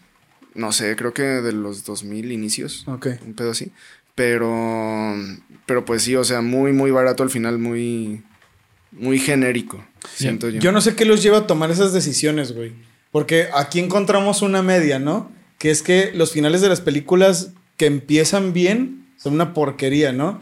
no 0.54 0.72
sé, 0.72 0.96
creo 0.96 1.14
que 1.14 1.22
de 1.22 1.52
los 1.52 1.84
2000 1.84 2.32
inicios. 2.32 2.84
Ok. 2.86 3.06
Un 3.24 3.34
pedo 3.34 3.52
así. 3.52 3.70
Pero, 4.14 5.14
pero 5.66 5.84
pues 5.84 6.02
sí, 6.02 6.16
o 6.16 6.24
sea, 6.24 6.40
muy, 6.40 6.72
muy 6.72 6.90
barato 6.90 7.22
al 7.22 7.30
final, 7.30 7.58
muy, 7.58 8.22
muy 8.90 9.20
genérico, 9.20 9.84
siento 10.12 10.48
yo. 10.48 10.60
Yo 10.60 10.72
no 10.72 10.80
sé 10.80 10.96
qué 10.96 11.04
los 11.04 11.22
lleva 11.22 11.38
a 11.38 11.46
tomar 11.46 11.70
esas 11.70 11.92
decisiones, 11.92 12.52
güey. 12.52 12.72
Porque 13.12 13.48
aquí 13.54 13.78
encontramos 13.78 14.42
una 14.42 14.60
media, 14.62 14.98
¿no? 14.98 15.30
Que 15.58 15.70
es 15.70 15.82
que 15.82 16.10
los 16.14 16.32
finales 16.32 16.60
de 16.60 16.68
las 16.68 16.80
películas 16.80 17.52
que 17.76 17.86
empiezan 17.86 18.52
bien 18.52 19.06
son 19.16 19.34
una 19.34 19.54
porquería, 19.54 20.12
¿no? 20.12 20.40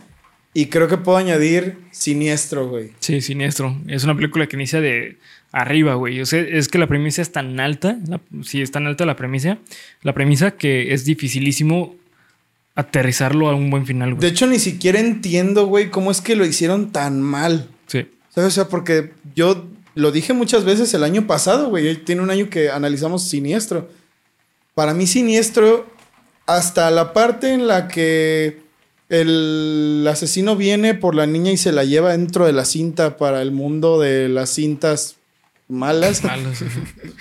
Y 0.59 0.67
creo 0.67 0.89
que 0.89 0.97
puedo 0.97 1.19
añadir 1.19 1.77
Siniestro, 1.91 2.67
güey. 2.69 2.93
Sí, 3.01 3.21
siniestro. 3.21 3.77
Es 3.89 4.05
una 4.05 4.15
película 4.17 4.47
que 4.47 4.57
inicia 4.57 4.81
de 4.81 5.19
arriba, 5.53 5.97
güey. 5.97 6.23
O 6.23 6.25
sea, 6.25 6.41
es 6.41 6.69
que 6.69 6.79
la 6.79 6.87
premisa 6.87 7.21
es 7.21 7.31
tan 7.31 7.61
alta. 7.61 7.99
la- 8.09 8.23
sí, 8.43 8.63
es 8.63 8.71
tan 8.71 8.87
alta 8.87 9.05
la 9.05 9.17
premisa. 9.17 9.59
La 10.03 10.15
premisa 10.15 10.53
que 10.53 10.95
es 10.95 11.05
dificilísimo 11.05 11.95
aterrizarlo 12.75 13.49
a 13.51 13.55
un 13.55 13.69
buen 13.71 13.85
final, 13.87 14.11
De 14.11 14.15
güey. 14.17 14.31
hecho, 14.31 14.47
ni 14.47 14.59
siquiera 14.59 14.99
entiendo, 14.99 15.67
güey, 15.67 15.91
cómo 15.91 16.11
es 16.11 16.21
que 16.23 16.37
lo 16.37 16.47
hicieron 16.47 16.91
tan 16.91 17.21
mal. 17.21 17.69
Sí. 17.87 18.07
¿Sabes? 18.35 18.49
O 18.49 18.55
sea, 18.55 18.69
porque 18.69 19.13
yo 19.35 19.67
lo 19.95 20.11
dije 20.11 20.33
muchas 20.33 20.65
veces 20.65 20.93
el 20.95 21.05
año 21.05 21.27
pasado, 21.27 21.69
güey. 21.69 21.97
Tiene 21.97 22.23
un 22.23 22.31
año 22.31 22.49
que 22.49 22.71
analizamos 22.71 23.29
Siniestro. 23.29 23.91
Para 24.75 24.95
mí, 24.95 25.07
Siniestro, 25.07 25.87
hasta 26.47 26.91
la 26.91 27.13
parte 27.13 27.53
en 27.53 27.67
la 27.67 27.89
que 27.89 28.65
el 29.09 30.07
asesino 30.09 30.57
viene 30.57 30.95
por 30.95 31.15
la 31.15 31.27
niña 31.27 31.53
y 31.53 31.57
se 31.57 31.73
la 31.73 31.85
lleva 31.85 32.13
dentro 32.13 32.47
de 32.47 32.53
la 32.53 32.65
cinta 32.65 33.17
para 33.17 33.43
el 33.43 33.53
mundo 33.53 34.01
de 34.01 34.29
las 34.29 34.51
cintas 34.51 35.17
malas. 35.69 36.23
Sí. 36.55 36.65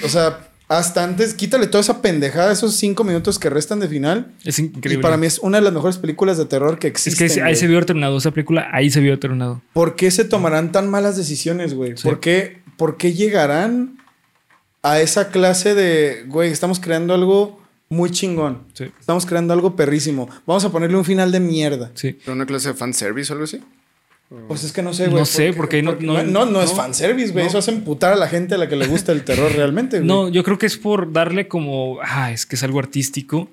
O 0.03 0.09
sea, 0.09 0.49
hasta 0.67 1.03
antes, 1.03 1.35
quítale 1.35 1.67
toda 1.67 1.81
esa 1.81 2.01
pendejada, 2.01 2.51
esos 2.51 2.75
cinco 2.75 3.03
minutos 3.03 3.37
que 3.37 3.51
restan 3.51 3.79
de 3.79 3.87
final. 3.87 4.31
Es 4.43 4.57
increíble. 4.57 4.99
Y 4.99 5.01
para 5.01 5.15
mí 5.15 5.27
es 5.27 5.37
una 5.39 5.59
de 5.59 5.63
las 5.63 5.73
mejores 5.73 5.97
películas 5.97 6.37
de 6.37 6.45
terror 6.45 6.79
que 6.79 6.87
es 6.87 6.93
existen. 6.93 7.27
que 7.27 7.33
ahí 7.33 7.51
güey. 7.51 7.55
se 7.55 7.67
vio 7.67 7.85
terminado. 7.85 8.17
Esa 8.17 8.31
película 8.31 8.67
ahí 8.71 8.89
se 8.89 8.99
vio 8.99 9.19
terminado. 9.19 9.61
¿Por 9.73 9.95
qué 9.95 10.09
se 10.09 10.25
tomarán 10.25 10.71
tan 10.71 10.89
malas 10.89 11.17
decisiones, 11.17 11.75
güey? 11.75 11.95
Sí. 11.97 12.03
¿Por, 12.03 12.19
qué, 12.19 12.61
¿Por 12.77 12.97
qué 12.97 13.13
llegarán 13.13 13.97
a 14.81 14.99
esa 15.01 15.29
clase 15.29 15.75
de, 15.75 16.23
güey, 16.27 16.51
estamos 16.51 16.79
creando 16.79 17.13
algo 17.13 17.59
muy 17.95 18.11
chingón? 18.11 18.59
Sí. 18.73 18.85
Estamos 18.99 19.25
creando 19.25 19.53
algo 19.53 19.75
perrísimo. 19.75 20.29
Vamos 20.45 20.65
a 20.65 20.71
ponerle 20.71 20.97
un 20.97 21.05
final 21.05 21.31
de 21.31 21.39
mierda. 21.39 21.91
Sí. 21.95 22.17
¿Pero 22.23 22.33
una 22.33 22.45
clase 22.45 22.69
de 22.69 22.73
fanservice 22.75 23.31
o 23.31 23.35
algo 23.35 23.45
así? 23.45 23.59
Pues 24.47 24.63
es 24.63 24.71
que 24.71 24.81
no 24.81 24.91
sé, 24.93 25.05
güey. 25.07 25.19
No 25.19 25.25
sé, 25.25 25.53
porque 25.53 25.83
no- 25.83 25.95
no- 25.99 26.23
no, 26.23 26.45
no 26.45 26.61
es 26.61 26.71
no. 26.71 26.75
fanservice, 26.75 27.31
güey. 27.31 27.43
No. 27.45 27.49
Eso 27.49 27.59
hace 27.59 27.71
emputar 27.71 28.11
a 28.11 28.15
la 28.15 28.27
gente 28.27 28.55
a 28.55 28.57
la 28.57 28.67
que 28.67 28.75
le 28.75 28.87
gusta 28.87 29.11
el 29.11 29.23
terror 29.23 29.51
realmente, 29.55 29.97
güey. 29.97 30.07
No, 30.07 30.29
yo 30.29 30.43
creo 30.43 30.57
que 30.57 30.65
es 30.65 30.77
por 30.77 31.13
darle 31.13 31.47
como, 31.47 31.99
ah, 32.03 32.31
es 32.31 32.45
que 32.45 32.55
es 32.55 32.63
algo 32.63 32.79
artístico. 32.79 33.49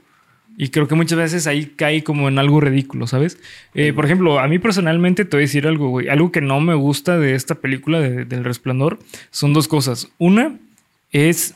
Y 0.58 0.68
creo 0.68 0.86
que 0.88 0.94
muchas 0.94 1.16
veces 1.18 1.46
ahí 1.46 1.72
cae 1.76 2.04
como 2.04 2.28
en 2.28 2.38
algo 2.38 2.60
ridículo, 2.60 3.06
¿sabes? 3.06 3.38
Eh, 3.74 3.92
por 3.94 4.04
ejemplo, 4.04 4.38
a 4.38 4.48
mí 4.48 4.58
personalmente 4.58 5.24
te 5.24 5.36
voy 5.36 5.44
a 5.44 5.46
decir 5.46 5.66
algo, 5.66 5.88
güey. 5.88 6.08
Algo 6.08 6.30
que 6.30 6.42
no 6.42 6.60
me 6.60 6.74
gusta 6.74 7.18
de 7.18 7.34
esta 7.34 7.54
película 7.54 8.00
de- 8.00 8.24
del 8.26 8.44
Resplandor 8.44 8.98
son 9.30 9.54
dos 9.54 9.66
cosas. 9.68 10.08
Una 10.18 10.58
es 11.10 11.54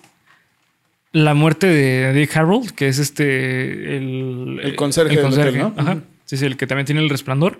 la 1.16 1.32
muerte 1.32 1.66
de 1.66 2.12
Dick 2.12 2.36
Harold, 2.36 2.72
que 2.72 2.88
es 2.88 2.98
este. 2.98 3.96
El, 3.96 4.60
El 4.62 4.76
conserje 4.76 5.16
del 5.16 5.24
hotel, 5.24 5.58
¿no? 5.58 5.74
Ajá. 5.74 6.02
Sí, 6.26 6.36
sí, 6.36 6.44
el 6.44 6.58
que 6.58 6.66
también 6.66 6.84
tiene 6.84 7.00
el 7.00 7.08
resplandor. 7.08 7.58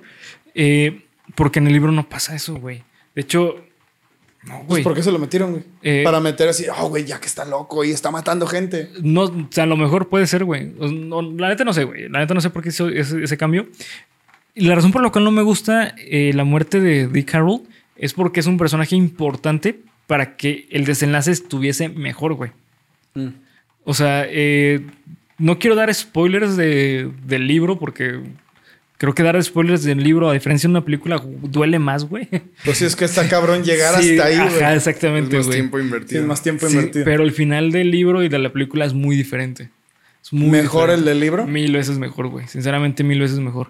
Eh, 0.55 1.05
porque 1.35 1.59
en 1.61 1.67
el 1.67 1.73
libro 1.73 1.91
no 1.91 2.07
pasa 2.07 2.35
eso, 2.37 2.57
güey. 2.57 2.83
De 3.15 3.23
hecho, 3.23 3.57
no, 4.43 4.57
Pues 4.59 4.67
güey. 4.67 4.83
¿Por 4.83 4.93
qué 4.93 5.03
se 5.03 5.11
lo 5.11 5.19
metieron, 5.19 5.53
güey? 5.53 5.65
Eh, 5.83 6.03
Para 6.05 6.21
meter 6.21 6.51
así, 6.51 6.67
oh, 6.77 6.91
güey, 6.91 7.07
ya 7.07 7.19
que 7.19 7.27
está 7.27 7.47
loco 7.47 7.83
y 7.83 7.93
está 7.93 8.11
matando 8.11 8.47
gente. 8.47 8.91
No, 9.03 9.23
o 9.23 9.49
sea, 9.49 9.65
a 9.65 9.67
lo 9.67 9.79
mejor 9.79 10.11
puede 10.11 10.27
ser, 10.27 10.45
güey. 10.45 10.67
No, 10.79 11.23
la 11.23 11.49
neta 11.49 11.65
no 11.65 11.73
sé, 11.73 11.85
güey. 11.85 12.11
La 12.11 12.19
neta 12.19 12.35
no 12.35 12.43
sé 12.43 12.51
por 12.51 12.63
qué 12.63 12.69
hizo 12.69 12.91
ese, 12.91 13.25
ese 13.25 13.37
cambio. 13.39 13.69
Y 14.55 14.67
la 14.67 14.75
razón 14.75 14.93
por 14.93 15.03
la 15.03 15.09
cual 15.09 15.25
no 15.25 15.31
me 15.31 15.43
gusta 15.43 15.95
eh, 15.97 16.33
la 16.35 16.45
muerte 16.45 16.81
de 16.81 17.09
Dick 17.09 17.35
Harold 17.35 17.63
es 17.97 18.13
porque 18.13 18.41
es 18.41 18.47
un 18.47 18.59
personaje 18.59 18.97
importante 18.97 19.81
para 20.07 20.37
que 20.37 20.67
el 20.71 20.85
desenlace 20.85 21.31
estuviese 21.31 21.89
mejor, 21.89 22.35
güey. 22.35 22.51
Mm. 23.15 23.46
O 23.89 23.95
sea, 23.95 24.27
eh, 24.29 24.81
no 25.39 25.59
quiero 25.59 25.77
dar 25.77 25.95
spoilers 25.95 26.57
de- 26.57 27.11
del 27.27 27.47
libro 27.47 27.79
porque 27.79 28.21
creo 28.99 29.15
que 29.15 29.23
dar 29.23 29.41
spoilers 29.43 29.85
del 29.85 30.03
libro, 30.03 30.29
a 30.29 30.33
diferencia 30.35 30.67
de 30.67 30.73
una 30.73 30.85
película, 30.85 31.23
duele 31.43 31.79
más, 31.79 32.05
güey. 32.05 32.29
Pues 32.65 32.79
sí, 32.79 32.85
es 32.85 32.97
que 32.97 33.05
está 33.05 33.29
cabrón 33.29 33.63
llegar 33.63 34.03
Sí, 34.03 34.11
hasta 34.19 34.25
ahí, 34.29 34.35
Ajá, 34.35 34.49
güey. 34.51 34.63
Es 34.65 34.77
exactamente, 34.87 35.37
más 35.37 35.47
güey. 35.47 35.59
tiempo 35.59 35.79
Sí, 35.79 35.85
invertido. 35.85 36.21
es 36.23 36.27
más 36.27 36.43
tiempo 36.43 36.67
Sí, 36.67 36.75
invertido. 36.77 37.05
pero 37.05 37.23
el 37.23 37.31
final 37.33 37.71
del 37.71 37.91
libro 37.91 38.23
y 38.25 38.29
de 38.29 38.39
la 38.41 38.53
película 38.53 38.85
es 38.85 38.93
muy 38.95 39.15
diferente. 39.17 39.71
Es 40.23 40.33
muy 40.33 40.49
¿Mejor 40.51 40.89
diferente. 40.89 40.95
el 40.99 41.05
del 41.05 41.21
libro? 41.21 41.47
Mil 41.47 41.73
veces 41.73 41.99
mejor, 41.99 42.27
güey. 42.29 42.49
Sinceramente, 42.49 43.05
mil 43.05 43.21
veces 43.21 43.39
mejor. 43.39 43.69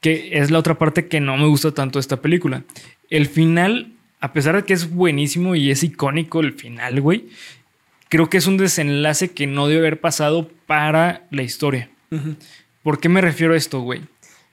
Que 0.00 0.30
es 0.32 0.50
la 0.50 0.58
otra 0.58 0.74
parte 0.78 1.06
que 1.08 1.20
no 1.20 1.38
me 1.38 1.46
gusta 1.46 1.72
tanto 1.72 1.98
de 1.98 2.00
esta 2.02 2.20
película. 2.20 2.64
El 3.08 3.26
final, 3.26 3.92
a 4.20 4.34
pesar 4.34 4.54
de 4.56 4.64
que 4.64 4.74
es 4.74 4.90
buenísimo 4.90 5.54
y 5.56 5.70
es 5.70 5.82
icónico 5.82 6.40
el 6.40 6.52
final, 6.52 7.00
güey, 7.00 7.24
creo 8.14 8.30
que 8.30 8.36
es 8.38 8.46
un 8.46 8.56
desenlace 8.56 9.32
que 9.32 9.48
no 9.48 9.66
debe 9.66 9.80
haber 9.80 10.00
pasado 10.00 10.48
para 10.68 11.26
la 11.32 11.42
historia. 11.42 11.90
¿Por 12.84 13.00
qué 13.00 13.08
me 13.08 13.20
refiero 13.20 13.54
a 13.54 13.56
esto, 13.56 13.80
güey? 13.80 14.02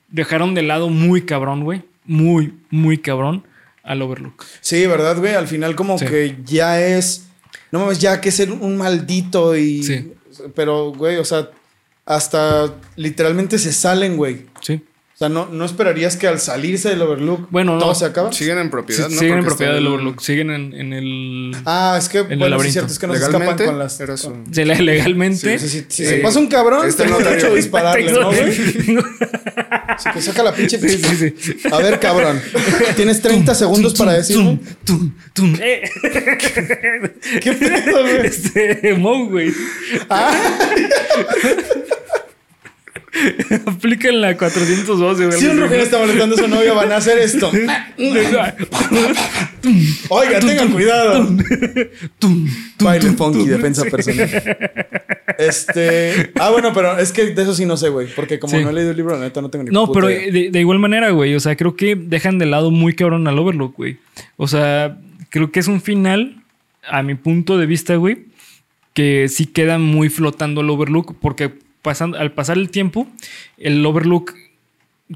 Dejaron 0.09 0.55
de 0.55 0.63
lado 0.63 0.89
muy 0.89 1.25
cabrón, 1.25 1.63
güey. 1.63 1.83
Muy, 2.03 2.55
muy 2.71 2.97
cabrón 2.97 3.45
al 3.83 4.01
Overlook. 4.01 4.43
Sí, 4.61 4.87
¿verdad, 4.87 5.15
güey? 5.19 5.35
Al 5.35 5.47
final 5.47 5.75
como 5.75 5.99
Sí. 5.99 6.07
que 6.07 6.37
ya 6.43 6.81
es... 6.81 7.27
No 7.71 7.81
mames, 7.81 7.99
ya 7.99 8.19
que 8.19 8.31
ser 8.31 8.51
un 8.51 8.77
maldito 8.77 9.55
y... 9.55 9.83
Sí. 9.83 10.11
Pero, 10.55 10.91
güey, 10.91 11.17
o 11.17 11.23
sea, 11.25 11.51
hasta 12.03 12.73
literalmente 12.95 13.59
se 13.59 13.73
salen, 13.73 14.17
güey. 14.17 14.47
Sí. 14.61 14.81
O 15.21 15.23
sea, 15.23 15.29
¿no, 15.29 15.45
¿no 15.51 15.65
esperarías 15.65 16.17
que 16.17 16.27
al 16.27 16.39
salirse 16.39 16.89
del 16.89 16.99
Overlook 17.03 17.47
Bueno, 17.51 17.77
todo 17.77 17.89
no. 17.89 17.95
se 17.95 18.05
acaba? 18.05 18.33
Siguen 18.33 18.57
en 18.57 18.71
propiedad, 18.71 19.07
Sí, 19.07 19.13
¿no? 19.13 19.19
siguen 19.19 19.37
en 19.37 19.45
propiedad 19.45 19.73
del 19.75 19.85
Overlook. 19.85 20.19
Siguen 20.19 20.49
en, 20.49 20.73
en 20.73 20.93
el. 20.93 21.55
Ah, 21.63 21.95
es 21.99 22.09
que, 22.09 22.17
el 22.17 22.25
bueno, 22.25 22.45
sí 22.45 22.49
laberinto. 22.49 22.71
cierto, 22.73 22.91
es 22.93 22.97
que 22.97 23.05
no 23.05 23.13
se 23.13 23.19
escapan 23.19 23.39
Legalmente 23.41 23.65
con 23.65 23.77
las... 23.77 23.99
legalmente. 24.65 25.59
Sí, 25.59 25.69
sí, 25.69 25.79
sí. 25.79 25.85
Si 25.89 26.03
Sí. 26.05 26.09
se 26.09 26.17
pasa 26.17 26.39
un 26.39 26.47
cabrón, 26.47 26.87
Está 26.87 27.03
tengo 27.03 27.19
notario. 27.19 27.37
derecho 27.37 27.53
a 27.53 27.55
dispararle, 27.55 28.11
¿no, 28.13 28.29
Así 29.89 30.09
que 30.11 30.21
saca 30.23 30.41
la 30.41 30.53
pinche... 30.55 30.79
Sí, 30.79 30.89
sí, 30.97 31.33
sí. 31.37 31.57
A 31.71 31.77
ver, 31.77 31.99
cabrón. 31.99 32.41
Tienes 32.95 33.21
30 33.21 33.53
segundos 33.53 33.93
para 33.93 34.13
decirlo. 34.13 34.57
Tum, 34.83 35.13
tum, 35.35 35.55
eh. 35.61 35.83
¿Qué 37.41 37.51
pedo, 37.53 38.01
güey? 38.01 38.25
Este, 38.25 38.95
Mo, 38.97 39.27
güey. 39.29 39.53
Aplican 43.65 44.21
la 44.21 44.37
412, 44.37 45.25
güey. 45.25 45.39
Si 45.39 45.47
un 45.47 45.59
Rogelio 45.59 45.83
está 45.83 45.97
molestando 45.99 46.35
a 46.35 46.39
su 46.39 46.47
novia, 46.47 46.73
van 46.73 46.91
a 46.91 46.97
hacer 46.97 47.17
esto. 47.19 47.51
Oiga, 50.09 50.39
tengan 50.39 50.71
cuidado. 50.71 51.27
Baile 52.79 53.11
funky, 53.11 53.47
defensa 53.47 53.83
personal. 53.85 54.29
Este. 55.37 56.31
Ah, 56.39 56.49
bueno, 56.51 56.71
pero 56.73 56.97
es 56.97 57.11
que 57.11 57.27
de 57.27 57.41
eso 57.41 57.53
sí 57.53 57.65
no 57.65 57.77
sé, 57.77 57.89
güey. 57.89 58.07
Porque 58.15 58.39
como 58.39 58.57
Sí. 58.57 58.63
no 58.63 58.69
he 58.69 58.73
leído 58.73 58.91
el 58.91 58.97
libro, 58.97 59.15
la 59.15 59.21
neta 59.25 59.41
no 59.41 59.49
tengo 59.49 59.63
ni 59.65 59.71
No, 59.71 59.87
puta 59.87 59.99
pero 60.01 60.07
de 60.07 60.59
igual 60.59 60.79
manera, 60.79 61.09
güey. 61.11 61.35
O 61.35 61.39
sea, 61.39 61.55
creo 61.55 61.75
que 61.75 61.95
dejan 61.95 62.37
de 62.39 62.45
lado 62.45 62.71
muy 62.71 62.93
cabrón 62.93 63.27
al 63.27 63.37
Overlook, 63.39 63.75
güey. 63.75 63.97
O 64.37 64.47
sea, 64.47 64.97
creo 65.29 65.51
que 65.51 65.59
es 65.59 65.67
un 65.67 65.81
final, 65.81 66.43
a 66.89 67.03
mi 67.03 67.15
punto 67.15 67.57
de 67.57 67.65
vista, 67.65 67.95
güey, 67.95 68.25
que 68.93 69.27
sí 69.29 69.45
queda 69.45 69.77
muy 69.77 70.09
flotando 70.09 70.61
el 70.61 70.69
Overlook, 70.69 71.15
porque 71.21 71.53
pasando, 71.81 72.17
al 72.17 72.31
pasar 72.33 72.57
el 72.57 72.69
tiempo, 72.69 73.07
el 73.57 73.85
Overlook 73.85 74.33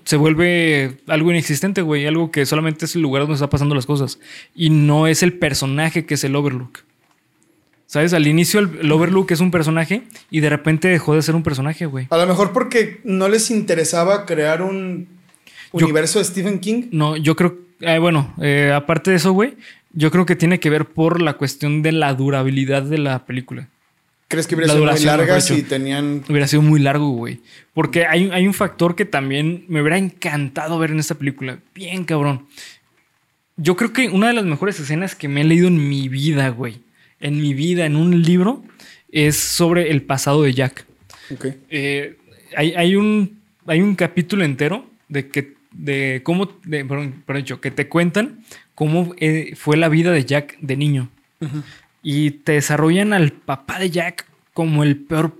se 0.03 0.17
vuelve 0.17 0.97
algo 1.07 1.31
inexistente, 1.31 1.81
güey. 1.81 2.05
Algo 2.05 2.31
que 2.31 2.45
solamente 2.45 2.85
es 2.85 2.95
el 2.95 3.01
lugar 3.01 3.21
donde 3.23 3.35
está 3.35 3.49
pasando 3.49 3.75
las 3.75 3.85
cosas. 3.85 4.19
Y 4.53 4.69
no 4.69 5.07
es 5.07 5.23
el 5.23 5.33
personaje 5.33 6.05
que 6.05 6.15
es 6.15 6.23
el 6.23 6.35
Overlook. 6.35 6.79
¿Sabes? 7.87 8.13
Al 8.13 8.27
inicio 8.27 8.59
el, 8.59 8.79
el 8.81 8.91
Overlook 8.91 9.31
es 9.31 9.39
un 9.39 9.51
personaje 9.51 10.01
y 10.31 10.39
de 10.41 10.49
repente 10.49 10.87
dejó 10.87 11.15
de 11.15 11.21
ser 11.21 11.35
un 11.35 11.43
personaje, 11.43 11.85
güey. 11.85 12.07
A 12.09 12.17
lo 12.17 12.25
mejor 12.25 12.51
porque 12.51 12.99
no 13.03 13.29
les 13.29 13.51
interesaba 13.51 14.25
crear 14.25 14.61
un 14.63 15.07
Yo- 15.71 15.85
universo 15.85 16.19
de 16.19 16.25
Stephen 16.25 16.59
King. 16.59 16.87
No, 16.91 17.15
yo 17.15 17.35
creo, 17.35 17.57
eh, 17.81 17.99
bueno, 17.99 18.33
eh, 18.41 18.73
aparte 18.75 19.11
de 19.11 19.17
eso, 19.17 19.31
güey, 19.33 19.53
yo 19.93 20.09
creo 20.11 20.25
que 20.25 20.35
tiene 20.35 20.59
que 20.59 20.69
ver 20.71 20.85
por 20.85 21.21
la 21.21 21.33
cuestión 21.33 21.83
de 21.83 21.91
la 21.93 22.13
durabilidad 22.15 22.81
de 22.83 22.97
la 22.97 23.25
película. 23.25 23.69
¿Crees 24.27 24.47
que 24.47 24.55
hubiera 24.55 24.73
sido 24.73 24.85
muy 24.85 25.25
dicho. 25.35 25.53
y 25.55 25.61
tenían. 25.61 26.23
Hubiera 26.27 26.47
sido 26.47 26.61
muy 26.61 26.79
largo, 26.79 27.09
güey. 27.09 27.41
Porque 27.73 28.05
hay, 28.05 28.29
hay 28.31 28.47
un 28.47 28.53
factor 28.53 28.95
que 28.95 29.05
también 29.05 29.65
me 29.67 29.81
hubiera 29.81 29.97
encantado 29.97 30.79
ver 30.79 30.91
en 30.91 30.99
esta 30.99 31.15
película. 31.15 31.59
Bien, 31.73 32.05
cabrón. 32.05 32.47
Yo 33.57 33.75
creo 33.75 33.93
que 33.93 34.09
una 34.09 34.27
de 34.27 34.33
las 34.33 34.45
mejores 34.45 34.79
escenas 34.79 35.15
que 35.15 35.27
me 35.27 35.41
he 35.41 35.43
leído 35.43 35.67
en 35.67 35.87
mi 35.87 36.09
vida, 36.09 36.49
güey, 36.49 36.79
en 37.19 37.39
mi 37.39 37.53
vida, 37.53 37.85
en 37.85 37.95
un 37.95 38.21
libro, 38.23 38.63
es 39.11 39.37
sobre 39.37 39.91
el 39.91 40.01
pasado 40.01 40.43
de 40.43 40.53
Jack. 40.53 40.85
Ok. 41.31 41.45
Eh, 41.69 42.17
hay, 42.57 42.73
hay 42.73 42.95
un, 42.95 43.39
hay 43.67 43.81
un 43.81 43.95
capítulo 43.95 44.43
entero 44.43 44.89
de 45.07 45.29
que 45.29 45.55
de 45.71 46.21
cómo, 46.23 46.57
de, 46.63 46.85
perdón, 46.85 47.23
perdón, 47.25 47.59
que 47.59 47.71
te 47.71 47.87
cuentan 47.87 48.43
cómo 48.75 49.13
eh, 49.17 49.53
fue 49.55 49.77
la 49.77 49.89
vida 49.89 50.11
de 50.11 50.25
Jack 50.25 50.57
de 50.59 50.77
niño. 50.77 51.09
Y 52.07 52.29
te 52.29 52.51
desarrollan 52.51 53.13
al 53.13 53.31
papá 53.31 53.79
de 53.79 53.89
Jack 53.89 54.27
como 54.53 54.83
el 54.83 54.95
peor, 54.95 55.35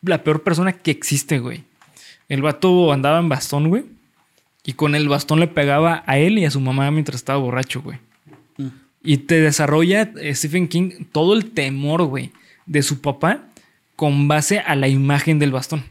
la 0.00 0.24
peor 0.24 0.42
persona 0.42 0.72
que 0.72 0.90
existe, 0.90 1.40
güey. 1.40 1.64
El 2.30 2.40
vato 2.40 2.90
andaba 2.90 3.18
en 3.18 3.28
bastón, 3.28 3.68
güey. 3.68 3.84
Y 4.64 4.72
con 4.72 4.94
el 4.94 5.10
bastón 5.10 5.40
le 5.40 5.46
pegaba 5.46 6.04
a 6.06 6.16
él 6.16 6.38
y 6.38 6.46
a 6.46 6.50
su 6.50 6.58
mamá 6.58 6.90
mientras 6.90 7.16
estaba 7.16 7.38
borracho, 7.38 7.82
güey. 7.82 7.98
Y 9.02 9.18
te 9.18 9.42
desarrolla 9.42 10.10
eh, 10.18 10.34
Stephen 10.34 10.68
King 10.68 11.04
todo 11.12 11.34
el 11.34 11.50
temor, 11.50 12.04
güey, 12.04 12.32
de 12.64 12.82
su 12.82 13.02
papá 13.02 13.42
con 13.94 14.26
base 14.26 14.60
a 14.60 14.74
la 14.74 14.88
imagen 14.88 15.38
del 15.38 15.52
bastón. 15.52 15.84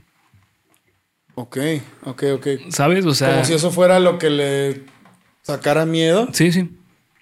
Ok, 1.36 1.57
ok, 2.03 2.23
ok. 2.34 2.47
¿Sabes? 2.69 3.05
O 3.05 3.13
sea. 3.13 3.30
Como 3.30 3.45
si 3.45 3.53
eso 3.53 3.69
fuera 3.69 3.99
lo 3.99 4.17
que 4.17 4.32
le 4.32 4.82
sacara 5.43 5.86
miedo. 5.86 6.30
Sí, 6.34 6.51
sí. 6.51 6.67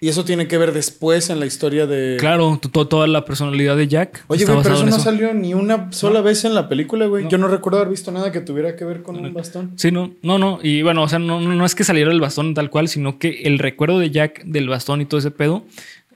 Y 0.04 0.08
eso 0.10 0.22
tiene 0.26 0.46
que 0.46 0.58
ver 0.58 0.72
después 0.72 1.30
en 1.30 1.40
la 1.40 1.46
historia 1.46 1.86
de. 1.86 2.18
Claro, 2.20 2.58
to- 2.60 2.68
to- 2.68 2.86
toda 2.86 3.06
la 3.06 3.24
personalidad 3.24 3.74
de 3.74 3.88
Jack. 3.88 4.24
Oye, 4.26 4.44
güey, 4.44 4.62
pero 4.62 4.74
eso 4.74 4.84
no 4.84 4.98
salió 4.98 5.32
ni 5.32 5.54
una 5.54 5.90
sola 5.92 6.20
vez 6.20 6.44
en 6.44 6.54
la 6.54 6.68
película, 6.68 7.06
güey. 7.06 7.24
No. 7.24 7.30
Yo 7.30 7.38
no 7.38 7.48
recuerdo 7.48 7.78
haber 7.78 7.88
visto 7.90 8.12
nada 8.12 8.30
que 8.30 8.40
tuviera 8.42 8.76
que 8.76 8.84
ver 8.84 9.02
con 9.02 9.16
un 9.16 9.32
bastón. 9.32 9.72
Sí, 9.76 9.90
no, 9.90 10.12
no, 10.20 10.36
no. 10.38 10.58
Y 10.62 10.82
bueno, 10.82 11.02
o 11.04 11.08
sea, 11.08 11.18
no, 11.18 11.40
no 11.40 11.54
no 11.54 11.64
es 11.64 11.74
que 11.74 11.84
saliera 11.84 12.12
el 12.12 12.20
bastón 12.20 12.52
tal 12.52 12.68
cual, 12.68 12.88
sino 12.88 13.18
que 13.18 13.44
el 13.44 13.58
recuerdo 13.58 13.98
de 13.98 14.10
Jack 14.10 14.44
del 14.44 14.68
bastón 14.68 15.00
y 15.00 15.06
todo 15.06 15.20
ese 15.20 15.30
pedo 15.30 15.64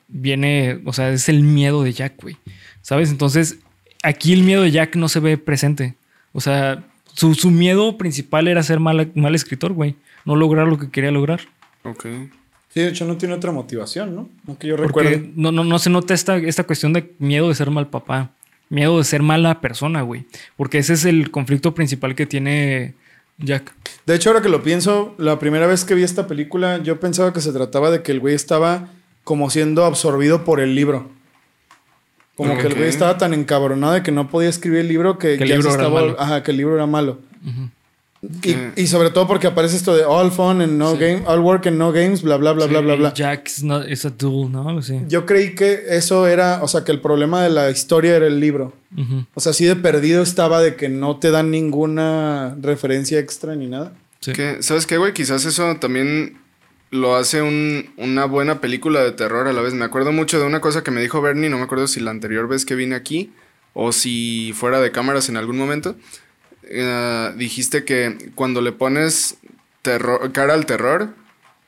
viene, 0.09 0.81
o 0.85 0.93
sea, 0.93 1.11
es 1.11 1.29
el 1.31 1.41
miedo 1.43 1.83
de 1.83 1.93
Jack, 1.95 2.21
güey. 2.21 2.37
¿Sabes? 2.83 3.11
Entonces, 3.11 3.59
aquí 4.03 4.33
el 4.35 4.43
miedo 4.43 4.63
de 4.63 4.71
Jack 4.71 4.97
no 4.97 5.09
se 5.09 5.21
ve 5.21 5.39
presente. 5.39 5.95
O 6.33 6.41
sea, 6.43 6.85
su, 7.15 7.35
su 7.35 7.51
miedo 7.51 7.97
principal 7.97 8.49
era 8.49 8.63
ser 8.63 8.81
mal, 8.81 9.11
mal 9.15 9.35
escritor, 9.35 9.73
güey. 9.73 9.95
No 10.27 10.37
lograr 10.37 10.67
lo 10.69 10.79
que 10.79 10.91
quería 10.91 11.11
lograr. 11.11 11.41
Ok. 11.85 12.05
Sí, 12.79 12.85
de 12.85 12.91
hecho 12.91 13.05
no 13.07 13.17
tiene 13.17 13.35
otra 13.35 13.51
motivación, 13.51 14.15
¿no? 14.15 14.29
Aunque 14.47 14.69
yo 14.69 14.77
Porque 14.77 14.87
recuerdo. 15.03 15.29
no, 15.35 15.51
no, 15.51 15.65
no 15.65 15.79
se 15.81 15.91
nota 15.91 16.15
esta, 16.15 16.37
esta 16.37 16.63
cuestión 16.63 16.93
de 16.93 17.13
miedo 17.19 17.49
de 17.49 17.55
ser 17.57 17.71
mal 17.73 17.89
papá. 17.89 18.31
Miedo 18.69 18.99
de 18.99 19.03
ser 19.05 19.21
mala 19.21 19.61
persona, 19.61 20.03
güey. 20.03 20.27
Porque 20.57 20.79
ese 20.79 20.93
es 20.93 21.05
el 21.05 21.33
conflicto 21.33 21.75
principal 21.75 22.15
que 22.15 22.25
tiene 22.27 22.95
Jack. 23.39 23.75
De 24.07 24.15
hecho, 24.15 24.31
ahora 24.31 24.43
que 24.43 24.49
lo 24.49 24.63
pienso, 24.63 25.15
la 25.19 25.41
primera 25.41 25.67
vez 25.67 25.85
que 25.85 25.95
vi 25.95 26.05
esta 26.05 26.29
película, 26.29 26.79
yo 26.81 27.01
pensaba 27.01 27.33
que 27.33 27.41
se 27.41 27.53
trataba 27.53 27.91
de 27.91 28.03
que 28.03 28.13
el 28.13 28.21
güey 28.21 28.37
estaba 28.37 28.89
como 29.25 29.51
siendo 29.51 29.85
absorbido 29.85 30.45
por 30.45 30.61
el 30.61 30.77
libro. 30.77 31.11
Como 32.37 32.57
que 32.59 32.69
el 32.69 32.75
güey 32.77 32.89
estaba 32.89 33.19
tan 33.19 33.35
encabronado 33.35 33.95
de 33.95 34.05
que 34.05 34.13
no 34.13 34.29
podía 34.29 34.49
escribir 34.51 34.79
el 34.81 34.89
libro 34.89 35.19
que, 35.19 35.37
Que 35.37 35.43
el 35.43 35.49
ya 35.49 35.57
libro 35.57 35.71
estaba. 35.71 35.91
malo. 35.91 36.17
Ajá, 36.17 36.45
que 36.45 36.53
el 36.53 36.59
libro 36.59 36.77
era 36.77 36.87
malo. 36.87 37.19
Ujú. 37.45 37.71
Y, 38.43 38.83
y 38.83 38.87
sobre 38.89 39.11
todo 39.11 39.29
porque 39.29 39.47
aparece 39.47 39.77
esto 39.77 39.95
de 39.95 40.05
all 40.05 40.33
fun 40.33 40.61
and 40.61 40.73
no 40.77 40.95
game, 40.97 41.23
all 41.27 41.39
work 41.39 41.69
and 41.69 41.77
no 41.79 41.93
games, 41.93 42.23
bla, 42.23 42.37
bla, 42.37 42.53
bla, 42.53 42.67
bla, 42.67 42.81
bla, 42.81 42.97
bla. 42.97 43.15
Jack 43.15 43.47
is, 43.47 43.63
not, 43.63 43.85
a 43.87 44.11
tool, 44.17 44.51
¿no? 44.51 44.77
Así. 44.79 45.01
Yo 45.09 45.25
creí 45.25 45.55
que 45.55 45.83
eso 45.91 46.27
era, 46.27 46.61
o 46.63 46.67
sea, 46.69 46.83
que 46.83 46.91
el 46.91 47.01
problema 47.01 47.43
de 47.45 47.51
la 47.51 47.71
historia 47.71 48.17
era 48.17 48.27
el 48.27 48.41
libro. 48.41 48.73
O 49.35 49.41
sea, 49.41 49.51
así 49.51 49.67
de 49.67 49.77
perdido 49.77 50.23
estaba 50.23 50.61
de 50.61 50.75
que 50.75 50.89
no 50.89 51.19
te 51.19 51.31
dan 51.31 51.51
ninguna 51.53 52.57
referencia 52.61 53.19
extra 53.21 53.55
ni 53.55 53.69
nada. 53.69 53.93
Sí. 54.21 54.33
Que, 54.33 54.63
¿Sabes 54.65 54.87
qué, 54.87 54.97
güey? 54.97 55.13
Quizás 55.13 55.45
eso 55.45 55.77
también 55.77 56.39
lo 56.91 57.15
hace 57.15 57.43
un- 57.43 57.91
una 57.99 58.25
buena 58.25 58.61
película 58.61 59.01
de 59.05 59.13
terror 59.13 59.47
a 59.47 59.53
la 59.53 59.61
vez. 59.61 59.75
Me 59.75 59.85
acuerdo 59.85 60.11
mucho 60.11 60.41
de 60.41 60.47
una 60.47 60.61
cosa 60.61 60.83
que 60.83 60.91
me 60.91 61.01
dijo 61.01 61.21
Bernie, 61.21 61.51
no 61.51 61.59
me 61.59 61.65
acuerdo 61.65 61.87
si 61.87 62.01
la 62.01 62.11
anterior 62.11 62.49
vez 62.49 62.65
que 62.65 62.75
vine 62.75 62.97
aquí 62.97 63.31
o 63.75 63.93
si 63.93 64.53
fuera 64.57 64.81
de 64.81 64.91
cámaras 64.91 65.29
en 65.29 65.37
algún 65.37 65.57
momento. 65.57 65.95
Eh, 66.69 67.33
dijiste 67.37 67.85
que 67.85 68.31
cuando 68.35 68.61
le 68.61 68.73
pones 68.73 69.37
terror, 69.83 70.33
cara 70.33 70.55
al 70.55 70.67
terror, 70.67 71.11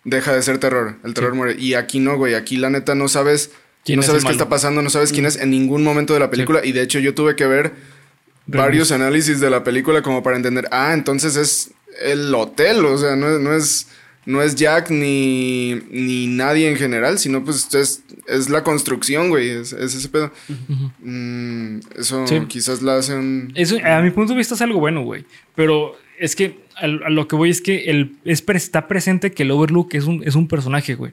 deja 0.05 0.33
de 0.35 0.43
ser 0.43 0.59
terror. 0.59 0.97
El 1.05 1.15
terror 1.15 1.33
Sí. 1.33 1.37
muere. 1.37 1.55
Y 1.59 1.75
aquí 1.75 2.01
no, 2.01 2.17
güey. 2.17 2.35
Aquí 2.35 2.57
la 2.57 2.71
neta 2.71 2.95
no 2.95 3.09
sabes, 3.09 3.51
¿Quién 3.85 3.97
no 3.97 4.01
es 4.01 4.07
sabes 4.07 4.23
qué 4.23 4.29
malo? 4.29 4.37
está 4.37 4.49
pasando, 4.49 4.83
no 4.83 4.91
sabes 4.91 5.13
quién 5.13 5.27
es 5.27 5.37
en 5.37 5.51
ningún 5.51 5.83
momento 5.83 6.15
de 6.15 6.21
la 6.21 6.31
película. 6.31 6.65
Y 6.65 6.73
de 6.73 6.83
hecho 6.83 6.99
yo 6.99 7.15
tuve 7.15 7.35
que 7.37 7.47
ver 7.47 7.73
varios 8.47 8.93
análisis 8.93 9.41
de 9.41 9.49
la 9.51 9.65
película 9.65 10.03
como 10.03 10.23
para 10.23 10.37
entender, 10.37 10.67
ah, 10.73 10.93
entonces 10.93 11.37
es 11.37 11.71
el 12.03 12.35
hotel, 12.35 12.85
o 12.85 12.99
sea, 12.99 13.15
no, 13.17 13.39
no 13.39 13.55
es 13.55 13.87
no 14.27 14.43
es 14.43 14.55
Jack 14.55 14.91
ni, 14.91 15.77
ni 15.91 16.27
nadie 16.27 16.69
en 16.71 16.77
general, 16.77 17.19
sino 17.19 17.45
pues 17.45 17.73
es, 17.75 18.03
es 18.29 18.49
la 18.51 18.63
construcción, 18.63 19.29
güey, 19.31 19.49
es, 19.51 19.73
es 19.73 19.95
ese 19.95 20.09
pedo. 20.09 20.31
Mm, 21.01 21.79
eso 21.99 22.27
Sí. 22.27 22.41
quizás 22.49 22.83
la 22.83 22.99
hace 22.99 23.15
un... 23.15 23.53
Eso, 23.55 23.77
a 23.85 24.01
mi 24.01 24.11
punto 24.11 24.33
de 24.33 24.39
vista, 24.39 24.55
es 24.55 24.63
algo 24.63 24.79
bueno, 24.81 25.03
güey. 25.03 25.25
Pero 25.55 25.97
es 26.19 26.37
que 26.37 26.59
a, 26.77 26.87
lo 26.87 27.27
que 27.29 27.37
voy 27.37 27.51
es 27.51 27.61
que 27.61 27.85
el, 27.91 28.17
es, 28.25 28.45
está 28.47 28.89
presente 28.89 29.33
que 29.33 29.43
el 29.43 29.51
Overlook 29.51 29.95
es 29.95 30.05
un, 30.05 30.23
es 30.25 30.35
un 30.35 30.49
personaje, 30.49 30.95
güey. 30.95 31.13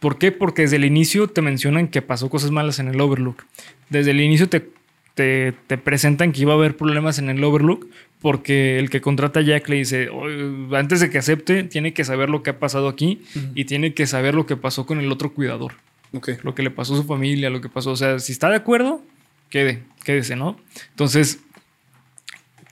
¿Por 0.00 0.18
qué? 0.18 0.30
Porque 0.32 0.62
desde 0.62 0.76
el 0.76 0.84
inicio 0.84 1.28
te 1.28 1.42
mencionan 1.42 1.88
que 1.88 2.02
pasó 2.02 2.30
cosas 2.30 2.50
malas 2.50 2.78
en 2.78 2.88
el 2.88 3.00
Overlook. 3.00 3.44
Desde 3.90 4.12
el 4.12 4.20
inicio 4.20 4.48
te, 4.48 4.70
te, 5.14 5.52
te 5.66 5.76
presentan 5.76 6.32
que 6.32 6.42
iba 6.42 6.52
a 6.52 6.56
haber 6.56 6.76
problemas 6.76 7.18
en 7.18 7.28
el 7.30 7.42
Overlook 7.42 7.88
porque 8.20 8.78
el 8.78 8.90
que 8.90 9.00
contrata 9.00 9.40
a 9.40 9.42
Jack 9.42 9.68
le 9.68 9.76
dice, 9.76 10.08
"Oye, 10.08 10.76
antes 10.76 11.00
de 11.00 11.10
que 11.10 11.18
acepte, 11.18 11.62
tiene 11.64 11.92
que 11.92 12.04
saber 12.04 12.30
lo 12.30 12.42
que 12.42 12.50
ha 12.50 12.58
pasado 12.58 12.88
aquí 12.88 13.22
y 13.54 13.64
tiene 13.64 13.94
que 13.94 14.06
saber 14.06 14.34
lo 14.34 14.46
que 14.46 14.56
pasó 14.56 14.86
con 14.86 14.98
el 15.00 15.10
otro 15.12 15.32
cuidador 15.32 15.74
Ok. 16.12 16.30
lo 16.42 16.54
que 16.54 16.62
le 16.62 16.70
pasó 16.70 16.94
a 16.94 16.96
su 16.96 17.04
familia, 17.04 17.50
lo 17.50 17.60
que 17.60 17.68
pasó. 17.68 17.90
O 17.92 17.96
sea, 17.96 18.18
si 18.18 18.32
está 18.32 18.48
de 18.50 18.56
acuerdo, 18.56 19.02
quede, 19.50 19.82
quédese, 20.04 20.36
¿no? 20.36 20.58
Entonces, 20.90 21.40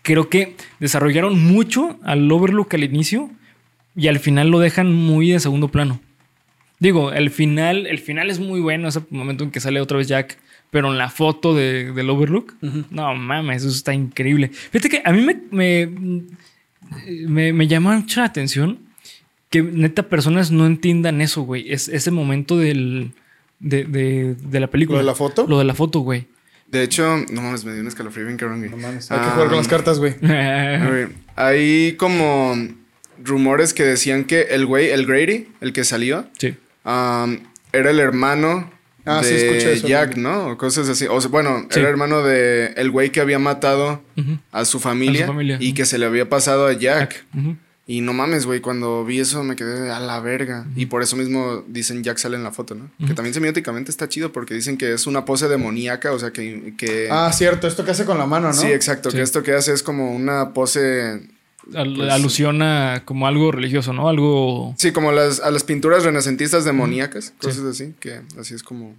creo 0.02 0.28
que 0.28 0.56
desarrollaron 0.80 1.38
mucho 1.42 1.98
al 2.02 2.30
Overlook 2.30 2.74
al 2.74 2.84
inicio 2.84 3.30
y 3.94 4.08
al 4.08 4.18
final 4.18 4.48
lo 4.48 4.58
dejan 4.58 4.92
muy 4.92 5.30
de 5.30 5.40
segundo 5.40 5.68
plano. 5.68 6.00
Digo, 6.78 7.12
el 7.12 7.30
final, 7.30 7.86
el 7.86 7.98
final 7.98 8.30
es 8.30 8.38
muy 8.38 8.60
bueno, 8.60 8.88
ese 8.88 9.00
momento 9.10 9.44
en 9.44 9.50
que 9.50 9.60
sale 9.60 9.80
otra 9.80 9.96
vez 9.98 10.08
Jack, 10.08 10.38
pero 10.76 10.92
en 10.92 10.98
la 10.98 11.08
foto 11.08 11.54
de- 11.54 11.90
del 11.94 12.10
Overlook, 12.10 12.52
no 12.90 13.14
mames, 13.14 13.62
eso 13.64 13.74
está 13.74 13.94
increíble. 13.94 14.48
Fíjate 14.52 14.90
que 14.90 15.00
a 15.02 15.10
mí 15.10 15.22
me, 15.22 15.40
me- 15.50 15.86
me, 17.26 17.52
me 17.54 17.66
llama 17.66 17.96
mucho 17.96 18.20
la 18.20 18.26
atención 18.26 18.78
que 19.48 19.62
neta 19.62 20.02
personas 20.10 20.50
no 20.50 20.66
entiendan 20.66 21.22
eso, 21.22 21.40
güey. 21.42 21.72
Es 21.72 21.88
ese 21.88 22.10
momento 22.10 22.58
del, 22.58 23.12
de, 23.58 23.84
de, 23.84 24.34
de 24.34 24.60
la 24.60 24.66
película. 24.66 24.98
¿Lo 24.98 25.02
de 25.02 25.06
la 25.06 25.14
foto? 25.14 25.46
Lo 25.48 25.58
de 25.58 25.64
la 25.64 25.72
foto, 25.74 26.00
güey. 26.00 26.26
De 26.70 26.82
hecho, 26.82 27.16
no 27.32 27.40
mames, 27.40 27.64
me 27.64 27.72
dio 27.72 27.80
un 27.80 27.88
escalofrío 27.88 28.26
bien 28.26 28.36
cabrón, 28.36 28.58
güey. 28.58 28.70
No 28.70 28.76
mames, 28.76 29.10
hay 29.10 29.18
que 29.20 29.30
jugar 29.30 29.48
con 29.48 29.56
las 29.56 29.68
cartas, 29.68 29.98
güey. 29.98 30.14
Hay 31.36 31.94
como 31.96 32.54
rumores 33.24 33.72
que 33.72 33.82
decían 33.84 34.24
que 34.24 34.42
el 34.50 34.66
güey, 34.66 34.90
el 34.90 35.06
Grady, 35.06 35.48
el 35.62 35.72
que 35.72 35.84
salió, 35.84 36.26
sí. 36.38 36.54
um, 36.84 37.38
era 37.72 37.90
el 37.90 37.98
hermano 37.98 38.70
Ah, 39.06 39.22
sí, 39.22 39.30
de 39.34 39.46
escuché 39.48 39.72
eso, 39.74 39.86
Jack. 39.88 40.16
¿no? 40.16 40.48
O 40.48 40.58
cosas 40.58 40.88
así. 40.88 41.06
O 41.08 41.20
sea, 41.20 41.30
bueno, 41.30 41.66
Sí. 41.70 41.78
era 41.80 41.88
hermano 41.88 42.22
de 42.22 42.72
el 42.76 42.90
güey 42.90 43.10
que 43.10 43.20
había 43.20 43.38
matado 43.38 44.02
a 44.52 44.64
su 44.64 44.80
familia, 44.80 45.24
A 45.24 45.26
su 45.28 45.32
familia, 45.32 45.56
y 45.60 45.72
que 45.74 45.84
se 45.86 45.96
le 45.98 46.06
había 46.06 46.28
pasado 46.28 46.66
a 46.66 46.72
Jack. 46.72 47.24
Y 47.88 48.00
no 48.00 48.12
mames, 48.12 48.46
güey, 48.46 48.60
cuando 48.60 49.04
vi 49.04 49.20
eso 49.20 49.44
me 49.44 49.54
quedé 49.54 49.92
a 49.92 50.00
la 50.00 50.18
verga. 50.18 50.66
Y 50.74 50.86
por 50.86 51.02
eso 51.04 51.14
mismo 51.14 51.62
dicen 51.68 52.02
Jack 52.02 52.18
sale 52.18 52.36
en 52.36 52.42
la 52.42 52.50
foto, 52.50 52.74
¿no? 52.74 52.90
Que 53.06 53.14
también 53.14 53.32
semióticamente 53.32 53.92
está 53.92 54.08
chido 54.08 54.32
porque 54.32 54.54
dicen 54.54 54.76
que 54.76 54.92
es 54.92 55.06
una 55.06 55.24
pose 55.24 55.46
demoníaca, 55.46 56.12
o 56.12 56.18
sea 56.18 56.32
que... 56.32 56.74
que... 56.76 57.06
Ah, 57.12 57.30
cierto, 57.32 57.68
esto 57.68 57.84
que 57.84 57.92
hace 57.92 58.04
con 58.04 58.18
la 58.18 58.26
mano, 58.26 58.48
¿no? 58.48 58.54
Sí, 58.54 58.66
exacto, 58.66 59.12
Sí. 59.12 59.18
que 59.18 59.22
esto 59.22 59.44
que 59.44 59.52
hace 59.52 59.72
es 59.72 59.84
como 59.84 60.10
una 60.12 60.52
pose... 60.52 61.28
Al- 61.74 61.94
Pues- 61.96 62.12
alusión 62.12 62.62
a 62.62 63.02
como 63.04 63.26
algo 63.26 63.50
religioso, 63.52 63.92
¿no? 63.92 64.08
Algo. 64.08 64.74
Sí, 64.78 64.92
como 64.92 65.12
las, 65.12 65.40
a 65.40 65.50
las 65.50 65.64
pinturas 65.64 66.04
renacentistas 66.04 66.64
demoníacas, 66.64 67.32
cosas 67.38 67.64
así, 67.64 67.94
que 68.00 68.20
así 68.38 68.54
es 68.54 68.62
como... 68.62 68.94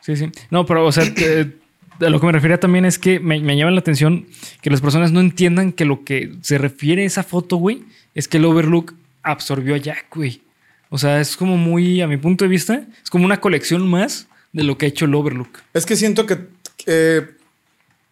Sí, 0.00 0.16
sí. 0.16 0.30
No, 0.50 0.64
pero, 0.66 0.86
o 0.86 0.92
sea, 0.92 1.04
a 1.04 2.08
lo 2.10 2.20
que 2.20 2.26
me 2.26 2.32
refería 2.32 2.58
también 2.58 2.84
es 2.84 2.98
que 2.98 3.20
me, 3.20 3.38
me 3.40 3.56
llama 3.56 3.70
la 3.70 3.80
atención 3.80 4.26
que 4.62 4.70
las 4.70 4.80
personas 4.80 5.12
no 5.12 5.20
entiendan 5.20 5.72
que 5.72 5.84
lo 5.84 6.04
que 6.04 6.32
se 6.42 6.58
refiere 6.58 7.02
a 7.02 7.06
esa 7.06 7.22
foto, 7.22 7.56
güey, 7.56 7.84
es 8.14 8.26
que 8.28 8.38
el 8.38 8.44
Overlook 8.46 8.94
absorbió 9.22 9.74
a 9.74 9.78
Jack, 9.78 10.06
güey. 10.14 10.40
O 10.88 10.98
sea, 10.98 11.20
es 11.20 11.36
como 11.36 11.56
muy, 11.56 12.00
a 12.00 12.06
mi 12.08 12.16
punto 12.16 12.44
de 12.44 12.48
vista, 12.48 12.84
es 13.02 13.10
como 13.10 13.24
una 13.24 13.40
colección 13.40 13.88
más 13.88 14.26
de 14.52 14.64
lo 14.64 14.76
que 14.78 14.86
ha 14.86 14.88
hecho 14.88 15.04
el 15.04 15.14
Overlook. 15.14 15.58
Es 15.74 15.86
que 15.86 15.96
siento 15.96 16.26
que 16.26 16.38
eh, 16.86 17.26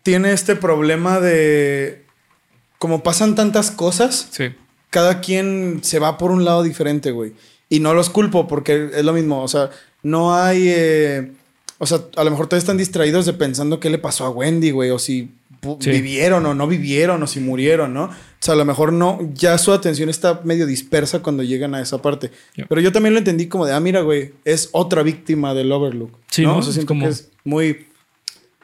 tiene 0.02 0.32
este 0.32 0.56
problema 0.56 1.18
de. 1.20 2.04
Como 2.80 3.02
pasan 3.04 3.34
tantas 3.36 3.70
cosas, 3.70 4.26
Sí. 4.32 4.46
cada 4.90 5.20
quien 5.20 5.78
se 5.82 6.00
va 6.00 6.18
por 6.18 6.32
un 6.32 6.44
lado 6.44 6.64
diferente, 6.64 7.12
güey. 7.12 7.34
Y 7.68 7.78
no 7.78 7.94
los 7.94 8.10
culpo 8.10 8.48
porque 8.48 8.90
es 8.92 9.04
lo 9.04 9.12
mismo. 9.12 9.42
O 9.42 9.48
sea, 9.48 9.70
no 10.02 10.34
hay. 10.34 10.64
eh, 10.66 11.30
o 11.78 11.86
sea, 11.86 12.00
a 12.16 12.24
lo 12.24 12.30
mejor 12.32 12.48
todos 12.48 12.62
están 12.62 12.78
distraídos 12.78 13.26
de 13.26 13.32
pensando 13.34 13.78
qué 13.78 13.90
le 13.90 13.98
pasó 13.98 14.24
a 14.24 14.30
Wendy, 14.30 14.70
güey. 14.72 14.90
O 14.90 14.98
si 14.98 15.30
Sí. 15.78 15.90
vivieron 15.90 16.46
o 16.46 16.54
no 16.54 16.66
vivieron, 16.66 17.22
o 17.22 17.26
si 17.26 17.38
murieron, 17.38 17.92
¿no? 17.92 18.04
O 18.04 18.10
sea, 18.40 18.54
a 18.54 18.56
lo 18.56 18.64
mejor 18.64 18.94
no. 18.94 19.18
Ya 19.34 19.58
su 19.58 19.72
atención 19.74 20.08
está 20.08 20.40
medio 20.44 20.66
dispersa 20.66 21.20
cuando 21.20 21.42
llegan 21.42 21.74
a 21.74 21.82
esa 21.82 22.00
parte. 22.00 22.30
Pero 22.66 22.80
yo 22.80 22.92
también 22.92 23.12
lo 23.12 23.18
entendí 23.18 23.46
como 23.46 23.66
de, 23.66 23.74
ah, 23.74 23.80
mira, 23.80 24.00
güey, 24.00 24.32
es 24.46 24.70
otra 24.72 25.02
víctima 25.02 25.52
del 25.52 25.70
Overlook. 25.70 26.10
Sí, 26.30 26.42
¿no? 26.44 26.54
¿no? 26.54 26.58
O 26.60 26.62
sea, 26.62 26.80
Es 26.80 26.86
como- 26.86 27.04
que 27.04 27.10
es 27.12 27.28
muy. 27.44 27.86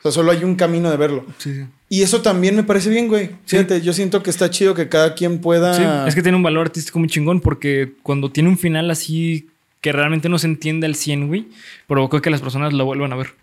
O 0.08 0.12
sea, 0.12 0.22
solo 0.22 0.32
hay 0.32 0.44
un 0.44 0.54
camino 0.54 0.90
de 0.90 0.96
verlo. 0.96 1.24
Sí, 1.38 1.54
sí. 1.54 1.64
Y 1.88 2.02
eso 2.02 2.22
también 2.22 2.56
me 2.56 2.64
parece 2.64 2.90
bien, 2.90 3.08
güey. 3.08 3.30
Fíjate, 3.46 3.80
yo 3.80 3.92
siento 3.92 4.22
que 4.22 4.30
está 4.30 4.50
chido 4.50 4.74
que 4.74 4.88
cada 4.88 5.14
quien 5.14 5.40
pueda. 5.40 5.74
Sí, 5.74 6.08
es 6.08 6.14
que 6.14 6.22
tiene 6.22 6.36
un 6.36 6.42
valor 6.42 6.66
artístico 6.66 6.98
muy 6.98 7.08
chingón 7.08 7.40
porque 7.40 7.92
cuando 8.02 8.30
tiene 8.30 8.48
un 8.48 8.58
final 8.58 8.90
así 8.90 9.48
que 9.80 9.92
realmente 9.92 10.28
no 10.28 10.38
se 10.38 10.48
entiende 10.48 10.86
al 10.86 10.96
100, 10.96 11.28
güey, 11.28 11.46
provocó 11.86 12.20
que 12.20 12.30
las 12.30 12.40
personas 12.40 12.72
lo 12.72 12.84
vuelvan 12.84 13.12
a 13.12 13.16
ver. 13.16 13.34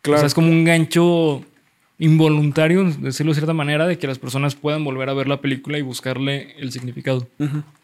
Claro. 0.00 0.16
O 0.16 0.20
sea, 0.20 0.26
es 0.26 0.34
como 0.34 0.48
un 0.48 0.64
gancho 0.64 1.44
involuntario, 1.98 2.84
decirlo 2.84 3.32
de 3.32 3.36
cierta 3.36 3.52
manera, 3.52 3.86
de 3.86 3.98
que 3.98 4.06
las 4.06 4.18
personas 4.18 4.54
puedan 4.54 4.84
volver 4.84 5.08
a 5.08 5.14
ver 5.14 5.28
la 5.28 5.40
película 5.40 5.78
y 5.78 5.82
buscarle 5.82 6.54
el 6.58 6.72
significado. 6.72 7.26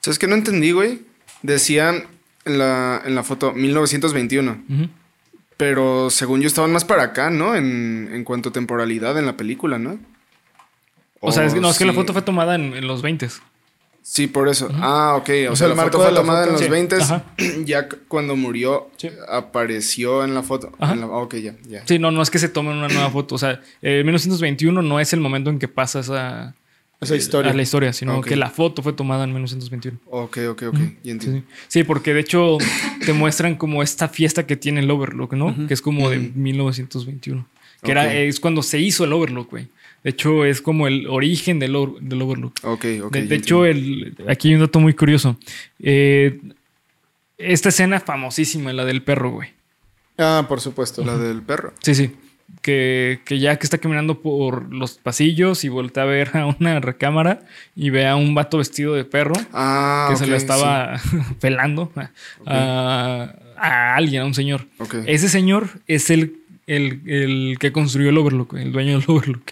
¿Sabes 0.01 0.19
qué 0.19 0.27
no 0.27 0.35
entendí, 0.35 0.73
güey? 0.73 1.01
Decían 1.43 2.05
en 2.45 2.59
la, 2.59 3.03
en 3.05 3.15
la 3.15 3.23
foto 3.23 3.53
1921. 3.53 4.65
Ujú. 4.69 4.89
Pero 5.63 6.11
según 6.11 6.41
yo 6.41 6.49
estaban 6.49 6.73
más 6.73 6.85
para 6.85 7.05
acá, 7.05 7.31
¿no? 7.31 7.55
En, 7.55 8.11
en 8.13 8.25
cuanto 8.25 8.49
a 8.49 8.53
temporalidad 8.53 9.17
en 9.17 9.27
la 9.27 9.37
película, 9.37 9.79
¿no? 9.79 9.97
O 11.21 11.31
sea, 11.31 11.45
es 11.45 11.55
no, 11.55 11.71
es 11.71 11.79
que 11.79 11.85
la 11.85 11.93
foto 11.93 12.13
fue 12.13 12.23
tomada 12.23 12.57
en, 12.57 12.75
en 12.75 12.89
los 12.89 13.01
20 13.01 13.29
Sí, 14.03 14.27
por 14.27 14.49
eso. 14.49 14.69
Ah, 14.81 15.15
ok. 15.17 15.31
O, 15.49 15.53
O 15.53 15.57
sea, 15.57 15.69
la 15.69 15.77
marco 15.77 15.93
foto 15.99 16.03
fue 16.03 16.13
la 16.13 16.21
tomada 16.21 16.41
foto. 16.41 16.49
en 16.49 16.53
los 16.55 16.63
Sí. 16.65 16.69
20. 16.69 16.97
Ajá. 16.97 17.25
Ya 17.65 17.89
cuando 18.09 18.35
murió, 18.35 18.91
Sí. 18.97 19.09
apareció 19.29 20.25
en 20.25 20.35
la 20.35 20.43
foto. 20.43 20.73
En 20.81 20.99
la- 20.99 21.07
ah, 21.07 21.19
ok, 21.19 21.35
ya, 21.37 21.55
ya. 21.69 21.87
Sí, 21.87 22.01
no, 22.01 22.11
no 22.11 22.23
es 22.23 22.31
que 22.31 22.41
se 22.41 22.49
tomen 22.49 22.77
una 22.79 22.89
nueva 22.89 23.11
foto. 23.11 23.37
O 23.37 23.39
sea, 23.39 23.61
eh, 23.83 24.03
1921 24.03 24.83
no 24.83 24.99
es 24.99 25.13
el 25.13 25.21
momento 25.21 25.49
en 25.51 25.61
que 25.61 25.69
pasa 25.69 26.01
esa, 26.01 26.57
Esa 27.03 27.17
historia. 27.17 27.51
a 27.51 27.55
la 27.55 27.63
historia, 27.63 27.93
sino 27.93 28.21
que 28.21 28.37
la 28.37 28.51
foto 28.51 28.83
fue 28.83 28.93
tomada 28.93 29.25
en 29.25 29.31
1921. 29.33 29.99
Ok, 30.07 30.39
ok, 30.51 30.63
ok. 30.69 30.75
Ya 30.75 30.81
Sí, 31.03 31.11
entiendo. 31.11 31.39
sí. 31.41 31.45
Sí, 31.69 31.85
porque 31.85 32.15
de 32.15 32.21
hecho 32.21 32.59
te 33.05 33.13
muestran 33.13 33.57
como 33.57 33.83
esta 33.83 34.09
fiesta 34.09 34.47
que 34.47 34.57
tiene 34.57 34.81
el 34.81 34.91
Overlook, 34.91 35.33
¿no? 35.35 35.67
Que 35.67 35.75
es 35.75 35.83
como 35.83 36.09
de 36.11 36.19
1921. 36.19 37.47
Que 37.83 37.91
era, 37.91 38.15
es 38.15 38.39
cuando 38.39 38.63
se 38.63 38.79
hizo 38.79 39.05
el 39.05 39.13
Overlook, 39.13 39.51
güey. 39.51 39.67
De 40.05 40.11
hecho, 40.11 40.45
es 40.45 40.61
como 40.63 40.87
el 40.87 41.07
origen 41.09 41.59
del, 41.59 41.75
Over- 41.77 42.01
del 42.01 42.23
Overlook. 42.23 42.55
Ok, 42.65 42.85
ok. 43.05 43.13
de 43.17 43.35
hecho, 43.37 43.65
el, 43.67 44.15
aquí 44.29 44.49
hay 44.49 44.55
un 44.55 44.61
dato 44.61 44.79
muy 44.81 44.95
curioso. 44.95 45.37
Eh, 45.81 46.41
esta 47.39 47.71
escena 47.71 47.99
famosísima, 48.01 48.73
la 48.73 48.85
del 48.85 49.03
perro, 49.03 49.31
güey. 49.31 49.51
Ah, 50.19 50.47
por 50.49 50.61
supuesto. 50.61 51.05
La 51.05 51.17
del 51.19 51.43
perro. 51.43 51.73
Sí, 51.83 51.95
sí. 51.95 52.11
Que, 52.61 53.19
que 53.25 53.41
ya 53.41 53.57
que 53.59 53.65
está 53.65 53.79
caminando 53.79 54.21
por 54.21 54.73
los 54.73 54.93
pasillos 54.99 55.65
y 55.65 55.69
voltea 55.69 56.05
a 56.05 56.07
ver 56.07 56.37
a 56.37 56.47
una 56.47 56.79
recámara 56.79 57.41
y 57.75 57.91
ve 57.91 58.07
a 58.07 58.15
un 58.15 58.35
vato 58.37 58.59
vestido 58.59 58.95
de 58.95 59.05
perro 59.05 59.33
Ah, 59.53 60.07
que 60.11 60.17
se 60.17 60.27
sí. 60.27 60.33
estaba 60.33 61.01
pelando 61.41 61.91
a, 61.97 62.11
a- 62.47 63.35
a 63.57 63.97
alguien, 63.97 64.23
a 64.23 64.27
un 64.27 64.35
señor. 64.35 64.67
Ese 65.07 65.29
señor 65.29 65.69
es 65.89 66.11
el, 66.11 66.37
el, 66.69 67.01
el 67.07 67.57
que 67.59 67.73
construyó 67.73 68.11
el 68.11 68.19
Overlook, 68.19 68.55
el 68.55 68.71
dueño 68.71 68.93
del 69.01 69.05
Overlook. 69.09 69.43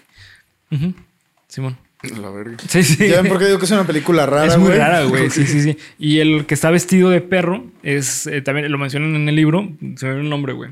Simón. 1.47 1.77
La 2.19 2.29
verga. 2.31 2.57
Sí, 2.67 2.81
sí. 2.81 3.07
¿Ya 3.09 3.21
ven 3.21 3.29
por 3.29 3.37
qué 3.37 3.45
digo 3.45 3.59
que 3.59 3.65
es 3.65 3.71
una 3.71 3.85
película 3.85 4.25
rara, 4.25 4.47
es 4.47 4.57
muy 4.57 4.69
güey? 4.69 4.79
rara, 4.79 5.03
güey. 5.03 5.29
Sí, 5.29 5.45
sí, 5.45 5.61
sí. 5.61 5.77
Y 5.99 6.17
el 6.19 6.45
que 6.47 6.55
está 6.55 6.71
vestido 6.71 7.09
de 7.11 7.21
perro 7.21 7.63
es 7.83 8.25
eh, 8.25 8.41
también 8.41 8.71
lo 8.71 8.77
mencionan 8.79 9.15
en 9.15 9.29
el 9.29 9.35
libro. 9.35 9.69
Se 9.97 10.07
me 10.07 10.13
ve 10.15 10.21
el 10.21 10.29
nombre, 10.29 10.53
güey. 10.53 10.71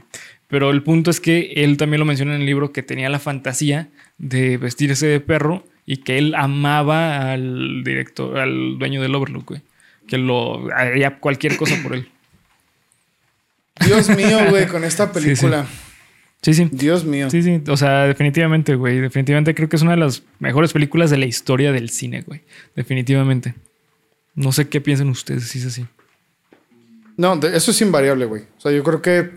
Pero 0.50 0.72
el 0.72 0.84
punto 0.84 1.12
es 1.12 1.20
que 1.20 1.54
él 1.56 1.78
también 1.78 2.00
lo 2.00 2.06
menciona 2.06 2.34
en 2.36 2.42
el 2.42 2.46
libro 2.48 2.74
que 2.74 2.84
tenía 2.84 3.08
la 3.10 3.20
fantasía 3.20 3.88
de 4.18 4.58
vestirse 4.58 5.06
de 5.08 5.20
perro 5.20 5.64
y 5.86 5.98
que 5.98 6.18
él 6.18 6.34
amaba 6.36 7.32
al 7.32 7.84
director, 7.84 8.38
al 8.38 8.78
dueño 8.78 9.02
del 9.02 9.16
Overlook, 9.16 9.46
güey. 9.48 9.62
Que 10.08 10.18
lo 10.18 10.68
haría 10.76 11.20
cualquier 11.20 11.56
cosa 11.56 11.76
por 11.84 11.94
él. 11.94 12.10
Dios 13.86 14.10
mío, 14.10 14.40
güey, 14.50 14.68
con 14.68 14.84
esta 14.84 15.06
Sí, 15.14 15.20
sí. 15.20 15.26
película. 15.26 15.66
Sí, 16.42 16.54
sí. 16.54 16.68
Dios 16.72 17.06
mío. 17.06 17.30
Sí, 17.30 17.44
sí. 17.44 17.62
O 17.68 17.78
sea, 17.78 18.06
definitivamente, 18.08 18.76
güey. 18.76 19.00
Definitivamente 19.00 19.54
creo 19.54 19.70
que 19.70 19.76
es 19.76 19.82
una 19.82 19.92
de 19.92 19.98
las 19.98 20.24
mejores 20.40 20.74
películas 20.74 21.10
de 21.10 21.18
la 21.18 21.26
historia 21.26 21.72
del 21.72 21.90
cine, 21.90 22.22
güey. 22.22 22.42
Definitivamente. 22.76 23.56
No 24.36 24.52
sé 24.52 24.68
qué 24.70 24.82
piensan 24.82 25.10
ustedes 25.10 25.44
si 25.44 25.60
es 25.60 25.66
así. 25.66 25.86
No, 27.18 27.34
eso 27.44 27.72
es 27.72 27.82
invariable, 27.82 28.26
güey. 28.26 28.44
O 28.58 28.62
sea, 28.62 28.72
yo 28.72 28.84
creo 28.84 29.02
que 29.02 29.32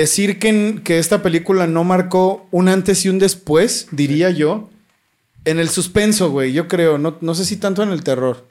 decir 0.00 0.38
que, 0.38 0.80
que 0.84 0.98
esta 0.98 1.22
película 1.22 1.66
no 1.66 1.82
marcó 1.82 2.46
un 2.52 2.68
antes 2.68 3.04
y 3.04 3.08
un 3.08 3.18
después, 3.18 3.88
diría 3.90 4.30
yo, 4.30 4.70
en 5.44 5.58
el 5.58 5.68
suspenso, 5.68 6.30
güey. 6.30 6.52
Yo 6.52 6.68
creo, 6.68 6.98
no, 6.98 7.16
no 7.20 7.34
sé 7.34 7.44
si 7.44 7.56
tanto 7.56 7.82
en 7.82 7.90
el 7.90 8.04
terror. 8.04 8.46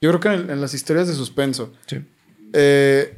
Yo 0.00 0.10
creo 0.10 0.20
que 0.20 0.28
en, 0.28 0.34
el- 0.34 0.50
en 0.50 0.60
las 0.60 0.74
historias 0.74 1.06
de 1.06 1.14
suspenso. 1.14 1.72
Sí. 1.86 1.98
Eh, 2.54 3.14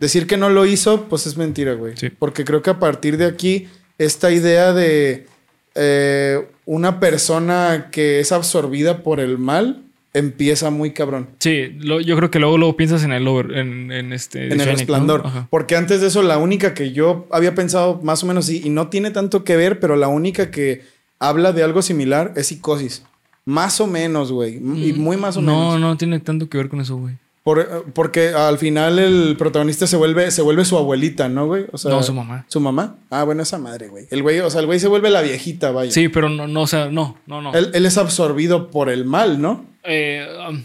decir 0.00 0.26
que 0.26 0.36
no 0.36 0.48
lo 0.50 0.66
hizo, 0.66 1.08
pues 1.08 1.26
es 1.26 1.36
mentira, 1.36 1.74
güey. 1.74 1.96
Sí. 1.96 2.10
Porque 2.10 2.44
creo 2.44 2.60
que 2.62 2.70
a 2.70 2.78
partir 2.80 3.16
de 3.16 3.26
aquí, 3.26 3.68
esta 3.98 4.30
idea 4.32 4.72
de 4.72 5.26
eh, 5.74 6.46
una 6.66 6.98
persona 7.00 7.88
que 7.92 8.20
es 8.20 8.32
absorbida 8.32 9.02
por 9.02 9.20
el 9.20 9.38
mal 9.38 9.82
empieza 10.14 10.70
muy 10.70 10.92
cabrón. 10.92 11.28
Sí, 11.38 11.76
lo- 11.78 12.00
yo 12.00 12.16
creo 12.16 12.30
que 12.30 12.38
luego, 12.38 12.58
luego 12.58 12.76
piensas 12.76 13.02
en 13.04 13.12
el 13.12 13.26
over, 13.26 13.56
en, 13.58 13.90
en 13.92 14.12
este. 14.12 14.46
En 14.52 14.60
el 14.60 14.66
resplandor. 14.66 15.22
Porque 15.50 15.76
antes 15.76 16.00
de 16.00 16.08
eso, 16.08 16.22
la 16.22 16.38
única 16.38 16.74
que 16.74 16.92
yo 16.92 17.26
había 17.30 17.54
pensado 17.54 18.00
más 18.02 18.22
o 18.22 18.26
menos 18.26 18.46
sí, 18.46 18.60
y 18.64 18.70
no 18.70 18.88
tiene 18.88 19.10
tanto 19.10 19.44
que 19.44 19.56
ver, 19.56 19.80
pero 19.80 19.96
la 19.96 20.08
única 20.08 20.50
que 20.50 20.82
habla 21.18 21.52
de 21.52 21.62
algo 21.62 21.82
similar 21.82 22.32
es 22.36 22.48
psicosis. 22.48 23.04
Más 23.44 23.80
o 23.80 23.86
menos, 23.88 24.30
güey. 24.30 24.56
Y 24.56 24.92
muy 24.92 25.16
más 25.16 25.36
o 25.36 25.42
Mm, 25.42 25.44
no, 25.46 25.58
menos. 25.74 25.80
no 25.80 25.96
tiene 25.96 26.20
tanto 26.20 26.48
que 26.48 26.58
ver 26.58 26.68
con 26.68 26.80
eso, 26.80 26.96
güey. 26.96 27.16
Por- 27.42 27.86
porque 27.92 28.28
al 28.28 28.56
final 28.58 29.00
el 29.00 29.34
protagonista 29.36 29.88
se 29.88 29.96
vuelve, 29.96 30.30
se 30.30 30.42
vuelve 30.42 30.64
su 30.64 30.78
abuelita, 30.78 31.28
¿no, 31.28 31.46
güey? 31.46 31.64
O 31.72 31.78
sea, 31.78 31.90
No, 31.90 32.00
su 32.04 32.14
mamá. 32.14 32.44
¿Su 32.46 32.60
mamá? 32.60 32.94
Ah, 33.10 33.24
bueno, 33.24 33.42
esa 33.42 33.58
madre, 33.58 33.88
güey. 33.88 34.06
El 34.12 34.22
güey, 34.22 34.38
o 34.38 34.48
sea, 34.48 34.60
el 34.60 34.66
güey 34.66 34.78
se 34.78 34.86
vuelve 34.86 35.10
la 35.10 35.22
viejita, 35.22 35.72
vaya. 35.72 35.90
Sí, 35.90 36.08
pero 36.08 36.28
no, 36.28 36.46
no, 36.46 36.62
o 36.62 36.66
sea, 36.68 36.88
no, 36.88 37.16
no, 37.26 37.42
no. 37.42 37.52
Él, 37.52 37.70
él 37.74 37.84
es 37.84 37.98
absorbido 37.98 38.70
por 38.70 38.88
el 38.90 39.04
mal, 39.04 39.42
¿no? 39.42 39.64
Eh, 39.84 40.26
um, 40.48 40.62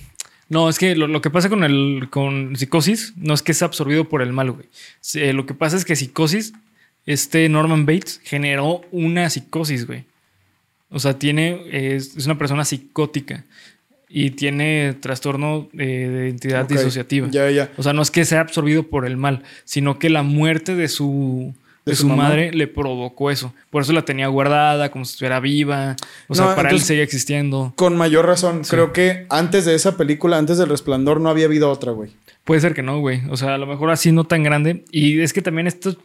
no, 0.49 0.69
es 0.69 0.79
que 0.79 0.95
lo, 0.95 1.07
lo 1.07 1.21
que 1.21 1.29
pasa 1.29 1.49
con 1.49 1.63
el 1.63 2.07
con 2.09 2.55
psicosis 2.55 3.13
no 3.17 3.33
es 3.33 3.41
que 3.41 3.51
es 3.51 3.61
absorbido 3.61 4.07
por 4.07 4.21
el 4.21 4.31
mal, 4.33 4.51
güey. 4.51 4.67
Eh, 5.15 5.33
lo 5.33 5.45
que 5.45 5.53
pasa 5.53 5.75
es 5.77 5.85
que 5.85 5.95
psicosis, 5.95 6.53
este 7.05 7.47
Norman 7.49 7.85
Bates 7.85 8.21
generó 8.23 8.81
una 8.91 9.29
psicosis, 9.29 9.85
güey. 9.87 10.05
O 10.89 10.99
sea, 10.99 11.19
tiene, 11.19 11.63
es, 11.71 12.15
es 12.15 12.25
una 12.25 12.37
persona 12.37 12.63
psicótica. 12.63 13.43
y 14.09 14.31
tiene 14.31 14.95
trastorno 15.01 15.67
eh, 15.73 15.77
de 15.85 16.25
identidad 16.27 16.63
Ok, 16.63 16.71
disociativa. 16.71 17.27
Ya, 17.29 17.49
ya. 17.51 17.69
O 17.75 17.83
sea, 17.83 17.91
no 17.91 18.01
es 18.01 18.09
que 18.09 18.23
sea 18.23 18.39
absorbido 18.39 18.83
por 18.83 19.05
el 19.05 19.17
mal, 19.17 19.43
sino 19.65 19.99
que 19.99 20.09
la 20.09 20.23
muerte 20.23 20.75
de 20.75 20.87
su, 20.87 21.53
de 21.87 21.93
¿De 21.93 21.95
su, 21.95 22.09
madre 22.09 22.51
le 22.51 22.67
provocó 22.67 23.31
eso. 23.31 23.53
Por 23.69 23.81
eso 23.81 23.93
la 23.93 24.03
tenía 24.03 24.27
guardada, 24.27 24.91
como 24.91 25.05
si 25.05 25.13
estuviera 25.13 25.39
viva. 25.39 25.95
O 26.27 26.35
sea, 26.35 26.53
para 26.53 26.69
él 26.69 26.81
seguía 26.81 27.01
existiendo. 27.01 27.71
Con 27.77 27.95
mayor 27.95 28.25
razón. 28.25 28.63
Creo 28.69 28.91
que 28.91 29.25
antes 29.29 29.63
de 29.63 29.73
esa 29.73 29.95
película, 29.95 30.37
antes 30.37 30.57
del 30.57 30.67
Resplandor, 30.67 31.21
no 31.21 31.29
había 31.29 31.45
habido 31.45 31.71
otra, 31.71 31.93
güey. 31.93 32.11
Puede 32.43 32.59
ser 32.59 32.73
que 32.73 32.83
no, 32.83 32.99
güey. 32.99 33.21
O 33.29 33.37
sea, 33.37 33.55
a 33.55 33.57
lo 33.57 33.67
mejor 33.67 33.89
así 33.89 34.11
no 34.11 34.25
tan 34.25 34.43
grande. 34.43 34.83
Y 34.91 35.21
es 35.21 35.31
que 35.31 35.41
también 35.41 35.67
esto, 35.67 35.95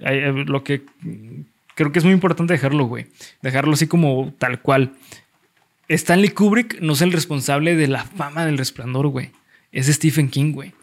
eh, 0.00 0.44
lo 0.46 0.62
que 0.62 0.82
creo 1.74 1.90
que 1.90 1.98
es 1.98 2.04
muy 2.04 2.14
importante 2.14 2.52
dejarlo, 2.52 2.84
güey. 2.84 3.06
Dejarlo 3.42 3.72
así 3.72 3.88
como 3.88 4.32
tal 4.38 4.62
cual. 4.62 4.92
Stanley 5.88 6.30
Kubrick 6.30 6.80
no 6.80 6.92
es 6.92 7.02
el 7.02 7.10
responsable 7.10 7.74
de 7.74 7.88
la 7.88 8.04
fama 8.04 8.46
del 8.46 8.56
resplandor, 8.56 9.08
güey. 9.08 9.32
Es 9.72 9.88
Stephen 9.88 10.28
King, 10.28 10.52
güey. 10.52 10.74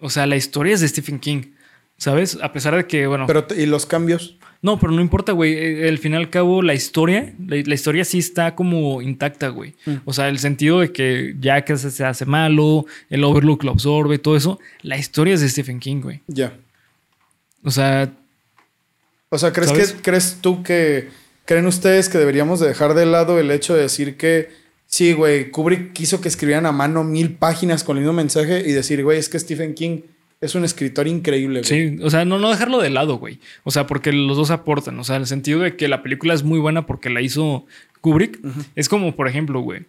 O 0.00 0.10
sea, 0.10 0.26
la 0.26 0.34
historia 0.34 0.74
es 0.74 0.80
de 0.80 0.88
Stephen 0.88 1.20
King. 1.20 1.42
¿Sabes? 2.00 2.38
A 2.40 2.50
pesar 2.50 2.74
de 2.74 2.86
que, 2.86 3.06
bueno. 3.06 3.26
Pero, 3.26 3.46
¿y 3.54 3.66
los 3.66 3.84
cambios? 3.84 4.36
no, 4.62 4.80
pero 4.80 4.90
no 4.90 5.02
importa, 5.02 5.32
güey. 5.32 5.52
Eh, 5.52 5.86
Al 5.88 5.98
fin 5.98 6.14
y 6.14 6.16
al 6.16 6.30
cabo, 6.30 6.62
la 6.62 6.72
historia, 6.72 7.34
la, 7.46 7.56
la 7.62 7.74
historia 7.74 8.06
sí 8.06 8.18
está 8.18 8.54
como 8.54 9.02
intacta, 9.02 9.48
güey. 9.48 9.74
O 10.06 10.14
sea, 10.14 10.28
el 10.30 10.38
sentido 10.38 10.80
de 10.80 10.92
que 10.92 11.34
ya 11.38 11.62
que 11.62 11.76
se, 11.76 11.90
se 11.90 12.02
hace 12.06 12.24
malo, 12.24 12.86
el 13.10 13.22
Overlook 13.22 13.64
lo 13.64 13.72
absorbe, 13.72 14.18
todo 14.18 14.34
eso. 14.34 14.58
La 14.80 14.96
historia 14.96 15.34
es 15.34 15.42
de 15.42 15.50
Stephen 15.50 15.78
King, 15.78 16.00
güey. 16.00 16.22
Ya. 16.26 16.54
O 17.62 17.70
sea, 17.70 18.10
O 19.28 19.36
sea, 19.36 19.52
¿crees, 19.52 19.68
¿Sabes? 19.70 19.92
que, 19.92 20.00
¿crees 20.02 20.38
tú 20.40 20.62
que... 20.62 21.08
¿Creen 21.44 21.66
ustedes 21.66 22.08
que 22.08 22.16
deberíamos 22.16 22.60
de 22.60 22.68
dejar 22.68 22.94
de 22.94 23.04
lado 23.04 23.38
el 23.38 23.50
hecho 23.50 23.74
de 23.74 23.82
decir 23.82 24.16
que... 24.16 24.48
Sí, 24.86 25.12
güey, 25.12 25.50
Kubrick 25.50 25.92
quiso 25.92 26.22
que 26.22 26.28
escribieran 26.28 26.64
a 26.64 26.72
mano 26.72 27.04
mil 27.04 27.34
páginas 27.34 27.84
con 27.84 27.98
el 27.98 28.04
mismo 28.04 28.14
mensaje 28.14 28.60
y 28.66 28.72
decir, 28.72 29.04
güey, 29.04 29.18
es 29.18 29.28
que 29.28 29.38
Stephen 29.38 29.74
King 29.74 30.00
es 30.40 30.54
un 30.54 30.64
escritor 30.64 31.06
increíble, 31.06 31.60
güey. 31.60 31.64
sí, 31.98 31.98
o 32.02 32.08
sea, 32.10 32.24
no, 32.24 32.38
no 32.38 32.50
dejarlo 32.50 32.78
de 32.80 32.88
lado, 32.90 33.18
güey. 33.18 33.38
O 33.64 33.70
sea, 33.70 33.86
porque 33.86 34.12
los 34.12 34.36
dos 34.36 34.50
aportan. 34.50 34.98
O 34.98 35.04
sea, 35.04 35.16
el 35.16 35.26
sentido 35.26 35.60
de 35.60 35.76
que 35.76 35.86
la 35.88 36.02
película 36.02 36.32
es 36.34 36.42
muy 36.44 36.58
buena 36.58 36.86
porque 36.86 37.10
la 37.10 37.20
hizo 37.20 37.66
Kubrick. 38.00 38.38
Es 38.74 38.88
como, 38.88 39.14
por 39.14 39.28
ejemplo, 39.28 39.60
güey, 39.60 39.82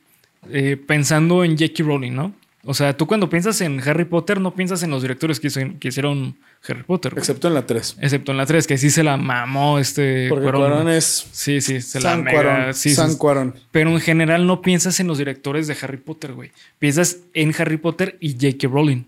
eh, 0.52 0.76
pensando 0.76 1.44
en 1.46 1.52
J.K. 1.58 1.84
Rowling, 1.84 2.12
¿no? 2.14 2.34
O 2.64 2.74
sea, 2.76 2.96
tú 2.96 3.08
cuando 3.08 3.28
piensas 3.30 3.60
en 3.62 3.80
Harry 3.80 4.06
Potter, 4.06 4.40
no 4.40 4.54
piensas 4.54 4.84
en 4.84 4.92
los 4.92 5.02
directores 5.02 5.40
que, 5.40 5.48
hizo- 5.48 5.80
que 5.80 5.88
hicieron 5.88 6.36
Harry 6.68 6.84
Potter. 6.84 7.14
güey. 7.14 7.20
Excepto 7.22 7.48
en 7.48 7.56
la 7.56 7.66
3. 7.66 7.98
Excepto 8.02 8.32
en 8.34 8.38
la 8.38 8.46
3, 8.46 8.68
que 8.68 8.78
sí 8.78 8.92
se 8.92 9.02
la 9.04 9.18
mamó 9.18 9.80
este 9.80 10.28
Porque 10.30 10.44
Cuarón, 10.52 10.88
es 10.90 11.28
Sí, 11.32 11.60
sí, 11.62 11.82
se 11.82 12.00
la 12.02 12.12
San 12.12 12.24
mega... 12.24 12.44
Cuarón. 12.44 12.74
sí, 12.76 12.90
sí, 12.90 12.96
San 12.96 13.16
Cuarón. 13.16 13.56
Pero 13.72 13.90
en 13.90 14.00
general 14.00 14.46
no 14.46 14.62
piensas 14.62 15.00
en 15.00 15.08
los 15.08 15.18
directores 15.18 15.66
de 15.66 15.76
Harry 15.82 15.98
Potter, 15.98 16.34
güey. 16.34 16.52
Piensas 16.78 17.20
en 17.34 17.52
Harry 17.58 17.78
Potter 17.78 18.18
y 18.20 18.34
J.K. 18.34 18.68
Rowling. 18.68 19.06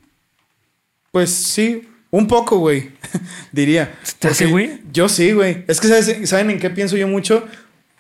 Pues 1.14 1.30
sí, 1.30 1.88
un 2.10 2.27
poco, 2.27 2.57
güey. 2.57 2.90
Diría. 3.52 3.94
¿Te 4.18 4.30
hace, 4.30 4.45
Porque 4.45 4.52
güey? 4.52 4.80
Yo 4.91 5.07
sí, 5.07 5.31
güey. 5.31 5.64
Es 5.68 5.80
que 5.80 5.88
¿sabes- 5.88 6.27
¿saben 6.27 6.49
en 6.49 6.60
qué 6.60 6.72
pienso 6.72 6.98
yo 6.98 7.07
mucho? 7.07 7.45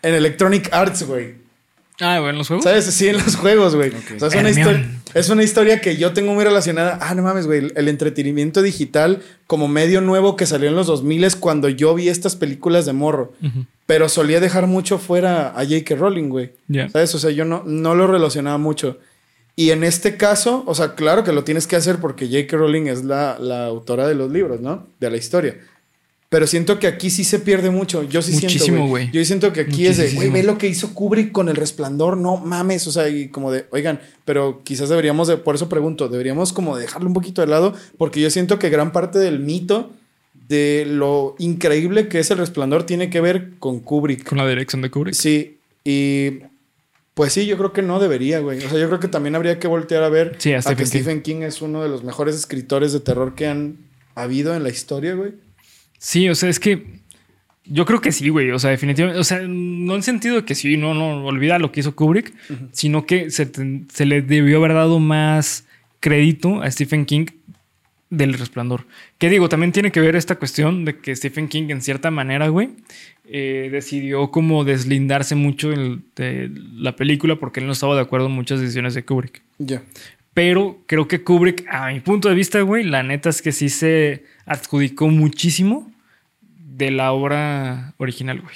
En 0.01 0.15
Electronic 0.15 0.69
Arts, 0.73 1.03
güey. 1.03 1.35
Ah, 1.99 2.19
bueno, 2.19 2.39
los 2.39 2.47
juegos. 2.47 2.63
¿Sabes? 2.63 2.85
Sí, 2.85 3.07
en 3.09 3.17
los 3.17 3.35
juegos, 3.35 3.75
güey. 3.75 3.91
O 3.91 4.19
sea, 4.19 4.29
es 4.29 4.35
una, 4.35 4.49
historia, 4.49 4.89
es 5.13 5.29
una 5.29 5.43
historia 5.43 5.79
que 5.79 5.95
yo 5.95 6.11
tengo 6.11 6.33
muy 6.33 6.43
relacionada. 6.43 6.97
Ah, 7.01 7.13
no 7.13 7.21
mames, 7.21 7.45
güey. 7.45 7.71
El 7.75 7.87
entretenimiento 7.87 8.63
digital 8.63 9.21
como 9.45 9.67
medio 9.67 10.01
nuevo 10.01 10.35
que 10.35 10.47
salió 10.47 10.69
en 10.69 10.75
los 10.75 10.87
2000 10.87 11.35
cuando 11.39 11.69
yo 11.69 11.93
vi 11.93 12.09
estas 12.09 12.35
películas 12.35 12.87
de 12.87 12.93
morro. 12.93 13.33
Pero 13.85 14.09
solía 14.09 14.39
dejar 14.39 14.65
mucho 14.65 14.97
fuera 14.97 15.49
a 15.49 15.63
J.K. 15.63 15.93
Rowling, 15.95 16.29
güey. 16.29 16.53
¿Sabes? 16.91 17.13
O 17.13 17.19
sea, 17.19 17.29
yo 17.29 17.45
no, 17.45 17.61
no 17.63 17.93
lo 17.93 18.07
relacionaba 18.07 18.57
mucho. 18.57 18.97
Y 19.55 19.69
en 19.69 19.83
este 19.83 20.17
caso, 20.17 20.63
o 20.65 20.73
sea, 20.73 20.95
claro 20.95 21.23
que 21.23 21.31
lo 21.31 21.43
tienes 21.43 21.67
que 21.67 21.75
hacer 21.75 21.97
porque 21.97 22.25
J.K. 22.25 22.57
Rowling 22.57 22.87
es 22.87 23.03
la, 23.03 23.37
la 23.39 23.65
autora 23.65 24.07
de 24.07 24.15
los 24.15 24.31
libros, 24.31 24.61
¿no? 24.61 24.87
De 24.99 25.11
la 25.11 25.17
historia. 25.17 25.57
Pero 26.29 26.47
siento 26.47 26.79
que 26.79 26.87
aquí 26.87 27.11
sí 27.11 27.23
se 27.23 27.37
pierde 27.37 27.69
mucho. 27.69 28.01
Yo 28.01 28.23
sí 28.23 28.31
Muchísimo, 28.31 28.63
siento, 28.65 28.79
güey. 28.87 28.89
güey. 29.05 29.11
Yo 29.11 29.23
siento 29.23 29.53
que 29.53 29.61
aquí 29.61 29.85
es 29.85 29.97
de, 29.97 30.05
güey, 30.05 30.13
Muchísimo. 30.15 30.33
ve 30.33 30.43
lo 30.43 30.57
que 30.57 30.65
hizo 30.67 30.95
Kubrick 30.95 31.31
con 31.31 31.47
el 31.47 31.55
resplandor, 31.55 32.17
no 32.17 32.37
mames. 32.37 32.87
O 32.87 32.91
sea, 32.91 33.07
y 33.07 33.27
como 33.27 33.51
de, 33.51 33.65
oigan, 33.69 33.99
pero 34.25 34.61
quizás 34.63 34.89
deberíamos, 34.89 35.27
de, 35.27 35.37
por 35.37 35.53
eso 35.53 35.69
pregunto, 35.69 36.09
deberíamos 36.09 36.51
como 36.51 36.75
dejarlo 36.75 37.07
un 37.07 37.13
poquito 37.13 37.41
de 37.41 37.47
lado, 37.47 37.75
porque 37.99 38.19
yo 38.19 38.31
siento 38.31 38.57
que 38.57 38.71
gran 38.71 38.91
parte 38.91 39.19
del 39.19 39.39
mito 39.39 39.91
de 40.49 40.85
lo 40.87 41.35
increíble 41.37 42.07
que 42.07 42.17
es 42.19 42.31
el 42.31 42.39
resplandor 42.39 42.83
tiene 42.83 43.11
que 43.11 43.21
ver 43.21 43.51
con 43.59 43.79
Kubrick. 43.79 44.27
Con 44.27 44.39
la 44.39 44.47
dirección 44.47 44.81
de 44.81 44.89
Kubrick. 44.89 45.13
Sí, 45.13 45.57
y 45.85 46.39
pues 47.13 47.33
sí, 47.33 47.45
yo 47.45 47.57
creo 47.57 47.73
que 47.73 47.81
no 47.81 47.99
debería, 47.99 48.39
güey. 48.39 48.57
O 48.63 48.69
sea, 48.69 48.79
yo 48.79 48.87
creo 48.87 48.99
que 48.99 49.07
también 49.07 49.35
habría 49.35 49.59
que 49.59 49.67
voltear 49.67 50.03
a 50.03 50.09
ver 50.09 50.35
Sí, 50.39 50.53
a 50.53 50.61
que 50.61 50.75
King. 50.75 50.85
Stephen 50.85 51.21
King 51.21 51.41
es 51.43 51.61
uno 51.61 51.83
de 51.83 51.89
los 51.89 52.03
mejores 52.03 52.35
escritores 52.35 52.91
de 52.91 52.99
terror 52.99 53.35
que 53.35 53.47
han 53.47 53.77
habido 54.15 54.55
en 54.55 54.63
la 54.63 54.69
historia, 54.69 55.13
güey. 55.13 55.33
Sí, 55.99 56.27
o 56.29 56.35
sea, 56.35 56.49
es 56.49 56.59
que 56.59 57.01
yo 57.65 57.85
creo 57.85 58.01
que 58.01 58.11
sí, 58.11 58.29
güey. 58.29 58.51
O 58.51 58.59
sea, 58.59 58.71
definitivamente. 58.71 59.19
O 59.19 59.23
sea, 59.23 59.41
no 59.47 59.95
en 59.95 60.03
sentido 60.03 60.37
de 60.37 60.45
que 60.45 60.55
sí, 60.55 60.75
no, 60.75 60.93
no, 60.93 61.25
olvida 61.25 61.59
lo 61.59 61.71
que 61.71 61.81
hizo 61.81 61.95
Kubrick, 61.95 62.33
sino 62.71 63.05
que 63.05 63.29
se, 63.29 63.49
se 63.93 64.05
le 64.05 64.21
debió 64.21 64.57
haber 64.57 64.73
dado 64.73 64.99
más 64.99 65.65
crédito 65.99 66.61
a 66.61 66.71
Stephen 66.71 67.05
King 67.05 67.27
del 68.09 68.33
resplandor. 68.33 68.85
Que 69.17 69.29
digo, 69.29 69.49
también 69.49 69.71
tiene 69.71 69.91
que 69.91 69.99
ver 69.99 70.15
esta 70.15 70.35
cuestión 70.35 70.85
de 70.85 70.99
que 70.99 71.15
Stephen 71.15 71.47
King, 71.47 71.69
en 71.69 71.81
cierta 71.81 72.11
manera, 72.11 72.47
güey, 72.47 72.69
eh, 73.35 73.69
decidió 73.71 74.29
como 74.29 74.63
deslindarse 74.63 75.33
mucho 75.35 75.71
el- 75.73 76.01
de 76.15 76.51
la 76.75 76.95
película 76.95 77.35
porque 77.37 77.59
él 77.59 77.65
no 77.65 77.73
estaba 77.73 77.95
de 77.95 78.01
acuerdo 78.01 78.27
en 78.27 78.33
muchas 78.33 78.61
decisiones 78.61 78.93
de 78.93 79.03
Kubrick. 79.03 79.41
Ya. 79.57 79.81
Pero 80.35 80.77
creo 80.85 81.07
que 81.07 81.23
Kubrick, 81.23 81.65
a 81.69 81.91
mi 81.91 81.99
punto 81.99 82.29
de 82.29 82.35
vista, 82.35 82.61
güey, 82.61 82.83
la 82.83 83.01
neta 83.01 83.29
es 83.29 83.41
que 83.41 83.51
sí 83.51 83.69
se 83.69 84.23
adjudicó 84.45 85.07
muchísimo 85.07 85.91
de 86.75 86.91
la 86.91 87.11
obra 87.11 87.93
original, 87.97 88.39
güey. 88.41 88.55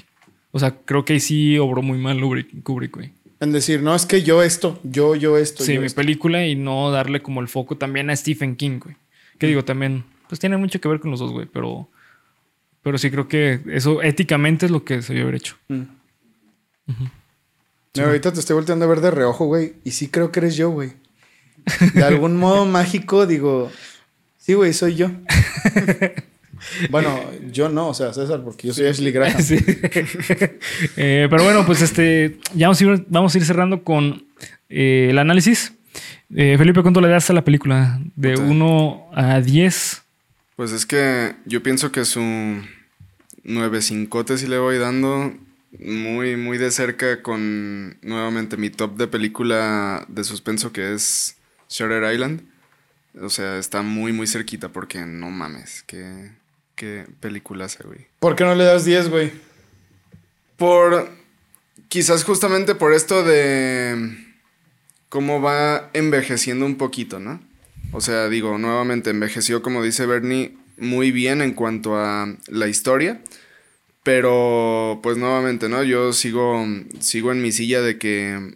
O 0.51 0.59
sea, 0.59 0.75
creo 0.85 1.05
que 1.05 1.13
ahí 1.13 1.19
sí 1.19 1.57
obró 1.57 1.81
muy 1.81 1.97
mal 1.97 2.19
Kubrick, 2.63 2.95
güey. 2.95 3.11
En 3.39 3.51
decir, 3.51 3.81
no, 3.83 3.95
es 3.95 4.05
que 4.05 4.23
yo 4.23 4.41
esto, 4.41 4.79
yo, 4.83 5.15
yo 5.15 5.37
esto. 5.37 5.63
Sí, 5.63 5.73
yo 5.75 5.81
mi 5.81 5.87
esto. 5.87 6.01
película 6.01 6.45
y 6.47 6.55
no 6.55 6.89
darle 6.91 7.21
como 7.21 7.41
el 7.41 7.47
foco 7.47 7.77
también 7.77 8.09
a 8.09 8.15
Stephen 8.15 8.55
King, 8.55 8.79
güey. 8.83 8.95
Que 9.37 9.45
digo, 9.47 9.63
también, 9.63 10.03
pues 10.27 10.39
tiene 10.39 10.57
mucho 10.57 10.81
que 10.81 10.87
ver 10.87 10.99
con 10.99 11.11
los 11.11 11.19
dos, 11.19 11.31
güey, 11.31 11.47
pero, 11.51 11.87
pero 12.81 12.97
sí 12.97 13.11
creo 13.11 13.27
que 13.27 13.61
eso 13.67 14.01
éticamente 14.01 14.65
es 14.65 14.71
lo 14.71 14.83
que 14.83 15.01
se 15.01 15.13
debió 15.13 15.23
haber 15.23 15.35
hecho. 15.35 15.55
Mm. 15.67 15.83
Ahorita 17.99 18.31
te 18.31 18.39
estoy 18.39 18.55
volteando 18.55 18.85
a 18.85 18.87
ver 18.87 19.01
de 19.01 19.11
reojo, 19.11 19.45
güey. 19.45 19.73
Y 19.83 19.91
sí 19.91 20.07
creo 20.07 20.31
que 20.31 20.39
eres 20.39 20.55
yo, 20.55 20.69
güey. 20.69 20.93
De 21.93 22.03
algún 22.03 22.37
modo 22.37 22.65
mágico 22.65 23.25
digo, 23.25 23.71
sí, 24.37 24.53
güey, 24.53 24.73
soy 24.73 24.95
yo. 24.95 25.09
bueno, 26.89 27.19
yo 27.51 27.69
no, 27.69 27.89
o 27.89 27.93
sea, 27.93 28.13
César, 28.13 28.43
porque 28.43 28.67
yo 28.67 28.73
soy 28.73 28.87
Ashley 28.87 29.11
Graham. 29.11 29.41
Sí. 29.41 29.57
Eh, 30.95 31.27
pero 31.29 31.43
bueno, 31.43 31.65
pues 31.65 31.81
este, 31.81 32.37
ya 32.53 32.67
vamos 32.67 32.81
a 32.81 32.83
ir, 32.83 33.05
vamos 33.09 33.33
a 33.33 33.37
ir 33.37 33.45
cerrando 33.45 33.83
con 33.83 34.25
eh, 34.69 35.07
el 35.09 35.17
análisis. 35.17 35.73
Eh, 36.35 36.55
Felipe, 36.57 36.81
¿cuánto 36.81 37.01
le 37.01 37.07
das 37.07 37.29
a 37.29 37.33
la 37.33 37.43
película? 37.43 37.99
De 38.15 38.33
Puta. 38.33 38.47
1 38.47 39.09
a 39.13 39.41
10. 39.41 40.03
Pues 40.57 40.71
es 40.71 40.87
que 40.87 41.35
yo 41.45 41.61
pienso 41.61 41.91
que 41.91 42.03
su 42.03 42.19
9 43.43 43.81
cincote 43.83 44.39
sí 44.39 44.47
le 44.47 44.57
voy 44.57 44.79
dando 44.79 45.31
muy, 45.79 46.35
muy 46.35 46.57
de 46.57 46.71
cerca 46.71 47.21
con 47.21 47.95
nuevamente 48.01 48.57
mi 48.57 48.71
top 48.71 48.97
de 48.97 49.07
película 49.07 50.03
de 50.07 50.23
suspenso 50.23 50.73
que 50.73 50.95
es 50.95 51.37
Shutter 51.69 52.11
Island. 52.11 52.41
O 53.21 53.29
sea, 53.29 53.59
está 53.59 53.83
muy, 53.83 54.13
muy 54.13 54.25
cerquita 54.25 54.69
porque 54.69 55.05
no 55.05 55.29
mames, 55.29 55.83
qué, 55.85 56.31
qué 56.75 57.05
peliculaza, 57.19 57.83
güey. 57.85 58.07
¿Por 58.19 58.35
qué 58.35 58.43
no 58.43 58.55
le 58.55 58.63
das 58.63 58.83
10, 58.83 59.09
güey? 59.09 59.31
Por. 60.57 61.07
Quizás 61.87 62.23
justamente 62.23 62.73
por 62.73 62.93
esto 62.93 63.23
de. 63.23 64.35
cómo 65.07 65.39
va 65.39 65.91
envejeciendo 65.93 66.65
un 66.65 66.77
poquito, 66.77 67.19
¿no? 67.19 67.46
O 67.91 68.01
sea, 68.01 68.29
digo, 68.29 68.57
nuevamente, 68.57 69.09
envejeció, 69.09 69.61
como 69.61 69.83
dice 69.83 70.05
Bernie, 70.05 70.53
muy 70.77 71.11
bien 71.11 71.41
en 71.41 71.53
cuanto 71.53 71.97
a 71.97 72.33
la 72.47 72.67
historia. 72.67 73.21
Pero, 74.03 74.99
pues 75.03 75.17
nuevamente, 75.17 75.67
¿no? 75.67 75.83
Yo 75.83 76.13
sigo, 76.13 76.65
sigo 76.99 77.31
en 77.31 77.41
mi 77.41 77.51
silla 77.51 77.81
de 77.81 77.97
que 77.97 78.55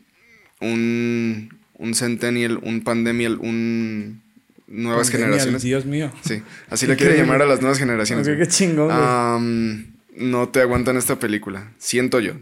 un, 0.62 1.50
un 1.78 1.94
Centennial, 1.94 2.60
un 2.64 2.82
Pandemial, 2.84 3.38
un. 3.38 4.22
Nuevas 4.68 5.10
generaciones. 5.10 5.64
Dios 5.64 5.86
mío. 5.86 6.10
Sí, 6.24 6.42
así 6.70 6.88
le 6.88 6.96
quiere 6.96 7.18
llamar 7.18 7.42
a 7.42 7.46
las 7.46 7.60
nuevas 7.60 7.78
generaciones. 7.78 8.26
Güey. 8.26 8.40
qué 8.40 8.48
chingón. 8.48 9.91
No 10.14 10.50
te 10.50 10.62
aguantan 10.62 10.98
esta 10.98 11.20
película. 11.20 11.74
Siento 11.78 12.20
yo. 12.20 12.34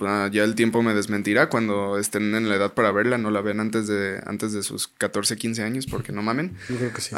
Ah, 0.00 0.30
ya 0.32 0.42
el 0.42 0.54
tiempo 0.54 0.82
me 0.82 0.94
desmentirá 0.94 1.50
cuando 1.50 1.98
estén 1.98 2.34
en 2.34 2.48
la 2.48 2.56
edad 2.56 2.72
para 2.72 2.92
verla. 2.92 3.18
No 3.18 3.30
la 3.30 3.42
ven 3.42 3.60
antes 3.60 3.86
de, 3.86 4.20
antes 4.24 4.52
de 4.52 4.62
sus 4.62 4.88
14, 4.88 5.36
15 5.36 5.62
años, 5.62 5.86
porque 5.86 6.12
no 6.12 6.22
mamen. 6.22 6.56
Yo 6.68 6.76
creo 6.76 6.92
que 6.92 7.00
sí. 7.02 7.14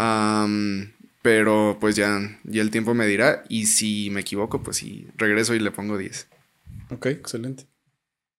Pero 1.22 1.78
pues 1.80 1.94
ya, 1.94 2.20
ya 2.42 2.62
el 2.62 2.70
tiempo 2.70 2.94
me 2.94 3.06
dirá. 3.06 3.44
Y 3.48 3.66
si 3.66 4.10
me 4.10 4.22
equivoco, 4.22 4.62
pues 4.62 4.78
sí, 4.78 5.06
regreso 5.16 5.54
y 5.54 5.60
le 5.60 5.70
pongo 5.70 5.96
10. 5.96 6.26
Ok, 6.90 7.06
excelente. 7.06 7.66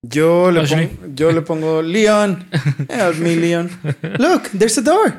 Yo 0.02 0.52
le, 0.52 0.60
Ashley. 0.60 0.88
pongo, 0.88 1.16
yo 1.16 1.32
le 1.32 1.42
pongo 1.42 1.82
Leon. 1.82 2.46
Help 2.90 3.20
me, 3.20 3.38
Leon. 3.38 3.70
Look, 4.20 4.50
there's 4.58 4.78
a 4.78 4.82
door. 4.82 5.14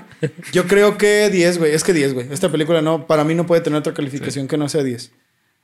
Yo 0.53 0.67
creo 0.67 0.99
que 0.99 1.31
10, 1.31 1.59
güey. 1.59 1.73
Es 1.73 1.83
que 1.83 1.95
10, 1.95 2.13
güey. 2.13 2.27
Esta 2.31 2.53
película 2.53 2.83
no, 2.83 3.07
para 3.07 3.25
mí 3.25 3.35
no 3.35 3.47
puede 3.47 3.63
tener 3.63 3.79
otra 3.79 3.95
calificación 3.95 4.47
que 4.47 4.59
no 4.59 4.69
sea 4.69 4.83
10. 4.83 5.11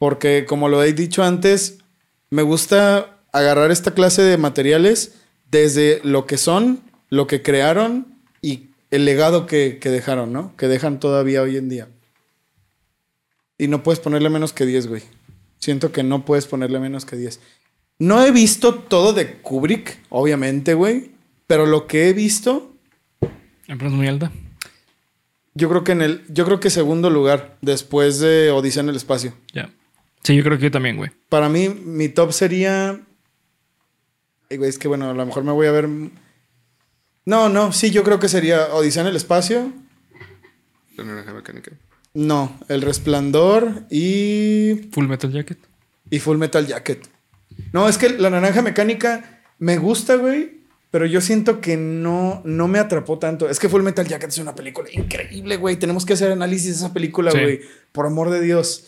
Porque, 0.01 0.47
como 0.47 0.71
lo 0.71 0.83
he 0.83 0.95
dicho 0.95 1.23
antes, 1.23 1.77
me 2.31 2.41
gusta 2.41 3.19
agarrar 3.33 3.71
esta 3.71 3.93
clase 3.93 4.23
de 4.23 4.39
materiales 4.39 5.17
desde 5.51 6.01
lo 6.05 6.25
que 6.25 6.39
son, 6.39 6.81
lo 7.11 7.27
que 7.27 7.43
crearon 7.43 8.07
y 8.41 8.71
el 8.91 9.05
legado 9.05 9.45
que, 9.45 9.79
que 9.79 9.91
dejaron, 9.91 10.33
¿no? 10.33 10.57
Que 10.57 10.69
dejan 10.69 11.01
todavía 11.01 11.43
hoy 11.43 11.59
en 11.59 11.69
día. 11.69 11.89
Y 13.59 13.69
no 13.69 13.83
puedes 13.83 14.01
ponerle 14.01 14.31
menos 14.31 14.55
que 14.55 14.65
10, 14.65 14.87
güey. 14.87 15.03
Siento 15.59 15.93
que 15.93 16.03
no 16.03 16.25
puedes 16.25 16.47
ponerle 16.47 16.81
menos 16.81 17.05
que 17.05 17.17
10. 17.17 17.39
No 17.99 18.25
he 18.25 18.31
visto 18.31 18.77
todo 18.77 19.13
de 19.13 19.43
Kubrick, 19.43 19.99
obviamente, 20.09 20.73
güey. 20.73 21.11
Pero 21.47 21.67
lo 21.67 21.87
que 21.87 22.09
he 22.09 22.15
visto, 22.15 22.73
es 23.69 23.93
muy 23.93 24.09
alta. 24.09 24.33
yo 25.53 25.69
creo 25.69 25.85
que 25.85 25.93
en 25.93 26.01
el. 26.01 26.25
Yo 26.29 26.47
creo 26.47 26.59
que 26.59 26.71
segundo 26.71 27.11
lugar, 27.11 27.59
después 27.61 28.19
de 28.19 28.51
Odisea 28.51 28.83
en 28.83 28.89
el 28.89 28.97
espacio. 28.97 29.35
Ya. 29.53 29.71
Sí, 30.23 30.37
yo 30.37 30.45
creo 30.45 30.59
que 30.59 30.65
yo 30.65 30.71
también, 30.71 30.97
güey. 30.97 31.11
Para 31.29 31.49
mí, 31.49 31.69
mi 31.69 32.09
top 32.09 32.33
sería. 32.33 33.01
Ay, 34.51 34.57
güey, 34.57 34.69
es 34.69 34.79
que 34.79 34.89
bueno, 34.89 35.11
a 35.11 35.15
lo 35.15 35.27
mejor 35.27 35.45
me 35.45 35.53
voy 35.53 35.67
a 35.67 35.73
ver. 35.73 35.89
No, 37.25 37.49
no, 37.49 37.73
sí, 37.73 37.91
yo 37.91 38.03
creo 38.03 38.19
que 38.19 38.29
sería 38.29 38.75
Odisea 38.75 39.03
en 39.03 39.09
el 39.09 39.17
espacio. 39.17 39.73
La 40.97 41.05
naranja 41.05 41.33
mecánica. 41.33 41.73
No, 42.13 42.59
El 42.69 42.83
Resplandor 42.83 43.85
y. 43.91 44.89
Full 44.93 45.07
Metal 45.07 45.31
Jacket. 45.33 45.59
Y 46.11 46.19
Full 46.19 46.39
Metal 46.39 46.67
Jacket. 46.67 47.09
No, 47.73 47.89
es 47.89 47.99
que 47.99 48.09
la 48.11 48.31
naranja 48.31 48.63
mecánica 48.63 49.43
me 49.59 49.79
gusta, 49.79 50.17
güey. 50.17 50.61
Pero 50.91 51.07
yo 51.07 51.21
siento 51.21 51.61
que 51.61 51.77
no, 51.77 52.43
no 52.45 52.67
me 52.67 52.81
atrapó 52.81 53.21
tanto. 53.21 53.49
Es 53.49 53.61
que 53.61 53.69
Full 53.69 53.83
Metal 53.83 54.07
Jacket 54.09 54.31
es 54.31 54.39
una 54.39 54.57
película 54.57 54.89
increíble, 54.93 55.57
güey. 55.57 55.77
Tenemos 55.77 56.05
que 56.05 56.15
hacer 56.15 56.33
análisis 56.33 56.67
de 56.67 56.73
esa 56.85 56.93
película, 56.93 57.31
Sí. 57.31 57.39
güey. 57.41 57.61
Por 57.93 58.07
amor 58.07 58.31
de 58.31 58.41
Dios. 58.41 58.85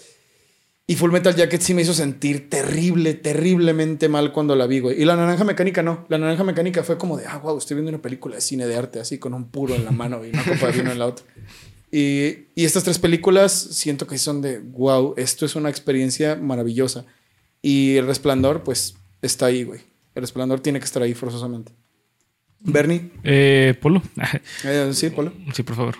Y 0.86 0.96
Full 0.96 1.12
Metal 1.12 1.34
Jacket 1.34 1.60
sí 1.60 1.74
me 1.74 1.82
hizo 1.82 1.94
sentir 1.94 2.50
terrible, 2.50 3.14
terriblemente 3.14 4.08
mal 4.08 4.32
cuando 4.32 4.56
la 4.56 4.66
vi, 4.66 4.80
güey. 4.80 5.00
Y 5.00 5.04
la 5.04 5.14
naranja 5.14 5.44
mecánica 5.44 5.82
no. 5.82 6.04
La 6.08 6.18
naranja 6.18 6.42
mecánica 6.42 6.82
fue 6.82 6.98
como 6.98 7.16
de, 7.16 7.26
ah, 7.26 7.38
wow, 7.38 7.56
estoy 7.56 7.76
viendo 7.76 7.90
una 7.90 8.02
película 8.02 8.34
de 8.34 8.40
cine 8.40 8.66
de 8.66 8.76
arte, 8.76 8.98
así 8.98 9.18
con 9.18 9.32
un 9.32 9.48
puro 9.48 9.74
en 9.74 9.84
la 9.84 9.92
mano 9.92 10.24
y 10.24 10.30
una 10.30 10.44
copa 10.44 10.66
de 10.66 10.72
vino 10.72 10.90
en 10.90 10.98
la 10.98 11.06
otra. 11.06 11.24
Y, 11.92 12.48
y 12.54 12.64
estas 12.64 12.84
tres 12.84 12.98
películas 12.98 13.52
siento 13.52 14.06
que 14.06 14.18
son 14.18 14.42
de, 14.42 14.58
wow, 14.58 15.14
esto 15.16 15.46
es 15.46 15.54
una 15.54 15.70
experiencia 15.70 16.36
maravillosa. 16.36 17.04
Y 17.60 17.96
El 17.96 18.06
Resplandor, 18.06 18.64
pues, 18.64 18.96
está 19.20 19.46
ahí, 19.46 19.62
güey. 19.62 19.80
El 20.14 20.22
Resplandor 20.22 20.60
tiene 20.60 20.80
que 20.80 20.84
estar 20.84 21.02
ahí 21.02 21.14
forzosamente. 21.14 21.72
Bernie, 22.64 23.10
Eh, 23.24 23.74
Polo. 23.80 24.02
eh, 24.64 24.90
sí, 24.92 25.10
Polo. 25.10 25.32
sí, 25.52 25.62
por 25.64 25.74
favor. 25.76 25.96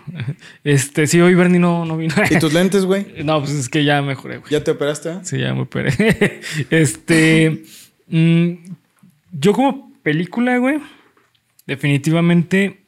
Este, 0.63 1.07
sí, 1.07 1.21
hoy 1.21 1.35
Bernie 1.35 1.59
no, 1.59 1.85
no 1.85 1.97
vino. 1.97 2.15
¿Y 2.31 2.39
tus 2.39 2.53
lentes, 2.53 2.85
güey? 2.85 3.07
No, 3.25 3.41
pues 3.41 3.53
es 3.53 3.69
que 3.69 3.85
ya 3.85 4.01
mejoré, 4.03 4.39
güey. 4.39 4.51
¿Ya 4.51 4.63
te 4.63 4.71
operaste? 4.71 5.11
eh? 5.11 5.19
Sí, 5.25 5.39
ya 5.39 5.55
me 5.55 5.63
operé. 5.63 6.41
este. 6.71 7.65
mm, 8.09 8.51
yo, 9.33 9.53
como 9.53 9.93
película, 10.03 10.57
güey, 10.59 10.79
definitivamente. 11.67 12.83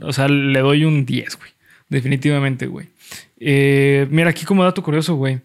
o 0.00 0.12
sea, 0.12 0.28
le 0.28 0.60
doy 0.60 0.84
un 0.84 1.04
10, 1.06 1.36
güey. 1.36 1.50
Definitivamente, 1.88 2.66
güey. 2.66 2.88
Eh, 3.38 4.06
mira, 4.10 4.30
aquí 4.30 4.44
como 4.44 4.64
dato 4.64 4.82
curioso, 4.82 5.14
güey. 5.16 5.40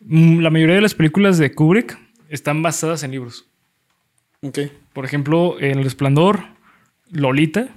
mm, 0.00 0.40
La 0.40 0.50
mayoría 0.50 0.74
de 0.76 0.80
las 0.80 0.94
películas 0.94 1.38
de 1.38 1.52
Kubrick 1.52 1.98
están 2.28 2.62
basadas 2.62 3.02
en 3.02 3.10
libros. 3.12 3.46
Por 4.92 5.04
ejemplo, 5.04 5.58
El 5.58 5.82
Resplandor, 5.82 6.40
Lolita. 7.10 7.68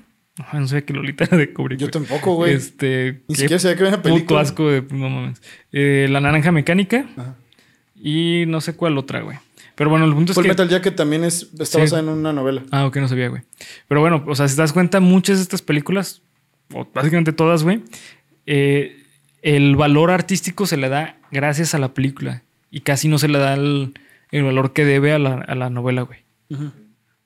No 0.54 0.68
sé 0.68 0.84
qué 0.84 0.94
Lolita 0.94 1.26
era 1.26 1.38
de 1.38 1.54
Kubrick. 1.54 1.80
Yo 1.80 1.88
güey. 1.88 1.92
tampoco, 1.92 2.36
güey. 2.36 2.54
Este. 2.54 3.22
Ni 3.28 3.36
qué 3.36 3.42
siquiera 3.42 3.60
sabía 3.60 3.76
que 3.78 3.84
había 3.84 3.96
una 3.96 4.02
Puto 4.02 4.14
película. 4.16 4.40
asco 4.42 4.70
de. 4.70 4.82
No 4.92 5.10
mames. 5.10 5.42
Eh, 5.72 6.08
la 6.10 6.22
naranja 6.22 6.52
mecánica. 6.52 7.06
Ajá. 7.18 7.36
Y 7.96 8.46
no 8.48 8.62
sé 8.62 8.76
cuál 8.76 8.98
otra, 8.98 9.22
güey. 9.22 9.38
Pero 9.76 9.90
bueno, 9.90 10.06
el 10.06 10.14
punto 10.14 10.32
es 10.32 10.38
que. 10.40 10.48
Metal 10.48 10.68
Jacket 10.70 10.96
también 10.96 11.24
es, 11.24 11.44
está 11.54 11.66
Sí. 11.66 11.78
basada 11.80 12.02
en 12.02 12.10
una 12.10 12.34
novela. 12.34 12.64
Ah, 12.72 12.86
ok, 12.86 12.98
no 12.98 13.08
sabía, 13.08 13.28
güey. 13.30 13.42
Pero 13.88 14.02
bueno, 14.02 14.24
o 14.28 14.36
sea, 14.36 14.48
si 14.48 14.56
te 14.56 14.62
das 14.62 14.74
cuenta, 14.74 15.00
muchas 15.00 15.38
de 15.38 15.44
estas 15.44 15.62
películas, 15.62 16.22
o 16.74 16.88
básicamente 16.94 17.34
todas, 17.34 17.64
güey, 17.64 17.84
eh, 18.46 19.04
el 19.42 19.76
valor 19.76 20.12
artístico 20.12 20.66
se 20.66 20.78
le 20.78 20.90
da 20.90 21.18
gracias 21.32 21.74
a 21.76 21.80
la 21.80 21.94
película. 21.94 22.44
Y 22.72 22.82
casi 22.82 23.08
no 23.08 23.18
se 23.20 23.28
le 23.28 23.38
da 23.38 23.54
el, 23.54 23.94
el 24.32 24.44
valor 24.44 24.74
que 24.74 24.86
debe 24.86 25.12
a 25.14 25.20
la, 25.20 25.34
a 25.36 25.56
la 25.56 25.70
novela, 25.70 26.04
güey. 26.04 26.20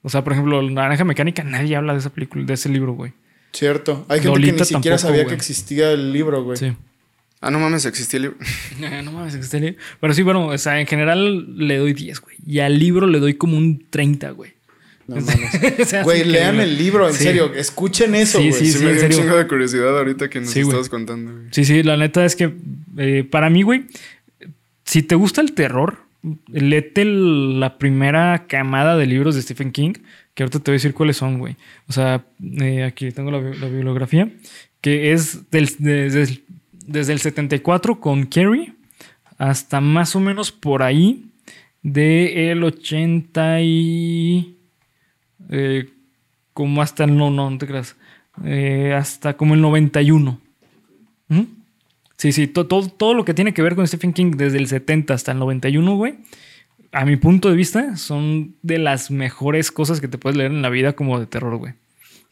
O 0.02 0.10
sea, 0.10 0.24
por 0.24 0.34
ejemplo, 0.34 0.62
La 0.62 0.72
Naranja 0.72 1.04
Mecánica, 1.04 1.44
nadie 1.44 1.76
habla 1.76 1.94
de 1.94 2.00
esa 2.00 2.12
película, 2.12 2.44
de 2.46 2.54
ese 2.54 2.70
libro, 2.70 2.94
güey. 2.94 3.14
Cierto. 3.54 4.06
Hay 4.10 4.20
gente 4.20 4.30
Lolita 4.30 4.54
que 4.54 4.60
ni 4.60 4.66
siquiera 4.66 4.98
tampoco, 4.98 4.98
sabía 5.00 5.24
güey. 5.24 5.28
que 5.30 5.36
existía 5.36 5.92
el 5.92 6.12
libro, 6.14 6.44
güey. 6.44 6.58
Sí. 6.58 6.74
Ah, 7.42 7.52
no 7.52 7.60
mames, 7.60 7.86
existía 7.86 8.18
el 8.18 8.24
libro. 8.24 8.38
no 9.04 9.12
mames, 9.12 9.36
que 9.36 9.42
esté 9.42 9.60
li- 9.60 9.78
Pero 10.00 10.14
sí, 10.14 10.22
bueno, 10.24 10.48
o 10.48 10.58
sea, 10.58 10.80
en 10.80 10.88
general 10.88 11.58
le 11.58 11.78
doy 11.78 11.94
10, 11.94 12.20
güey. 12.22 12.36
Y 12.46 12.60
al 12.60 12.78
libro 12.78 13.08
le 13.08 13.20
doy 13.20 13.36
como 13.36 13.58
un 13.58 13.86
30, 13.90 14.32
güey. 14.32 14.52
No 15.08 15.16
mames. 15.18 15.36
O 15.80 15.86
sea, 15.86 16.04
Güey, 16.04 16.24
lean 16.24 16.60
el 16.60 16.78
libro, 16.78 17.08
en 17.08 17.14
Sí. 17.14 17.24
serio. 17.24 17.54
Escuchen 17.54 18.16
eso, 18.16 18.40
Sí, 18.40 18.50
güey. 18.50 18.60
sí, 18.60 18.72
Sí, 18.72 18.80
sí, 18.80 18.86
me 18.86 18.94
dio 18.94 19.06
un 19.06 19.10
chingo 19.12 19.36
de 19.38 19.48
curiosidad 19.48 19.98
ahorita 19.98 20.30
que 20.30 20.42
nos 20.42 20.50
Sí, 20.50 20.64
güey. 20.64 20.88
contando, 20.90 21.32
güey. 21.32 21.46
Sí, 21.52 21.64
sí, 21.66 21.84
la 21.84 21.96
neta 21.98 22.26
es 22.26 22.36
que 22.36 22.54
eh, 22.98 23.24
para 23.30 23.50
mí, 23.50 23.62
güey, 23.64 23.86
si 24.84 25.02
te 25.04 25.16
gusta 25.16 25.42
el 25.42 25.54
terror, 25.54 26.00
léete 26.48 27.02
el- 27.04 27.60
la 27.60 27.78
primera 27.78 28.46
camada 28.48 28.98
de 28.98 29.06
libros 29.06 29.36
de 29.36 29.42
Stephen 29.42 29.72
King, 29.72 29.94
que 30.34 30.44
ahorita 30.44 30.60
te 30.60 30.72
voy 30.72 30.76
a 30.76 30.80
decir 30.80 30.94
cuáles 30.94 31.18
son, 31.18 31.40
güey. 31.40 31.56
O 31.88 31.94
sea, 31.94 32.26
eh, 32.62 32.84
aquí 32.84 33.12
tengo 33.12 33.32
la, 33.32 33.40
bi- 33.40 33.58
la 33.58 33.68
bibliografía, 33.68 34.30
que 34.82 35.12
es 35.14 35.50
desde, 35.52 36.22
el- 36.24 36.44
desde 36.86 37.14
el 37.14 37.20
74 37.20 38.00
con 38.00 38.26
Carrie 38.26 38.74
hasta 39.38 39.82
más 39.82 40.16
o 40.16 40.20
menos 40.20 40.52
por 40.52 40.84
ahí 40.84 41.26
del 41.84 42.64
80 42.64 43.62
y... 43.62 44.58
eh, 45.50 45.90
como 46.54 46.82
hasta 46.82 47.04
el... 47.04 47.18
No, 47.18 47.30
no, 47.32 47.50
no 47.50 47.58
te 47.58 47.68
creas. 47.68 47.96
Eh, 48.44 48.94
hasta 48.98 49.36
como 49.38 49.54
el 49.54 49.62
91. 49.62 50.40
Sí, 52.18 52.32
sí, 52.32 52.48
to- 52.48 52.66
todo, 52.68 52.88
todo 52.90 53.14
lo 53.14 53.26
que 53.26 53.34
tiene 53.34 53.54
que 53.54 53.62
ver 53.62 53.76
con 53.76 53.86
Stephen 53.88 54.14
King 54.14 54.32
desde 54.38 54.58
el 54.58 54.68
70 54.68 55.14
hasta 55.14 55.32
el 55.34 55.40
91, 55.40 55.96
güey, 55.96 56.16
a 56.92 57.04
mi 57.06 57.18
punto 57.18 57.50
de 57.50 57.56
vista, 57.56 57.98
son 57.98 58.56
de 58.62 58.78
las 58.78 59.12
mejores 59.12 59.72
cosas 59.72 60.00
que 60.00 60.08
te 60.08 60.18
puedes 60.18 60.38
leer 60.38 60.52
en 60.52 60.62
la 60.62 60.70
vida 60.70 60.94
como 60.94 61.20
de 61.20 61.26
terror, 61.26 61.58
güey. 61.58 61.74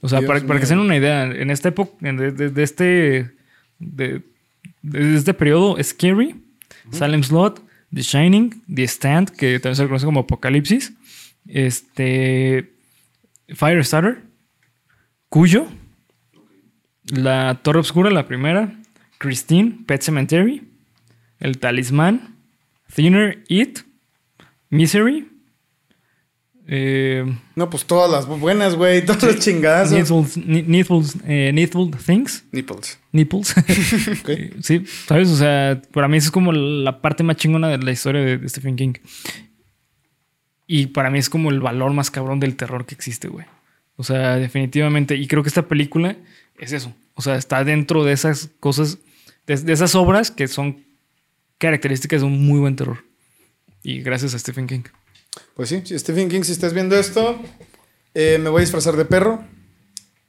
O 0.01 0.07
sea, 0.09 0.19
Dios 0.19 0.27
para, 0.29 0.45
para 0.47 0.59
que 0.59 0.65
se 0.65 0.73
den 0.75 0.83
una 0.83 0.95
idea, 0.97 1.25
en 1.25 1.49
esta 1.51 1.69
época, 1.69 1.91
de, 1.99 2.31
de- 2.31 2.49
de 2.49 2.63
este, 2.63 3.31
de, 3.79 4.21
de 4.81 5.15
este 5.15 5.33
periodo, 5.33 5.75
Scary, 5.83 6.35
Salem 6.91 7.23
Slot, 7.23 7.61
The 7.93 8.01
Shining, 8.01 8.63
The 8.73 8.83
Stand, 8.83 9.29
que 9.31 9.59
también 9.59 9.75
se 9.75 9.85
conoce 9.85 10.05
como 10.05 10.21
Apocalipsis, 10.21 10.93
este, 11.47 12.71
Firestarter, 13.49 14.21
Cuyo, 15.29 15.67
La 17.05 17.59
Torre 17.63 17.79
Oscura, 17.79 18.09
la 18.11 18.25
primera, 18.27 18.73
Christine, 19.23 19.79
Pet 19.87 20.01
Cemetery, 20.01 20.61
El 21.39 21.57
Talismán, 21.57 22.35
Thinner, 22.93 23.41
It, 23.47 23.79
Misery, 24.69 25.29
eh, 26.67 27.25
No, 27.55 27.69
pues 27.69 27.85
todas 27.85 28.11
las 28.11 28.25
buenas, 28.25 28.75
güey. 28.75 29.05
Todas 29.05 29.23
las 29.23 29.39
chingadas. 29.39 29.91
Needful, 29.91 30.25
Ne- 30.45 30.63
Needful, 30.63 31.05
eh, 31.25 31.69
Things, 32.05 32.43
Nipples. 32.51 32.99
Nipples. 33.13 33.53
Eh, 34.27 34.53
sí, 34.61 34.83
¿sabes? 35.07 35.29
O 35.29 35.37
sea, 35.37 35.81
para 35.93 36.07
mí 36.09 36.17
eso 36.17 36.27
es 36.27 36.31
como 36.31 36.51
la 36.51 37.01
parte 37.01 37.23
más 37.23 37.37
chingona 37.37 37.69
de 37.69 37.77
la 37.77 37.91
historia 37.91 38.21
de 38.21 38.49
Stephen 38.49 38.75
King. 38.75 38.93
Y 40.67 40.87
para 40.87 41.09
mí 41.09 41.19
es 41.19 41.29
como 41.29 41.49
el 41.49 41.59
valor 41.61 41.93
más 41.93 42.11
cabrón 42.11 42.39
del 42.41 42.55
terror 42.57 42.85
que 42.85 42.95
existe, 42.95 43.27
güey. 43.29 43.45
O 43.95 44.03
sea, 44.03 44.35
definitivamente. 44.37 45.15
Y 45.15 45.27
creo 45.27 45.43
que 45.43 45.49
esta 45.49 45.67
película 45.67 46.15
es 46.57 46.71
eso. 46.73 46.93
O 47.15 47.21
sea, 47.21 47.35
está 47.35 47.63
dentro 47.63 48.03
de 48.05 48.13
esas 48.13 48.49
cosas, 48.59 48.97
de, 49.47 49.73
esas 49.73 49.95
obras 49.95 50.31
que 50.31 50.47
son 50.47 50.85
características 51.57 52.21
de 52.21 52.27
un 52.27 52.45
muy 52.45 52.59
buen 52.59 52.75
terror. 52.75 53.03
Y 53.81 54.01
gracias 54.01 54.33
a 54.33 54.39
Stephen 54.39 54.67
King. 54.67 54.83
Pues 55.55 55.69
sí, 55.69 55.81
Stephen 55.85 56.29
King, 56.29 56.43
si 56.43 56.51
estás 56.51 56.73
viendo 56.73 56.95
esto, 56.95 57.41
eh, 58.13 58.37
me 58.39 58.49
voy 58.49 58.59
a 58.59 58.61
disfrazar 58.61 58.95
de 58.95 59.05
perro. 59.05 59.43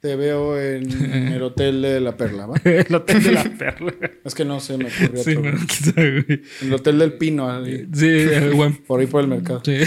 Te 0.04 0.16
veo 0.16 0.60
en 0.60 0.92
el 1.32 1.42
hotel 1.42 1.80
de 1.80 1.98
la 1.98 2.14
Perla, 2.14 2.44
¿va? 2.44 2.60
el 2.64 2.94
hotel 2.94 3.22
de 3.22 3.32
la 3.32 3.44
perla. 3.44 3.94
Es 4.22 4.34
que 4.34 4.44
no 4.44 4.60
se 4.60 4.76
me 4.76 4.84
ocurrió 4.84 5.22
Sí, 5.24 5.34
otro. 5.34 5.52
no, 5.52 5.58
sabe, 5.70 6.20
güey. 6.28 6.42
El 6.60 6.74
hotel 6.74 6.98
del 6.98 7.12
Pino, 7.14 7.50
ahí, 7.50 7.86
Sí, 7.94 8.26
güey. 8.52 8.70
por 8.86 9.00
ahí 9.00 9.06
por 9.06 9.22
el 9.22 9.28
mercado. 9.28 9.62
Sí. 9.64 9.78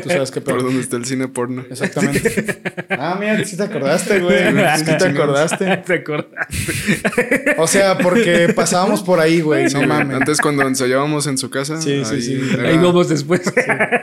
Tú 0.00 0.10
sabes 0.10 0.30
qué 0.30 0.40
Por 0.40 0.62
donde 0.62 0.80
está 0.80 0.96
el 0.96 1.06
cine 1.06 1.26
porno. 1.26 1.64
Exactamente. 1.68 2.60
Ah, 2.90 3.16
mira, 3.20 3.44
sí 3.44 3.56
te 3.56 3.62
acordaste, 3.64 4.18
güey. 4.20 4.38
Sí 4.78 4.84
te 4.84 5.04
acordaste. 5.06 5.76
¿Te 5.78 5.94
acordaste? 5.94 7.54
O 7.58 7.66
sea, 7.66 7.98
porque 7.98 8.52
pasábamos 8.56 9.02
por 9.02 9.20
ahí, 9.20 9.40
güey. 9.40 9.66
No 9.72 9.82
mames. 9.86 10.16
Antes 10.16 10.40
cuando 10.40 10.66
ensayábamos 10.66 11.26
en 11.26 11.36
su 11.38 11.50
casa. 11.50 11.80
Sí, 11.80 12.02
sí, 12.04 12.14
ahí 12.14 12.22
sí. 12.22 12.40
era- 12.54 12.68
Ahí 12.70 12.76
vamos 12.78 13.08
después. 13.08 13.42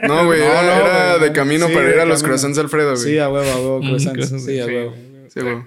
No, 0.07 0.26
güey, 0.26 0.40
No, 0.40 0.45
era, 0.45 0.61
no, 0.64 0.72
era 0.86 1.15
güey. 1.18 1.30
de 1.30 1.34
camino 1.36 1.68
Sí, 1.68 1.73
para 1.73 1.90
ir 1.90 1.99
a 1.99 2.06
los 2.06 2.23
croissants 2.23 2.57
Alfredo, 2.57 2.91
güey. 2.94 3.03
Sí, 3.03 3.18
a 3.18 3.27
huevo, 3.30 3.49
a 3.52 3.56
huevo, 3.56 3.80
Mm, 3.82 3.88
croissants. 3.88 4.30
Sí, 4.45 4.60
a 4.60 4.65
sí. 4.65 4.72
huevo. 4.72 4.94
Sí, 5.36 5.41
güey. 5.41 5.64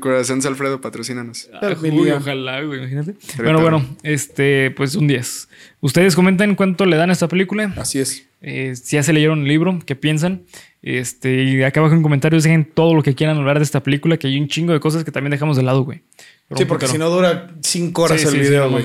Croissants, 0.00 0.46
Alfredo, 0.46 0.80
patrocínanos. 0.80 1.48
Ah, 1.54 1.74
ojalá, 2.16 2.62
güey, 2.62 2.80
imagínate. 2.80 3.14
Bueno, 3.38 3.60
bueno, 3.62 3.84
este, 4.02 4.70
pues 4.72 4.94
un 4.96 5.08
10. 5.08 5.48
Ustedes 5.80 6.14
comenten 6.14 6.54
cuánto 6.54 6.84
le 6.84 6.96
dan 6.96 7.08
a 7.08 7.14
esta 7.14 7.26
película. 7.26 7.72
Así 7.78 8.00
es. 8.00 8.26
Eh, 8.42 8.76
si 8.76 8.96
ya 8.96 9.02
se 9.02 9.14
leyeron 9.14 9.40
el 9.40 9.48
libro, 9.48 9.78
qué 9.86 9.96
piensan. 9.96 10.42
Este, 10.82 11.44
y 11.44 11.62
acá 11.62 11.80
abajo 11.80 11.94
en 11.94 12.02
comentarios 12.02 12.42
dejen 12.42 12.66
todo 12.66 12.94
lo 12.94 13.02
que 13.02 13.14
quieran 13.14 13.38
hablar 13.38 13.58
de 13.58 13.64
esta 13.64 13.82
película, 13.82 14.18
que 14.18 14.26
hay 14.26 14.38
un 14.38 14.48
chingo 14.48 14.74
de 14.74 14.80
cosas 14.80 15.04
que 15.04 15.12
también 15.12 15.30
dejamos 15.30 15.56
de 15.56 15.62
lado, 15.62 15.84
güey. 15.84 16.02
Pero 16.48 16.58
Sí, 16.58 16.64
porque 16.66 16.86
si 16.86 16.98
no 16.98 17.08
dura 17.08 17.48
cinco 17.62 18.02
horas 18.02 18.20
Sí, 18.20 18.26
el 18.26 18.32
sí, 18.32 18.38
sí, 18.38 18.42
video, 18.42 18.64
no 18.64 18.72
güey. 18.72 18.84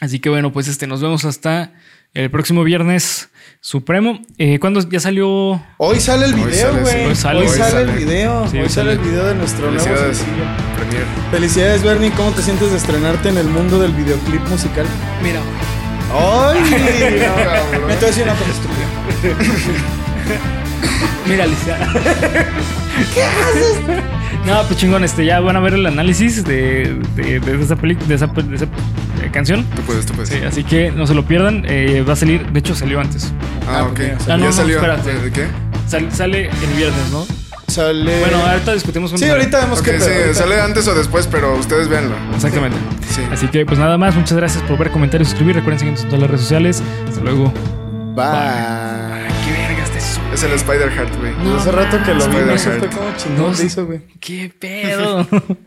Así 0.00 0.20
que 0.20 0.28
bueno, 0.28 0.52
pues 0.52 0.68
este, 0.68 0.86
nos 0.86 1.02
vemos 1.02 1.24
hasta 1.24 1.74
el 2.14 2.30
próximo 2.30 2.64
viernes 2.64 3.28
supremo. 3.60 4.20
Eh, 4.38 4.58
¿Cuándo 4.58 4.80
ya 4.88 5.00
salió? 5.00 5.60
Hoy 5.78 6.00
sale 6.00 6.26
el 6.26 6.34
video, 6.34 6.72
güey. 6.80 6.92
sí. 6.92 6.98
Hoy 7.00 7.06
Hoy 7.08 7.14
sale, 7.14 7.48
sale. 7.48 7.80
el 7.82 7.90
video. 7.90 8.48
Sí, 8.48 8.58
hoy 8.58 8.68
sale 8.68 8.70
sale. 8.70 8.92
el 8.92 8.98
video 8.98 9.26
de 9.26 9.34
nuestro 9.34 9.70
nuevo 9.70 9.84
sencillo. 9.84 10.44
Premier. 10.76 11.04
Felicidades, 11.30 11.82
Bernie. 11.82 12.10
¿Cómo 12.16 12.30
te 12.32 12.42
sientes 12.42 12.70
de 12.70 12.76
estrenarte 12.76 13.28
en 13.28 13.38
el 13.38 13.46
mundo 13.48 13.78
del 13.78 13.92
videoclip 13.92 14.46
musical? 14.48 14.86
Mira, 15.22 15.40
¡Ay! 16.12 17.20
cabrón. 17.20 17.86
Me 17.86 17.92
estoy 17.94 18.08
haciendo 18.10 18.32
una 18.32 18.52
estúpida. 18.52 18.86
Mira, 21.26 21.44
Alicia. 21.44 21.78
¿Qué 23.14 23.22
haces? 23.22 23.76
No, 24.46 24.62
pues 24.64 24.78
chingón, 24.78 25.04
este, 25.04 25.24
ya 25.26 25.40
van 25.40 25.56
a 25.56 25.60
ver 25.60 25.74
el 25.74 25.86
análisis 25.86 26.44
de, 26.44 26.96
de, 27.16 27.40
de 27.40 27.62
esa 27.62 27.76
película, 27.76 28.06
de 28.08 28.14
esa, 28.14 28.26
de 28.26 28.56
esa, 28.56 28.64
eh, 28.64 29.30
canción. 29.32 29.64
Tú 29.76 29.82
puedes, 29.82 30.06
tú 30.06 30.14
puedes. 30.14 30.30
Sí, 30.30 30.38
así 30.46 30.64
que 30.64 30.90
no 30.90 31.06
se 31.06 31.14
lo 31.14 31.24
pierdan. 31.26 31.64
eh, 31.66 32.04
va 32.08 32.14
a 32.14 32.16
salir, 32.16 32.46
de 32.50 32.58
hecho 32.58 32.74
salió 32.74 33.00
antes. 33.00 33.32
Ah, 33.68 33.78
Ah, 33.78 33.82
ok. 33.82 33.88
porque- 33.88 34.12
Ah, 34.20 34.24
ya 34.26 34.36
no, 34.38 34.52
salió. 34.52 34.76
espérate. 34.76 35.12
¿De 35.14 35.30
qué? 35.30 35.46
Sal- 35.86 36.10
sale 36.12 36.46
el 36.48 36.76
viernes, 36.76 37.10
¿no? 37.10 37.26
Sale. 37.66 38.18
Bueno, 38.20 38.38
ahorita 38.46 38.72
discutimos 38.72 39.10
con 39.10 39.18
Sí, 39.18 39.26
ahorita 39.26 39.58
vemos 39.60 39.80
Ok, 39.80 39.84
qué 39.84 40.00
sí, 40.00 40.10
ahorita. 40.10 40.34
sale 40.34 40.60
antes 40.60 40.88
o 40.88 40.94
después, 40.94 41.26
pero 41.26 41.54
ustedes 41.56 41.88
véanlo. 41.88 42.14
Exactamente. 42.34 42.78
Sí. 43.10 43.20
Así 43.30 43.46
que 43.48 43.66
pues 43.66 43.78
nada 43.78 43.98
más, 43.98 44.14
muchas 44.14 44.38
gracias 44.38 44.62
por 44.64 44.78
ver, 44.78 44.90
comentar 44.90 45.20
y 45.20 45.24
suscribir. 45.26 45.56
Recuerden 45.56 45.78
seguirnos 45.78 46.02
en 46.02 46.08
todas 46.08 46.20
las 46.22 46.30
redes 46.30 46.42
sociales. 46.42 46.82
Hasta 47.06 47.20
luego. 47.20 47.52
Bye. 48.14 49.07
Es 50.38 50.44
el 50.44 50.52
Spider 50.52 50.88
Heart, 50.92 51.16
güey. 51.18 51.32
Hace 51.56 51.72
rato 51.72 51.98
que 52.04 52.14
lo 52.14 52.28
vi, 52.28 52.36
no 52.36 52.54
Spider-Man. 52.54 52.58
supe 52.58 52.96
cómo 52.96 53.16
chingón 53.16 53.38
No, 53.50 53.54
se 53.54 53.66
hizo, 53.66 53.86
güey. 53.86 54.00
¿Qué 54.20 54.52
pedo? 54.56 55.26